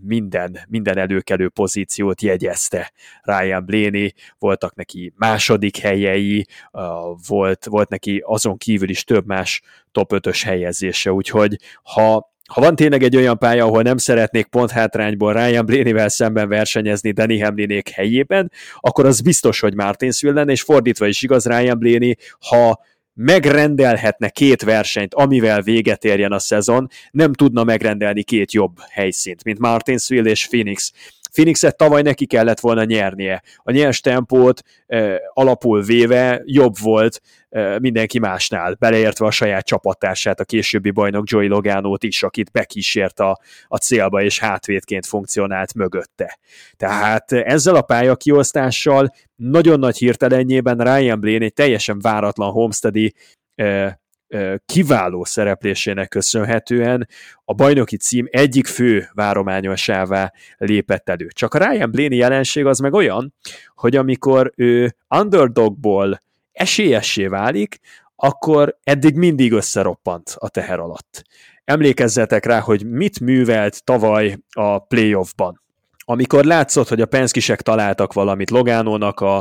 minden, 0.00 0.58
minden 0.68 0.98
előkelő 0.98 1.48
pozíciót 1.48 2.22
jegyezte. 2.22 2.92
Ryan 3.22 3.64
Blaney, 3.64 4.12
voltak 4.38 4.74
neki 4.74 5.12
második 5.16 5.76
helyei, 5.76 6.46
volt, 7.28 7.64
volt 7.64 7.88
neki 7.88 8.22
azon 8.26 8.56
kívül 8.56 8.88
is 8.88 9.04
több 9.04 9.26
más 9.26 9.62
top 9.92 10.12
5-ös 10.14 10.40
helyezése, 10.44 11.12
úgyhogy 11.12 11.56
ha 11.82 12.30
ha 12.52 12.60
van 12.60 12.76
tényleg 12.76 13.02
egy 13.02 13.16
olyan 13.16 13.38
pálya, 13.38 13.64
ahol 13.64 13.82
nem 13.82 13.96
szeretnék 13.96 14.46
ponthátrányból 14.46 15.32
Ryan 15.32 15.66
Blaney-vel 15.66 16.08
szemben 16.08 16.48
versenyezni 16.48 17.10
Danny 17.10 17.42
Hamlinék 17.42 17.88
helyében, 17.88 18.52
akkor 18.76 19.06
az 19.06 19.20
biztos, 19.20 19.60
hogy 19.60 19.74
Martinsville 19.74 20.34
lenne, 20.34 20.52
és 20.52 20.62
fordítva 20.62 21.06
is 21.06 21.22
igaz 21.22 21.46
Ryan 21.46 21.78
Blaney, 21.78 22.16
ha 22.38 22.80
megrendelhetne 23.14 24.28
két 24.28 24.62
versenyt, 24.62 25.14
amivel 25.14 25.62
véget 25.62 26.04
érjen 26.04 26.32
a 26.32 26.38
szezon, 26.38 26.88
nem 27.10 27.32
tudna 27.32 27.64
megrendelni 27.64 28.22
két 28.22 28.52
jobb 28.52 28.78
helyszínt, 28.90 29.44
mint 29.44 29.58
Martinsville 29.58 30.30
és 30.30 30.46
Phoenix. 30.46 30.92
Phoenixet 31.32 31.76
tavaly 31.76 32.02
neki 32.02 32.26
kellett 32.26 32.60
volna 32.60 32.84
nyernie. 32.84 33.42
A 33.56 33.70
nyers 33.70 34.00
tempót 34.00 34.62
e, 34.86 35.20
alapul 35.32 35.82
véve 35.82 36.42
jobb 36.44 36.74
volt 36.80 37.20
e, 37.48 37.78
mindenki 37.78 38.18
másnál, 38.18 38.76
beleértve 38.78 39.26
a 39.26 39.30
saját 39.30 39.66
csapattársát, 39.66 40.40
a 40.40 40.44
későbbi 40.44 40.90
bajnok 40.90 41.28
Joey 41.28 41.46
Logánót 41.46 42.02
is, 42.02 42.22
akit 42.22 42.50
bekísért 42.50 43.20
a, 43.20 43.38
a 43.68 43.76
célba, 43.76 44.22
és 44.22 44.38
hátvédként 44.38 45.06
funkcionált 45.06 45.74
mögötte. 45.74 46.38
Tehát 46.76 47.32
ezzel 47.32 47.74
a 47.74 47.82
pályakiosztással 47.82 49.14
nagyon 49.36 49.78
nagy 49.78 49.96
hirtelenjében 49.96 50.78
Ryan 50.78 51.20
Blaine 51.20 51.44
egy 51.44 51.52
teljesen 51.52 51.98
váratlan 52.00 52.50
homesteadi 52.50 53.14
kiváló 54.66 55.24
szereplésének 55.24 56.08
köszönhetően 56.08 57.08
a 57.44 57.54
bajnoki 57.54 57.96
cím 57.96 58.26
egyik 58.30 58.66
fő 58.66 59.08
várományosává 59.12 60.32
lépett 60.56 61.08
elő. 61.08 61.26
Csak 61.26 61.54
a 61.54 61.58
Ryan 61.58 61.90
Blaney 61.90 62.16
jelenség 62.16 62.66
az 62.66 62.78
meg 62.78 62.92
olyan, 62.92 63.34
hogy 63.74 63.96
amikor 63.96 64.52
ő 64.56 64.96
underdogból 65.08 66.20
esélyessé 66.52 67.26
válik, 67.26 67.78
akkor 68.16 68.78
eddig 68.82 69.16
mindig 69.16 69.52
összeroppant 69.52 70.34
a 70.38 70.48
teher 70.48 70.78
alatt. 70.78 71.22
Emlékezzetek 71.64 72.44
rá, 72.44 72.60
hogy 72.60 72.86
mit 72.86 73.20
művelt 73.20 73.84
tavaly 73.84 74.38
a 74.50 74.78
playoffban 74.78 75.61
amikor 76.12 76.44
látszott, 76.44 76.88
hogy 76.88 77.00
a 77.00 77.06
penszkisek 77.06 77.62
találtak 77.62 78.12
valamit, 78.12 78.50
Logánónak 78.50 79.20
a, 79.20 79.36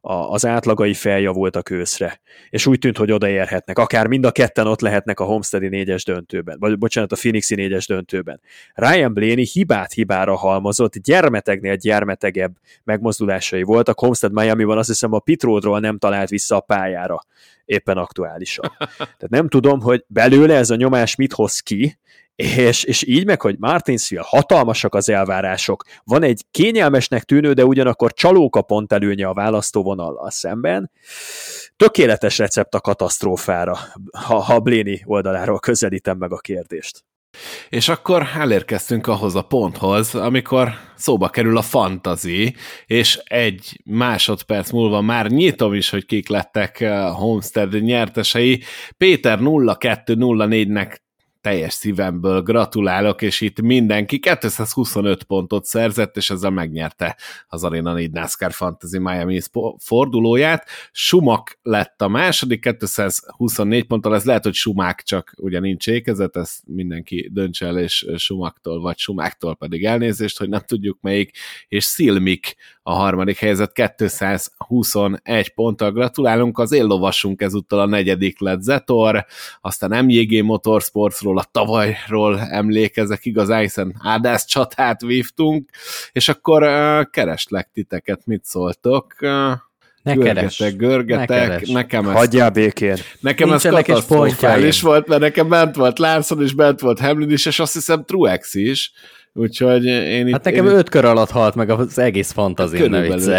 a, 0.00 0.12
az 0.12 0.46
átlagai 0.46 0.94
feljavultak 0.94 1.70
őszre, 1.70 2.20
és 2.50 2.66
úgy 2.66 2.78
tűnt, 2.78 2.96
hogy 2.96 3.12
odaérhetnek, 3.12 3.78
akár 3.78 4.06
mind 4.06 4.24
a 4.24 4.30
ketten 4.30 4.66
ott 4.66 4.80
lehetnek 4.80 5.20
a 5.20 5.24
Homesteadi 5.24 5.68
négyes 5.68 6.04
döntőben, 6.04 6.56
vagy 6.60 6.78
bocsánat, 6.78 7.12
a 7.12 7.16
Phoenixi 7.16 7.54
négyes 7.54 7.86
döntőben. 7.86 8.40
Ryan 8.74 9.14
Blaney 9.14 9.46
hibát 9.52 9.92
hibára 9.92 10.36
halmozott, 10.36 10.96
gyermetegnél 10.96 11.76
gyermetegebb 11.76 12.56
megmozdulásai 12.84 13.62
voltak, 13.62 13.98
Homestead 13.98 14.32
Miami-ban 14.32 14.78
azt 14.78 14.88
hiszem 14.88 15.12
a 15.12 15.18
Pitródról 15.18 15.80
nem 15.80 15.98
talált 15.98 16.28
vissza 16.28 16.56
a 16.56 16.60
pályára. 16.60 17.26
Éppen 17.64 17.96
aktuálisan. 17.96 18.72
Tehát 18.96 19.28
nem 19.28 19.48
tudom, 19.48 19.80
hogy 19.80 20.04
belőle 20.06 20.54
ez 20.54 20.70
a 20.70 20.74
nyomás 20.74 21.16
mit 21.16 21.32
hoz 21.32 21.60
ki, 21.60 21.98
és, 22.36 22.84
és 22.84 23.02
így 23.06 23.24
meg, 23.24 23.40
hogy 23.40 23.56
Martinsville 23.58 24.24
hatalmasak 24.26 24.94
az 24.94 25.08
elvárások, 25.08 25.84
van 26.04 26.22
egy 26.22 26.44
kényelmesnek 26.50 27.22
tűnő, 27.22 27.52
de 27.52 27.64
ugyanakkor 27.64 28.12
csalóka 28.12 28.62
pont 28.62 28.92
előnye 28.92 29.26
a 29.26 29.34
választóvonallal 29.34 30.30
szemben, 30.30 30.90
tökéletes 31.76 32.38
recept 32.38 32.74
a 32.74 32.80
katasztrófára, 32.80 33.78
ha, 34.18 34.38
ha 34.38 34.60
Bléni 34.60 35.02
oldaláról 35.06 35.58
közelítem 35.58 36.18
meg 36.18 36.32
a 36.32 36.38
kérdést. 36.38 37.04
És 37.68 37.88
akkor 37.88 38.26
elérkeztünk 38.34 39.06
ahhoz 39.06 39.34
a 39.34 39.42
ponthoz, 39.42 40.14
amikor 40.14 40.72
szóba 40.94 41.28
kerül 41.28 41.56
a 41.56 41.62
fantazi, 41.62 42.54
és 42.86 43.20
egy 43.24 43.80
másodperc 43.84 44.70
múlva 44.70 45.00
már 45.00 45.30
nyitom 45.30 45.74
is, 45.74 45.90
hogy 45.90 46.06
kik 46.06 46.28
lettek 46.28 46.80
eh, 46.80 47.14
Homestead 47.14 47.82
nyertesei. 47.82 48.62
Péter 48.96 49.38
0204-nek 49.42 50.96
teljes 51.44 51.72
szívemből 51.72 52.42
gratulálok, 52.42 53.22
és 53.22 53.40
itt 53.40 53.60
mindenki 53.60 54.18
225 54.18 55.22
pontot 55.22 55.64
szerzett, 55.64 56.16
és 56.16 56.30
ezzel 56.30 56.50
megnyerte 56.50 57.16
az 57.48 57.64
Arena 57.64 57.92
4 57.92 58.10
NASCAR 58.10 58.52
Fantasy 58.52 58.98
Miami 58.98 59.40
fordulóját. 59.78 60.66
Sumak 60.92 61.58
lett 61.62 62.02
a 62.02 62.08
második, 62.08 62.60
224 62.60 63.84
ponttal, 63.84 64.14
ez 64.14 64.24
lehet, 64.24 64.44
hogy 64.44 64.54
Sumák 64.54 65.02
csak 65.02 65.34
ugye 65.36 65.60
nincs 65.60 65.86
ékezet, 65.88 66.36
ezt 66.36 66.60
mindenki 66.66 67.30
dönts 67.32 67.62
el, 67.62 67.78
és 67.78 68.06
Sumaktól 68.16 68.80
vagy 68.80 68.98
Sumáktól 68.98 69.56
pedig 69.56 69.84
elnézést, 69.84 70.38
hogy 70.38 70.48
nem 70.48 70.62
tudjuk 70.66 70.98
melyik, 71.00 71.30
és 71.68 71.84
Szilmik 71.84 72.56
a 72.82 72.92
harmadik 72.92 73.38
helyzet 73.38 73.72
221 73.72 75.48
ponttal 75.54 75.92
gratulálunk, 75.92 76.58
az 76.58 76.72
éllovasunk 76.72 77.42
ezúttal 77.42 77.80
a 77.80 77.86
negyedik 77.86 78.40
lett 78.40 78.60
Zetor, 78.60 79.24
aztán 79.60 80.04
MJG 80.04 80.44
Motorsportsról, 80.44 81.33
a 81.36 81.44
tavalyról 81.50 82.40
emlékezek, 82.40 83.24
igaz, 83.24 83.52
hiszen 83.52 83.94
ádász 84.02 84.44
csatát 84.44 85.00
vívtunk, 85.00 85.70
és 86.12 86.28
akkor 86.28 86.62
uh, 86.62 87.10
kereslek 87.10 87.70
titeket, 87.72 88.20
mit 88.26 88.44
szóltok? 88.44 89.14
Uh, 89.20 89.52
ne 90.02 90.14
görgetek, 90.14 90.76
görgetek, 90.76 91.66
ne 91.66 91.72
nekem 91.72 92.08
ez... 92.08 92.16
Hagyjál 92.16 92.50
békén. 92.50 92.96
Nekem 93.20 93.48
Nincsenek 93.48 93.88
ez 93.88 94.06
katasztrofális 94.06 94.80
volt, 94.80 95.06
mert 95.06 95.20
nekem 95.20 95.48
bent 95.48 95.76
volt 95.76 95.98
Larson 95.98 96.42
is, 96.42 96.54
bent 96.54 96.80
volt 96.80 97.00
Hamlin 97.00 97.30
is, 97.30 97.46
és 97.46 97.58
azt 97.58 97.72
hiszem 97.72 98.04
Truex 98.04 98.54
is, 98.54 98.92
Úgyhogy 99.36 99.84
én 99.84 100.26
itt... 100.26 100.32
Hát 100.32 100.44
nekem 100.44 100.66
én... 100.66 100.72
öt 100.72 100.88
kör 100.88 101.04
alatt 101.04 101.30
halt 101.30 101.54
meg 101.54 101.70
az 101.70 101.98
egész 101.98 102.32
fantazin. 102.32 102.94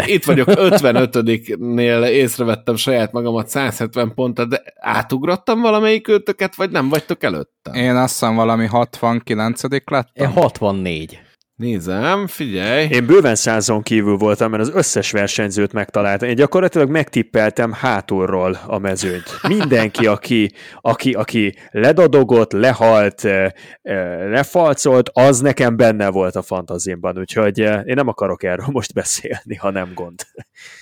Itt 0.06 0.24
vagyok 0.24 0.48
55-nél, 0.70 2.08
észrevettem 2.08 2.76
saját 2.76 3.12
magamat 3.12 3.48
170 3.48 4.14
pontot, 4.14 4.48
de 4.48 4.62
átugrottam 4.80 5.60
valamelyik 5.60 6.08
őtöket, 6.08 6.54
vagy 6.54 6.70
nem 6.70 6.88
vagytok 6.88 7.22
előttem? 7.22 7.74
Én 7.74 7.96
azt 7.96 8.12
hiszem 8.12 8.34
valami 8.34 8.66
69 8.66 9.62
lettem. 9.62 10.04
Én 10.12 10.28
64. 10.28 11.20
Nézem, 11.56 12.26
figyelj. 12.26 12.88
Én 12.90 13.06
bőven 13.06 13.34
százon 13.34 13.82
kívül 13.82 14.16
voltam, 14.16 14.50
mert 14.50 14.62
az 14.62 14.70
összes 14.74 15.10
versenyzőt 15.10 15.72
megtaláltam. 15.72 16.28
Én 16.28 16.34
gyakorlatilag 16.34 16.90
megtippeltem 16.90 17.72
hátulról 17.72 18.58
a 18.66 18.78
mezőnyt. 18.78 19.38
Mindenki, 19.48 20.06
aki, 20.06 20.52
aki, 20.80 21.12
aki 21.12 21.54
ledodogott, 21.70 22.52
lehalt, 22.52 23.24
eh, 23.24 23.50
eh, 23.82 24.28
lefalcolt, 24.30 25.10
az 25.12 25.40
nekem 25.40 25.76
benne 25.76 26.08
volt 26.08 26.36
a 26.36 26.42
fantazimban, 26.42 27.18
úgyhogy 27.18 27.60
eh, 27.60 27.82
én 27.84 27.94
nem 27.94 28.08
akarok 28.08 28.42
erről 28.42 28.68
most 28.70 28.92
beszélni, 28.92 29.54
ha 29.58 29.70
nem 29.70 29.90
gond. 29.94 30.20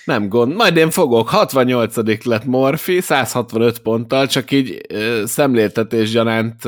Nem 0.05 0.29
gond. 0.29 0.55
Majd 0.55 0.77
én 0.77 0.91
fogok. 0.91 1.29
68. 1.29 2.25
lett 2.25 2.45
Morfi, 2.45 3.01
165 3.01 3.79
ponttal, 3.79 4.27
csak 4.27 4.51
így 4.51 4.81
szemléltetés 5.25 6.11
gyanánt 6.11 6.65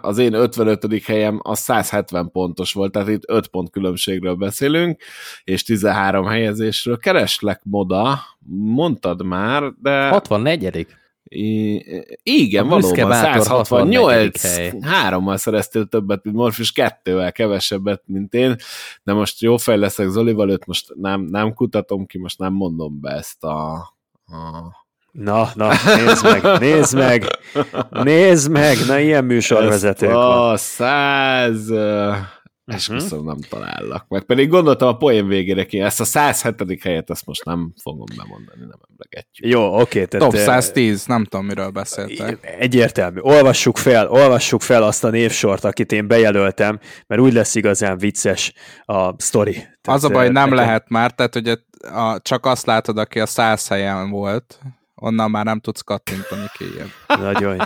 az 0.00 0.18
én 0.18 0.34
55. 0.34 1.04
helyem 1.04 1.40
az 1.42 1.58
170 1.58 2.30
pontos 2.30 2.72
volt, 2.72 2.92
tehát 2.92 3.08
itt 3.08 3.22
5 3.26 3.49
pont 3.50 3.70
különbségről 3.70 4.34
beszélünk, 4.34 5.02
és 5.44 5.62
13 5.62 6.26
helyezésről. 6.26 6.98
Kereslek 6.98 7.60
moda, 7.64 8.20
mondtad 8.48 9.22
már, 9.24 9.72
de... 9.82 10.08
64 10.08 10.86
I- 11.32 12.18
igen, 12.22 12.64
a 12.64 12.68
valóban, 12.68 13.12
168, 13.12 14.84
hárommal 14.84 15.36
szereztél 15.36 15.86
többet, 15.86 16.24
mint 16.24 16.36
Morfis, 16.36 16.72
kettővel 16.72 17.32
kevesebbet, 17.32 18.02
mint 18.06 18.34
én, 18.34 18.56
de 19.02 19.12
most 19.12 19.40
jó 19.40 19.56
fej 19.56 19.78
leszek 19.78 20.08
Zolival, 20.08 20.50
őt 20.50 20.66
most 20.66 20.92
nem, 20.94 21.20
nem 21.20 21.54
kutatom 21.54 22.06
ki, 22.06 22.18
most 22.18 22.38
nem 22.38 22.52
mondom 22.52 23.00
be 23.00 23.10
ezt 23.10 23.44
a, 23.44 23.72
a 24.26 24.78
Na, 25.12 25.48
na, 25.54 25.72
nézd 25.96 26.24
meg, 26.24 26.58
nézd 26.60 26.96
meg, 26.96 27.24
nézd 27.90 28.50
meg, 28.50 28.76
na 28.86 28.98
ilyen 28.98 29.24
műsorvezetők 29.24 30.12
van. 30.12 30.50
A 30.50 30.56
száz... 30.56 31.70
Esküszöm, 32.70 33.18
uh-huh. 33.18 33.32
nem 33.32 33.40
talállak 33.48 34.04
meg. 34.08 34.22
Pedig 34.22 34.48
gondoltam 34.48 34.88
a 34.88 34.96
poén 34.96 35.26
végére 35.26 35.66
ki, 35.66 35.80
ezt 35.80 36.00
a 36.00 36.04
107. 36.04 36.82
helyet 36.82 37.10
ezt 37.10 37.26
most 37.26 37.44
nem 37.44 37.72
fogom 37.82 38.06
bemondani, 38.16 38.60
nem 38.60 38.78
emlegetjük. 38.90 39.52
Jó, 39.52 39.80
oké. 39.80 40.02
Okay, 40.02 40.20
Top 40.20 40.36
110, 40.36 41.06
nem 41.06 41.24
tudom, 41.24 41.46
miről 41.46 41.70
beszéltek. 41.70 42.56
Egyértelmű. 42.58 43.20
Olvassuk 43.20 43.76
fel, 43.76 44.08
olvassuk 44.08 44.62
fel 44.62 44.82
azt 44.82 45.04
a 45.04 45.10
névsort, 45.10 45.64
akit 45.64 45.92
én 45.92 46.06
bejelöltem, 46.06 46.78
mert 47.06 47.20
úgy 47.20 47.32
lesz 47.32 47.54
igazán 47.54 47.98
vicces 47.98 48.52
a 48.84 49.22
sztori. 49.22 49.52
Tehát 49.52 50.00
az 50.00 50.04
a 50.04 50.08
baj, 50.08 50.28
nem 50.28 50.32
nekem... 50.32 50.54
lehet 50.54 50.88
már, 50.88 51.10
tehát 51.10 51.36
ugye 51.36 51.56
a, 51.92 52.20
csak 52.22 52.46
azt 52.46 52.66
látod, 52.66 52.98
aki 52.98 53.20
a 53.20 53.26
100 53.26 53.68
helyen 53.68 54.10
volt, 54.10 54.58
onnan 54.94 55.30
már 55.30 55.44
nem 55.44 55.60
tudsz 55.60 55.80
kattintani 55.80 56.46
kijebb. 56.58 56.90
Nagyon. 57.06 57.60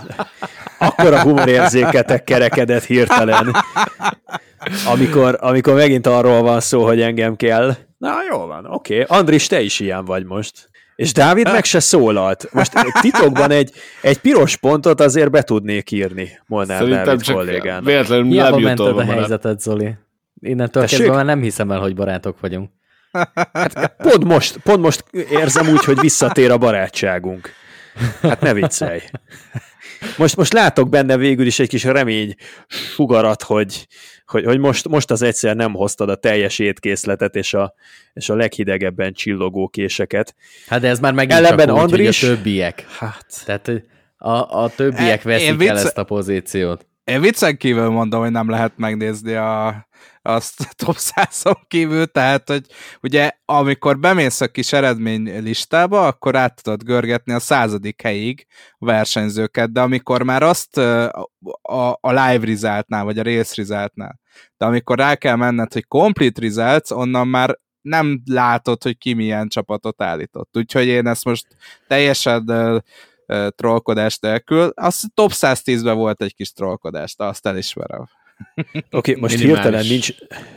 Akkor 0.78 1.12
a 1.12 1.22
humorérzéketek 1.22 2.24
kerekedett 2.24 2.84
hirtelen. 2.84 3.54
Amikor, 4.86 5.38
amikor 5.40 5.74
megint 5.74 6.06
arról 6.06 6.42
van 6.42 6.60
szó, 6.60 6.84
hogy 6.84 7.00
engem 7.00 7.36
kell. 7.36 7.74
Na, 7.98 8.12
jó 8.30 8.38
van, 8.38 8.66
oké. 8.66 9.00
Okay. 9.00 9.18
Andris, 9.18 9.46
te 9.46 9.60
is 9.60 9.80
ilyen 9.80 10.04
vagy 10.04 10.24
most. 10.24 10.68
És 10.96 11.12
Dávid 11.12 11.44
meg 11.44 11.64
se 11.64 11.80
szólalt. 11.80 12.48
Most 12.52 12.72
titokban 13.00 13.50
egy, 13.50 13.72
egy 14.02 14.18
piros 14.18 14.56
pontot 14.56 15.00
azért 15.00 15.30
be 15.30 15.42
tudnék 15.42 15.90
írni 15.90 16.38
Molnár 16.46 16.78
Szerintem 16.78 17.04
Dávid 17.04 17.22
csak 17.22 17.36
kollégának. 17.36 17.84
Véletlenül 17.84 18.24
Hiába 18.24 18.58
mented 18.58 18.98
a 18.98 19.04
helyzetet, 19.04 19.60
Zoli. 19.60 19.94
Innentől 20.40 20.86
kezdve 20.86 21.10
már 21.10 21.24
nem 21.24 21.40
hiszem 21.40 21.70
el, 21.70 21.78
hogy 21.80 21.94
barátok 21.94 22.40
vagyunk. 22.40 22.70
Hát 23.52 23.94
pont 23.96 24.24
most, 24.24 24.56
pont 24.56 24.80
most 24.80 25.04
érzem 25.30 25.68
úgy, 25.68 25.84
hogy 25.84 26.00
visszatér 26.00 26.50
a 26.50 26.58
barátságunk. 26.58 27.50
Hát 28.22 28.40
ne 28.40 28.52
viccelj. 28.52 29.00
Most, 30.16 30.36
most 30.36 30.52
látok 30.52 30.88
benne 30.88 31.16
végül 31.16 31.46
is 31.46 31.58
egy 31.58 31.68
kis 31.68 31.84
remény 31.84 32.34
sugarat, 32.68 33.42
hogy, 33.42 33.86
hogy, 34.26 34.44
hogy 34.44 34.58
most, 34.58 34.88
most 34.88 35.10
az 35.10 35.22
egyszer 35.22 35.56
nem 35.56 35.74
hoztad 35.74 36.08
a 36.08 36.14
teljes 36.14 36.58
étkészletet 36.58 37.34
és 37.34 37.54
a, 37.54 37.74
és 38.12 38.28
a 38.28 38.34
leghidegebben 38.34 39.12
csillogó 39.12 39.68
késeket. 39.68 40.34
Hát 40.66 40.80
de 40.80 40.88
ez 40.88 41.00
már 41.00 41.12
megint 41.12 41.38
Ellenben 41.38 41.66
csak 41.66 41.76
úgy, 41.76 41.82
Andris, 41.82 42.20
hogy 42.20 42.30
a 42.30 42.34
többiek. 42.34 42.86
Hát. 42.98 43.26
Tehát 43.44 43.70
a, 44.16 44.62
a 44.62 44.68
többiek 44.76 45.22
veszik 45.22 45.56
vicce... 45.56 45.70
el 45.70 45.76
ezt 45.76 45.98
a 45.98 46.04
pozíciót. 46.04 46.86
Én 47.04 47.20
viccen 47.20 47.56
kívül 47.56 47.88
mondom, 47.88 48.20
hogy 48.20 48.30
nem 48.30 48.50
lehet 48.50 48.72
megnézni 48.76 49.34
a, 49.34 49.86
azt 50.26 50.68
top 50.84 50.96
100 50.96 51.42
kívül, 51.68 52.06
tehát, 52.06 52.48
hogy 52.48 52.66
ugye 53.02 53.30
amikor 53.44 53.98
bemész 53.98 54.40
a 54.40 54.48
kis 54.48 54.72
eredmény 54.72 55.42
listába, 55.42 56.06
akkor 56.06 56.36
át 56.36 56.62
tudod 56.62 56.82
görgetni 56.82 57.32
a 57.32 57.38
századik 57.38 58.02
helyig 58.02 58.46
a 58.78 58.84
versenyzőket, 58.84 59.72
de 59.72 59.80
amikor 59.80 60.22
már 60.22 60.42
azt 60.42 60.78
a, 60.78 61.28
a, 62.00 62.10
live 62.10 62.46
resultnál, 62.46 63.04
vagy 63.04 63.18
a 63.18 63.22
race 63.22 63.54
resultnál, 63.56 64.20
de 64.56 64.66
amikor 64.66 64.98
rá 64.98 65.14
kell 65.14 65.36
menned, 65.36 65.72
hogy 65.72 65.86
complete 65.86 66.40
results, 66.40 66.90
onnan 66.90 67.28
már 67.28 67.58
nem 67.80 68.22
látod, 68.24 68.82
hogy 68.82 68.98
ki 68.98 69.12
milyen 69.12 69.48
csapatot 69.48 70.02
állított. 70.02 70.56
Úgyhogy 70.56 70.86
én 70.86 71.06
ezt 71.06 71.24
most 71.24 71.46
teljesen 71.88 72.44
trollkodás 73.56 74.18
nélkül. 74.18 74.72
Azt 74.74 75.04
top 75.14 75.30
110-ben 75.32 75.96
volt 75.96 76.22
egy 76.22 76.34
kis 76.34 76.52
trollkodás, 76.52 77.16
de 77.16 77.24
azt 77.24 77.46
elismerem. 77.46 78.08
Oké, 78.74 78.86
okay, 78.90 79.14
most 79.20 79.36
Minimális. 79.36 79.62
hirtelen 79.62 79.86
nincs, 79.86 80.14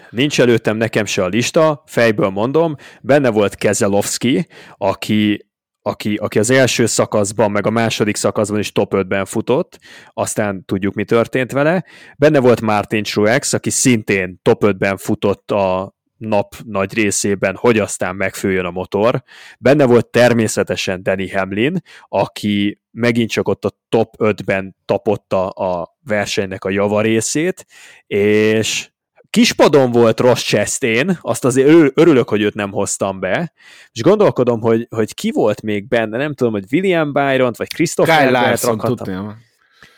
nincs 0.10 0.40
előttem 0.40 0.78
nekem 0.78 1.06
se 1.06 1.24
a 1.24 1.28
lista, 1.28 1.84
fejből 1.86 2.30
mondom, 2.30 2.76
benne 3.02 3.30
volt 3.30 3.56
Kezelowski, 3.56 4.48
aki 4.78 5.45
aki, 5.82 6.16
aki 6.16 6.40
az 6.40 6.49
első 6.49 6.86
szakaszban, 6.86 7.52
meg 7.52 7.66
a 7.66 7.70
második 7.70 8.16
szakaszban 8.16 8.60
is 8.60 8.72
top 8.72 8.94
5-ben 8.95 9.26
futott, 9.26 9.80
aztán 10.14 10.66
tudjuk, 10.66 10.94
mi 10.94 11.04
történt 11.04 11.52
vele. 11.52 11.86
Benne 12.18 12.40
volt 12.40 12.62
Martin 12.62 13.04
Truex, 13.04 13.54
aki 13.54 13.70
szintén 13.70 14.40
top 14.41 14.64
5-ben 14.66 14.98
futott 14.98 15.52
a 15.52 15.97
nap 16.18 16.56
nagy 16.65 16.94
részében, 16.94 17.56
hogy 17.56 17.80
aztán 17.80 18.15
megfőjön 18.15 18.65
a 18.65 18.72
motor. 18.72 19.23
Benne 19.60 19.85
volt 19.85 20.07
természetesen 20.07 21.03
Danny 21.03 21.31
Hamlin, 21.34 21.81
aki 22.07 22.81
megint 22.91 23.30
csak 23.30 23.48
ott 23.48 23.65
a 23.65 23.77
top 23.89 24.15
5-ben 24.18 24.76
tapotta 24.85 25.49
a 25.49 25.98
versenynek 26.03 26.65
a 26.65 26.69
javarészét, 26.69 27.65
és 28.07 28.89
kispadon 29.30 29.91
volt 29.91 30.19
Ross 30.19 30.44
Chastain, 30.44 31.18
azt 31.22 31.45
azért 31.45 31.91
örülök, 31.94 32.30
hogy 32.30 32.41
őt 32.41 32.53
nem 32.53 32.72
hoztam 32.72 33.19
be, 33.19 33.53
és 33.91 34.02
gondolkodom, 34.02 34.61
hogy, 34.61 34.88
hogy 34.89 35.14
ki 35.14 35.31
volt 35.31 35.61
még 35.61 35.88
benne, 35.88 36.18
nem 36.18 36.34
tudom, 36.34 36.53
hogy 36.53 36.65
William 36.72 37.14
Byron 37.14 37.53
vagy 37.57 37.73
Christopher 37.73 38.18
Kyle 38.18 38.39
Larson. 38.39 38.77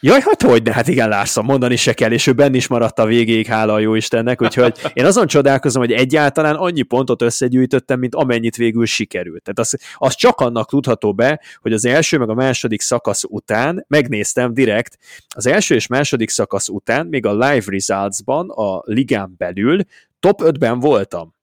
Jaj, 0.01 0.19
hát 0.21 0.41
hogy 0.41 0.63
ne, 0.63 0.73
hát 0.73 0.87
igen, 0.87 1.09
Larson, 1.09 1.45
mondani 1.45 1.75
se 1.75 1.93
kell, 1.93 2.11
és 2.11 2.27
ő 2.27 2.33
benn 2.33 2.53
is 2.53 2.67
maradt 2.67 2.99
a 2.99 3.05
végéig, 3.05 3.45
hála 3.45 3.73
a 3.73 3.79
jó 3.79 3.95
Istennek, 3.95 4.41
úgyhogy 4.41 4.79
én 4.93 5.05
azon 5.05 5.27
csodálkozom, 5.27 5.81
hogy 5.81 5.91
egyáltalán 5.91 6.55
annyi 6.55 6.81
pontot 6.81 7.21
összegyűjtöttem, 7.21 7.99
mint 7.99 8.15
amennyit 8.15 8.55
végül 8.55 8.85
sikerült. 8.85 9.43
Tehát 9.43 9.59
az, 9.59 9.79
az 9.95 10.15
csak 10.15 10.39
annak 10.39 10.69
tudható 10.69 11.13
be, 11.13 11.41
hogy 11.61 11.73
az 11.73 11.85
első 11.85 12.17
meg 12.17 12.29
a 12.29 12.33
második 12.33 12.81
szakasz 12.81 13.23
után, 13.27 13.85
megnéztem 13.87 14.53
direkt, 14.53 14.97
az 15.35 15.45
első 15.45 15.75
és 15.75 15.87
második 15.87 16.29
szakasz 16.29 16.69
után, 16.69 17.07
még 17.07 17.25
a 17.25 17.31
live 17.31 17.65
results-ban, 17.65 18.49
a 18.49 18.81
ligán 18.85 19.35
belül 19.37 19.81
top 20.19 20.41
5-ben 20.43 20.79
voltam 20.79 21.37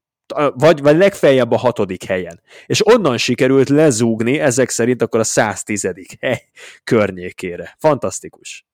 vagy, 0.54 0.80
vagy 0.80 0.96
legfeljebb 0.96 1.50
a 1.52 1.56
hatodik 1.56 2.04
helyen. 2.04 2.40
És 2.66 2.86
onnan 2.86 3.18
sikerült 3.18 3.68
lezúgni 3.68 4.38
ezek 4.38 4.68
szerint 4.68 5.02
akkor 5.02 5.20
a 5.20 5.24
110. 5.24 5.90
hely 6.20 6.42
környékére. 6.84 7.76
Fantasztikus. 7.78 8.66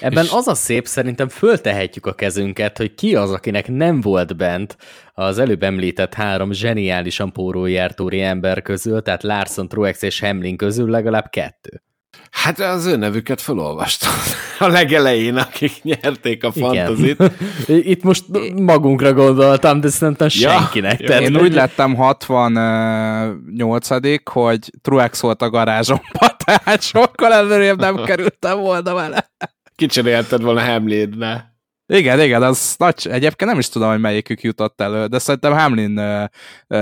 Ebben 0.00 0.24
és... 0.24 0.30
az 0.30 0.48
a 0.48 0.54
szép, 0.54 0.86
szerintem 0.86 1.28
föltehetjük 1.28 2.06
a 2.06 2.14
kezünket, 2.14 2.76
hogy 2.76 2.94
ki 2.94 3.14
az, 3.14 3.30
akinek 3.30 3.68
nem 3.68 4.00
volt 4.00 4.36
bent 4.36 4.76
az 5.14 5.38
előbb 5.38 5.62
említett 5.62 6.14
három 6.14 6.52
zseniálisan 6.52 7.32
pórójártóri 7.32 8.22
ember 8.22 8.62
közül, 8.62 9.02
tehát 9.02 9.22
Larson, 9.22 9.68
Truex 9.68 10.02
és 10.02 10.20
Hamlin 10.20 10.56
közül 10.56 10.90
legalább 10.90 11.30
kettő. 11.30 11.82
Hát 12.30 12.60
az 12.60 12.86
ő 12.86 12.96
nevüket 12.96 13.40
felolvastam 13.40 14.12
a 14.58 14.66
legelején, 14.68 15.36
akik 15.36 15.82
nyerték 15.82 16.44
a 16.44 16.52
fantazit. 16.52 17.22
Itt 17.92 18.02
most 18.02 18.24
magunkra 18.56 19.12
gondoltam, 19.12 19.80
de 19.80 19.88
szerintem 19.88 20.28
ja, 20.30 20.50
senkinek. 20.50 21.00
Ja, 21.00 21.20
én 21.20 21.36
úgy 21.36 21.54
lettem 21.54 21.94
68 21.94 23.88
hogy 24.24 24.70
Truex 24.82 25.20
volt 25.20 25.42
a 25.42 25.50
garázsomban, 25.50 26.30
tehát 26.44 26.82
sokkal 26.92 27.32
előrébb 27.32 27.80
nem 27.80 27.96
kerültem 28.04 28.58
volna 28.58 28.94
vele. 28.94 29.30
Kicserélted 29.74 30.42
volna 30.42 30.60
Hamlinne. 30.60 31.56
Igen, 31.92 32.20
igen, 32.20 32.42
az 32.42 32.74
nagy, 32.78 33.06
egyébként 33.10 33.50
nem 33.50 33.58
is 33.58 33.68
tudom, 33.68 33.90
hogy 33.90 34.00
melyikük 34.00 34.42
jutott 34.42 34.80
elő, 34.80 35.06
de 35.06 35.18
szerintem 35.18 35.52
Hamlin 35.52 35.98
uh, 35.98 36.24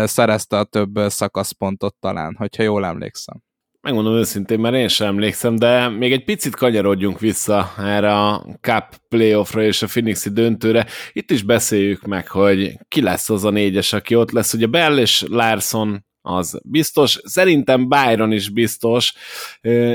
szerezte 0.04 0.58
a 0.58 0.64
több 0.64 0.98
szakaszpontot 1.06 1.94
talán, 2.00 2.34
hogyha 2.38 2.62
jól 2.62 2.86
emlékszem 2.86 3.45
megmondom 3.86 4.14
őszintén, 4.14 4.58
mert 4.58 4.74
én 4.74 4.88
sem 4.88 5.06
emlékszem, 5.06 5.56
de 5.56 5.88
még 5.88 6.12
egy 6.12 6.24
picit 6.24 6.56
kanyarodjunk 6.56 7.20
vissza 7.20 7.72
erre 7.78 8.14
a 8.14 8.44
Cup 8.60 8.84
playoffra 9.08 9.62
és 9.62 9.82
a 9.82 9.86
Phoenixi 9.86 10.30
döntőre. 10.30 10.86
Itt 11.12 11.30
is 11.30 11.42
beszéljük 11.42 12.02
meg, 12.02 12.28
hogy 12.28 12.78
ki 12.88 13.02
lesz 13.02 13.30
az 13.30 13.44
a 13.44 13.50
négyes, 13.50 13.92
aki 13.92 14.14
ott 14.14 14.30
lesz. 14.30 14.52
Ugye 14.52 14.66
Bell 14.66 14.98
és 14.98 15.24
Larson 15.28 16.04
az 16.22 16.60
biztos. 16.64 17.20
Szerintem 17.24 17.88
Byron 17.88 18.32
is 18.32 18.48
biztos, 18.48 19.14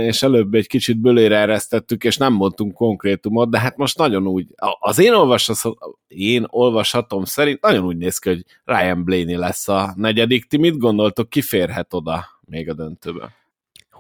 és 0.06 0.24
előbb 0.24 0.54
egy 0.54 0.68
kicsit 0.68 1.02
bölére 1.02 1.38
eresztettük, 1.38 2.04
és 2.04 2.18
nem 2.18 2.34
mondtunk 2.34 2.74
konkrétumot, 2.74 3.50
de 3.50 3.60
hát 3.60 3.78
most 3.78 3.98
nagyon 3.98 4.28
úgy, 4.28 4.48
az 4.80 5.00
én, 5.00 5.14
olvashatom, 5.14 5.74
én 6.08 6.46
olvashatom 6.48 7.24
szerint 7.24 7.62
nagyon 7.62 7.86
úgy 7.86 7.98
néz 7.98 8.18
ki, 8.18 8.30
hogy 8.30 8.46
Ryan 8.64 9.04
Blaney 9.04 9.36
lesz 9.36 9.68
a 9.68 9.94
negyedik. 9.96 10.46
Ti 10.46 10.58
mit 10.58 10.78
gondoltok, 10.78 11.30
ki 11.30 11.42
férhet 11.42 11.94
oda 11.94 12.26
még 12.46 12.70
a 12.70 12.74
döntőbe? 12.74 13.40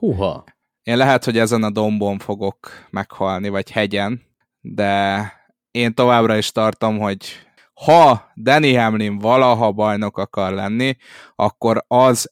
Húha! 0.01 0.43
Én 0.83 0.97
lehet, 0.97 1.23
hogy 1.23 1.37
ezen 1.37 1.63
a 1.63 1.69
dombon 1.69 2.19
fogok 2.19 2.69
meghalni, 2.89 3.49
vagy 3.49 3.71
hegyen, 3.71 4.21
de 4.61 5.23
én 5.71 5.93
továbbra 5.93 6.37
is 6.37 6.51
tartom, 6.51 6.99
hogy 6.99 7.25
ha 7.73 8.31
Danny 8.35 8.77
Hamlin 8.77 9.17
valaha 9.17 9.71
bajnok 9.71 10.17
akar 10.17 10.53
lenni, 10.53 10.95
akkor 11.35 11.83
az 11.87 12.29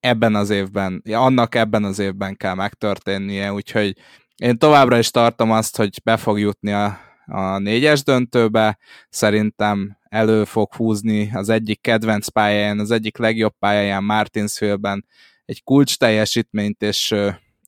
ebben 0.00 0.34
az 0.34 0.50
évben, 0.50 1.02
annak 1.10 1.54
ebben 1.54 1.84
az 1.84 1.98
évben 1.98 2.36
kell 2.36 2.54
megtörténnie, 2.54 3.52
úgyhogy 3.52 3.96
én 4.36 4.58
továbbra 4.58 4.98
is 4.98 5.10
tartom 5.10 5.50
azt, 5.50 5.76
hogy 5.76 6.00
be 6.04 6.16
fog 6.16 6.38
jutni 6.38 6.72
a, 6.72 6.98
a 7.26 7.58
négyes 7.58 8.02
döntőbe, 8.02 8.78
szerintem 9.08 9.98
elő 10.02 10.44
fog 10.44 10.74
húzni 10.74 11.30
az 11.34 11.48
egyik 11.48 11.80
kedvenc 11.80 12.28
pályáján, 12.28 12.78
az 12.78 12.90
egyik 12.90 13.18
legjobb 13.18 13.54
pályáján 13.58 14.04
Martinsville-ben 14.04 15.04
egy 15.44 15.62
kulcs 15.62 15.96
teljesítményt, 15.96 16.82
és 16.82 17.14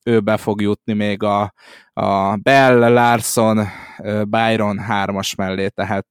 ő 0.04 0.20
be 0.20 0.36
fog 0.36 0.60
jutni 0.60 0.92
még 0.92 1.22
a, 1.22 1.54
a 1.92 2.36
Bell, 2.36 2.78
Larson, 2.78 3.66
Byron 4.28 4.78
hármas 4.78 5.34
mellé, 5.34 5.68
tehát 5.68 6.06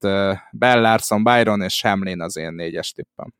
Bell, 0.52 0.81
Larson, 0.81 1.23
Byron 1.23 1.61
és 1.61 1.81
Hamlin 1.81 2.22
az 2.22 2.38
én 2.38 2.53
négyes 2.53 2.91
tippem. 2.91 3.34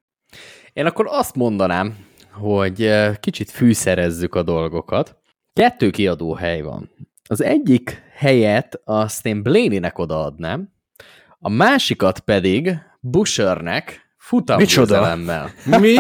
Én 0.74 0.86
akkor 0.86 1.06
azt 1.10 1.36
mondanám, 1.36 1.98
hogy 2.32 2.92
kicsit 3.20 3.52
fűszerezzük 3.52 4.36
a 4.36 4.44
dolgokat. 4.44 5.18
Kettő 5.54 5.90
kiadó 5.90 6.34
hely 6.34 6.62
van. 6.62 6.90
Az 7.30 7.42
egyik 7.42 8.02
helyet 8.16 8.82
azt 8.84 9.26
én 9.26 9.44
Blaney-nek 9.44 9.98
odaadnám, 9.98 10.74
a 11.40 11.50
másikat 11.50 12.20
pedig 12.20 12.78
Bushernek, 13.00 14.03
futamgyőzelemmel. 14.24 15.52
Mi? 15.66 15.98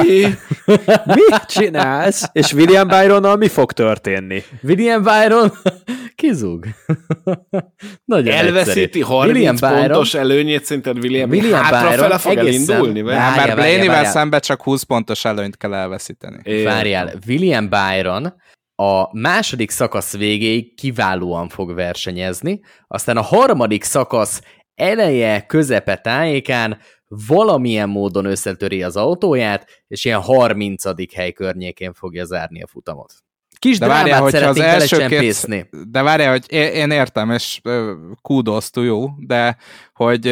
Mit 1.18 1.46
csinálsz? 1.48 2.30
És 2.32 2.54
William 2.54 2.88
Byronnal 2.88 3.36
mi 3.36 3.48
fog 3.48 3.72
történni? 3.72 4.44
William 4.62 5.04
Byron 5.04 5.52
kizúg. 6.16 6.66
Nagyon 8.06 8.34
Elveszíti 8.34 9.02
30 9.02 9.36
William 9.36 9.56
pontos 9.58 10.12
Byron, 10.12 10.32
előnyét, 10.32 10.66
szerinted 10.66 10.98
William, 10.98 11.30
William 11.30 11.64
hátrafele 11.64 12.18
fog 12.18 12.38
elindulni? 12.38 13.02
Vagy? 13.02 13.14
Nem, 13.14 13.34
mert 13.36 13.56
Blaney-vel 13.56 14.06
szembe 14.06 14.40
csak 14.40 14.64
20 14.64 14.84
pontos 14.84 15.26
előnyt 15.26 15.58
kell 15.58 15.74
elveszíteni. 15.74 16.40
É. 16.44 16.64
Várjál, 16.64 17.14
William 17.28 17.70
Byron 17.70 18.34
a 18.76 19.20
második 19.20 19.70
szakasz 19.70 20.18
végéig 20.18 20.76
kiválóan 20.76 21.50
fog 21.50 21.74
versenyezni, 21.74 22.60
aztán 22.88 23.18
a 23.18 23.22
harmadik 23.22 23.84
szakasz 23.84 24.42
eleje, 24.76 25.46
közepe 25.46 25.96
tájékán 25.96 26.78
valamilyen 27.28 27.90
módon 27.90 28.26
összetöri 28.26 28.84
az 28.84 28.96
autóját, 28.96 29.84
és 29.88 30.06
ilyen 30.06 30.22
30. 30.22 31.14
hely 31.16 31.32
környékén 31.32 31.94
fogja 31.94 32.26
zárni 32.26 32.64
a 32.64 32.68
futamot. 32.68 33.14
Kis 33.60 33.80
de 33.80 33.88
várjál, 33.88 34.22
hogy 34.22 34.36
az 34.36 34.60
első 34.60 35.08
két, 35.08 35.68
De 35.92 36.02
várjál, 36.02 36.32
hogy 36.32 36.52
én 36.52 36.92
értem, 36.92 37.32
és 37.32 37.62
kudos 38.22 38.70
jó, 38.74 39.08
de 39.18 39.58
hogy 39.94 40.28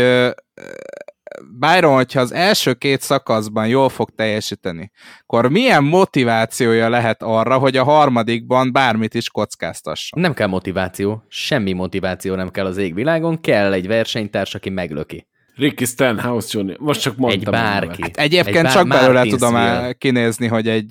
Byron, 1.60 1.94
hogyha 1.94 2.20
az 2.20 2.34
első 2.34 2.74
két 2.74 3.02
szakaszban 3.02 3.68
jól 3.68 3.90
fog 3.90 4.10
teljesíteni, 4.16 4.92
akkor 5.22 5.50
milyen 5.50 5.84
motivációja 5.84 6.90
lehet 6.90 7.24
arra, 7.24 7.58
hogy 7.58 7.78
a 7.78 7.84
harmadikban 7.84 8.72
bármit 8.72 9.14
is 9.14 9.30
kockáztasson? 9.30 10.22
Nem 10.22 10.34
kell 10.34 10.48
motiváció, 10.48 11.24
semmi 11.28 11.74
motiváció 11.74 12.36
nem 12.36 12.50
kell 12.50 12.66
az 12.66 12.78
égvilágon, 12.78 13.42
kell 13.42 13.74
egy 13.74 13.88
versenytárs, 13.88 14.56
aki 14.56 14.70
meglöki. 14.70 15.28
Ricky 15.56 15.86
Stenhouse 15.86 16.60
Jr. 16.60 16.78
Most 16.80 17.02
csak 17.02 17.18
mondtam. 17.18 17.54
Egy 17.54 17.62
bárki. 17.62 18.02
Hát 18.02 18.18
egyébként 18.18 18.56
egy 18.56 18.64
bár 18.64 18.74
csak 18.74 18.88
belőle 18.88 19.26
tudom 19.26 19.56
el 19.56 19.96
kinézni, 19.96 20.48
hogy 20.48 20.68
egy 20.68 20.90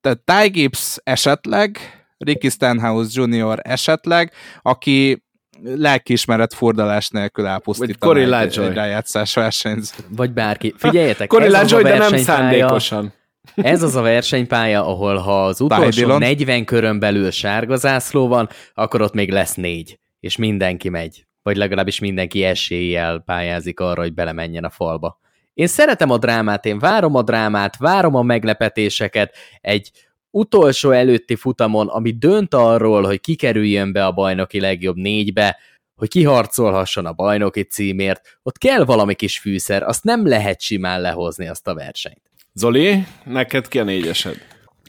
tehát 0.00 0.20
Ty 0.24 0.48
Gibbs 0.48 0.96
esetleg, 1.02 1.78
Ricky 2.18 2.48
Stenhouse 2.48 3.22
Jr. 3.22 3.58
esetleg, 3.62 4.32
aki 4.62 5.24
lelkiismeret 5.62 6.54
furdalás 6.54 7.08
nélkül 7.08 7.46
elpusztítaná 7.46 8.40
egy, 8.40 8.58
egy, 8.58 8.74
rájátszás 8.74 9.34
versenyt. 9.34 9.94
Vagy 10.08 10.32
bárki. 10.32 10.74
Figyeljetek, 10.76 11.28
Cory 11.28 11.44
ez 11.44 11.54
az 11.54 11.72
a 11.72 11.82
de 11.82 11.98
nem 11.98 12.16
szándékosan. 12.16 13.12
Ez 13.54 13.82
az 13.82 13.96
a 13.96 14.02
versenypálya, 14.02 14.86
ahol 14.86 15.16
ha 15.16 15.44
az 15.44 15.60
utolsó 15.60 16.18
40 16.18 16.64
körön 16.64 16.98
belül 16.98 17.30
sárga 17.30 17.76
zászló 17.76 18.28
van, 18.28 18.48
akkor 18.74 19.02
ott 19.02 19.14
még 19.14 19.30
lesz 19.30 19.54
négy, 19.54 19.98
és 20.20 20.36
mindenki 20.36 20.88
megy 20.88 21.24
vagy 21.42 21.56
legalábbis 21.56 21.98
mindenki 21.98 22.44
eséllyel 22.44 23.18
pályázik 23.18 23.80
arra, 23.80 24.00
hogy 24.00 24.14
belemenjen 24.14 24.64
a 24.64 24.70
falba. 24.70 25.18
Én 25.54 25.66
szeretem 25.66 26.10
a 26.10 26.18
drámát, 26.18 26.66
én 26.66 26.78
várom 26.78 27.14
a 27.14 27.22
drámát, 27.22 27.76
várom 27.76 28.14
a 28.14 28.22
meglepetéseket, 28.22 29.34
egy 29.60 29.90
utolsó 30.30 30.90
előtti 30.90 31.36
futamon, 31.36 31.88
ami 31.88 32.10
dönt 32.10 32.54
arról, 32.54 33.02
hogy 33.02 33.20
kikerüljön 33.20 33.92
be 33.92 34.06
a 34.06 34.12
bajnoki 34.12 34.60
legjobb 34.60 34.96
négybe, 34.96 35.58
hogy 35.94 36.08
kiharcolhasson 36.08 37.06
a 37.06 37.12
bajnoki 37.12 37.62
címért, 37.62 38.38
ott 38.42 38.58
kell 38.58 38.84
valami 38.84 39.14
kis 39.14 39.38
fűszer, 39.38 39.82
azt 39.82 40.04
nem 40.04 40.26
lehet 40.26 40.60
simán 40.60 41.00
lehozni 41.00 41.48
azt 41.48 41.68
a 41.68 41.74
versenyt. 41.74 42.20
Zoli, 42.52 43.04
neked 43.24 43.68
ki 43.68 43.78
a 43.78 43.84
négyesed? 43.84 44.36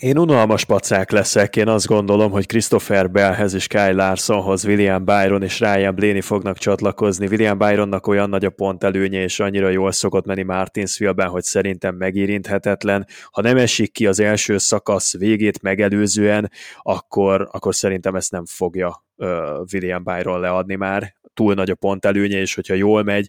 Én 0.01 0.17
unalmas 0.17 0.65
pacák 0.65 1.11
leszek, 1.11 1.55
én 1.55 1.67
azt 1.67 1.85
gondolom, 1.85 2.31
hogy 2.31 2.45
Christopher 2.45 3.11
Bellhez 3.11 3.53
és 3.53 3.67
Kyle 3.67 3.91
Larsonhoz 3.91 4.65
William 4.65 5.05
Byron 5.05 5.43
és 5.43 5.59
Ryan 5.59 5.95
Blaney 5.95 6.21
fognak 6.21 6.57
csatlakozni. 6.57 7.27
William 7.27 7.57
Byronnak 7.57 8.07
olyan 8.07 8.29
nagy 8.29 8.45
a 8.45 8.49
pont 8.49 8.83
előnye, 8.83 9.21
és 9.21 9.39
annyira 9.39 9.69
jól 9.69 9.91
szokott 9.91 10.25
menni 10.25 10.43
Martinsville-ben, 10.43 11.27
hogy 11.27 11.43
szerintem 11.43 11.95
megérinthetetlen. 11.95 13.07
Ha 13.31 13.41
nem 13.41 13.57
esik 13.57 13.91
ki 13.91 14.07
az 14.07 14.19
első 14.19 14.57
szakasz 14.57 15.17
végét 15.17 15.61
megelőzően, 15.61 16.51
akkor, 16.81 17.47
akkor 17.51 17.75
szerintem 17.75 18.15
ezt 18.15 18.31
nem 18.31 18.45
fogja 18.45 19.05
William 19.73 20.03
Byron 20.03 20.39
leadni 20.39 20.75
már. 20.75 21.15
Túl 21.33 21.53
nagy 21.53 21.69
a 21.69 21.75
pont 21.75 22.05
előnye, 22.05 22.39
és 22.39 22.55
hogyha 22.55 22.73
jól 22.73 23.03
megy 23.03 23.27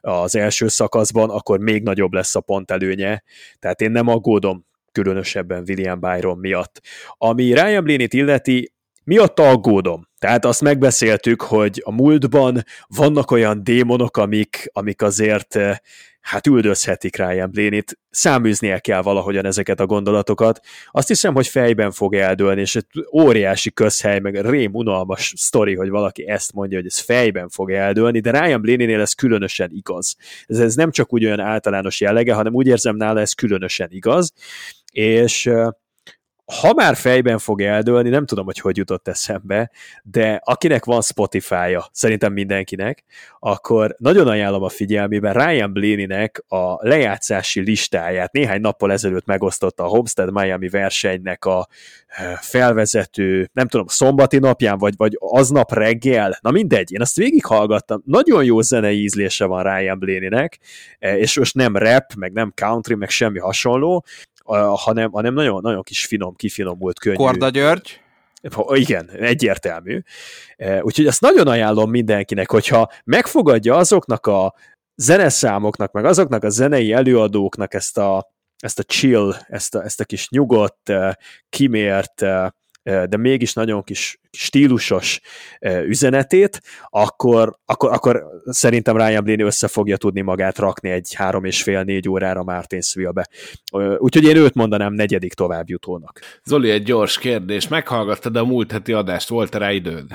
az 0.00 0.36
első 0.36 0.68
szakaszban, 0.68 1.30
akkor 1.30 1.58
még 1.58 1.82
nagyobb 1.82 2.12
lesz 2.12 2.34
a 2.34 2.40
pont 2.40 2.70
előnye. 2.70 3.22
Tehát 3.58 3.80
én 3.80 3.90
nem 3.90 4.08
aggódom 4.08 4.68
különösebben 4.92 5.64
William 5.68 6.00
Byron 6.00 6.38
miatt. 6.38 6.80
Ami 7.18 7.42
Ryan 7.42 7.84
Blaney-t 7.84 8.12
illeti, 8.12 8.72
miatt 9.04 9.38
aggódom. 9.38 10.08
Tehát 10.18 10.44
azt 10.44 10.60
megbeszéltük, 10.60 11.42
hogy 11.42 11.82
a 11.84 11.92
múltban 11.92 12.62
vannak 12.86 13.30
olyan 13.30 13.64
démonok, 13.64 14.16
amik, 14.16 14.70
amik 14.72 15.02
azért 15.02 15.56
eh, 15.56 15.76
hát 16.20 16.46
üldözhetik 16.46 17.16
Ryan 17.16 17.50
Blaney-t, 17.50 17.98
száműznie 18.10 18.78
kell 18.78 19.02
valahogyan 19.02 19.46
ezeket 19.46 19.80
a 19.80 19.86
gondolatokat. 19.86 20.60
Azt 20.90 21.08
hiszem, 21.08 21.34
hogy 21.34 21.46
fejben 21.46 21.90
fog 21.90 22.14
eldőlni, 22.14 22.60
és 22.60 22.76
egy 22.76 22.86
óriási 23.12 23.72
közhely, 23.72 24.18
meg 24.18 24.34
rém 24.34 24.74
unalmas 24.74 25.32
sztori, 25.36 25.74
hogy 25.74 25.88
valaki 25.88 26.28
ezt 26.28 26.52
mondja, 26.52 26.76
hogy 26.78 26.86
ez 26.86 26.98
fejben 26.98 27.48
fog 27.48 27.70
eldőlni, 27.70 28.20
de 28.20 28.30
Ryan 28.30 28.60
Blaney-nél 28.60 29.00
ez 29.00 29.12
különösen 29.12 29.70
igaz. 29.72 30.16
Ez, 30.46 30.58
ez 30.58 30.74
nem 30.74 30.90
csak 30.90 31.12
úgy 31.12 31.24
olyan 31.24 31.40
általános 31.40 32.00
jellege, 32.00 32.34
hanem 32.34 32.54
úgy 32.54 32.66
érzem 32.66 32.96
nála 32.96 33.20
ez 33.20 33.32
különösen 33.32 33.88
igaz, 33.90 34.32
és 34.90 35.50
ha 36.60 36.72
már 36.74 36.96
fejben 36.96 37.38
fog 37.38 37.62
eldőlni, 37.62 38.08
nem 38.08 38.26
tudom, 38.26 38.44
hogy 38.44 38.58
hogy 38.58 38.76
jutott 38.76 39.08
eszembe, 39.08 39.70
de 40.02 40.40
akinek 40.44 40.84
van 40.84 41.02
Spotify-ja, 41.02 41.88
szerintem 41.92 42.32
mindenkinek, 42.32 43.04
akkor 43.38 43.94
nagyon 43.98 44.28
ajánlom 44.28 44.62
a 44.62 44.68
figyelmében 44.68 45.32
Ryan 45.32 45.72
Blaney-nek 45.72 46.44
a 46.48 46.88
lejátszási 46.88 47.60
listáját. 47.60 48.32
Néhány 48.32 48.60
nappal 48.60 48.92
ezelőtt 48.92 49.26
megosztotta 49.26 49.84
a 49.84 49.86
Homestead 49.86 50.32
Miami 50.32 50.68
versenynek 50.68 51.44
a 51.44 51.68
felvezető, 52.40 53.50
nem 53.52 53.68
tudom, 53.68 53.86
szombati 53.86 54.38
napján, 54.38 54.78
vagy, 54.78 54.94
vagy 54.96 55.16
aznap 55.18 55.72
reggel, 55.72 56.38
na 56.40 56.50
mindegy, 56.50 56.92
én 56.92 57.00
azt 57.00 57.16
végighallgattam. 57.16 58.02
Nagyon 58.04 58.44
jó 58.44 58.60
zenei 58.60 59.02
ízlése 59.02 59.44
van 59.44 59.62
Ryan 59.62 59.98
Blaney-nek, 59.98 60.58
és 60.98 61.38
most 61.38 61.54
nem 61.54 61.76
rap, 61.76 62.14
meg 62.16 62.32
nem 62.32 62.52
country, 62.54 62.94
meg 62.94 63.10
semmi 63.10 63.38
hasonló, 63.38 64.04
hanem, 64.44 65.10
hanem 65.10 65.34
nagyon, 65.34 65.60
nagyon 65.62 65.82
kis 65.82 66.06
finom, 66.06 66.34
kifinomult 66.36 66.98
könnyű. 66.98 67.16
Korda 67.16 67.48
György? 67.48 68.00
Igen, 68.68 69.10
egyértelmű. 69.10 70.02
Úgyhogy 70.80 71.06
azt 71.06 71.20
nagyon 71.20 71.46
ajánlom 71.46 71.90
mindenkinek, 71.90 72.50
hogyha 72.50 72.90
megfogadja 73.04 73.76
azoknak 73.76 74.26
a 74.26 74.54
zeneszámoknak, 74.94 75.92
meg 75.92 76.04
azoknak 76.04 76.44
a 76.44 76.48
zenei 76.48 76.92
előadóknak 76.92 77.74
ezt 77.74 77.98
a, 77.98 78.32
ezt 78.58 78.78
a 78.78 78.82
chill, 78.82 79.34
ezt 79.48 79.74
a, 79.74 79.84
ezt 79.84 80.00
a 80.00 80.04
kis 80.04 80.28
nyugodt, 80.28 80.92
kimért 81.48 82.24
de 82.82 83.16
mégis 83.16 83.52
nagyon 83.52 83.82
kis 83.82 84.20
stílusos 84.30 85.20
üzenetét, 85.86 86.60
akkor, 86.88 87.58
akkor, 87.64 87.92
akkor 87.92 88.26
szerintem 88.44 88.96
Ryan 88.96 89.24
Blaney 89.24 89.44
össze 89.44 89.68
fogja 89.68 89.96
tudni 89.96 90.20
magát 90.20 90.58
rakni 90.58 90.90
egy 90.90 91.14
három 91.14 91.44
és 91.44 91.62
fél 91.62 91.82
négy 91.82 92.08
órára 92.08 92.42
Martinsville-be. 92.42 93.28
Úgyhogy 93.98 94.24
én 94.24 94.36
őt 94.36 94.54
mondanám 94.54 94.92
negyedik 94.92 95.34
továbbjutónak. 95.34 96.20
Zoli, 96.44 96.70
egy 96.70 96.82
gyors 96.82 97.18
kérdés. 97.18 97.68
Meghallgattad 97.68 98.36
a 98.36 98.44
múlt 98.44 98.72
heti 98.72 98.92
adást, 98.92 99.28
volt 99.28 99.54
rá 99.54 99.72
időd? 99.72 100.06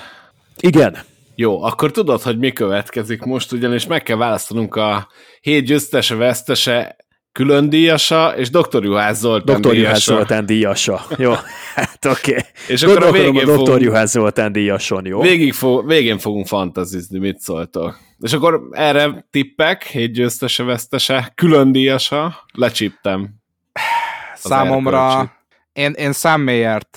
Igen. 0.60 0.98
Jó, 1.36 1.64
akkor 1.64 1.92
tudod, 1.92 2.22
hogy 2.22 2.38
mi 2.38 2.52
következik 2.52 3.22
most, 3.22 3.52
ugyanis 3.52 3.88
meg 3.88 4.04
kell 4.04 4.18
választanunk 4.18 4.76
a 4.76 5.08
hét 5.42 5.66
győztese, 5.66 6.16
vesztese, 6.16 6.96
külön 7.36 7.70
díjasa, 7.70 8.38
és 8.38 8.50
Dr. 8.50 8.84
Juhász 8.84 9.20
Zoltán 9.20 9.62
Dr. 9.62 9.72
díjasa. 9.72 9.82
Juhász 9.88 10.04
Zoltán 10.04 10.46
díjasa. 10.46 11.06
Jó, 11.18 11.34
hát 11.76 12.06
oké. 12.06 12.32
Okay. 12.32 12.44
És 12.68 12.84
akkor 12.84 13.04
a 13.04 13.12
végén 13.12 13.36
a 13.36 13.46
Dr. 13.46 13.56
fogunk, 13.56 13.82
Juhász 13.82 14.12
Zoltán 14.12 14.52
díjason, 14.52 15.06
jó? 15.06 15.22
végig 15.22 15.54
fog, 15.54 15.88
végén 15.88 16.18
fogunk 16.18 16.48
fantazizni, 16.48 17.20
mit 17.20 17.40
szóltok. 17.40 18.00
És 18.20 18.34
akkor 18.34 18.62
erre 18.72 19.28
tippek, 19.32 19.84
hét 19.84 20.12
győztese, 20.12 20.64
vesztese, 20.64 21.32
külön 21.36 21.72
díjasa, 21.72 22.46
lecsíptem. 22.54 23.30
Számomra 24.36 25.10
erkölcsit. 25.10 25.32
én, 25.74 25.92
én 25.92 26.12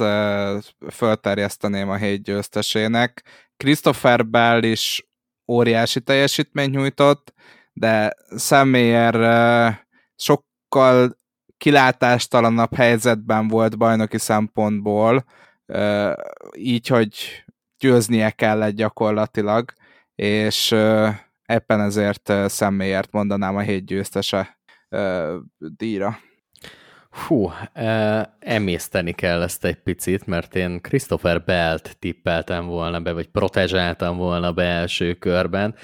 uh, 0.00 0.90
fölterjeszteném 0.92 1.90
a 1.90 1.96
hét 1.96 2.22
győztesének. 2.22 3.22
Christopher 3.56 4.26
Bell 4.26 4.62
is 4.62 5.06
óriási 5.46 6.00
teljesítményt 6.00 6.74
nyújtott, 6.74 7.32
de 7.72 8.14
Sam 8.36 8.68
Mayer 8.68 9.14
uh, 9.14 9.86
sokkal 10.18 11.16
kilátástalanabb 11.56 12.74
helyzetben 12.74 13.48
volt 13.48 13.78
bajnoki 13.78 14.18
szempontból, 14.18 15.24
így, 16.56 16.86
hogy 16.86 17.44
győznie 17.78 18.30
kellett 18.30 18.74
gyakorlatilag, 18.74 19.72
és 20.14 20.70
éppen 21.46 21.80
ezért 21.80 22.32
Mayert 22.70 23.12
mondanám 23.12 23.56
a 23.56 23.60
hét 23.60 23.84
győztese 23.84 24.58
díjra. 25.58 26.18
Hú, 27.26 27.50
emészteni 28.38 29.12
kell 29.12 29.42
ezt 29.42 29.64
egy 29.64 29.82
picit, 29.82 30.26
mert 30.26 30.54
én 30.54 30.80
Christopher 30.80 31.44
Belt 31.44 31.96
tippeltem 31.98 32.66
volna 32.66 33.00
be, 33.00 33.12
vagy 33.12 33.26
protezsáltam 33.26 34.16
volna 34.16 34.52
be 34.52 34.64
első 34.64 35.14
körben. 35.14 35.74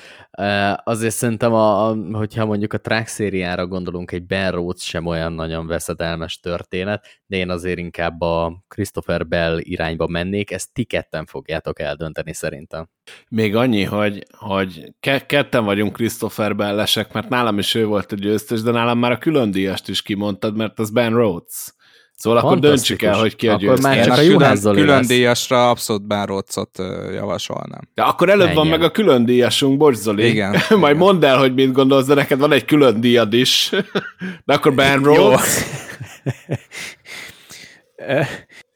Azért 0.85 1.15
szerintem, 1.15 1.52
a, 1.52 1.89
a, 1.89 1.97
hogyha 2.12 2.44
mondjuk 2.44 2.73
a 2.73 2.78
track 2.78 3.06
szériára 3.06 3.66
gondolunk, 3.66 4.12
egy 4.12 4.27
Ben 4.27 4.51
Rhodes 4.51 4.82
sem 4.82 5.06
olyan 5.06 5.32
nagyon 5.32 5.66
veszedelmes 5.66 6.40
történet, 6.40 7.06
de 7.27 7.36
én 7.36 7.51
azért 7.51 7.78
inkább 7.78 8.20
a 8.20 8.65
Christopher 8.69 9.27
Bell 9.27 9.59
irányba 9.59 10.06
mennék, 10.06 10.51
ezt 10.51 10.73
ti 10.73 10.85
ketten 10.85 11.27
fogjátok 11.27 11.81
eldönteni 11.81 12.32
szerintem. 12.32 12.89
Még 13.28 13.56
annyi, 13.56 13.82
hogy, 13.82 14.27
hogy 14.39 14.94
ke- 15.01 15.27
ketten 15.27 15.65
vagyunk 15.65 15.93
Christopher 15.93 16.56
Bellesek, 16.56 17.12
mert 17.12 17.28
nálam 17.28 17.59
is 17.59 17.74
ő 17.74 17.86
volt 17.86 18.12
a 18.12 18.16
győztes, 18.16 18.62
de 18.62 18.70
nálam 18.70 18.98
már 18.98 19.12
a 19.12 19.19
külön 19.19 19.51
díjast 19.51 19.89
is 19.89 20.02
kimondtad, 20.02 20.56
mert 20.56 20.78
az 20.78 20.90
Ben 20.90 21.12
Rhodes. 21.12 21.74
Szóval 22.16 22.38
akkor 22.38 22.58
döntsük 22.58 23.02
el, 23.02 23.18
hogy 23.18 23.36
ki 23.36 23.48
a 23.48 23.52
Akkor 23.52 23.64
győztes. 23.64 23.84
már 23.84 23.96
Én 23.96 24.02
csak 24.02 24.12
a 24.12 24.20
külön, 24.20 24.60
külön 24.60 25.06
díjasra 25.06 25.70
abszolút 25.70 26.02
Rothot 26.24 26.78
javasolnám. 27.12 27.88
De 27.94 28.02
akkor 28.02 28.28
előbb 28.28 28.54
van 28.54 28.54
Menjen. 28.66 28.78
meg 28.78 28.88
a 28.88 28.90
külön 28.90 29.24
díjasunk, 29.24 29.76
bocs 29.76 29.96
Zoli. 29.96 30.26
Igen. 30.26 30.56
Majd 30.78 30.96
mondd 30.96 31.24
el, 31.24 31.38
hogy 31.38 31.54
mit 31.54 31.72
gondolsz, 31.72 32.06
de 32.06 32.14
neked 32.14 32.38
van 32.38 32.52
egy 32.52 32.64
külön 32.64 33.00
díjad 33.00 33.32
is. 33.32 33.70
De 34.46 34.54
akkor 34.54 34.74
Ben 34.74 35.02
Rhodes. 35.02 35.58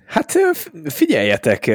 Hát 0.07 0.33
figyeljetek, 0.85 1.71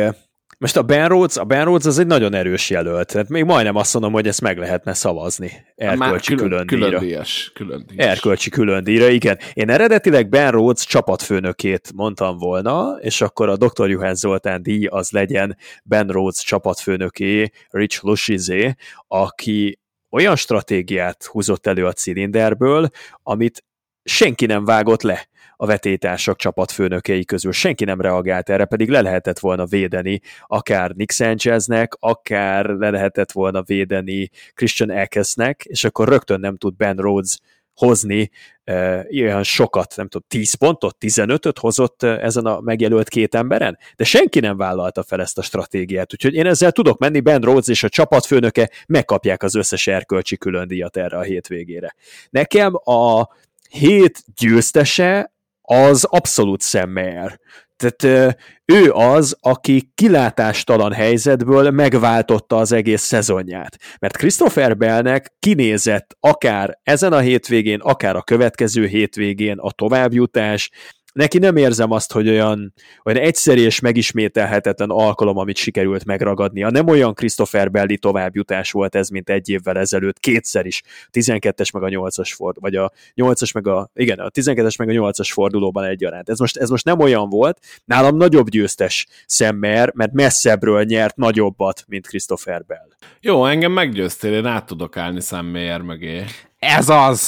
most 0.63 0.77
a 0.77 0.81
Ben 0.81 1.07
Rhodes, 1.07 1.37
a 1.37 1.43
Ben 1.43 1.63
Rhodes 1.63 1.85
az 1.85 1.99
egy 1.99 2.07
nagyon 2.07 2.33
erős 2.33 2.69
jelölt. 2.69 3.07
Tehát 3.07 3.29
még 3.29 3.43
majdnem 3.43 3.75
azt 3.75 3.93
mondom, 3.93 4.11
hogy 4.11 4.27
ezt 4.27 4.41
meg 4.41 4.57
lehetne 4.57 4.93
szavazni. 4.93 5.51
Erkölcsi 5.75 6.35
külön, 6.35 6.67
külön 6.67 6.89
díjra. 6.89 6.99
díjas. 6.99 7.51
Külön 7.53 7.85
díjas. 7.87 8.05
Erkölcsi 8.05 8.49
külön 8.49 8.83
díjra, 8.83 9.07
igen. 9.07 9.37
Én 9.53 9.69
eredetileg 9.69 10.29
Ben 10.29 10.51
Rhodes 10.51 10.85
csapatfőnökét 10.85 11.91
mondtam 11.95 12.37
volna, 12.37 12.97
és 13.01 13.21
akkor 13.21 13.49
a 13.49 13.57
Dr. 13.57 13.89
Juhász 13.89 14.19
Zoltán 14.19 14.63
díj 14.63 14.85
az 14.85 15.11
legyen 15.11 15.57
Ben 15.83 16.07
Rhodes 16.07 16.43
csapatfőnöké, 16.43 17.49
Rich 17.69 18.03
Lushizé, 18.03 18.75
aki 19.07 19.79
olyan 20.09 20.35
stratégiát 20.35 21.23
húzott 21.23 21.67
elő 21.67 21.85
a 21.85 21.93
cilinderből, 21.93 22.89
amit 23.23 23.63
senki 24.03 24.45
nem 24.45 24.65
vágott 24.65 25.01
le 25.01 25.27
a 25.63 25.65
vetétársak 25.65 26.37
csapatfőnökei 26.37 27.25
közül. 27.25 27.51
Senki 27.51 27.83
nem 27.83 28.01
reagált 28.01 28.49
erre, 28.49 28.65
pedig 28.65 28.89
le 28.89 29.01
lehetett 29.01 29.39
volna 29.39 29.65
védeni 29.65 30.21
akár 30.47 30.91
Nick 30.91 31.11
Sancheznek, 31.11 31.93
akár 31.99 32.65
le 32.65 32.89
lehetett 32.89 33.31
volna 33.31 33.61
védeni 33.61 34.29
Christian 34.53 34.91
Eckesnek, 34.91 35.63
és 35.63 35.83
akkor 35.83 36.07
rögtön 36.07 36.39
nem 36.39 36.57
tud 36.57 36.75
Ben 36.75 36.95
Rhodes 36.95 37.39
hozni 37.73 38.29
e, 38.63 39.05
ilyen 39.07 39.43
sokat, 39.43 39.93
nem 39.95 40.07
tudom, 40.07 40.27
10 40.27 40.53
pontot, 40.53 40.97
15-öt 40.99 41.59
hozott 41.59 42.03
ezen 42.03 42.45
a 42.45 42.59
megjelölt 42.59 43.09
két 43.09 43.35
emberen, 43.35 43.77
de 43.95 44.03
senki 44.03 44.39
nem 44.39 44.57
vállalta 44.57 45.03
fel 45.03 45.21
ezt 45.21 45.37
a 45.37 45.41
stratégiát, 45.41 46.13
úgyhogy 46.13 46.33
én 46.33 46.45
ezzel 46.45 46.71
tudok 46.71 46.99
menni, 46.99 47.19
Ben 47.19 47.41
Rhodes 47.41 47.67
és 47.67 47.83
a 47.83 47.89
csapatfőnöke 47.89 48.69
megkapják 48.87 49.43
az 49.43 49.55
összes 49.55 49.87
erkölcsi 49.87 50.37
különdíjat 50.37 50.97
erre 50.97 51.17
a 51.17 51.21
hétvégére. 51.21 51.95
Nekem 52.29 52.73
a 52.75 53.27
hét 53.69 54.23
győztese 54.35 55.32
az 55.63 56.03
abszolút 56.03 56.85
Mayer. 56.87 57.39
Tehát 57.77 58.37
ő 58.65 58.91
az, 58.91 59.37
aki 59.39 59.91
kilátástalan 59.95 60.93
helyzetből 60.93 61.71
megváltotta 61.71 62.57
az 62.57 62.71
egész 62.71 63.01
szezonját. 63.01 63.77
Mert 63.99 64.17
Christopher 64.17 64.77
Bellnek 64.77 65.33
kinézett 65.39 66.17
akár 66.19 66.79
ezen 66.83 67.13
a 67.13 67.19
hétvégén, 67.19 67.79
akár 67.79 68.15
a 68.15 68.21
következő 68.21 68.85
hétvégén 68.85 69.57
a 69.57 69.71
továbbjutás, 69.71 70.69
neki 71.13 71.37
nem 71.37 71.55
érzem 71.55 71.91
azt, 71.91 72.11
hogy 72.11 72.29
olyan, 72.29 72.73
olyan 73.03 73.21
egyszerű 73.21 73.61
és 73.61 73.79
megismételhetetlen 73.79 74.89
alkalom, 74.89 75.37
amit 75.37 75.57
sikerült 75.57 76.05
megragadnia. 76.05 76.69
Nem 76.69 76.87
olyan 76.87 77.13
Christopher 77.13 77.71
Belli 77.71 77.97
továbbjutás 77.97 78.71
volt 78.71 78.95
ez, 78.95 79.09
mint 79.09 79.29
egy 79.29 79.49
évvel 79.49 79.77
ezelőtt, 79.77 80.19
kétszer 80.19 80.65
is, 80.65 80.81
12-es 81.11 81.73
meg 81.73 81.83
a 81.83 81.87
8-as 81.87 82.31
ford, 82.35 82.57
vagy 82.59 82.75
a 82.75 82.91
8-as 83.15 83.53
meg 83.53 83.67
a, 83.67 83.89
igen, 83.93 84.19
a 84.19 84.29
12-es 84.29 84.77
meg 84.77 84.89
a 84.89 84.91
8-as 84.91 85.29
fordulóban 85.31 85.83
egyaránt. 85.83 86.29
Ez 86.29 86.39
most, 86.39 86.57
ez 86.57 86.69
most 86.69 86.85
nem 86.85 86.99
olyan 86.99 87.29
volt, 87.29 87.59
nálam 87.85 88.17
nagyobb 88.17 88.49
győztes 88.49 89.07
szemmer, 89.25 89.91
mert 89.93 90.11
messzebbről 90.11 90.83
nyert 90.83 91.15
nagyobbat, 91.15 91.83
mint 91.87 92.07
Christopher 92.07 92.65
Bell. 92.65 92.87
Jó, 93.21 93.45
engem 93.45 93.71
meggyőztél, 93.71 94.33
én 94.33 94.45
át 94.45 94.65
tudok 94.65 94.97
állni 94.97 95.21
Sam 95.21 95.47
Mayer 95.47 95.81
mögé. 95.81 96.23
Ez 96.59 96.89
az! 96.89 97.21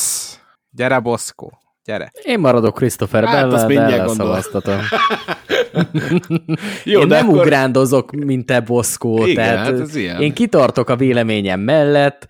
Gyere, 0.70 1.00
Boszkó! 1.00 1.65
Gyere! 1.86 2.12
Én 2.24 2.40
maradok 2.40 2.76
Christopher 2.76 3.24
Hát, 3.24 3.36
hát, 3.36 3.54
azt 3.54 3.68
Bell, 3.68 3.78
mindjárt 3.78 4.06
Bell 4.06 4.16
szavaztatom. 4.16 4.80
Jó, 6.84 7.02
én 7.02 7.08
de 7.08 7.16
nem 7.16 7.28
akkor... 7.30 7.40
ugrándozok, 7.40 8.12
mint 8.12 8.46
te, 8.46 8.60
Boszkó. 8.60 9.26
Igen, 9.26 9.36
tehát 9.36 9.58
hát 9.58 9.80
ez 9.80 9.96
ilyen. 9.96 10.22
Én 10.22 10.34
kitartok 10.34 10.90
a 10.90 10.96
véleményem 10.96 11.60
mellett, 11.60 12.28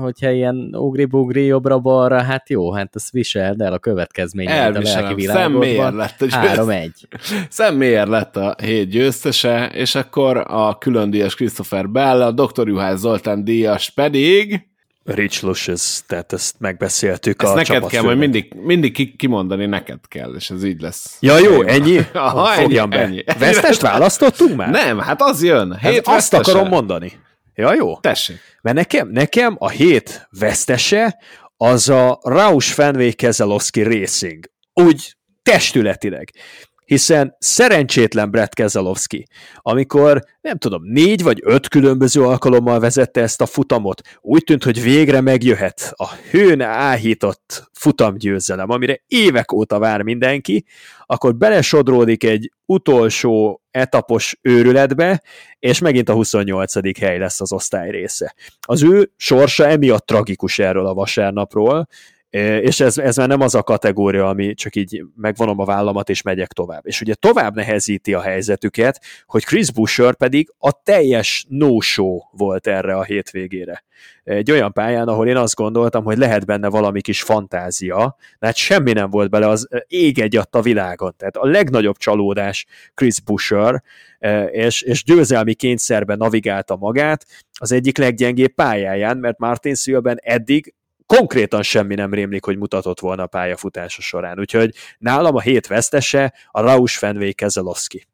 hogyha 0.00 0.30
ilyen 0.30 0.68
ugri-bugri 0.72 1.44
jobbra-balra, 1.44 2.22
hát 2.22 2.50
jó, 2.50 2.72
hát 2.72 2.94
ezt 2.94 3.10
viseld 3.10 3.60
el 3.60 3.72
a 3.72 3.78
következményeket 3.78 4.76
a 4.76 4.80
lelki 4.80 4.90
Elviselem. 4.90 5.52
Mayer 5.52 5.74
világodban. 5.74 5.96
lett 5.96 6.22
a 6.22 6.24
győztes. 6.24 7.08
3-1. 7.20 7.48
Sam 7.50 7.76
Mayer 7.76 8.06
lett 8.06 8.36
a 8.36 8.54
hét 8.62 8.88
győztese, 8.88 9.70
és 9.74 9.94
akkor 9.94 10.44
a 10.46 10.78
külön 10.78 11.10
díjas 11.10 11.34
Christopher 11.34 11.88
Bell, 11.88 12.22
a 12.22 12.32
Dr. 12.32 12.68
Juhász 12.68 12.98
Zoltán 12.98 13.44
díjas 13.44 13.90
pedig... 13.90 14.67
Rich 15.14 15.44
Lushes, 15.44 16.00
tehát 16.06 16.32
ezt 16.32 16.54
megbeszéltük 16.58 17.42
Ezt 17.42 17.52
a 17.52 17.54
neked 17.54 17.86
kell 17.86 18.02
majd 18.02 18.18
mindig, 18.18 18.52
mindig 18.54 18.92
ki- 18.92 19.16
kimondani, 19.16 19.66
neked 19.66 19.98
kell, 20.08 20.34
és 20.36 20.50
ez 20.50 20.64
így 20.64 20.80
lesz. 20.80 21.16
Ja 21.20 21.38
jó, 21.38 21.62
ennyi? 21.62 21.98
Aha, 22.12 22.46
Fogjam 22.46 22.92
ennyi, 22.92 23.22
be. 23.22 23.30
ennyi. 23.32 23.38
Vesztest 23.38 23.80
választottunk 23.80 24.56
már? 24.56 24.70
Nem, 24.70 24.98
hát 24.98 25.22
az 25.22 25.42
jön. 25.42 25.72
Ez 25.72 25.90
Hét 25.90 25.98
azt 26.06 26.30
vesztese. 26.30 26.50
akarom 26.50 26.68
mondani. 26.68 27.12
Ja 27.54 27.74
jó? 27.74 27.96
Tessék. 28.00 28.36
Mert 28.62 28.76
nekem, 28.76 29.08
nekem 29.08 29.56
a 29.58 29.68
hét 29.68 30.28
vesztese 30.38 31.18
az 31.56 31.88
a 31.88 32.18
Roush 32.22 32.72
Fenway 32.72 33.12
Keselowski 33.12 33.82
Racing. 33.82 34.44
Úgy 34.72 35.16
testületileg. 35.42 36.30
Hiszen 36.88 37.36
szerencsétlen 37.38 38.30
Brett 38.30 38.54
Keselowski, 38.54 39.26
amikor 39.56 40.24
nem 40.40 40.58
tudom, 40.58 40.82
négy 40.84 41.22
vagy 41.22 41.40
öt 41.42 41.68
különböző 41.68 42.22
alkalommal 42.22 42.80
vezette 42.80 43.20
ezt 43.20 43.40
a 43.40 43.46
futamot, 43.46 44.00
úgy 44.20 44.44
tűnt, 44.44 44.64
hogy 44.64 44.82
végre 44.82 45.20
megjöhet 45.20 45.92
a 45.96 46.08
hőn 46.30 46.60
áhított 46.60 47.68
futamgyőzelem, 47.72 48.70
amire 48.70 49.02
évek 49.06 49.52
óta 49.52 49.78
vár 49.78 50.02
mindenki, 50.02 50.64
akkor 51.06 51.36
belesodródik 51.36 52.24
egy 52.24 52.52
utolsó 52.66 53.62
etapos 53.70 54.38
őrületbe, 54.42 55.22
és 55.58 55.78
megint 55.78 56.08
a 56.08 56.12
28. 56.12 56.98
hely 56.98 57.18
lesz 57.18 57.40
az 57.40 57.52
osztály 57.52 57.90
része. 57.90 58.34
Az 58.60 58.82
ő 58.82 59.12
sorsa 59.16 59.66
emiatt 59.66 60.06
tragikus 60.06 60.58
erről 60.58 60.86
a 60.86 60.94
vasárnapról, 60.94 61.88
és 62.30 62.80
ez, 62.80 62.98
ez 62.98 63.16
már 63.16 63.28
nem 63.28 63.40
az 63.40 63.54
a 63.54 63.62
kategória, 63.62 64.28
ami 64.28 64.54
csak 64.54 64.76
így 64.76 65.04
megvonom 65.16 65.58
a 65.58 65.64
vállamat, 65.64 66.08
és 66.08 66.22
megyek 66.22 66.52
tovább. 66.52 66.86
És 66.86 67.00
ugye 67.00 67.14
tovább 67.14 67.54
nehezíti 67.54 68.14
a 68.14 68.20
helyzetüket, 68.20 69.00
hogy 69.26 69.44
Chris 69.44 69.72
Busher 69.72 70.14
pedig 70.14 70.52
a 70.58 70.82
teljes 70.82 71.46
no-show 71.48 72.18
volt 72.30 72.66
erre 72.66 72.94
a 72.94 73.02
hétvégére. 73.02 73.84
Egy 74.24 74.50
olyan 74.50 74.72
pályán, 74.72 75.08
ahol 75.08 75.28
én 75.28 75.36
azt 75.36 75.54
gondoltam, 75.54 76.04
hogy 76.04 76.18
lehet 76.18 76.46
benne 76.46 76.68
valami 76.68 77.00
kis 77.00 77.22
fantázia, 77.22 78.16
de 78.38 78.46
hát 78.46 78.56
semmi 78.56 78.92
nem 78.92 79.10
volt 79.10 79.30
bele, 79.30 79.48
az 79.48 79.68
ég 79.86 80.18
egyadt 80.18 80.54
a 80.54 80.62
világon. 80.62 81.14
Tehát 81.16 81.36
a 81.36 81.46
legnagyobb 81.46 81.96
csalódás 81.96 82.66
Chris 82.94 83.20
Busher, 83.20 83.82
és, 84.50 84.82
és 84.82 85.04
győzelmi 85.04 85.54
kényszerben 85.54 86.16
navigálta 86.16 86.76
magát 86.76 87.26
az 87.52 87.72
egyik 87.72 87.98
leggyengébb 87.98 88.54
pályáján, 88.54 89.16
mert 89.16 89.38
Martin 89.38 89.74
Szülben 89.74 90.18
eddig 90.22 90.74
konkrétan 91.16 91.62
semmi 91.62 91.94
nem 91.94 92.14
rémlik, 92.14 92.44
hogy 92.44 92.58
mutatott 92.58 93.00
volna 93.00 93.22
a 93.22 93.26
pályafutása 93.26 94.00
során. 94.00 94.38
Úgyhogy 94.38 94.74
nálam 94.98 95.34
a 95.34 95.40
hét 95.40 95.66
vesztese 95.66 96.34
a 96.50 96.60
Raus 96.60 96.96
Fenway 96.96 97.32
Keselowski. 97.32 98.06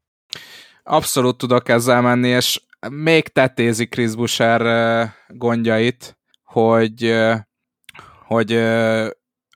Abszolút 0.82 1.38
tudok 1.38 1.68
ezzel 1.68 2.00
menni, 2.00 2.28
és 2.28 2.60
még 2.90 3.28
tetézi 3.28 3.86
Chris 3.86 4.14
Busher 4.14 4.62
gondjait, 5.28 6.18
hogy, 6.44 7.14
hogy 8.26 8.62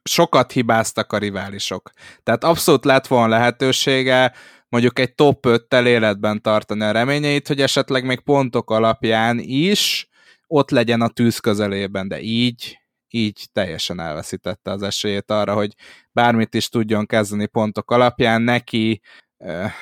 sokat 0.02 0.52
hibáztak 0.52 1.12
a 1.12 1.18
riválisok. 1.18 1.90
Tehát 2.22 2.44
abszolút 2.44 2.84
lett 2.84 3.06
volna 3.06 3.36
lehetősége 3.36 4.32
mondjuk 4.68 4.98
egy 4.98 5.14
top 5.14 5.46
5-tel 5.48 5.86
életben 5.86 6.42
tartani 6.42 6.82
a 6.82 6.90
reményeit, 6.90 7.48
hogy 7.48 7.60
esetleg 7.60 8.04
még 8.04 8.20
pontok 8.20 8.70
alapján 8.70 9.38
is 9.38 10.08
ott 10.46 10.70
legyen 10.70 11.00
a 11.00 11.08
tűz 11.08 11.38
közelében, 11.38 12.08
de 12.08 12.20
így 12.20 12.78
így 13.10 13.48
teljesen 13.52 14.00
elveszítette 14.00 14.70
az 14.70 14.82
esélyét 14.82 15.30
arra, 15.30 15.54
hogy 15.54 15.74
bármit 16.12 16.54
is 16.54 16.68
tudjon 16.68 17.06
kezdeni 17.06 17.46
pontok 17.46 17.90
alapján, 17.90 18.42
neki 18.42 19.00
eh, 19.36 19.72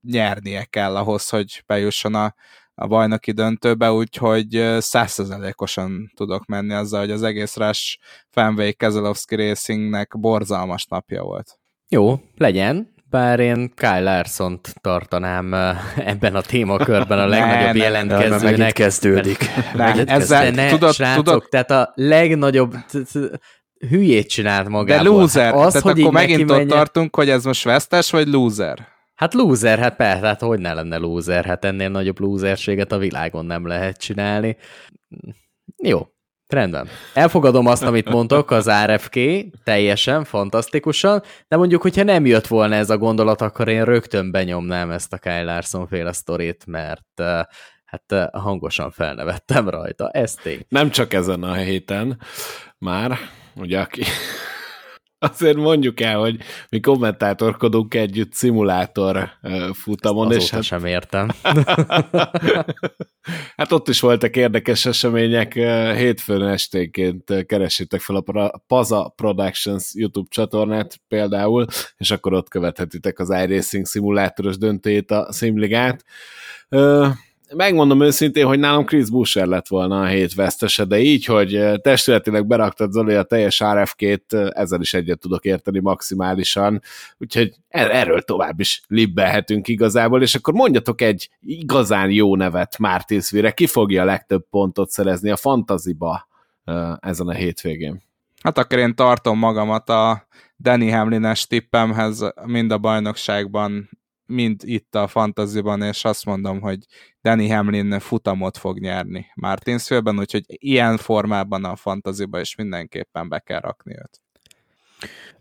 nyernie 0.00 0.64
kell 0.64 0.96
ahhoz, 0.96 1.28
hogy 1.28 1.62
bejusson 1.66 2.14
a, 2.14 2.34
a 2.74 2.86
bajnoki 2.86 3.32
döntőbe, 3.32 3.92
úgyhogy 3.92 4.76
százszerzelékosan 4.78 6.12
tudok 6.14 6.46
menni 6.46 6.72
azzal, 6.72 7.00
hogy 7.00 7.10
az 7.10 7.22
egész 7.22 7.56
Rush 7.56 7.98
Fenway 8.30 8.72
Keselowski 8.72 9.34
Racingnek 9.34 10.18
borzalmas 10.18 10.86
napja 10.86 11.22
volt. 11.22 11.58
Jó, 11.88 12.20
legyen 12.36 12.94
bár 13.16 13.40
én 13.40 13.72
Kyle 13.74 14.00
larson 14.00 14.60
tartanám 14.80 15.54
ebben 15.96 16.34
a 16.34 16.40
témakörben 16.40 17.18
a 17.18 17.26
legnagyobb 17.36 17.74
ne, 17.74 17.82
jelentkezőnek. 17.82 18.56
Ne, 18.66 18.70
kezdődik. 18.70 19.50
Ne, 19.74 20.04
ezzel, 20.04 20.50
ne, 20.50 20.68
tudod, 20.68 20.94
srácok, 20.94 21.24
tudod, 21.24 21.46
tehát 21.48 21.70
a 21.70 21.92
legnagyobb 21.94 22.74
hülyét 23.88 24.28
csinált 24.28 24.68
magából. 24.68 25.04
De 25.04 25.10
loser, 25.10 25.54
az, 25.54 25.72
tehát 25.72 25.82
hogy 25.88 26.00
akkor 26.00 26.12
megint 26.12 26.50
ott 26.50 26.68
tartunk, 26.68 27.16
hogy 27.16 27.28
ez 27.28 27.44
most 27.44 27.64
vesztes 27.64 28.10
vagy 28.10 28.28
loser? 28.28 28.88
Hát 29.14 29.34
loser, 29.34 29.78
hát 29.78 29.96
persze, 29.96 30.26
hát 30.26 30.40
hogy 30.40 30.58
ne 30.58 30.74
lenne 30.74 30.96
loser, 30.96 31.44
hát 31.44 31.64
ennél 31.64 31.88
nagyobb 31.88 32.20
loserséget 32.20 32.92
a 32.92 32.98
világon 32.98 33.44
nem 33.44 33.66
lehet 33.66 33.96
csinálni. 33.96 34.56
Jó, 35.82 36.06
Rendben. 36.48 36.88
Elfogadom 37.14 37.66
azt, 37.66 37.82
amit 37.82 38.08
mondtok, 38.08 38.50
az 38.50 38.70
RFK, 38.84 39.18
teljesen, 39.64 40.24
fantasztikusan, 40.24 41.22
de 41.48 41.56
mondjuk, 41.56 41.82
hogyha 41.82 42.02
nem 42.02 42.26
jött 42.26 42.46
volna 42.46 42.74
ez 42.74 42.90
a 42.90 42.98
gondolat, 42.98 43.40
akkor 43.40 43.68
én 43.68 43.84
rögtön 43.84 44.30
benyomnám 44.30 44.90
ezt 44.90 45.12
a 45.12 45.18
Kyle 45.18 45.42
Larson 45.42 45.86
féle 45.86 46.12
sztorit, 46.12 46.66
mert 46.66 47.22
hát 47.84 48.30
hangosan 48.32 48.90
felnevettem 48.90 49.68
rajta. 49.68 50.10
Ez 50.10 50.34
tény. 50.34 50.60
Nem 50.68 50.90
csak 50.90 51.12
ezen 51.12 51.42
a 51.42 51.54
héten 51.54 52.20
már, 52.78 53.18
ugye 53.54 53.80
aki 53.80 54.02
azért 55.18 55.56
mondjuk 55.56 56.00
el, 56.00 56.18
hogy 56.18 56.36
mi 56.68 56.80
kommentátorkodunk 56.80 57.94
együtt 57.94 58.32
szimulátor 58.32 59.30
futamon. 59.72 60.26
Azóta 60.26 60.42
és 60.42 60.50
hát... 60.50 60.62
sem 60.62 60.84
értem. 60.84 61.28
hát 63.56 63.72
ott 63.72 63.88
is 63.88 64.00
voltak 64.00 64.36
érdekes 64.36 64.86
események. 64.86 65.52
Hétfőn 65.96 66.42
esténként 66.42 67.46
keresitek 67.46 68.00
fel 68.00 68.16
a 68.16 68.62
Paza 68.66 69.12
Productions 69.16 69.94
YouTube 69.94 70.28
csatornát 70.30 71.00
például, 71.08 71.66
és 71.96 72.10
akkor 72.10 72.32
ott 72.32 72.48
követhetitek 72.48 73.18
az 73.18 73.30
iRacing 73.30 73.86
szimulátoros 73.86 74.58
döntőjét 74.58 75.10
a 75.10 75.28
Simligát 75.32 76.04
megmondom 77.54 78.02
őszintén, 78.02 78.46
hogy 78.46 78.58
nálam 78.58 78.84
Chris 78.84 79.10
Busher 79.10 79.46
lett 79.46 79.68
volna 79.68 80.00
a 80.00 80.06
hét 80.06 80.34
vesztese, 80.34 80.84
de 80.84 80.98
így, 80.98 81.24
hogy 81.24 81.80
testületileg 81.80 82.46
beraktad 82.46 82.92
Zoli 82.92 83.14
a 83.14 83.22
teljes 83.22 83.62
RFK-t, 83.72 84.32
ezzel 84.32 84.80
is 84.80 84.94
egyet 84.94 85.18
tudok 85.18 85.44
érteni 85.44 85.80
maximálisan, 85.80 86.82
úgyhogy 87.18 87.54
er- 87.68 87.90
erről 87.90 88.22
tovább 88.22 88.60
is 88.60 88.82
libbelhetünk 88.86 89.68
igazából, 89.68 90.22
és 90.22 90.34
akkor 90.34 90.54
mondjatok 90.54 91.00
egy 91.00 91.30
igazán 91.40 92.10
jó 92.10 92.36
nevet 92.36 92.78
Mártinsvire, 92.78 93.50
ki 93.50 93.66
fogja 93.66 94.02
a 94.02 94.04
legtöbb 94.04 94.46
pontot 94.50 94.90
szerezni 94.90 95.30
a 95.30 95.36
fantaziba 95.36 96.28
ezen 97.00 97.28
a 97.28 97.34
hétvégén? 97.34 98.02
Hát 98.42 98.58
akkor 98.58 98.78
én 98.78 98.94
tartom 98.94 99.38
magamat 99.38 99.88
a 99.88 100.26
Danny 100.58 100.92
Hamlin-es 100.92 101.46
tippemhez 101.46 102.32
mind 102.44 102.70
a 102.70 102.78
bajnokságban 102.78 103.90
mind 104.26 104.60
itt 104.64 104.94
a 104.94 105.06
fantaziban, 105.06 105.82
és 105.82 106.04
azt 106.04 106.24
mondom, 106.24 106.60
hogy 106.60 106.78
Danny 107.22 107.52
Hamlin 107.52 107.98
futamot 107.98 108.56
fog 108.56 108.78
nyerni 108.78 109.26
Martinsville-ben, 109.34 110.18
úgyhogy 110.18 110.44
ilyen 110.46 110.96
formában 110.96 111.64
a 111.64 111.76
fantaziba 111.76 112.40
is 112.40 112.54
mindenképpen 112.54 113.28
be 113.28 113.38
kell 113.38 113.60
rakni 113.60 113.92
őt. 113.92 114.20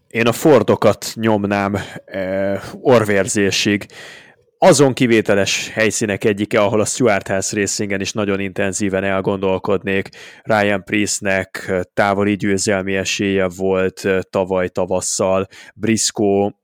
Én 0.07 0.27
a 0.27 0.31
Fordokat 0.31 1.11
nyomnám 1.15 1.77
eh, 2.05 2.61
orvérzésig. 2.81 3.85
Azon 4.57 4.93
kivételes 4.93 5.69
helyszínek 5.69 6.23
egyike, 6.23 6.61
ahol 6.61 6.81
a 6.81 6.85
Stuart 6.85 7.27
House 7.27 7.59
Racingen 7.59 8.01
is 8.01 8.11
nagyon 8.11 8.39
intenzíven 8.39 9.03
elgondolkodnék. 9.03 10.09
Ryan 10.41 10.83
Priestnek 10.83 11.71
távoli 11.93 12.35
győzelmi 12.35 12.95
esélye 12.95 13.47
volt 13.55 14.05
eh, 14.05 14.19
tavaly 14.29 14.69
tavasszal, 14.69 15.47
Briscoe 15.75 16.55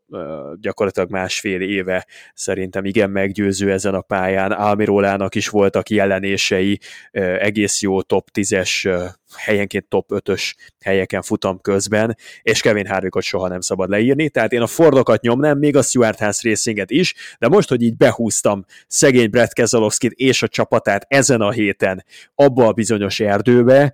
gyakorlatilag 0.60 1.10
másfél 1.10 1.62
éve 1.62 2.08
szerintem 2.34 2.86
igen 2.86 3.10
meggyőző 3.10 3.72
ezen 3.72 3.94
a 3.94 4.02
pályán. 4.02 4.52
Almirolának 4.52 5.36
is 5.36 5.50
voltak 5.50 5.90
jelenései, 5.90 6.80
egész 7.12 7.82
jó 7.82 8.02
top 8.02 8.28
10-es, 8.34 9.10
helyenként 9.36 9.88
top 9.88 10.10
5-ös 10.14 10.54
helyeken 10.84 11.22
futam 11.22 11.62
közben, 11.62 12.18
és 12.42 12.62
Kevin 12.62 12.88
Harvickot 12.88 13.24
soha 13.24 13.48
nem 13.48 13.62
szabad 13.62 13.90
leírni, 13.90 14.30
tehát 14.30 14.52
én 14.52 14.62
a 14.62 14.68
Fordokat 14.68 15.22
nyomnám, 15.22 15.58
még 15.58 15.76
a 15.76 15.82
Stuart 15.82 16.20
House 16.20 16.50
Racinget 16.50 16.92
is, 16.92 17.14
de 17.40 17.48
most, 17.48 17.70
hogy 17.70 17.82
így 17.82 17.98
behúztam 17.98 18.66
szegény 18.88 19.30
Brett 19.30 19.54
Keselowskit 19.54 20.12
és 20.12 20.42
a 20.42 20.48
csapatát 20.48 21.06
ezen 21.08 21.42
a 21.42 21.52
héten 21.52 22.06
abba 22.36 22.68
a 22.68 22.72
bizonyos 22.72 23.20
erdőbe, 23.20 23.94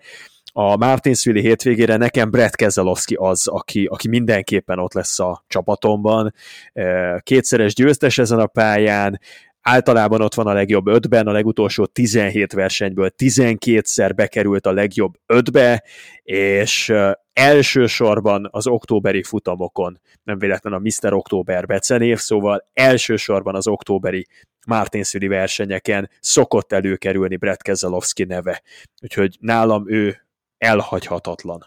a 0.60 0.78
Martinsville 0.78 1.42
hétvégére 1.42 1.98
nekem 1.98 2.30
Brett 2.30 2.56
Keselowski 2.56 3.16
az, 3.16 3.48
aki, 3.48 3.86
aki 3.86 4.08
mindenképpen 4.08 4.80
ott 4.80 4.94
lesz 4.94 5.20
a 5.20 5.44
csapatomban. 5.48 6.34
Kétszeres 7.20 7.74
győztes 7.74 8.18
ezen 8.18 8.40
a 8.40 8.46
pályán, 8.46 9.20
általában 9.62 10.22
ott 10.22 10.34
van 10.34 10.48
a 10.48 10.54
legjobb 10.54 10.88
ötben, 10.88 11.28
a 11.28 11.32
legutolsó 11.32 11.86
17 11.86 12.54
versenyből 12.54 13.12
12-szer 13.18 14.12
bekerült 14.16 14.66
a 14.66 14.72
legjobb 14.72 15.14
ötbe, 15.26 15.84
és 16.24 16.94
elsősorban 17.34 18.48
az 18.52 18.68
októberi 18.68 19.24
futamokon, 19.24 20.00
nem 20.24 20.40
véletlen 20.40 20.74
a 20.74 20.80
Mr. 20.80 21.14
Október 21.14 21.66
becenév, 21.66 22.18
szóval 22.18 22.68
elsősorban 22.74 23.56
az 23.56 23.68
októberi 23.68 24.28
Martinsville 24.68 25.28
versenyeken 25.28 26.10
szokott 26.20 26.74
előkerülni 26.74 27.36
Brett 27.36 27.62
Keselowski 27.62 28.24
neve. 28.24 28.62
Úgyhogy 29.02 29.38
nálam 29.40 29.92
ő 29.92 30.27
elhagyhatatlan. 30.58 31.66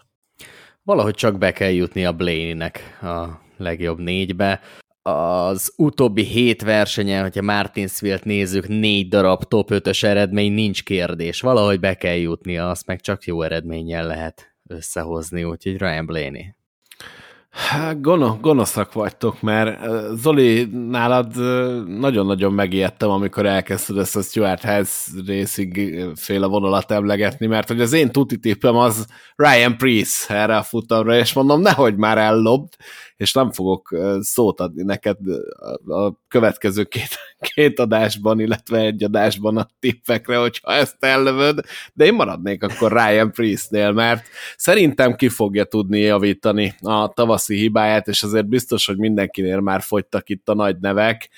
Valahogy 0.83 1.15
csak 1.15 1.37
be 1.37 1.51
kell 1.51 1.71
jutni 1.71 2.05
a 2.05 2.13
Blaney-nek 2.13 2.97
a 3.01 3.41
legjobb 3.57 3.99
négybe. 3.99 4.61
Az 5.01 5.73
utóbbi 5.77 6.23
hét 6.23 6.61
versenyen, 6.61 7.21
hogyha 7.21 7.41
Martinsville-t 7.41 8.23
nézzük, 8.23 8.67
négy 8.67 9.07
darab 9.07 9.43
top 9.43 9.69
5-ös 9.71 10.03
eredmény, 10.03 10.51
nincs 10.51 10.83
kérdés. 10.83 11.41
Valahogy 11.41 11.79
be 11.79 11.95
kell 11.95 12.15
jutnia, 12.15 12.69
azt 12.69 12.85
meg 12.85 13.01
csak 13.01 13.23
jó 13.23 13.41
eredménnyel 13.41 14.07
lehet 14.07 14.55
összehozni, 14.67 15.43
úgyhogy 15.43 15.77
Ryan 15.77 16.05
Blaney. 16.05 16.53
Hát, 17.51 18.01
gono, 18.01 18.37
gonoszak 18.41 18.93
vagytok, 18.93 19.41
mert 19.41 19.79
Zoli, 20.15 20.63
nálad 20.71 21.35
nagyon-nagyon 21.87 22.53
megijedtem, 22.53 23.09
amikor 23.09 23.45
elkezdted 23.45 23.97
ezt 23.97 24.15
a 24.15 24.21
Stuart 24.21 24.63
House 24.63 25.11
Racing 25.27 25.77
féle 26.15 26.45
vonalat 26.45 26.91
emlegetni, 26.91 27.47
mert 27.47 27.67
hogy 27.67 27.81
az 27.81 27.93
én 27.93 28.11
tuti 28.11 28.39
tippem 28.39 28.75
az 28.75 29.07
Ryan 29.35 29.77
Priest 29.77 30.29
erre 30.29 30.57
a 30.57 30.63
futamra, 30.63 31.15
és 31.17 31.33
mondom, 31.33 31.61
nehogy 31.61 31.95
már 31.95 32.17
ellobd, 32.17 32.73
és 33.21 33.33
nem 33.33 33.51
fogok 33.51 33.97
szót 34.19 34.59
adni 34.59 34.83
neked 34.83 35.17
a 35.87 36.13
következő 36.27 36.83
két, 36.83 37.09
két 37.55 37.79
adásban, 37.79 38.39
illetve 38.39 38.77
egy 38.77 39.03
adásban 39.03 39.57
a 39.57 39.67
tippekre, 39.79 40.37
hogyha 40.37 40.71
ezt 40.71 40.95
ellövöd, 40.99 41.59
de 41.93 42.05
én 42.05 42.13
maradnék 42.13 42.63
akkor 42.63 42.91
Ryan 42.91 43.31
Priestnél, 43.31 43.91
mert 43.91 44.25
szerintem 44.57 45.15
ki 45.15 45.29
fogja 45.29 45.63
tudni 45.63 45.99
javítani 45.99 46.73
a 46.79 47.07
tavaszi 47.07 47.55
hibáját, 47.55 48.07
és 48.07 48.23
azért 48.23 48.47
biztos, 48.47 48.85
hogy 48.85 48.97
mindenkinél 48.97 49.59
már 49.59 49.81
fogytak 49.81 50.29
itt 50.29 50.49
a 50.49 50.53
nagy 50.53 50.77
nevek, 50.79 51.29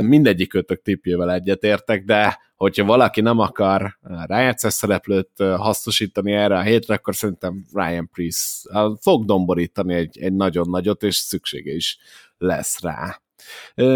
mindegyik 0.00 0.54
ötök 0.54 0.82
tippjével 0.82 1.32
egyetértek, 1.32 2.04
de 2.04 2.38
hogyha 2.56 2.84
valaki 2.84 3.20
nem 3.20 3.38
akar 3.38 3.98
rájátszás 4.02 4.72
szereplőt 4.72 5.30
hasznosítani 5.36 6.32
erre 6.32 6.56
a 6.56 6.62
hétre, 6.62 6.94
akkor 6.94 7.14
szerintem 7.14 7.64
Ryan 7.72 8.10
Priest 8.12 8.62
fog 9.00 9.24
domborítani 9.24 9.94
egy, 9.94 10.18
egy 10.20 10.32
nagyon 10.32 10.68
nagyot, 10.70 11.02
és 11.02 11.16
szüksége 11.16 11.74
is 11.74 11.98
lesz 12.38 12.80
rá. 12.80 13.20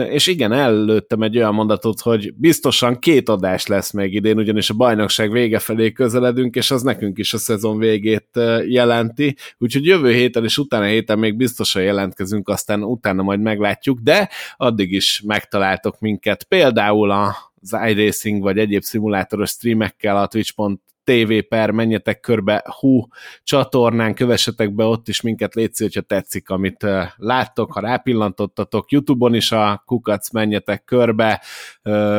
És 0.08 0.26
igen, 0.26 0.52
előttem 0.52 1.22
egy 1.22 1.36
olyan 1.36 1.54
mondatot, 1.54 2.00
hogy 2.00 2.34
biztosan 2.34 2.98
két 2.98 3.28
adás 3.28 3.66
lesz 3.66 3.92
még 3.92 4.14
idén, 4.14 4.38
ugyanis 4.38 4.70
a 4.70 4.74
bajnokság 4.74 5.30
vége 5.30 5.58
felé 5.58 5.92
közeledünk, 5.92 6.54
és 6.54 6.70
az 6.70 6.82
nekünk 6.82 7.18
is 7.18 7.34
a 7.34 7.38
szezon 7.38 7.78
végét 7.78 8.28
jelenti, 8.66 9.36
úgyhogy 9.58 9.84
jövő 9.84 10.12
héten 10.12 10.44
és 10.44 10.58
utána 10.58 10.84
héten 10.84 11.18
még 11.18 11.36
biztosan 11.36 11.82
jelentkezünk, 11.82 12.48
aztán 12.48 12.82
utána 12.84 13.22
majd 13.22 13.40
meglátjuk, 13.40 13.98
de 14.00 14.30
addig 14.56 14.92
is 14.92 15.22
megtaláltok 15.26 16.00
minket, 16.00 16.44
például 16.44 17.10
a 17.10 17.49
az 17.60 17.76
iRacing 17.88 18.42
vagy 18.42 18.58
egyéb 18.58 18.82
szimulátoros 18.82 19.50
streamekkel 19.50 20.16
a 20.16 20.26
twitch.tv 20.26 21.32
per 21.48 21.70
menjetek 21.70 22.20
körbe 22.20 22.64
hú 22.78 23.06
csatornán, 23.42 24.14
kövessetek 24.14 24.74
be 24.74 24.84
ott 24.84 25.08
is 25.08 25.20
minket, 25.20 25.54
létszik, 25.54 25.86
hogyha 25.86 26.00
tetszik, 26.00 26.50
amit 26.50 26.86
láttok, 27.16 27.72
ha 27.72 27.80
rápillantottatok, 27.80 28.90
Youtube-on 28.90 29.34
is 29.34 29.52
a 29.52 29.82
kukac 29.86 30.30
menjetek 30.30 30.84
körbe, 30.84 31.42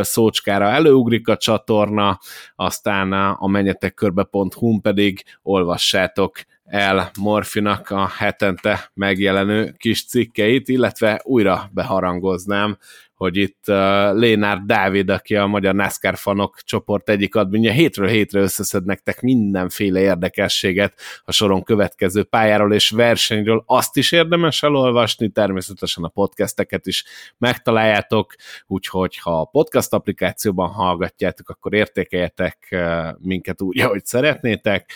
szócskára 0.02 0.70
előugrik 0.70 1.28
a 1.28 1.38
csatorna, 1.38 2.20
aztán 2.56 3.14
a 3.14 3.48
menjetek 3.48 3.94
körbe.hu 3.94 4.80
pedig 4.82 5.24
olvassátok 5.42 6.38
el 6.72 7.12
Morfinak 7.20 7.90
a 7.90 8.08
hetente 8.18 8.92
megjelenő 8.94 9.76
kis 9.78 10.06
cikkeit, 10.06 10.68
illetve 10.68 11.22
újra 11.24 11.70
beharangoznám, 11.74 12.78
hogy 13.22 13.38
itt 13.38 13.64
uh, 13.68 13.76
Lénár 14.14 14.62
Dávid, 14.66 15.10
aki 15.10 15.36
a 15.36 15.48
Magyar 15.48 15.76
NASCAR 15.76 16.18
fanok 16.18 16.62
csoport 16.62 17.10
egyik 17.10 17.36
adminja, 17.36 17.72
hétről 17.72 18.08
hétre 18.08 18.40
összeszed 18.40 18.86
nektek 18.86 19.22
mindenféle 19.22 20.00
érdekességet 20.00 20.94
a 21.24 21.32
soron 21.32 21.64
következő 21.64 22.24
pályáról 22.24 22.74
és 22.74 22.90
versenyről. 22.90 23.64
Azt 23.66 23.98
is 23.98 24.12
érdemes 24.12 24.64
elolvasni, 24.64 25.30
természetesen 25.30 26.04
a 26.04 26.08
podcasteket 26.08 26.88
is 26.88 27.04
megtaláljátok, 27.38 28.36
úgyhogy 28.68 29.18
ha 29.18 29.40
a 29.40 29.46
podcast 29.46 29.94
applikációban 29.94 30.70
hallgatjátok, 30.70 31.50
akkor 31.50 31.74
értékeljetek 31.74 32.68
uh, 32.72 33.08
minket 33.20 33.62
úgy, 33.62 33.82
ahogy 33.82 34.06
szeretnétek, 34.06 34.92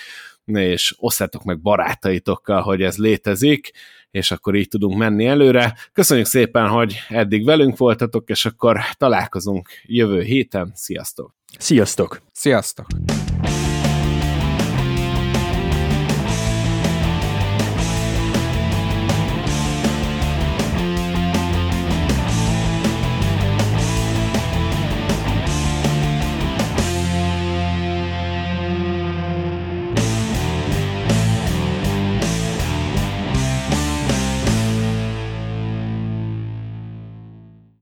és 0.46 0.96
osszátok 0.98 1.44
meg 1.44 1.62
barátaitokkal, 1.62 2.62
hogy 2.62 2.82
ez 2.82 2.98
létezik, 2.98 3.72
és 4.12 4.32
akkor 4.32 4.56
így 4.56 4.68
tudunk 4.68 4.98
menni 4.98 5.26
előre. 5.26 5.78
Köszönjük 5.94 6.26
szépen, 6.28 6.68
hogy 6.68 6.96
eddig 7.10 7.46
velünk 7.46 7.78
voltatok, 7.78 8.30
és 8.30 8.46
akkor 8.46 8.80
találkozunk 8.98 9.70
jövő 9.84 10.22
héten. 10.22 10.72
Sziasztok! 10.76 11.36
Sziasztok! 11.60 12.22
Sziasztok! 12.32 12.86